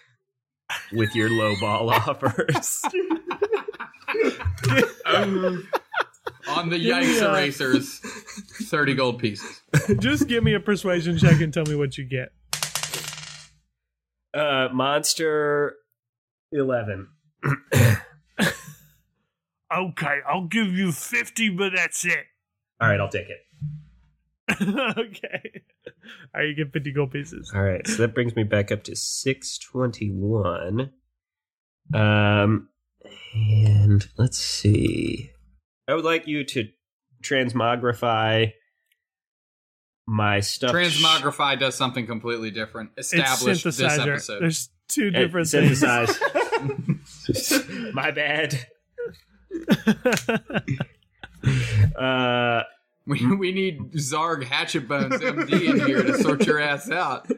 with 0.92 1.14
your 1.14 1.28
lowball 1.28 1.90
offers. 2.08 2.82
On 6.48 6.70
the 6.70 6.78
Give 6.78 6.94
Yikes 6.96 7.20
a- 7.20 7.28
Erasers, 7.28 7.98
30 8.68 8.94
gold 8.94 9.18
pieces. 9.18 9.62
Just 9.98 10.26
give 10.28 10.42
me 10.42 10.54
a 10.54 10.60
persuasion 10.60 11.18
check 11.18 11.40
and 11.40 11.52
tell 11.52 11.66
me 11.66 11.74
what 11.74 11.98
you 11.98 12.04
get. 12.04 12.32
Uh, 14.32 14.68
monster 14.72 15.76
eleven. 16.56 17.08
Okay, 19.74 20.20
I'll 20.28 20.46
give 20.46 20.68
you 20.68 20.92
50, 20.92 21.50
but 21.50 21.72
that's 21.74 22.04
it. 22.04 22.24
All 22.80 22.88
right, 22.88 23.00
I'll 23.00 23.08
take 23.08 23.26
it. 23.28 23.40
okay. 24.62 25.62
All 26.34 26.40
right, 26.40 26.48
you 26.48 26.54
get 26.54 26.72
50 26.72 26.92
gold 26.92 27.10
pieces. 27.10 27.50
All 27.54 27.62
right, 27.62 27.84
so 27.86 27.96
that 28.02 28.14
brings 28.14 28.36
me 28.36 28.44
back 28.44 28.70
up 28.70 28.84
to 28.84 28.94
six 28.94 29.58
twenty 29.58 30.10
one. 30.10 30.92
Um, 31.92 32.68
and 33.34 34.06
let's 34.16 34.38
see. 34.38 35.32
I 35.88 35.94
would 35.94 36.04
like 36.04 36.28
you 36.28 36.44
to 36.44 36.68
transmogrify 37.22 38.52
my 40.06 40.40
stuff. 40.40 40.72
Transmogrify 40.72 41.58
does 41.58 41.74
something 41.74 42.06
completely 42.06 42.52
different. 42.52 42.90
It's 42.96 43.12
Established 43.12 43.64
this 43.64 43.80
episode. 43.80 44.40
There's 44.40 44.68
two 44.88 45.10
different 45.10 45.48
things. 45.48 45.80
synthesize. 45.80 46.20
my 47.92 48.10
bad. 48.10 48.58
Uh, 51.96 52.62
We, 53.06 53.24
we 53.36 53.52
need 53.52 53.92
Zarg 53.92 54.42
Hatchetbones 54.42 55.20
MD 55.20 55.68
in 55.70 55.86
here 55.86 56.02
to 56.02 56.18
sort 56.18 56.44
your 56.44 56.58
ass 56.58 56.90
out. 56.90 57.30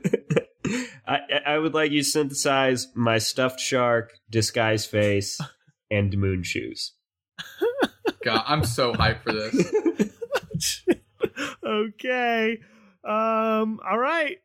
I, 1.07 1.19
I 1.47 1.59
would 1.59 1.75
like 1.75 1.93
you 1.93 2.03
to 2.03 2.09
synthesize 2.09 2.89
my 2.95 3.19
stuffed 3.19 3.61
shark, 3.61 4.15
disguise 4.31 4.87
face, 4.87 5.39
and 5.91 6.17
moon 6.17 6.43
shoes. 6.43 6.93
God, 8.25 8.43
I'm 8.47 8.65
so 8.65 8.95
hyped 8.95 9.23
for 9.25 9.33
this. 9.33 10.83
okay. 11.65 12.59
Um, 13.05 13.81
all 13.87 13.99
right. 13.99 14.39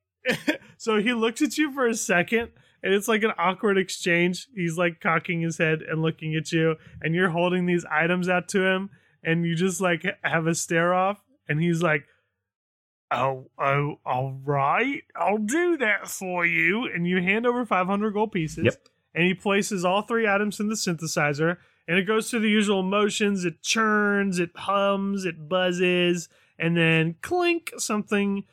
so 0.77 1.01
he 1.01 1.13
looks 1.13 1.41
at 1.41 1.57
you 1.57 1.71
for 1.73 1.87
a 1.87 1.95
second, 1.95 2.51
and 2.83 2.93
it's 2.93 3.07
like 3.07 3.23
an 3.23 3.31
awkward 3.37 3.77
exchange. 3.77 4.47
He's 4.53 4.77
like 4.77 4.99
cocking 4.99 5.41
his 5.41 5.57
head 5.57 5.81
and 5.81 6.01
looking 6.01 6.35
at 6.35 6.51
you, 6.51 6.75
and 7.01 7.15
you're 7.15 7.29
holding 7.29 7.65
these 7.65 7.85
items 7.85 8.29
out 8.29 8.49
to 8.49 8.65
him, 8.65 8.89
and 9.23 9.45
you 9.45 9.55
just 9.55 9.81
like 9.81 10.05
have 10.23 10.45
a 10.45 10.53
stare 10.53 10.93
off, 10.93 11.23
and 11.47 11.61
he's 11.61 11.81
like, 11.81 12.05
Oh, 13.13 13.51
oh, 13.59 13.99
all 14.05 14.39
right. 14.43 15.03
I'll 15.15 15.37
do 15.37 15.77
that 15.77 16.07
for 16.07 16.47
you. 16.47 16.89
And 16.91 17.07
you 17.07 17.21
hand 17.21 17.45
over 17.45 17.63
500 17.63 18.11
gold 18.11 18.31
pieces. 18.31 18.65
Yep. 18.65 18.87
And 19.13 19.25
he 19.25 19.35
places 19.35 19.85
all 19.85 20.01
three 20.01 20.27
items 20.27 20.59
in 20.59 20.69
the 20.69 20.75
synthesizer, 20.75 21.57
and 21.87 21.99
it 21.99 22.07
goes 22.07 22.29
through 22.29 22.39
the 22.39 22.49
usual 22.49 22.81
motions. 22.81 23.45
It 23.45 23.61
churns, 23.61 24.39
it 24.39 24.49
hums, 24.55 25.25
it 25.25 25.47
buzzes, 25.47 26.27
and 26.57 26.75
then 26.75 27.15
clink, 27.21 27.71
something 27.77 28.45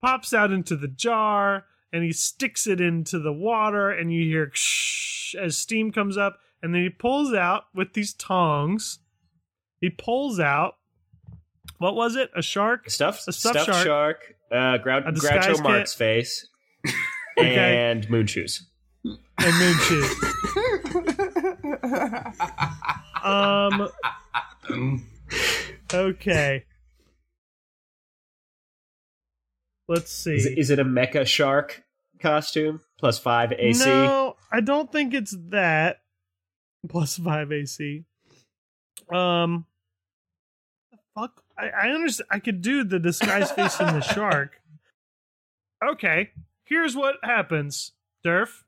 pops 0.00 0.32
out 0.32 0.50
into 0.50 0.76
the 0.76 0.88
jar, 0.88 1.66
and 1.92 2.02
he 2.04 2.12
sticks 2.12 2.66
it 2.66 2.80
into 2.80 3.18
the 3.18 3.32
water, 3.32 3.90
and 3.90 4.12
you 4.12 4.24
hear 4.24 4.50
shh 4.54 5.34
as 5.34 5.56
steam 5.58 5.92
comes 5.92 6.16
up, 6.16 6.38
and 6.62 6.74
then 6.74 6.82
he 6.82 6.90
pulls 6.90 7.32
out 7.34 7.64
with 7.74 7.92
these 7.94 8.14
tongs. 8.14 8.98
He 9.80 9.90
pulls 9.90 10.38
out 10.40 10.76
what 11.78 11.94
was 11.96 12.14
it? 12.16 12.30
A 12.36 12.42
shark? 12.42 12.88
Stuffed, 12.90 13.26
A 13.28 13.32
stuffed 13.32 13.60
stuffed 13.62 13.84
shark, 13.84 14.34
uh, 14.52 14.78
Grou- 14.78 15.06
A 15.06 15.12
disguise 15.12 15.46
Groucho 15.46 15.54
kit. 15.54 15.62
Marx 15.62 15.94
face, 15.94 16.46
Okay. 17.38 17.90
and 17.90 18.08
moon 18.10 18.26
shoes. 18.26 18.66
and 19.04 19.58
moon 19.58 19.74
shoes. 19.80 20.14
Um. 23.24 23.88
Okay. 25.94 26.64
Let's 29.92 30.12
see. 30.12 30.34
Is 30.34 30.46
it, 30.46 30.58
is 30.58 30.70
it 30.70 30.78
a 30.78 30.84
mecha 30.84 31.26
shark? 31.26 31.84
costume 32.22 32.80
plus 32.98 33.18
five 33.18 33.52
AC. 33.52 33.84
No, 33.84 34.36
I 34.50 34.60
don't 34.60 34.90
think 34.90 35.12
it's 35.12 35.36
that. 35.48 35.98
Plus 36.88 37.18
five 37.18 37.52
AC. 37.52 38.04
Um, 39.12 39.66
fuck. 41.14 41.42
I, 41.58 41.68
I 41.68 41.88
understand. 41.90 42.28
I 42.30 42.38
could 42.38 42.62
do 42.62 42.84
the 42.84 42.98
disguise 42.98 43.50
face 43.50 43.78
in 43.78 43.86
the 43.86 44.00
shark. 44.14 44.60
Okay, 45.84 46.30
here's 46.64 46.96
what 46.96 47.16
happens, 47.22 47.92
Durf. 48.24 48.62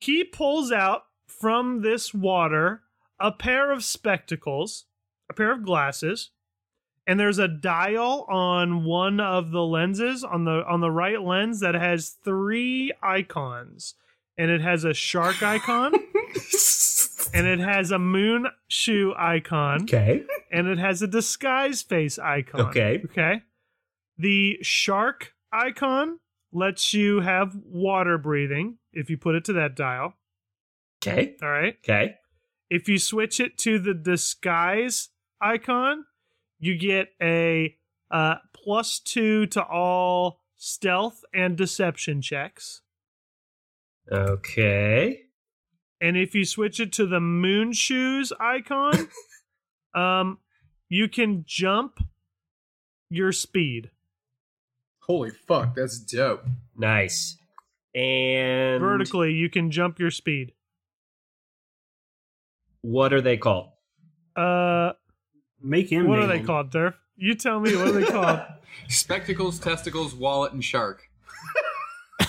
He 0.00 0.24
pulls 0.24 0.72
out 0.72 1.02
from 1.26 1.82
this 1.82 2.14
water 2.14 2.82
a 3.20 3.32
pair 3.32 3.70
of 3.70 3.84
spectacles, 3.84 4.86
a 5.28 5.34
pair 5.34 5.52
of 5.52 5.64
glasses, 5.64 6.30
and 7.06 7.18
there's 7.18 7.38
a 7.38 7.48
dial 7.48 8.26
on 8.28 8.84
one 8.84 9.18
of 9.20 9.50
the 9.50 9.62
lenses 9.62 10.22
on 10.24 10.44
the 10.44 10.64
on 10.68 10.80
the 10.80 10.90
right 10.90 11.20
lens 11.22 11.60
that 11.60 11.74
has 11.74 12.10
three 12.24 12.92
icons 13.02 13.94
and 14.38 14.50
it 14.50 14.60
has 14.60 14.84
a 14.84 14.94
shark 14.94 15.42
icon 15.42 15.92
and 17.34 17.46
it 17.46 17.58
has 17.58 17.90
a 17.90 17.98
moon 17.98 18.46
shoe 18.68 19.14
icon 19.16 19.82
Okay. 19.82 20.22
and 20.50 20.66
it 20.68 20.78
has 20.78 21.02
a 21.02 21.06
disguise 21.06 21.82
face 21.82 22.18
icon 22.18 22.60
Okay. 22.62 23.00
okay 23.04 23.42
the 24.18 24.58
shark 24.62 25.32
icon 25.52 26.18
lets 26.52 26.92
you 26.94 27.20
have 27.20 27.56
water 27.64 28.18
breathing 28.18 28.76
if 28.92 29.08
you 29.10 29.16
put 29.16 29.34
it 29.34 29.44
to 29.46 29.52
that 29.54 29.74
dial 29.74 30.14
Okay. 31.04 31.34
all 31.42 31.48
right 31.50 31.76
Okay. 31.82 32.14
if 32.70 32.88
you 32.88 32.98
switch 32.98 33.40
it 33.40 33.58
to 33.58 33.78
the 33.78 33.94
disguise 33.94 35.08
icon, 35.40 36.04
you 36.62 36.78
get 36.78 37.08
a 37.20 37.76
uh, 38.10 38.36
plus 38.54 38.98
two 38.98 39.44
to 39.48 39.62
all 39.62 40.40
stealth 40.56 41.22
and 41.34 41.54
deception 41.54 42.22
checks. 42.22 42.80
Okay. 44.10 45.24
And 46.00 46.16
if 46.16 46.34
you 46.34 46.46
switch 46.46 46.80
it 46.80 46.92
to 46.94 47.06
the 47.06 47.20
moon 47.20 47.72
shoes 47.72 48.32
icon, 48.40 49.10
um, 49.94 50.38
you 50.88 51.06
can 51.08 51.44
jump 51.46 51.98
your 53.10 53.32
speed 53.32 53.90
Holy 55.06 55.30
fuck, 55.30 55.74
that's 55.74 55.98
dope. 55.98 56.44
Nice. 56.76 57.36
And 57.94 58.80
vertically. 58.80 59.32
You 59.32 59.50
can 59.50 59.70
jump 59.70 59.98
your 59.98 60.10
speed. 60.10 60.52
What 62.82 63.12
are 63.12 63.20
they 63.20 63.36
called? 63.36 63.70
Uh, 64.34 64.92
Make 65.62 65.90
him. 65.90 66.08
what 66.08 66.18
are 66.18 66.26
they 66.26 66.38
them. 66.38 66.46
called, 66.46 66.70
Durf? 66.72 66.94
You 67.16 67.34
tell 67.34 67.60
me. 67.60 67.76
What 67.76 67.88
are 67.88 67.92
they 67.92 68.04
called? 68.04 68.40
Spectacles, 68.88 69.58
testicles, 69.58 70.14
wallet, 70.14 70.52
and 70.52 70.64
shark. 70.64 71.02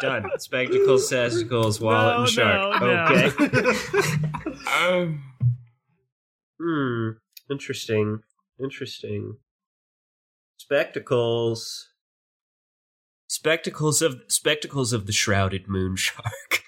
Done. 0.00 0.28
Spectacles, 0.38 1.08
testicles, 1.08 1.80
wallet, 1.80 2.16
No, 2.16 2.22
and 2.22 2.28
shark. 2.30 2.80
no, 2.80 2.86
no. 2.86 3.04
Okay. 3.04 3.78
Um, 4.80 5.22
Hmm. 6.60 7.10
Interesting. 7.50 8.20
Interesting. 8.62 9.36
Spectacles. 10.56 11.88
Spectacles 13.28 14.00
of 14.02 14.16
spectacles 14.28 14.92
of 14.92 15.06
the 15.06 15.12
shrouded 15.12 15.68
moon 15.68 15.96
shark. 15.96 16.63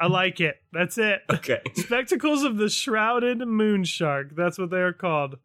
I 0.00 0.06
like 0.06 0.40
it. 0.40 0.56
That's 0.72 0.96
it. 0.98 1.22
Okay. 1.30 1.60
Spectacles 1.74 2.42
of 2.44 2.56
the 2.56 2.68
Shrouded 2.68 3.38
Moon 3.40 3.84
Shark. 3.84 4.36
That's 4.36 4.58
what 4.58 4.70
they 4.70 4.78
are 4.78 4.92
called. 4.92 5.36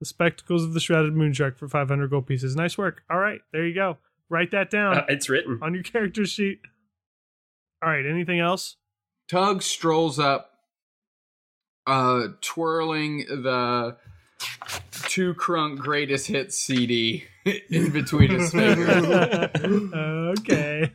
The 0.00 0.06
Spectacles 0.06 0.64
of 0.64 0.74
the 0.74 0.80
Shrouded 0.80 1.14
Moon 1.14 1.32
Shark 1.32 1.56
for 1.58 1.68
500 1.68 2.10
gold 2.10 2.26
pieces. 2.26 2.54
Nice 2.54 2.76
work. 2.76 3.02
All 3.10 3.18
right, 3.18 3.40
there 3.52 3.66
you 3.66 3.74
go. 3.74 3.96
Write 4.28 4.50
that 4.50 4.70
down 4.70 4.98
Uh, 4.98 5.04
it's 5.08 5.28
written. 5.28 5.58
on 5.62 5.72
your 5.74 5.82
character 5.82 6.26
sheet. 6.26 6.60
All 7.82 7.88
right, 7.90 8.04
anything 8.04 8.40
else? 8.40 8.76
Tug 9.28 9.62
strolls 9.62 10.18
up, 10.18 10.50
uh, 11.86 12.28
twirling 12.40 13.18
the 13.28 13.96
two 15.04 15.34
crunk 15.34 15.78
greatest 15.78 16.26
hits 16.26 16.58
CD 16.62 17.24
in 17.70 17.90
between 17.90 18.30
his 18.30 18.50
fingers. 18.52 19.04
okay. 20.40 20.90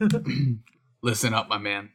Listen 1.01 1.33
up, 1.33 1.47
my 1.49 1.57
man. 1.57 1.89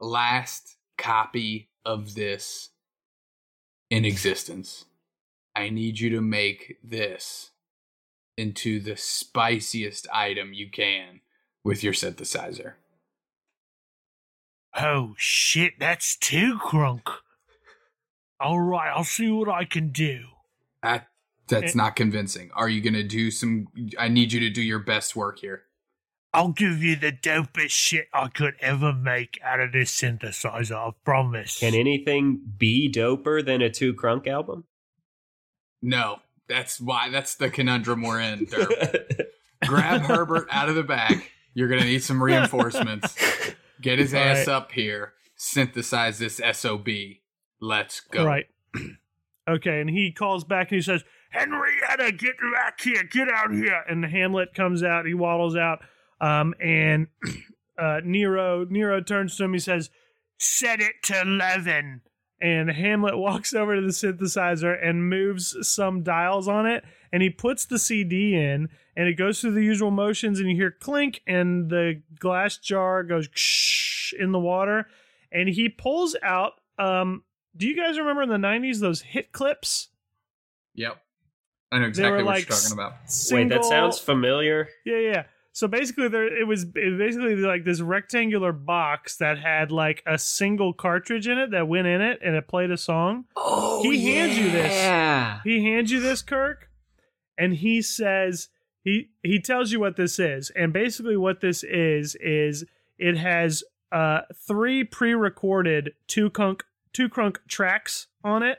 Last 0.00 0.76
copy 0.96 1.68
of 1.84 2.14
this 2.14 2.70
in 3.90 4.04
existence. 4.04 4.84
I 5.56 5.70
need 5.70 5.98
you 5.98 6.10
to 6.10 6.20
make 6.20 6.78
this 6.84 7.50
into 8.36 8.78
the 8.78 8.96
spiciest 8.96 10.06
item 10.12 10.52
you 10.52 10.70
can 10.70 11.20
with 11.64 11.82
your 11.82 11.92
synthesizer. 11.92 12.74
Oh 14.76 15.14
shit, 15.16 15.74
that's 15.80 16.16
too 16.16 16.58
crunk. 16.58 17.02
All 18.40 18.60
right, 18.60 18.92
I'll 18.94 19.02
see 19.04 19.30
what 19.30 19.48
I 19.48 19.64
can 19.64 19.90
do. 19.90 20.20
That 20.82 21.08
that's 21.48 21.74
Eh. 21.74 21.76
not 21.78 21.96
convincing. 21.96 22.50
Are 22.52 22.68
you 22.68 22.80
gonna 22.80 23.02
do 23.02 23.30
some? 23.30 23.66
I 23.98 24.08
need 24.08 24.32
you 24.32 24.38
to 24.40 24.50
do 24.50 24.62
your 24.62 24.78
best 24.78 25.16
work 25.16 25.40
here. 25.40 25.64
I'll 26.32 26.52
give 26.52 26.82
you 26.82 26.96
the 26.96 27.12
dopest 27.12 27.70
shit 27.70 28.08
I 28.12 28.28
could 28.28 28.54
ever 28.60 28.92
make 28.92 29.38
out 29.42 29.60
of 29.60 29.72
this 29.72 29.98
synthesizer, 29.98 30.76
I 30.76 30.90
promise. 31.04 31.58
Can 31.58 31.74
anything 31.74 32.40
be 32.58 32.90
doper 32.92 33.44
than 33.44 33.62
a 33.62 33.70
two 33.70 33.94
crunk 33.94 34.26
album? 34.26 34.64
No, 35.80 36.18
that's 36.48 36.80
why. 36.80 37.08
That's 37.08 37.34
the 37.36 37.50
conundrum 37.50 38.02
we're 38.02 38.20
in. 38.20 38.46
Derp. 38.46 39.26
Grab 39.66 40.02
Herbert 40.02 40.48
out 40.50 40.68
of 40.68 40.74
the 40.74 40.82
back. 40.82 41.30
You're 41.54 41.68
gonna 41.68 41.84
need 41.84 42.02
some 42.02 42.22
reinforcements. 42.22 43.16
Get 43.80 43.98
his 43.98 44.12
All 44.14 44.20
ass 44.20 44.46
right. 44.46 44.48
up 44.48 44.72
here. 44.72 45.14
Synthesize 45.36 46.18
this 46.18 46.40
sob. 46.52 46.88
Let's 47.60 48.00
go. 48.00 48.20
All 48.20 48.26
right. 48.26 48.46
Okay, 49.48 49.80
and 49.80 49.88
he 49.88 50.12
calls 50.12 50.44
back 50.44 50.70
and 50.70 50.76
he 50.76 50.82
says, 50.82 51.04
Henrietta, 51.30 52.12
get 52.12 52.34
back 52.52 52.82
here, 52.82 53.02
get 53.02 53.28
out 53.32 53.50
here. 53.50 53.82
And 53.88 54.04
the 54.04 54.08
Hamlet 54.08 54.52
comes 54.52 54.82
out, 54.82 55.06
he 55.06 55.14
waddles 55.14 55.56
out, 55.56 55.78
um, 56.20 56.54
and 56.60 57.08
uh, 57.78 58.00
Nero 58.04 58.64
Nero 58.64 59.00
turns 59.00 59.36
to 59.36 59.44
him, 59.44 59.52
he 59.52 59.58
says, 59.58 59.90
Set 60.38 60.80
it 60.80 60.94
to 61.04 61.20
eleven. 61.20 62.02
And 62.40 62.70
Hamlet 62.70 63.18
walks 63.18 63.52
over 63.52 63.74
to 63.74 63.80
the 63.80 63.88
synthesizer 63.88 64.78
and 64.80 65.08
moves 65.08 65.56
some 65.62 66.02
dials 66.02 66.46
on 66.46 66.66
it, 66.66 66.84
and 67.12 67.22
he 67.22 67.30
puts 67.30 67.66
the 67.66 67.78
CD 67.78 68.34
in, 68.34 68.68
and 68.96 69.08
it 69.08 69.14
goes 69.14 69.40
through 69.40 69.52
the 69.52 69.64
usual 69.64 69.90
motions, 69.90 70.38
and 70.38 70.48
you 70.48 70.56
hear 70.56 70.70
clink, 70.70 71.20
and 71.26 71.68
the 71.68 72.00
glass 72.18 72.58
jar 72.58 73.02
goes 73.02 73.28
in 74.18 74.32
the 74.32 74.38
water, 74.38 74.86
and 75.32 75.48
he 75.48 75.68
pulls 75.68 76.16
out 76.22 76.54
um 76.78 77.24
do 77.58 77.66
you 77.66 77.76
guys 77.76 77.98
remember 77.98 78.22
in 78.22 78.28
the 78.28 78.36
90s 78.36 78.78
those 78.78 79.02
hit 79.02 79.32
clips? 79.32 79.88
Yep. 80.74 80.96
I 81.72 81.78
know 81.80 81.86
exactly 81.86 82.22
what 82.22 82.26
like 82.26 82.48
you're 82.48 82.56
talking 82.56 82.72
about. 82.72 82.92
Wait, 83.30 83.48
that 83.48 83.64
sounds 83.64 83.98
familiar. 83.98 84.68
Yeah, 84.86 84.98
yeah. 84.98 85.24
So 85.52 85.66
basically, 85.66 86.08
there 86.08 86.26
it 86.26 86.46
was, 86.46 86.64
it 86.74 86.90
was 86.90 86.98
basically 86.98 87.34
like 87.36 87.64
this 87.64 87.80
rectangular 87.80 88.52
box 88.52 89.16
that 89.16 89.38
had 89.38 89.72
like 89.72 90.02
a 90.06 90.16
single 90.18 90.72
cartridge 90.72 91.26
in 91.26 91.36
it 91.38 91.50
that 91.50 91.66
went 91.66 91.86
in 91.86 92.00
it, 92.00 92.20
and 92.22 92.36
it 92.36 92.46
played 92.46 92.70
a 92.70 92.76
song. 92.76 93.24
Oh, 93.34 93.82
He 93.82 94.06
hands 94.14 94.38
you 94.38 94.50
this. 94.50 94.72
Yeah. 94.72 95.40
He 95.42 95.64
hands 95.64 95.90
you 95.90 96.00
this, 96.00 96.22
Kirk, 96.22 96.68
and 97.36 97.54
he 97.54 97.82
says 97.82 98.48
he 98.84 99.10
he 99.22 99.40
tells 99.40 99.72
you 99.72 99.80
what 99.80 99.96
this 99.96 100.18
is, 100.18 100.50
and 100.50 100.72
basically 100.72 101.16
what 101.16 101.40
this 101.40 101.64
is 101.64 102.14
is 102.20 102.64
it 102.98 103.16
has 103.16 103.64
uh 103.90 104.20
three 104.34 104.84
pre-recorded 104.84 105.94
two 106.06 106.30
crunk 106.30 106.60
two 106.92 107.08
crunk 107.08 107.38
tracks 107.48 108.06
on 108.22 108.42
it. 108.42 108.58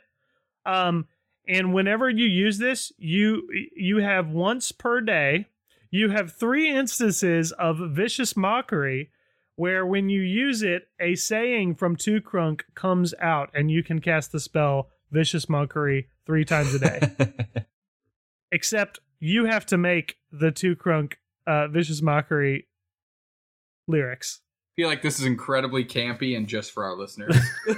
Um 0.65 1.07
and 1.47 1.73
whenever 1.73 2.09
you 2.09 2.25
use 2.25 2.57
this, 2.57 2.91
you 2.97 3.47
you 3.75 3.97
have 3.97 4.29
once 4.29 4.71
per 4.71 5.01
day, 5.01 5.47
you 5.91 6.09
have 6.09 6.31
three 6.31 6.69
instances 6.69 7.51
of 7.53 7.79
vicious 7.79 8.37
mockery 8.37 9.09
where 9.59 9.85
when 9.85 10.07
you 10.07 10.21
use 10.21 10.63
it, 10.63 10.87
a 11.01 11.15
saying 11.15 11.75
from 11.75 11.97
Two 11.97 12.21
Crunk 12.21 12.61
comes 12.75 13.13
out 13.19 13.49
and 13.53 13.69
you 13.69 13.83
can 13.83 13.99
cast 13.99 14.31
the 14.31 14.39
spell 14.39 14.87
Vicious 15.11 15.49
Mockery 15.49 16.07
three 16.25 16.45
times 16.45 16.73
a 16.73 16.79
day. 16.79 17.01
Except 18.53 19.01
you 19.19 19.45
have 19.45 19.65
to 19.65 19.77
make 19.77 20.15
the 20.31 20.51
Two 20.51 20.77
Crunk 20.77 21.15
uh, 21.45 21.67
Vicious 21.67 22.01
Mockery 22.01 22.67
lyrics. 23.85 24.39
I 24.77 24.81
feel 24.81 24.87
like 24.87 25.01
this 25.01 25.19
is 25.19 25.25
incredibly 25.25 25.83
campy 25.83 26.37
and 26.37 26.47
just 26.47 26.71
for 26.71 26.85
our 26.85 26.95
listeners. 26.95 27.35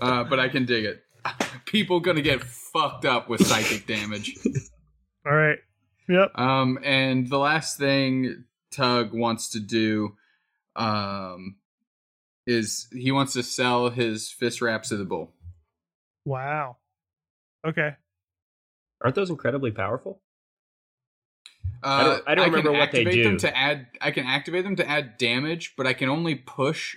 uh, 0.00 0.22
but 0.22 0.38
I 0.38 0.48
can 0.48 0.66
dig 0.66 0.84
it. 0.84 1.02
People 1.64 1.98
gonna 1.98 2.22
get 2.22 2.44
fucked 2.44 3.04
up 3.04 3.28
with 3.28 3.44
psychic 3.44 3.88
damage. 3.88 4.36
All 5.26 5.34
right. 5.34 5.58
Yep. 6.08 6.38
Um, 6.38 6.78
and 6.82 7.28
the 7.28 7.38
last 7.38 7.78
thing 7.78 8.44
Tug 8.70 9.12
wants 9.12 9.50
to 9.50 9.60
do, 9.60 10.16
um, 10.76 11.56
is 12.46 12.88
he 12.92 13.12
wants 13.12 13.34
to 13.34 13.42
sell 13.42 13.90
his 13.90 14.30
fist 14.30 14.62
wraps 14.62 14.88
to 14.88 14.96
the 14.96 15.04
bull. 15.04 15.34
Wow. 16.24 16.76
Okay. 17.66 17.96
Aren't 19.02 19.16
those 19.16 19.30
incredibly 19.30 19.70
powerful? 19.70 20.20
I 21.82 22.02
don't- 22.02 22.24
I 22.26 22.34
don't 22.34 22.44
can 22.46 22.52
remember 22.54 22.72
what 22.72 22.90
they 22.92 23.00
activate 23.02 23.24
them 23.24 23.36
to 23.38 23.56
add. 23.56 23.86
I 24.00 24.10
can 24.10 24.26
activate 24.26 24.64
them 24.64 24.76
to 24.76 24.88
add 24.88 25.16
damage, 25.18 25.74
but 25.76 25.86
I 25.86 25.92
can 25.92 26.08
only 26.08 26.34
push 26.34 26.96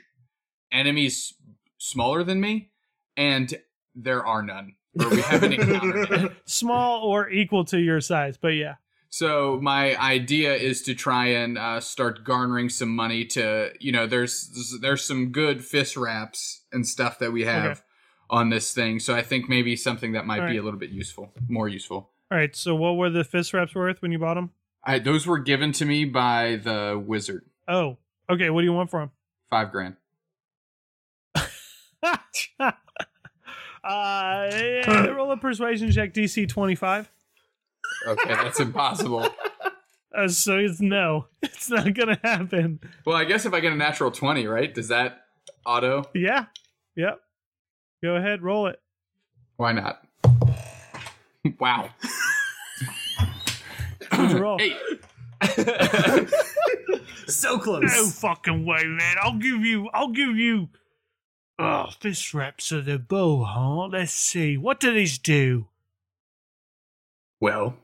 enemies 0.72 1.34
smaller 1.78 2.24
than 2.24 2.40
me, 2.42 2.72
and 3.16 3.54
there 3.94 4.26
are 4.26 4.42
none. 4.42 4.76
Or 5.00 5.10
we 5.10 5.22
haven't 5.22 5.54
encountered. 5.60 6.36
Small 6.46 7.04
or 7.04 7.30
equal 7.30 7.66
to 7.66 7.80
your 7.80 8.02
size, 8.02 8.38
but 8.38 8.50
yeah. 8.50 8.76
So 9.14 9.60
my 9.62 9.96
idea 10.02 10.54
is 10.56 10.82
to 10.84 10.96
try 10.96 11.28
and 11.28 11.58
uh, 11.58 11.82
start 11.82 12.24
garnering 12.24 12.70
some 12.70 12.96
money 12.96 13.26
to, 13.26 13.72
you 13.78 13.92
know, 13.92 14.08
there's 14.08 14.78
there's 14.80 15.04
some 15.04 15.32
good 15.34 15.66
fist 15.66 15.98
wraps 15.98 16.62
and 16.72 16.88
stuff 16.88 17.20
that 17.20 17.34
we 17.34 17.44
have 17.44 17.72
Okay. 17.72 17.80
on 18.30 18.50
this 18.50 18.74
thing. 18.74 19.00
So 19.02 19.14
I 19.14 19.22
think 19.22 19.50
maybe 19.50 19.76
something 19.76 20.14
that 20.14 20.26
might 20.26 20.40
All 20.40 20.48
be 20.48 20.54
right. 20.54 20.60
a 20.62 20.64
little 20.64 20.80
bit 20.80 20.92
useful, 20.92 21.34
more 21.50 21.68
useful. 21.68 22.10
All 22.32 22.38
right. 22.38 22.56
So 22.56 22.74
what 22.74 22.94
were 22.96 23.10
the 23.10 23.26
fist 23.26 23.54
wraps 23.54 23.76
worth 23.76 24.02
when 24.02 24.14
you 24.14 24.20
bought 24.20 24.36
them? 24.36 24.52
I, 24.86 24.98
those 25.00 25.28
were 25.28 25.40
given 25.40 25.74
to 25.74 25.86
me 25.86 26.06
by 26.06 26.56
the 26.64 26.98
wizard. 27.06 27.44
Oh, 27.68 27.98
okay. 28.30 28.50
What 28.50 28.62
do 28.62 28.66
you 28.66 28.74
want 28.74 28.90
for 28.90 29.02
them? 29.02 29.12
Five 29.50 29.72
grand. 29.74 29.98
uh, 31.36 32.72
yeah, 33.84 35.08
roll 35.08 35.32
a 35.32 35.38
persuasion 35.38 35.92
check, 35.92 36.14
DC 36.14 36.48
twenty 36.48 36.76
five. 36.76 37.12
Okay, 38.08 38.34
that's 38.34 38.60
impossible. 38.60 39.28
Uh, 40.14 40.28
so 40.28 40.58
it's 40.58 40.82
no, 40.82 41.26
it's 41.42 41.70
not 41.70 41.94
gonna 41.94 42.20
happen. 42.22 42.82
Well, 43.06 43.16
I 43.16 43.24
guess 43.24 43.46
if 43.46 43.54
I 43.54 43.62
get 43.62 43.72
a 43.72 43.78
natural 43.78 44.12
twenty, 44.12 44.46
right? 44.46 44.74
Does 44.74 44.90
that 44.90 45.22
auto? 45.66 46.04
Yeah. 46.14 46.48
Yep. 46.98 47.22
Go 48.04 48.18
ahead, 48.18 48.42
roll 48.42 48.68
it. 48.68 48.82
Why 49.56 49.72
not? 49.72 50.06
wow. 51.62 51.90
Roll? 54.12 54.60
Hey, 55.42 56.28
So 57.28 57.58
close. 57.58 57.84
No 57.84 58.08
fucking 58.08 58.66
way, 58.66 58.84
man. 58.84 59.16
I'll 59.22 59.38
give 59.38 59.66
you. 59.66 59.90
I'll 59.94 60.12
give 60.12 60.36
you. 60.36 60.68
Oh, 61.58 61.88
fist 62.00 62.34
wraps 62.34 62.72
of 62.72 62.86
the 62.86 63.00
bow, 63.00 63.46
huh? 63.46 63.86
Let's 63.88 64.12
see. 64.12 64.58
What 64.58 64.80
do 64.82 64.94
these 64.94 65.18
do? 65.18 65.68
well, 67.40 67.76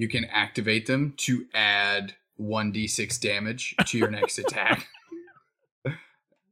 you 0.00 0.08
can 0.08 0.24
activate 0.26 0.86
them 0.86 1.12
to 1.18 1.44
add 1.52 2.14
one 2.36 2.72
d 2.72 2.86
six 2.86 3.18
damage 3.18 3.74
to 3.84 3.98
your 3.98 4.10
next 4.10 4.38
attack. 4.44 4.86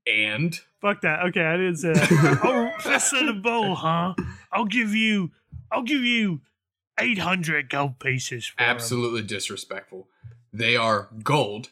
and 0.06 0.60
Fuck 0.80 1.00
that. 1.00 1.20
Okay, 1.26 1.44
I 1.44 1.56
didn't 1.56 1.76
say 1.76 1.92
that. 1.92 2.40
Oh, 2.44 2.70
fist 2.80 3.12
of 3.14 3.26
the 3.26 3.32
bow, 3.32 3.74
huh? 3.74 4.14
I'll 4.52 4.64
give 4.66 4.94
you. 4.94 5.30
I'll 5.72 5.82
give 5.82 6.02
you 6.02 6.40
eight 7.00 7.18
hundred 7.18 7.68
gold 7.68 7.98
pieces 7.98 8.46
for 8.46 8.60
'em. 8.62 8.70
absolutely 8.70 9.22
disrespectful. 9.22 10.08
They 10.52 10.76
are 10.76 11.08
gold, 11.24 11.70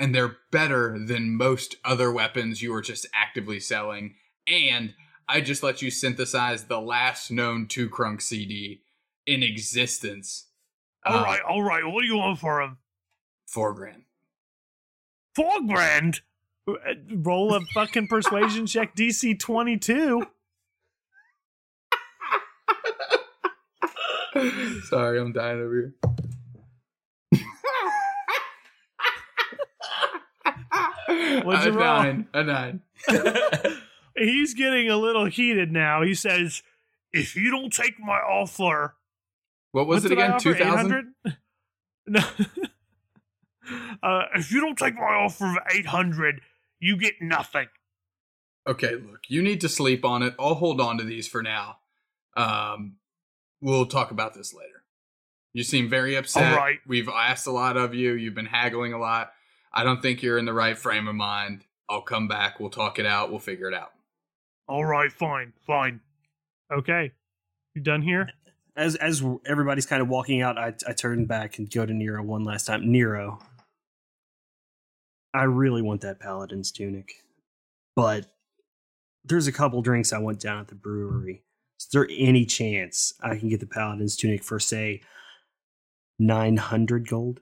and 0.00 0.14
they're 0.14 0.36
better 0.50 0.98
than 0.98 1.36
most 1.36 1.76
other 1.84 2.10
weapons 2.10 2.62
you 2.62 2.74
are 2.74 2.80
just 2.82 3.06
actively 3.14 3.60
selling. 3.60 4.14
And 4.46 4.94
I 5.28 5.40
just 5.40 5.62
let 5.62 5.82
you 5.82 5.90
synthesize 5.90 6.64
the 6.64 6.80
last 6.80 7.30
known 7.30 7.66
two 7.66 7.88
crunk 7.90 8.22
CD 8.22 8.80
in 9.26 9.42
existence. 9.42 10.46
All 11.04 11.18
Uh, 11.18 11.22
right, 11.22 11.40
all 11.42 11.62
right. 11.62 11.84
What 11.86 12.00
do 12.02 12.06
you 12.06 12.16
want 12.16 12.38
for 12.38 12.60
him? 12.60 12.78
four 13.46 13.72
grand. 13.72 14.02
Four 15.34 15.62
grand. 15.66 16.20
Uh, 16.68 16.74
roll 17.14 17.54
a 17.54 17.60
fucking 17.72 18.08
persuasion 18.08 18.66
check, 18.66 18.94
DC 18.94 19.38
twenty 19.38 19.76
two. 19.78 20.26
Sorry, 24.88 25.18
I'm 25.18 25.32
dying 25.32 25.60
over 25.60 25.74
here. 25.74 25.94
What'd 31.44 31.64
you 31.64 31.72
a 31.80 31.82
nine. 31.82 32.28
A 32.34 32.44
nine. 32.44 32.82
He's 34.16 34.54
getting 34.54 34.90
a 34.90 34.96
little 34.96 35.24
heated 35.26 35.72
now. 35.72 36.02
He 36.02 36.14
says, 36.14 36.62
If 37.12 37.34
you 37.36 37.50
don't 37.50 37.72
take 37.72 37.98
my 37.98 38.18
offer, 38.18 38.96
What 39.72 39.86
was 39.86 40.02
What 40.02 40.12
it 40.12 40.18
again? 40.18 40.38
Two 40.38 40.54
thousand. 40.54 41.14
No. 42.10 42.20
uh, 44.02 44.22
if 44.34 44.50
you 44.50 44.62
don't 44.62 44.78
take 44.78 44.94
my 44.94 45.02
offer 45.02 45.44
of 45.44 45.58
eight 45.74 45.84
hundred, 45.84 46.40
you 46.80 46.96
get 46.96 47.16
nothing. 47.20 47.66
Okay, 48.66 48.94
look, 48.94 49.20
you 49.28 49.42
need 49.42 49.60
to 49.60 49.68
sleep 49.68 50.06
on 50.06 50.22
it. 50.22 50.34
I'll 50.38 50.54
hold 50.54 50.80
on 50.80 50.96
to 50.96 51.04
these 51.04 51.28
for 51.28 51.42
now. 51.42 51.76
Um, 52.34 52.96
we'll 53.60 53.84
talk 53.84 54.10
about 54.10 54.32
this 54.32 54.54
later. 54.54 54.84
You 55.52 55.64
seem 55.64 55.90
very 55.90 56.16
upset. 56.16 56.52
All 56.52 56.58
right. 56.58 56.78
We've 56.86 57.08
asked 57.10 57.46
a 57.46 57.50
lot 57.50 57.76
of 57.76 57.94
you. 57.94 58.12
You've 58.12 58.34
been 58.34 58.46
haggling 58.46 58.94
a 58.94 58.98
lot. 58.98 59.32
I 59.72 59.84
don't 59.84 60.00
think 60.00 60.22
you're 60.22 60.38
in 60.38 60.46
the 60.46 60.54
right 60.54 60.78
frame 60.78 61.08
of 61.08 61.14
mind. 61.14 61.66
I'll 61.90 62.00
come 62.00 62.26
back. 62.26 62.58
We'll 62.60 62.70
talk 62.70 62.98
it 62.98 63.06
out. 63.06 63.30
We'll 63.30 63.38
figure 63.38 63.68
it 63.68 63.74
out. 63.74 63.92
All 64.66 64.84
right, 64.84 65.12
fine, 65.12 65.52
fine. 65.66 66.00
okay, 66.72 67.12
you 67.74 67.82
done 67.82 68.02
here? 68.02 68.28
As 68.78 68.94
as 68.94 69.24
everybody's 69.44 69.86
kind 69.86 70.00
of 70.00 70.08
walking 70.08 70.40
out, 70.40 70.56
I 70.56 70.72
I 70.86 70.92
turn 70.92 71.26
back 71.26 71.58
and 71.58 71.68
go 71.68 71.84
to 71.84 71.92
Nero 71.92 72.22
one 72.22 72.44
last 72.44 72.66
time. 72.66 72.90
Nero, 72.92 73.40
I 75.34 75.42
really 75.42 75.82
want 75.82 76.02
that 76.02 76.20
paladin's 76.20 76.70
tunic, 76.70 77.10
but 77.96 78.26
there's 79.24 79.48
a 79.48 79.52
couple 79.52 79.82
drinks 79.82 80.12
I 80.12 80.18
want 80.18 80.38
down 80.38 80.60
at 80.60 80.68
the 80.68 80.76
brewery. 80.76 81.42
Is 81.80 81.88
there 81.92 82.06
any 82.08 82.46
chance 82.46 83.12
I 83.20 83.36
can 83.36 83.48
get 83.48 83.58
the 83.58 83.66
paladin's 83.66 84.16
tunic 84.16 84.44
for 84.44 84.60
say 84.60 85.02
nine 86.20 86.56
hundred 86.56 87.08
gold? 87.08 87.40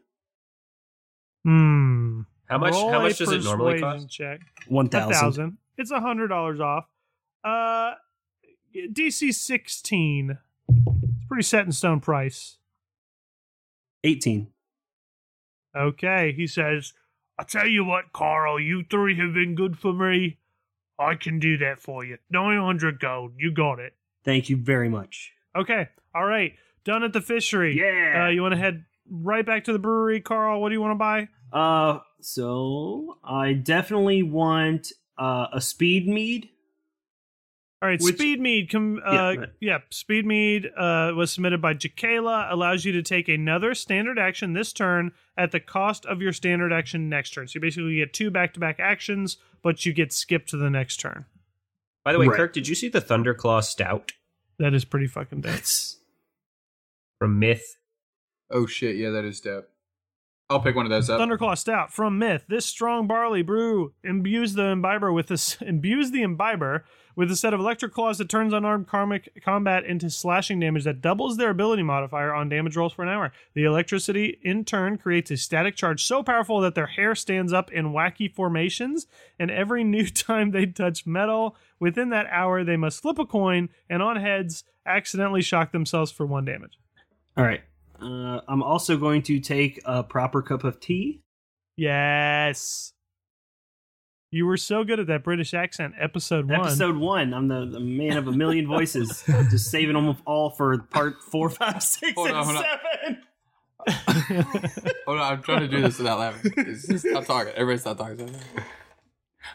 Hmm. 1.45 2.23
How 2.47 2.57
much? 2.57 2.73
Roll 2.73 2.91
How 2.91 3.03
much 3.03 3.19
does 3.19 3.31
it 3.31 3.45
normally 3.45 3.81
cost? 3.81 4.09
Check. 4.09 4.41
Thousand. 4.71 5.13
thousand. 5.13 5.59
It's 5.77 5.91
a 5.91 6.01
hundred 6.01 6.29
dollars 6.29 6.61
off. 6.61 6.87
Uh, 7.45 7.93
DC 8.75 9.35
sixteen. 9.35 10.39
Pretty 11.37 11.45
set 11.45 11.67
in 11.67 11.73
stone 11.73 12.01
price. 12.01 12.57
Eighteen. 14.03 14.53
Okay, 15.77 16.33
he 16.35 16.47
says. 16.47 16.95
I 17.39 17.43
tell 17.43 17.67
you 17.67 17.85
what, 17.85 18.15
Carl, 18.15 18.59
you 18.59 18.85
three 18.89 19.19
have 19.19 19.35
been 19.35 19.55
good 19.55 19.79
for 19.79 19.93
me. 19.93 20.39
I 20.99 21.15
can 21.15 21.39
do 21.39 21.59
that 21.59 21.79
for 21.79 22.03
you. 22.07 22.17
Nine 22.31 22.59
hundred 22.59 23.01
gold. 23.01 23.33
You 23.37 23.53
got 23.53 23.81
it. 23.81 23.93
Thank 24.25 24.49
you 24.49 24.57
very 24.57 24.89
much. 24.89 25.33
Okay, 25.55 25.91
all 26.15 26.25
right, 26.25 26.55
done 26.87 27.03
at 27.03 27.13
the 27.13 27.21
fishery. 27.21 27.79
Yeah. 27.79 28.25
Uh, 28.25 28.29
you 28.31 28.41
want 28.41 28.55
to 28.55 28.59
head 28.59 28.87
right 29.07 29.45
back 29.45 29.65
to 29.65 29.75
the 29.75 29.79
brewery, 29.79 30.23
Carl? 30.23 30.63
What 30.63 30.71
do 30.71 30.75
you 30.75 30.81
want 30.81 30.93
to 30.93 30.95
buy? 30.95 31.29
Uh, 31.53 31.99
so 32.23 33.19
I 33.23 33.53
definitely 33.53 34.23
want 34.23 34.91
uh, 35.19 35.49
a 35.53 35.61
speed 35.61 36.09
mead. 36.09 36.49
All 37.87 37.91
right, 37.93 38.01
Which- 38.03 38.17
speed 38.17 38.41
mead. 38.41 38.69
Com- 38.69 39.01
uh, 39.07 39.13
Yeah, 39.13 39.47
yeah, 39.61 39.73
right. 39.75 39.83
speed 39.91 40.27
mead 40.27 40.67
uh, 40.77 41.13
was 41.15 41.31
submitted 41.31 41.63
by 41.63 41.73
Jakayla. 41.75 42.51
Allows 42.51 42.85
you 42.85 42.91
to 42.93 43.03
take 43.03 43.29
another 43.29 43.75
standard 43.77 44.19
action 44.19 44.55
this 44.55 44.73
turn 44.73 45.13
at 45.37 45.53
the 45.53 45.61
cost 45.61 46.05
of 46.05 46.21
your 46.21 46.33
standard 46.33 46.73
action 46.73 47.09
next 47.09 47.31
turn. 47.31 47.47
So 47.47 47.53
you 47.59 47.61
basically 47.61 47.95
get 47.97 48.13
two 48.13 48.29
back-to-back 48.33 48.81
actions, 48.81 49.37
but 49.63 49.87
you 49.87 49.93
get 49.93 50.13
skipped 50.13 50.49
to 50.49 50.57
the 50.57 50.69
next 50.69 50.97
turn. 50.97 51.27
By 52.05 52.13
the 52.13 52.19
way, 52.19 52.27
Right. 52.27 52.37
Kirk, 52.37 52.53
did 52.53 52.67
you 52.67 52.75
see 52.75 52.89
the 52.89 53.01
Thunderclaw 53.01 53.63
Stout 53.63 54.13
That 54.59 54.75
is 54.75 54.85
pretty 54.85 55.07
fucking 55.07 55.43
dope. 55.43 55.53
That's 55.53 55.99
from 57.21 57.39
Myth? 57.39 57.77
Oh 58.51 58.67
shit! 58.67 58.97
Yeah, 58.97 59.11
that 59.11 59.25
is 59.25 59.41
dope. 59.41 59.69
I'll 60.49 60.61
pick 60.61 60.75
one 60.77 60.87
of 60.87 60.91
those 60.91 61.09
up. 61.11 61.21
Thunderclaw 61.21 61.57
Stout 61.59 61.93
from 61.93 62.19
Myth. 62.19 62.45
This 62.49 62.65
strong 62.67 63.07
barley 63.07 63.43
brew 63.43 63.93
imbues 64.05 64.55
the 64.55 64.67
imbiber 64.67 65.13
with 65.13 65.27
this 65.29 65.57
imbues 65.61 66.11
the 66.11 66.23
imbiber 66.23 66.85
with 67.17 67.31
a 67.31 67.37
set 67.37 67.55
of 67.55 67.61
electric 67.61 67.93
claws 67.93 68.19
that 68.19 68.29
turns 68.29 68.53
unarmed 68.53 68.87
karmic 68.87 69.43
combat 69.43 69.85
into 69.85 70.11
slashing 70.11 70.61
damage 70.61 70.85
that 70.85 71.01
doubles 71.01 71.37
their 71.37 71.51
ability 71.51 71.83
modifier 71.83 72.33
on 72.33 72.49
damage 72.49 72.77
rolls 72.77 72.93
for 72.93 73.03
an 73.03 73.09
hour. 73.09 73.33
The 73.55 73.65
electricity 73.65 74.39
in 74.43 74.65
turn 74.65 74.99
creates 74.99 75.31
a 75.31 75.37
static 75.37 75.75
charge 75.75 76.05
so 76.05 76.23
powerful 76.23 76.61
that 76.61 76.75
their 76.75 76.87
hair 76.87 77.15
stands 77.15 77.53
up 77.53 77.73
in 77.73 77.87
wacky 77.87 78.33
formations, 78.33 79.07
and 79.39 79.51
every 79.51 79.83
new 79.83 80.07
time 80.11 80.51
they 80.51 80.67
touch 80.67 81.07
metal 81.07 81.57
within 81.81 82.11
that 82.11 82.27
hour, 82.31 82.63
they 82.63 82.77
must 82.77 83.01
flip 83.03 83.19
a 83.19 83.27
coin 83.27 83.71
and 83.89 84.03
on 84.03 84.17
heads 84.17 84.63
accidentally 84.85 85.43
shock 85.43 85.73
themselves 85.73 86.13
for 86.13 86.27
one 86.27 86.45
damage. 86.45 86.79
all 87.37 87.45
right. 87.45 87.63
Uh, 88.01 88.41
I'm 88.47 88.63
also 88.63 88.99
going 88.99 89.23
to 89.23 89.41
take 89.41 89.81
a 89.87 90.03
proper 90.03 90.43
cup 90.43 90.65
of 90.65 90.79
tea. 90.81 91.23
Yes. 91.79 92.93
You 94.31 94.47
were 94.47 94.57
so 94.57 94.83
good 94.85 94.99
at 94.99 95.07
that 95.07 95.23
British 95.23 95.55
accent, 95.55 95.95
episode 96.01 96.51
one. 96.51 96.61
Episode 96.61 96.97
one. 96.97 97.33
I'm 97.33 97.47
the, 97.49 97.65
the 97.65 97.81
man 97.81 98.17
of 98.17 98.27
a 98.27 98.33
million 98.33 98.67
voices. 98.67 99.23
Just 99.51 99.71
saving 99.71 99.95
them 99.95 100.17
all 100.27 100.51
for 100.51 100.77
part 100.79 101.23
four, 101.23 101.49
five, 101.49 101.83
six, 101.83 102.13
Hold 102.17 102.29
and 102.29 102.37
on, 102.37 102.45
hold 102.45 102.57
on. 102.57 102.65
seven. 102.65 103.23
Hold 105.07 105.21
on, 105.21 105.33
I'm 105.35 105.43
trying 105.43 105.61
to 105.61 105.69
do 105.69 105.81
this 105.81 105.99
without 105.99 106.19
laughing. 106.19 106.53
It's 106.57 106.89
just 106.89 107.07
stop 107.09 107.25
talking. 107.25 107.53
Everybody 107.53 107.79
stop 107.79 107.99
talking. 107.99 108.35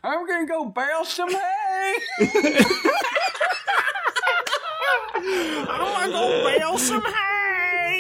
I'm 0.06 0.26
gonna 0.26 0.48
go 0.48 0.66
barrel 0.70 1.04
some 1.04 1.30
hay. 1.30 1.96
I'm 5.18 5.66
gonna 5.68 6.12
go 6.14 6.44
bale 6.46 6.78
some 6.78 7.02
hay. 7.04 7.31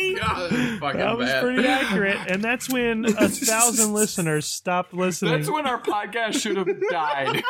God, 0.19 0.51
that's 0.51 0.51
fucking 0.51 0.79
fucking 0.79 0.99
That 0.99 1.17
was 1.17 1.29
bad. 1.29 1.43
pretty 1.43 1.67
accurate, 1.67 2.17
and 2.27 2.43
that's 2.43 2.69
when 2.69 3.05
a 3.05 3.29
thousand 3.29 3.93
listeners 3.93 4.45
stopped 4.45 4.93
listening. 4.93 5.33
That's 5.33 5.49
when 5.49 5.65
our 5.67 5.81
podcast 5.81 6.41
should 6.41 6.57
have 6.57 6.67
died. 6.89 7.43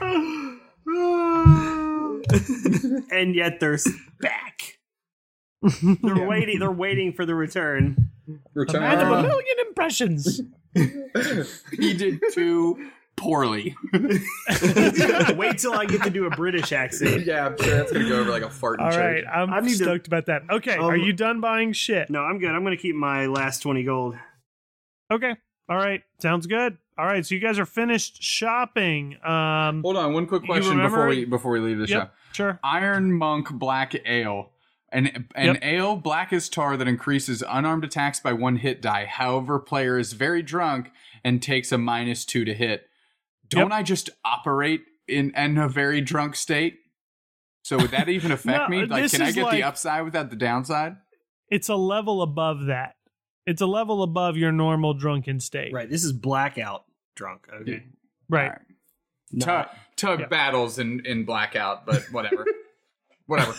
and 3.10 3.34
yet 3.34 3.58
they're 3.60 3.78
back. 4.20 4.78
They're 6.02 6.28
waiting. 6.28 6.58
They're 6.60 6.70
waiting 6.70 7.12
for 7.12 7.26
the 7.26 7.34
return. 7.34 8.10
Return. 8.54 8.82
Man 8.82 9.00
of 9.00 9.10
a 9.10 9.22
million 9.22 9.56
impressions. 9.66 10.40
he 10.74 11.94
did 11.94 12.20
too 12.32 12.90
poorly. 13.18 13.76
Wait 15.34 15.58
till 15.58 15.74
I 15.74 15.84
get 15.86 16.02
to 16.04 16.10
do 16.10 16.26
a 16.26 16.30
British 16.30 16.72
accent. 16.72 17.26
yeah, 17.26 17.46
I'm 17.46 17.56
sure 17.58 17.76
that's 17.76 17.92
gonna 17.92 18.08
go 18.08 18.20
over 18.20 18.30
like 18.30 18.42
a 18.42 18.50
fart. 18.50 18.80
All 18.80 18.88
right, 18.90 19.24
I'm 19.30 19.52
I 19.52 19.60
need 19.60 19.70
to- 19.78 19.84
stoked 19.84 20.06
about 20.06 20.26
that. 20.26 20.42
Okay, 20.50 20.76
Um, 20.76 20.84
are 20.86 20.96
you 20.96 21.12
done 21.12 21.40
buying 21.40 21.72
shit? 21.72 22.10
No, 22.10 22.20
I'm 22.20 22.38
good. 22.38 22.50
I'm 22.50 22.62
going 22.62 22.76
to 22.76 22.80
keep 22.82 22.94
my 22.96 23.26
last 23.26 23.60
twenty 23.62 23.84
gold. 23.84 24.16
Okay, 25.10 25.34
all 25.68 25.76
right, 25.76 26.02
sounds 26.20 26.46
good. 26.46 26.78
All 26.98 27.06
right, 27.06 27.24
so 27.24 27.34
you 27.34 27.40
guys 27.40 27.58
are 27.58 27.66
finished 27.66 28.22
shopping. 28.22 29.16
Um, 29.24 29.82
Hold 29.82 29.96
on, 29.96 30.12
one 30.12 30.26
quick 30.26 30.44
question 30.44 30.80
before 30.80 31.06
we 31.06 31.24
before 31.24 31.52
we 31.52 31.60
leave 31.60 31.78
the 31.78 31.86
yep, 31.86 32.12
show. 32.32 32.32
sure. 32.32 32.60
Iron 32.64 33.12
Monk 33.12 33.50
Black 33.52 33.94
Ale. 34.06 34.50
An, 34.90 35.26
an 35.34 35.46
Yep. 35.48 35.58
ale 35.60 35.96
black 35.96 36.32
as 36.32 36.48
tar 36.48 36.74
that 36.78 36.88
increases 36.88 37.44
unarmed 37.46 37.84
attacks 37.84 38.20
by 38.20 38.32
one 38.32 38.56
hit 38.56 38.80
die. 38.80 39.04
However, 39.04 39.58
player 39.58 39.98
is 39.98 40.14
very 40.14 40.40
drunk 40.42 40.90
and 41.22 41.42
takes 41.42 41.70
a 41.72 41.76
minus 41.76 42.24
two 42.24 42.46
to 42.46 42.54
hit. 42.54 42.87
Don't 43.48 43.72
I 43.72 43.82
just 43.82 44.10
operate 44.24 44.82
in, 45.06 45.32
in 45.36 45.58
a 45.58 45.68
very 45.68 46.00
drunk 46.00 46.36
state? 46.36 46.76
So 47.62 47.76
would 47.78 47.90
that 47.90 48.08
even 48.08 48.30
affect 48.32 48.68
No, 48.70 48.76
me? 48.80 48.86
Like, 48.86 49.10
can 49.10 49.22
I 49.22 49.32
get 49.32 49.44
like- 49.44 49.52
the 49.56 49.62
upside 49.64 50.04
without 50.04 50.30
the 50.30 50.36
downside? 50.36 50.96
It's 51.50 51.68
a 51.68 51.76
level 51.76 52.20
above 52.22 52.66
that. 52.66 52.96
It's 53.46 53.62
a 53.62 53.66
level 53.66 54.02
above 54.02 54.36
your 54.36 54.52
normal 54.52 54.92
drunken 54.92 55.40
state. 55.40 55.72
Right. 55.72 55.88
This 55.88 56.04
is 56.04 56.12
blackout 56.12 56.84
drunk. 57.16 57.46
Okay. 57.62 57.84
Right. 58.28 58.44
Alright. 58.44 58.60
No. 59.32 59.46
Tug, 59.46 59.66
tug 59.96 60.20
Yeah. 60.20 60.26
battles 60.26 60.78
in, 60.78 61.00
in 61.06 61.24
blackout, 61.24 61.86
but 61.86 62.02
whatever. 62.12 62.44
whatever. 63.26 63.54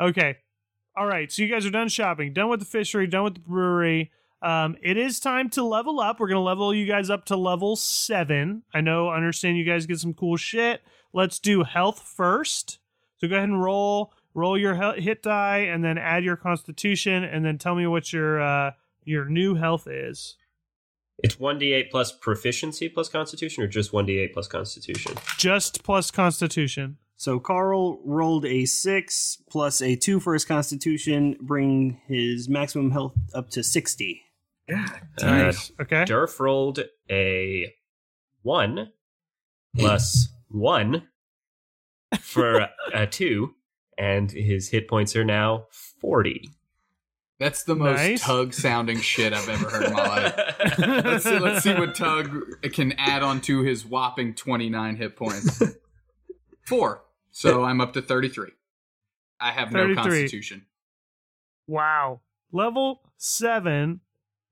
okay. 0.00 0.36
All 0.96 1.06
right. 1.06 1.30
So 1.30 1.42
you 1.42 1.48
guys 1.52 1.66
are 1.66 1.70
done 1.70 1.88
shopping, 1.88 2.32
done 2.32 2.48
with 2.48 2.60
the 2.60 2.66
fishery, 2.66 3.06
done 3.06 3.24
with 3.24 3.34
the 3.34 3.40
brewery. 3.40 4.10
Um, 4.42 4.76
it 4.82 4.96
is 4.96 5.20
time 5.20 5.50
to 5.50 5.62
level 5.62 6.00
up. 6.00 6.18
We're 6.18 6.28
gonna 6.28 6.40
level 6.40 6.74
you 6.74 6.86
guys 6.86 7.10
up 7.10 7.26
to 7.26 7.36
level 7.36 7.76
seven. 7.76 8.62
I 8.72 8.80
know, 8.80 9.08
I 9.08 9.16
understand 9.16 9.58
you 9.58 9.64
guys 9.64 9.86
get 9.86 9.98
some 9.98 10.14
cool 10.14 10.36
shit. 10.36 10.82
Let's 11.12 11.38
do 11.38 11.62
health 11.64 12.00
first. 12.02 12.78
So 13.18 13.28
go 13.28 13.36
ahead 13.36 13.48
and 13.48 13.62
roll, 13.62 14.12
roll 14.32 14.56
your 14.56 14.74
hit 14.94 15.22
die, 15.22 15.58
and 15.58 15.84
then 15.84 15.98
add 15.98 16.24
your 16.24 16.36
constitution, 16.36 17.24
and 17.24 17.44
then 17.44 17.58
tell 17.58 17.74
me 17.74 17.86
what 17.86 18.12
your 18.12 18.40
uh, 18.40 18.72
your 19.04 19.26
new 19.26 19.56
health 19.56 19.86
is. 19.86 20.36
It's 21.22 21.36
1d8 21.36 21.90
plus 21.90 22.12
proficiency 22.12 22.88
plus 22.88 23.10
constitution, 23.10 23.62
or 23.62 23.66
just 23.66 23.92
1d8 23.92 24.32
plus 24.32 24.48
constitution? 24.48 25.16
Just 25.36 25.82
plus 25.84 26.10
constitution. 26.10 26.96
So 27.20 27.38
Carl 27.38 28.00
rolled 28.06 28.46
a 28.46 28.64
six 28.64 29.42
plus 29.50 29.82
a 29.82 29.94
two 29.96 30.20
for 30.20 30.32
his 30.32 30.46
constitution, 30.46 31.36
bring 31.38 32.00
his 32.06 32.48
maximum 32.48 32.92
health 32.92 33.14
up 33.34 33.50
to 33.50 33.62
sixty. 33.62 34.22
Uh, 34.72 35.26
Nice. 35.26 35.72
Okay. 35.80 36.04
Durf 36.04 36.38
rolled 36.40 36.80
a 37.10 37.72
1 38.42 38.92
plus 39.76 40.28
1 40.48 41.06
for 42.20 42.58
a, 42.58 42.70
a 42.94 43.06
2, 43.06 43.54
and 43.98 44.30
his 44.30 44.68
hit 44.70 44.88
points 44.88 45.14
are 45.16 45.24
now 45.24 45.66
40. 46.00 46.50
That's 47.38 47.62
the 47.64 47.74
most 47.74 47.96
Nice. 47.96 48.22
tug 48.22 48.52
sounding 48.52 49.00
shit 49.00 49.32
I've 49.32 49.48
ever 49.48 49.70
heard 49.70 49.84
in 49.86 49.92
my 49.94 50.06
life. 50.06 50.34
let's, 50.78 51.24
see, 51.24 51.38
let's 51.38 51.62
see 51.62 51.72
what 51.72 51.94
Tug 51.94 52.36
can 52.74 52.92
add 52.98 53.22
on 53.22 53.40
to 53.42 53.62
his 53.62 53.86
whopping 53.86 54.34
29 54.34 54.96
hit 54.96 55.16
points. 55.16 55.62
Four. 56.66 57.02
So 57.30 57.64
I'm 57.64 57.80
up 57.80 57.94
to 57.94 58.02
33. 58.02 58.50
I 59.40 59.52
have 59.52 59.72
no 59.72 59.94
constitution. 59.94 60.66
Wow. 61.66 62.20
Level 62.52 63.00
seven. 63.16 64.00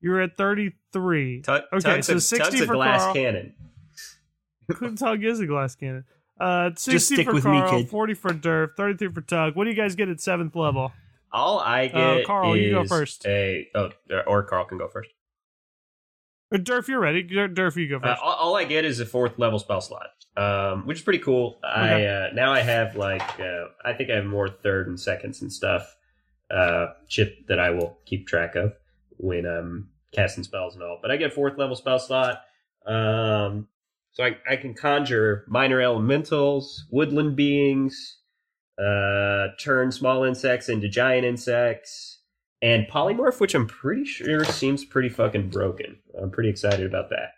You're 0.00 0.20
at 0.20 0.36
33. 0.36 1.42
Tug, 1.42 1.62
Okay, 1.72 2.02
so 2.02 2.16
a, 2.16 2.20
60 2.20 2.44
Tug's 2.50 2.60
a 2.62 2.66
for 2.66 2.74
glass 2.74 3.00
Carl. 3.02 3.14
cannon. 3.14 3.54
Tug 4.96 5.24
is 5.24 5.40
a 5.40 5.46
glass 5.46 5.74
cannon. 5.74 6.04
Uh, 6.40 6.70
60 6.76 7.14
stick 7.16 7.26
for 7.26 7.34
with 7.34 7.44
me, 7.44 7.58
Carl, 7.60 7.80
kid. 7.82 7.90
40 7.90 8.14
for 8.14 8.30
Durf, 8.30 8.76
33 8.76 9.12
for 9.12 9.20
Tug. 9.22 9.56
What 9.56 9.64
do 9.64 9.70
you 9.70 9.76
guys 9.76 9.94
get 9.96 10.08
at 10.08 10.20
seventh 10.20 10.54
level? 10.54 10.92
All 11.32 11.58
I 11.58 11.88
get 11.88 11.96
Uh, 11.96 12.24
Carl, 12.26 12.54
is 12.54 12.62
you 12.62 12.70
go 12.72 12.84
first. 12.84 13.26
A, 13.26 13.68
oh, 13.74 13.90
or 14.26 14.44
Carl 14.44 14.64
can 14.66 14.78
go 14.78 14.88
first. 14.88 15.10
Uh, 16.54 16.58
Durf, 16.58 16.86
you're 16.88 17.00
ready. 17.00 17.22
Dur- 17.22 17.48
Durf, 17.48 17.76
you 17.76 17.88
go 17.88 17.96
Uh, 17.96 18.12
first. 18.14 18.22
all, 18.22 18.34
all 18.34 18.56
I 18.56 18.64
get 18.64 18.84
is 18.84 19.00
a 19.00 19.04
fourth 19.06 19.38
level 19.38 19.58
spell 19.58 19.80
slot, 19.80 20.06
um, 20.36 20.86
which 20.86 20.98
is 20.98 21.04
pretty 21.04 21.18
cool. 21.18 21.58
I 21.64 22.04
uh, 22.06 22.28
now 22.34 22.52
I 22.52 22.60
have 22.60 22.94
like 22.96 23.40
uh, 23.40 23.64
I 23.84 23.92
think 23.94 24.10
I 24.10 24.14
have 24.14 24.24
more 24.26 24.48
third 24.48 24.86
and 24.86 24.98
seconds 24.98 25.42
and 25.42 25.52
stuff 25.52 25.94
uh, 26.50 26.86
chip 27.08 27.46
that 27.48 27.58
I 27.58 27.70
will 27.70 27.98
keep 28.06 28.26
track 28.28 28.54
of 28.54 28.74
when 29.18 29.44
I'm 29.46 29.90
casting 30.12 30.44
spells 30.44 30.74
and 30.74 30.82
all. 30.82 30.98
But 31.00 31.10
I 31.10 31.16
get 31.16 31.32
fourth 31.32 31.58
level 31.58 31.76
spell 31.76 31.98
slot, 31.98 32.42
um, 32.86 33.68
so 34.12 34.24
I, 34.24 34.36
I 34.50 34.56
can 34.56 34.74
conjure 34.74 35.44
minor 35.48 35.80
elementals, 35.80 36.86
woodland 36.90 37.36
beings, 37.36 38.18
uh, 38.78 39.48
turn 39.60 39.92
small 39.92 40.24
insects 40.24 40.68
into 40.68 40.88
giant 40.88 41.24
insects, 41.24 42.20
and 42.62 42.86
polymorph, 42.88 43.40
which 43.40 43.54
I'm 43.54 43.66
pretty 43.66 44.04
sure 44.04 44.44
seems 44.44 44.84
pretty 44.84 45.08
fucking 45.08 45.50
broken. 45.50 45.98
I'm 46.20 46.30
pretty 46.30 46.48
excited 46.48 46.86
about 46.86 47.10
that. 47.10 47.32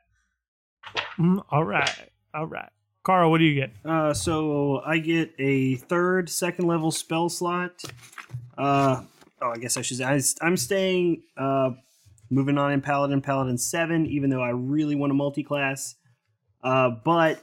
Mm, 1.19 1.45
all 1.51 1.65
right. 1.65 2.11
All 2.33 2.47
right. 2.47 2.71
Carl, 3.03 3.31
what 3.31 3.39
do 3.39 3.45
you 3.45 3.55
get? 3.55 3.73
Uh, 3.85 4.13
so 4.13 4.81
I 4.85 4.99
get 4.99 5.33
a 5.39 5.77
third, 5.77 6.29
second 6.29 6.67
level 6.67 6.91
spell 6.91 7.29
slot. 7.29 7.83
Uh, 8.57 9.03
oh, 9.43 9.51
I 9.51 9.57
guess 9.59 9.77
I 9.77 9.83
should 9.83 9.99
say 9.99 10.05
I, 10.05 10.21
I'm 10.41 10.57
staying. 10.57 11.23
Uh, 11.37 11.71
moving 12.31 12.59
on 12.59 12.73
in 12.73 12.81
Paladin, 12.81 13.21
Paladin 13.21 13.59
seven. 13.59 14.07
Even 14.07 14.31
though 14.31 14.43
I 14.43 14.51
really 14.51 14.95
want 14.95 15.11
a 15.11 15.15
multi-class, 15.15 15.97
uh, 16.63 16.91
but 17.05 17.43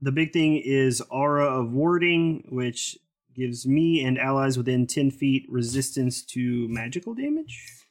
the 0.00 0.12
big 0.12 0.32
thing 0.32 0.56
is 0.56 1.00
Aura 1.10 1.46
of 1.46 1.72
Warding, 1.72 2.44
which 2.48 2.96
gives 3.34 3.66
me 3.66 4.04
and 4.04 4.18
allies 4.18 4.56
within 4.58 4.86
ten 4.86 5.10
feet 5.10 5.46
resistance 5.48 6.22
to 6.26 6.66
magical 6.68 7.14
damage. 7.14 7.84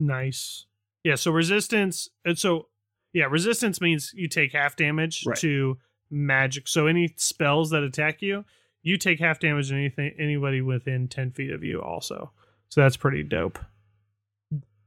Nice. 0.00 0.66
Yeah, 1.02 1.14
so 1.16 1.30
resistance. 1.30 2.08
And 2.24 2.38
so, 2.38 2.68
yeah, 3.12 3.26
resistance 3.26 3.80
means 3.80 4.12
you 4.14 4.28
take 4.28 4.52
half 4.52 4.74
damage 4.76 5.24
Right. 5.26 5.36
to 5.38 5.78
magic. 6.10 6.66
So 6.68 6.86
any 6.86 7.12
spells 7.16 7.70
that 7.70 7.82
attack 7.82 8.22
you, 8.22 8.44
you 8.84 8.96
take 8.98 9.18
half 9.18 9.40
damage 9.40 9.70
to 9.70 9.74
anything 9.74 10.14
anybody 10.18 10.60
within 10.60 11.08
10 11.08 11.32
feet 11.32 11.50
of 11.50 11.64
you 11.64 11.82
also. 11.82 12.30
So 12.68 12.82
that's 12.82 12.96
pretty 12.96 13.24
dope. 13.24 13.58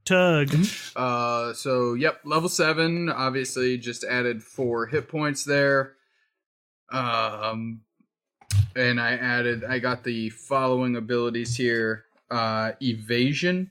Tug. 0.06 0.54
Uh, 0.96 1.52
so 1.52 1.92
yep, 1.92 2.20
level 2.24 2.48
seven. 2.48 3.10
Obviously, 3.10 3.76
just 3.76 4.04
added 4.04 4.42
four 4.42 4.86
hit 4.86 5.06
points 5.06 5.44
there. 5.44 5.96
Um, 6.90 7.82
and 8.74 8.98
I 8.98 9.12
added. 9.12 9.64
I 9.64 9.80
got 9.80 10.04
the 10.04 10.30
following 10.30 10.96
abilities 10.96 11.56
here: 11.56 12.06
uh, 12.30 12.72
evasion. 12.80 13.70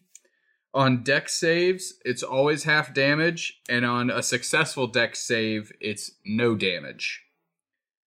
On 0.76 1.02
Dex 1.02 1.34
saves, 1.34 1.95
it's 2.06 2.22
always 2.22 2.66
half 2.66 2.94
damage, 2.94 3.62
and 3.68 3.84
on 3.84 4.12
a 4.12 4.22
successful 4.22 4.86
Dex 4.86 5.20
save, 5.20 5.72
it's 5.82 6.12
no 6.24 6.56
damage. 6.56 7.24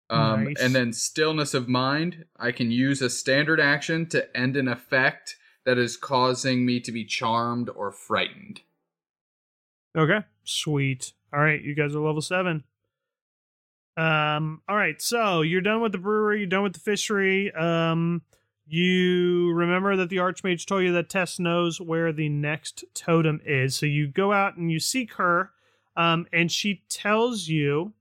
Um, 0.09 0.45
Nice. 0.45 0.61
And 0.61 0.75
then 0.75 0.93
stillness 0.93 1.55
of 1.55 1.69
mind. 1.69 2.25
I 2.39 2.53
can 2.53 2.71
use 2.71 3.03
a 3.03 3.11
standard 3.11 3.61
action 3.61 4.07
to 4.11 4.37
end 4.37 4.57
an 4.57 4.69
effect 4.69 5.37
that 5.65 5.79
is 5.79 5.97
causing 5.97 6.65
me 6.65 6.81
to 6.81 6.93
be 6.93 7.05
charmed 7.05 7.69
or 7.69 7.91
frightened. 7.91 8.61
Okay. 9.97 10.21
Sweet. 10.45 11.13
All 11.33 11.41
right, 11.41 11.61
you 11.61 11.75
guys 11.75 11.95
are 11.95 12.01
level 12.01 12.23
seven. 12.23 12.65
Um, 13.97 14.63
all 14.69 14.77
right, 14.77 15.01
so 15.01 15.41
you're 15.41 15.63
done 15.63 15.81
with 15.81 15.93
the 15.93 15.99
brewery, 15.99 16.41
you're 16.41 16.49
done 16.49 16.63
with 16.63 16.75
the 16.75 16.81
fishery. 16.81 17.53
Um, 17.53 18.23
you 18.67 19.53
remember 19.53 19.97
that 19.97 20.11
the 20.11 20.17
Archmage 20.17 20.67
told 20.67 20.83
you 20.83 20.93
that 20.93 21.09
Tess 21.09 21.39
knows 21.39 21.81
where 21.81 22.13
the 22.13 22.29
next 22.29 22.85
totem 22.95 23.41
is. 23.45 23.75
So 23.75 23.87
you 23.87 24.07
go 24.07 24.33
out 24.33 24.57
and 24.57 24.71
you 24.71 24.81
seek 24.81 25.15
her, 25.15 25.51
um, 25.97 26.27
and 26.33 26.53
she 26.53 26.83
tells 26.89 27.49
you 27.49 27.93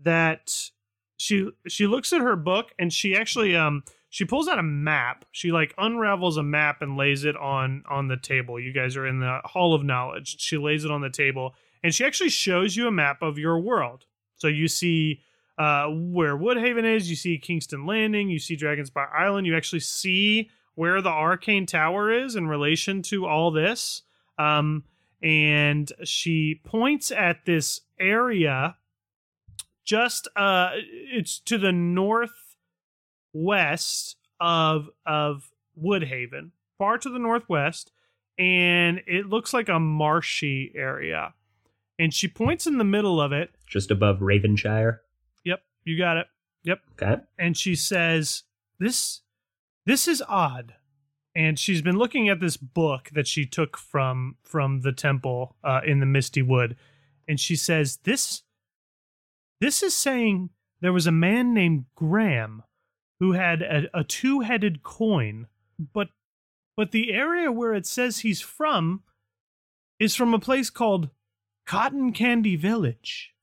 that 0.00 0.70
she 1.18 1.50
she 1.66 1.86
looks 1.86 2.12
at 2.12 2.22
her 2.22 2.36
book 2.36 2.72
and 2.78 2.92
she 2.92 3.14
actually 3.14 3.54
um 3.54 3.82
she 4.08 4.24
pulls 4.24 4.48
out 4.48 4.58
a 4.58 4.62
map. 4.62 5.26
She 5.32 5.52
like 5.52 5.74
unravels 5.76 6.38
a 6.38 6.42
map 6.42 6.80
and 6.80 6.96
lays 6.96 7.24
it 7.24 7.36
on 7.36 7.82
on 7.90 8.08
the 8.08 8.16
table. 8.16 8.58
You 8.58 8.72
guys 8.72 8.96
are 8.96 9.06
in 9.06 9.20
the 9.20 9.40
Hall 9.44 9.74
of 9.74 9.84
Knowledge. 9.84 10.40
She 10.40 10.56
lays 10.56 10.84
it 10.84 10.90
on 10.90 11.02
the 11.02 11.10
table 11.10 11.54
and 11.82 11.94
she 11.94 12.04
actually 12.04 12.30
shows 12.30 12.76
you 12.76 12.86
a 12.86 12.92
map 12.92 13.20
of 13.20 13.36
your 13.36 13.60
world. 13.60 14.06
So 14.36 14.48
you 14.48 14.68
see 14.68 15.20
uh, 15.58 15.86
where 15.88 16.36
Woodhaven 16.36 16.84
is. 16.84 17.10
You 17.10 17.16
see 17.16 17.36
Kingston 17.36 17.84
Landing. 17.84 18.30
You 18.30 18.38
see 18.38 18.56
Dragonspire 18.56 19.12
Island. 19.12 19.46
You 19.46 19.56
actually 19.56 19.80
see 19.80 20.50
where 20.76 21.02
the 21.02 21.10
arcane 21.10 21.66
tower 21.66 22.12
is 22.12 22.36
in 22.36 22.46
relation 22.46 23.02
to 23.02 23.26
all 23.26 23.50
this. 23.50 24.02
Um, 24.38 24.84
and 25.20 25.90
she 26.04 26.60
points 26.64 27.10
at 27.10 27.44
this 27.44 27.80
area 27.98 28.76
just 29.88 30.28
uh 30.36 30.70
it's 30.74 31.40
to 31.40 31.56
the 31.58 31.72
northwest 31.72 32.28
of 34.38 34.90
of 35.06 35.50
Woodhaven, 35.82 36.50
far 36.76 36.98
to 36.98 37.08
the 37.08 37.18
northwest, 37.18 37.90
and 38.38 39.00
it 39.06 39.26
looks 39.26 39.54
like 39.54 39.68
a 39.68 39.80
marshy 39.80 40.72
area. 40.76 41.34
And 41.98 42.12
she 42.12 42.28
points 42.28 42.66
in 42.66 42.78
the 42.78 42.84
middle 42.84 43.20
of 43.20 43.32
it. 43.32 43.50
Just 43.66 43.90
above 43.90 44.18
Ravenshire. 44.18 44.98
Yep, 45.44 45.62
you 45.84 45.98
got 45.98 46.18
it. 46.18 46.26
Yep. 46.64 46.80
Okay. 47.00 47.22
And 47.38 47.56
she 47.56 47.74
says, 47.74 48.42
"This 48.78 49.22
this 49.86 50.06
is 50.06 50.22
odd." 50.28 50.74
And 51.34 51.58
she's 51.58 51.82
been 51.82 51.98
looking 51.98 52.28
at 52.28 52.40
this 52.40 52.56
book 52.56 53.10
that 53.12 53.26
she 53.26 53.46
took 53.46 53.78
from 53.78 54.36
from 54.42 54.82
the 54.82 54.92
temple 54.92 55.56
uh, 55.64 55.80
in 55.86 56.00
the 56.00 56.06
Misty 56.06 56.42
Wood, 56.42 56.76
and 57.26 57.40
she 57.40 57.56
says, 57.56 57.98
"This 58.04 58.42
this 59.60 59.82
is 59.82 59.96
saying 59.96 60.50
there 60.80 60.92
was 60.92 61.06
a 61.06 61.12
man 61.12 61.54
named 61.54 61.86
Graham 61.94 62.62
who 63.20 63.32
had 63.32 63.62
a, 63.62 63.86
a 63.92 64.04
two-headed 64.04 64.82
coin, 64.82 65.48
but 65.78 66.08
but 66.76 66.92
the 66.92 67.12
area 67.12 67.50
where 67.50 67.74
it 67.74 67.86
says 67.86 68.20
he's 68.20 68.40
from 68.40 69.02
is 69.98 70.14
from 70.14 70.32
a 70.32 70.38
place 70.38 70.70
called 70.70 71.10
Cotton 71.66 72.12
Candy 72.12 72.56
Village." 72.56 73.34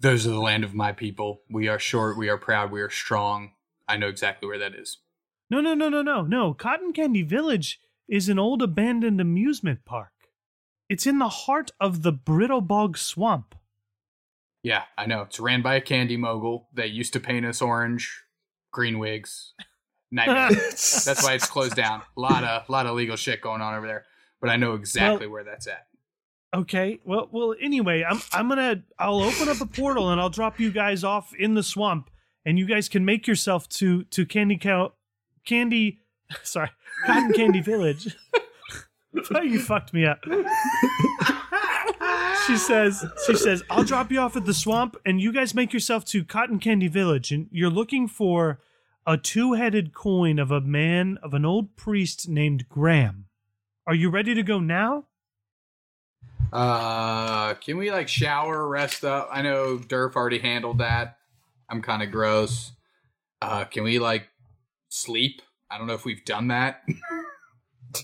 Those 0.00 0.26
are 0.26 0.30
the 0.30 0.40
land 0.40 0.64
of 0.64 0.74
my 0.74 0.92
people. 0.92 1.42
We 1.48 1.68
are 1.68 1.78
short, 1.78 2.18
we 2.18 2.28
are 2.28 2.36
proud, 2.36 2.70
we 2.70 2.82
are 2.82 2.90
strong. 2.90 3.52
I 3.88 3.96
know 3.96 4.08
exactly 4.08 4.46
where 4.46 4.58
that 4.58 4.74
is. 4.74 4.98
No, 5.50 5.60
no, 5.60 5.72
no, 5.74 5.88
no, 5.88 6.02
no, 6.02 6.22
no. 6.22 6.52
Cotton 6.52 6.92
Candy 6.92 7.22
Village 7.22 7.80
is 8.08 8.28
an 8.28 8.38
old 8.38 8.60
abandoned 8.60 9.20
amusement 9.20 9.84
park. 9.84 10.12
It's 10.88 11.06
in 11.06 11.18
the 11.18 11.28
heart 11.28 11.70
of 11.80 12.02
the 12.02 12.12
Brittlebog 12.12 12.98
Swamp. 12.98 13.54
Yeah, 14.64 14.84
I 14.96 15.04
know. 15.04 15.20
It's 15.22 15.38
ran 15.38 15.60
by 15.60 15.74
a 15.74 15.80
candy 15.80 16.16
mogul 16.16 16.68
that 16.72 16.90
used 16.90 17.12
to 17.12 17.20
paint 17.20 17.44
us 17.44 17.60
orange, 17.60 18.24
green 18.72 18.98
wigs. 18.98 19.52
Nightmare. 20.10 20.48
that's 20.70 21.22
why 21.22 21.34
it's 21.34 21.46
closed 21.46 21.76
down. 21.76 22.00
A 22.16 22.20
lot 22.20 22.42
of 22.42 22.68
lot 22.70 22.86
of 22.86 22.96
legal 22.96 23.16
shit 23.16 23.42
going 23.42 23.60
on 23.60 23.74
over 23.74 23.86
there. 23.86 24.06
But 24.40 24.48
I 24.48 24.56
know 24.56 24.72
exactly 24.74 25.26
where 25.26 25.44
that's 25.44 25.66
at. 25.66 25.86
Okay. 26.54 26.98
Well, 27.04 27.28
well. 27.30 27.54
Anyway, 27.60 28.04
I'm 28.08 28.20
I'm 28.32 28.48
gonna 28.48 28.82
I'll 28.98 29.20
open 29.20 29.50
up 29.50 29.60
a 29.60 29.66
portal 29.66 30.10
and 30.10 30.20
I'll 30.20 30.30
drop 30.30 30.58
you 30.58 30.70
guys 30.70 31.04
off 31.04 31.34
in 31.38 31.52
the 31.54 31.62
swamp, 31.62 32.08
and 32.46 32.58
you 32.58 32.66
guys 32.66 32.88
can 32.88 33.04
make 33.04 33.26
yourself 33.26 33.68
to 33.70 34.04
to 34.04 34.24
Candy 34.24 34.56
Cow, 34.56 34.94
Candy. 35.44 36.00
Sorry, 36.42 36.70
Cotton 37.04 37.34
Candy 37.34 37.60
Village. 37.60 38.16
you 39.42 39.60
fucked 39.60 39.92
me 39.92 40.06
up. 40.06 40.24
She 42.46 42.56
says 42.56 43.04
she 43.26 43.36
says 43.36 43.62
I'll 43.70 43.84
drop 43.84 44.10
you 44.10 44.20
off 44.20 44.36
at 44.36 44.44
the 44.44 44.54
swamp, 44.54 44.96
and 45.04 45.20
you 45.20 45.32
guys 45.32 45.54
make 45.54 45.72
yourself 45.72 46.04
to 46.06 46.24
Cotton 46.24 46.58
Candy 46.58 46.88
Village, 46.88 47.32
and 47.32 47.48
you're 47.50 47.70
looking 47.70 48.08
for 48.08 48.60
a 49.06 49.16
two-headed 49.16 49.94
coin 49.94 50.38
of 50.38 50.50
a 50.50 50.60
man 50.60 51.18
of 51.22 51.34
an 51.34 51.44
old 51.44 51.76
priest 51.76 52.28
named 52.28 52.68
Graham. 52.68 53.26
Are 53.86 53.94
you 53.94 54.08
ready 54.08 54.34
to 54.34 54.42
go 54.42 54.58
now? 54.60 55.04
Uh, 56.52 57.54
can 57.54 57.76
we 57.76 57.90
like 57.90 58.08
shower, 58.08 58.66
rest 58.66 59.04
up? 59.04 59.28
I 59.30 59.42
know 59.42 59.76
Durf 59.76 60.14
already 60.14 60.38
handled 60.38 60.78
that. 60.78 61.18
I'm 61.68 61.82
kind 61.82 62.02
of 62.02 62.10
gross. 62.10 62.72
Uh, 63.42 63.64
can 63.64 63.82
we 63.82 63.98
like 63.98 64.28
sleep? 64.88 65.42
I 65.70 65.78
don't 65.78 65.86
know 65.86 65.94
if 65.94 66.04
we've 66.04 66.24
done 66.24 66.48
that. 66.48 66.82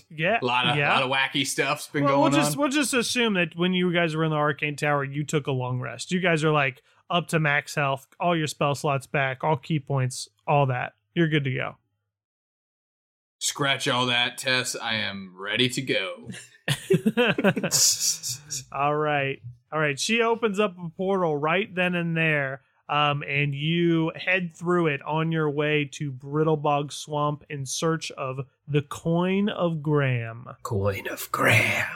Yeah, 0.09 0.39
a 0.41 0.45
lot 0.45 0.67
of 0.67 0.75
yeah. 0.75 0.93
lot 0.93 1.03
of 1.03 1.09
wacky 1.09 1.45
stuff's 1.45 1.87
been 1.87 2.03
well, 2.03 2.13
going 2.13 2.31
we'll 2.31 2.41
just 2.41 2.55
on. 2.55 2.61
we'll 2.61 2.69
just 2.69 2.93
assume 2.93 3.33
that 3.35 3.55
when 3.55 3.73
you 3.73 3.93
guys 3.93 4.15
were 4.15 4.23
in 4.23 4.31
the 4.31 4.37
arcane 4.37 4.75
tower, 4.75 5.03
you 5.03 5.23
took 5.23 5.47
a 5.47 5.51
long 5.51 5.79
rest. 5.79 6.11
You 6.11 6.19
guys 6.19 6.43
are 6.43 6.51
like 6.51 6.81
up 7.09 7.27
to 7.29 7.39
max 7.39 7.75
health, 7.75 8.07
all 8.19 8.35
your 8.35 8.47
spell 8.47 8.75
slots 8.75 9.07
back, 9.07 9.43
all 9.43 9.57
ki 9.57 9.79
points, 9.79 10.27
all 10.47 10.67
that. 10.67 10.93
You're 11.13 11.27
good 11.27 11.43
to 11.43 11.53
go. 11.53 11.75
Scratch 13.39 13.87
all 13.87 14.05
that, 14.05 14.37
Tess. 14.37 14.75
I 14.75 14.95
am 14.95 15.33
ready 15.37 15.67
to 15.69 15.81
go. 15.81 16.29
all 18.71 18.95
right, 18.95 19.41
all 19.71 19.79
right. 19.79 19.99
She 19.99 20.21
opens 20.21 20.59
up 20.59 20.75
a 20.77 20.89
portal 20.89 21.35
right 21.35 21.73
then 21.73 21.95
and 21.95 22.15
there, 22.15 22.61
um, 22.91 23.23
and 23.23 23.55
you 23.55 24.11
head 24.15 24.53
through 24.53 24.87
it 24.87 25.01
on 25.03 25.31
your 25.31 25.49
way 25.49 25.85
to 25.93 26.11
Brittlebog 26.11 26.91
Swamp 26.91 27.45
in 27.49 27.65
search 27.65 28.11
of 28.11 28.41
the 28.67 28.81
coin 28.81 29.47
of 29.47 29.81
Graham. 29.81 30.45
Coin 30.61 31.07
of 31.07 31.31
Graham. 31.31 31.87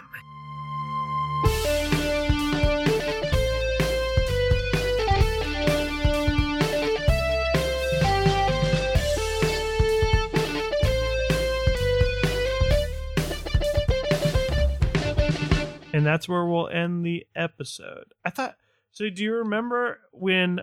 and 15.94 16.06
that's 16.06 16.28
where 16.28 16.46
we'll 16.46 16.68
end 16.68 17.06
the 17.06 17.26
episode. 17.36 18.14
I 18.26 18.30
thought 18.30 18.56
so. 18.92 19.10
Do 19.10 19.24
you 19.24 19.34
remember 19.36 20.00
when 20.12 20.60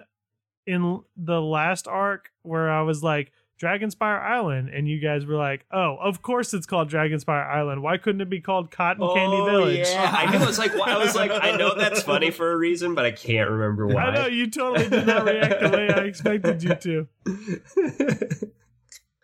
in 0.66 1.01
the 1.16 1.40
last 1.40 1.89
arc 1.89 2.30
where 2.43 2.70
I 2.70 2.82
was 2.82 3.02
like 3.02 3.32
Dragonspire 3.60 4.20
Island, 4.20 4.70
and 4.70 4.89
you 4.89 4.98
guys 4.98 5.24
were 5.24 5.36
like, 5.36 5.64
"Oh, 5.70 5.97
of 6.01 6.20
course 6.20 6.52
it's 6.52 6.66
called 6.66 6.90
Dragonspire 6.90 7.48
Island. 7.48 7.80
Why 7.82 7.97
couldn't 7.97 8.20
it 8.20 8.28
be 8.28 8.40
called 8.40 8.70
Cotton 8.72 9.06
Candy 9.14 9.36
Oh, 9.36 9.44
Village?" 9.47 9.89
Yeah, 9.89 10.12
I 10.18 10.36
know. 10.36 10.48
It's 10.48 10.59
like 10.59 10.72
I 10.74 10.98
was 10.98 11.14
like, 11.14 11.30
I 11.30 11.56
know 11.56 11.74
that's 11.76 12.02
funny 12.02 12.30
for 12.32 12.51
a 12.51 12.56
reason, 12.56 12.94
but 12.94 13.05
I 13.05 13.12
can't 13.12 13.48
remember 13.48 13.86
why. 13.86 14.02
I 14.02 14.14
know 14.14 14.26
you 14.26 14.51
totally 14.51 14.89
did 14.89 15.06
not 15.06 15.24
react 15.24 15.60
the 15.60 15.68
way 15.70 15.89
I 15.90 16.01
expected 16.01 16.62
you 16.62 16.74
to. 16.74 18.48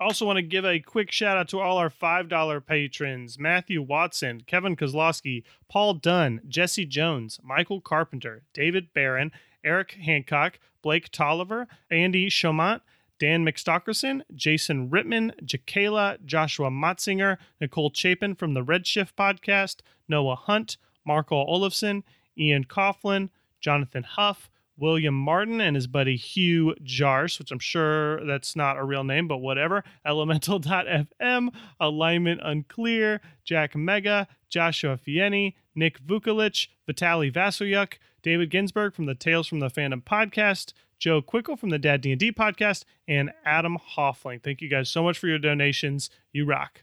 Also, 0.01 0.24
want 0.24 0.36
to 0.36 0.43
give 0.43 0.65
a 0.65 0.78
quick 0.78 1.10
shout 1.10 1.36
out 1.36 1.48
to 1.48 1.59
all 1.59 1.77
our 1.78 1.90
$5 1.90 2.65
patrons 2.65 3.36
Matthew 3.36 3.82
Watson, 3.82 4.43
Kevin 4.47 4.77
Kozlowski, 4.77 5.43
Paul 5.69 5.94
Dunn, 5.94 6.40
Jesse 6.47 6.86
Jones, 6.86 7.40
Michael 7.43 7.81
Carpenter, 7.81 8.44
David 8.55 8.93
Barron, 8.94 9.32
Eric 9.65 9.97
Hancock, 10.01 10.60
Blake 10.89 11.10
Tolliver, 11.10 11.69
Andy 11.90 12.31
Chomont, 12.31 12.81
Dan 13.19 13.44
McStockerson, 13.44 14.23
Jason 14.35 14.89
Rittman, 14.89 15.39
Jakayla, 15.44 16.16
Joshua 16.24 16.70
Matzinger, 16.70 17.36
Nicole 17.60 17.90
Chapin 17.93 18.35
from 18.35 18.55
the 18.55 18.65
Redshift 18.65 19.12
podcast, 19.12 19.81
Noah 20.09 20.36
Hunt, 20.36 20.78
Marco 21.05 21.44
Olofsson, 21.44 22.05
Ian 22.39 22.65
Coughlin, 22.65 23.28
Jonathan 23.60 24.02
Huff, 24.02 24.48
William 24.78 25.12
Martin 25.12 25.60
and 25.60 25.77
his 25.77 25.86
buddy 25.86 26.16
Hugh 26.16 26.74
Jars, 26.82 27.39
which 27.39 27.52
I'm 27.52 27.59
sure 27.59 28.24
that's 28.24 28.56
not 28.56 28.78
a 28.78 28.82
real 28.82 29.05
name, 29.05 29.28
but 29.28 29.43
whatever. 29.43 29.85
Elemental.fm, 30.06 31.51
Alignment 31.78 32.40
Unclear, 32.43 33.20
Jack 33.44 33.77
Mega, 33.77 34.27
Joshua 34.48 34.97
Fieni, 34.97 35.52
Nick 35.74 36.01
Vukolich, 36.01 36.69
Vitaly 36.89 37.31
Vasulyuk, 37.31 37.98
David 38.23 38.51
Ginsberg 38.51 38.95
from 38.95 39.07
the 39.07 39.15
Tales 39.15 39.47
from 39.47 39.61
the 39.61 39.70
Fandom 39.70 40.03
podcast, 40.03 40.73
Joe 40.99 41.23
Quickle 41.23 41.57
from 41.57 41.70
the 41.70 41.78
Dad 41.78 42.01
D&D 42.01 42.32
podcast, 42.32 42.85
and 43.07 43.31
Adam 43.45 43.78
Hoffling. 43.97 44.43
Thank 44.43 44.61
you 44.61 44.69
guys 44.69 44.89
so 44.89 45.03
much 45.03 45.19
for 45.19 45.28
your 45.28 45.39
donations. 45.39 46.11
You 46.32 46.45
rock. 46.45 46.82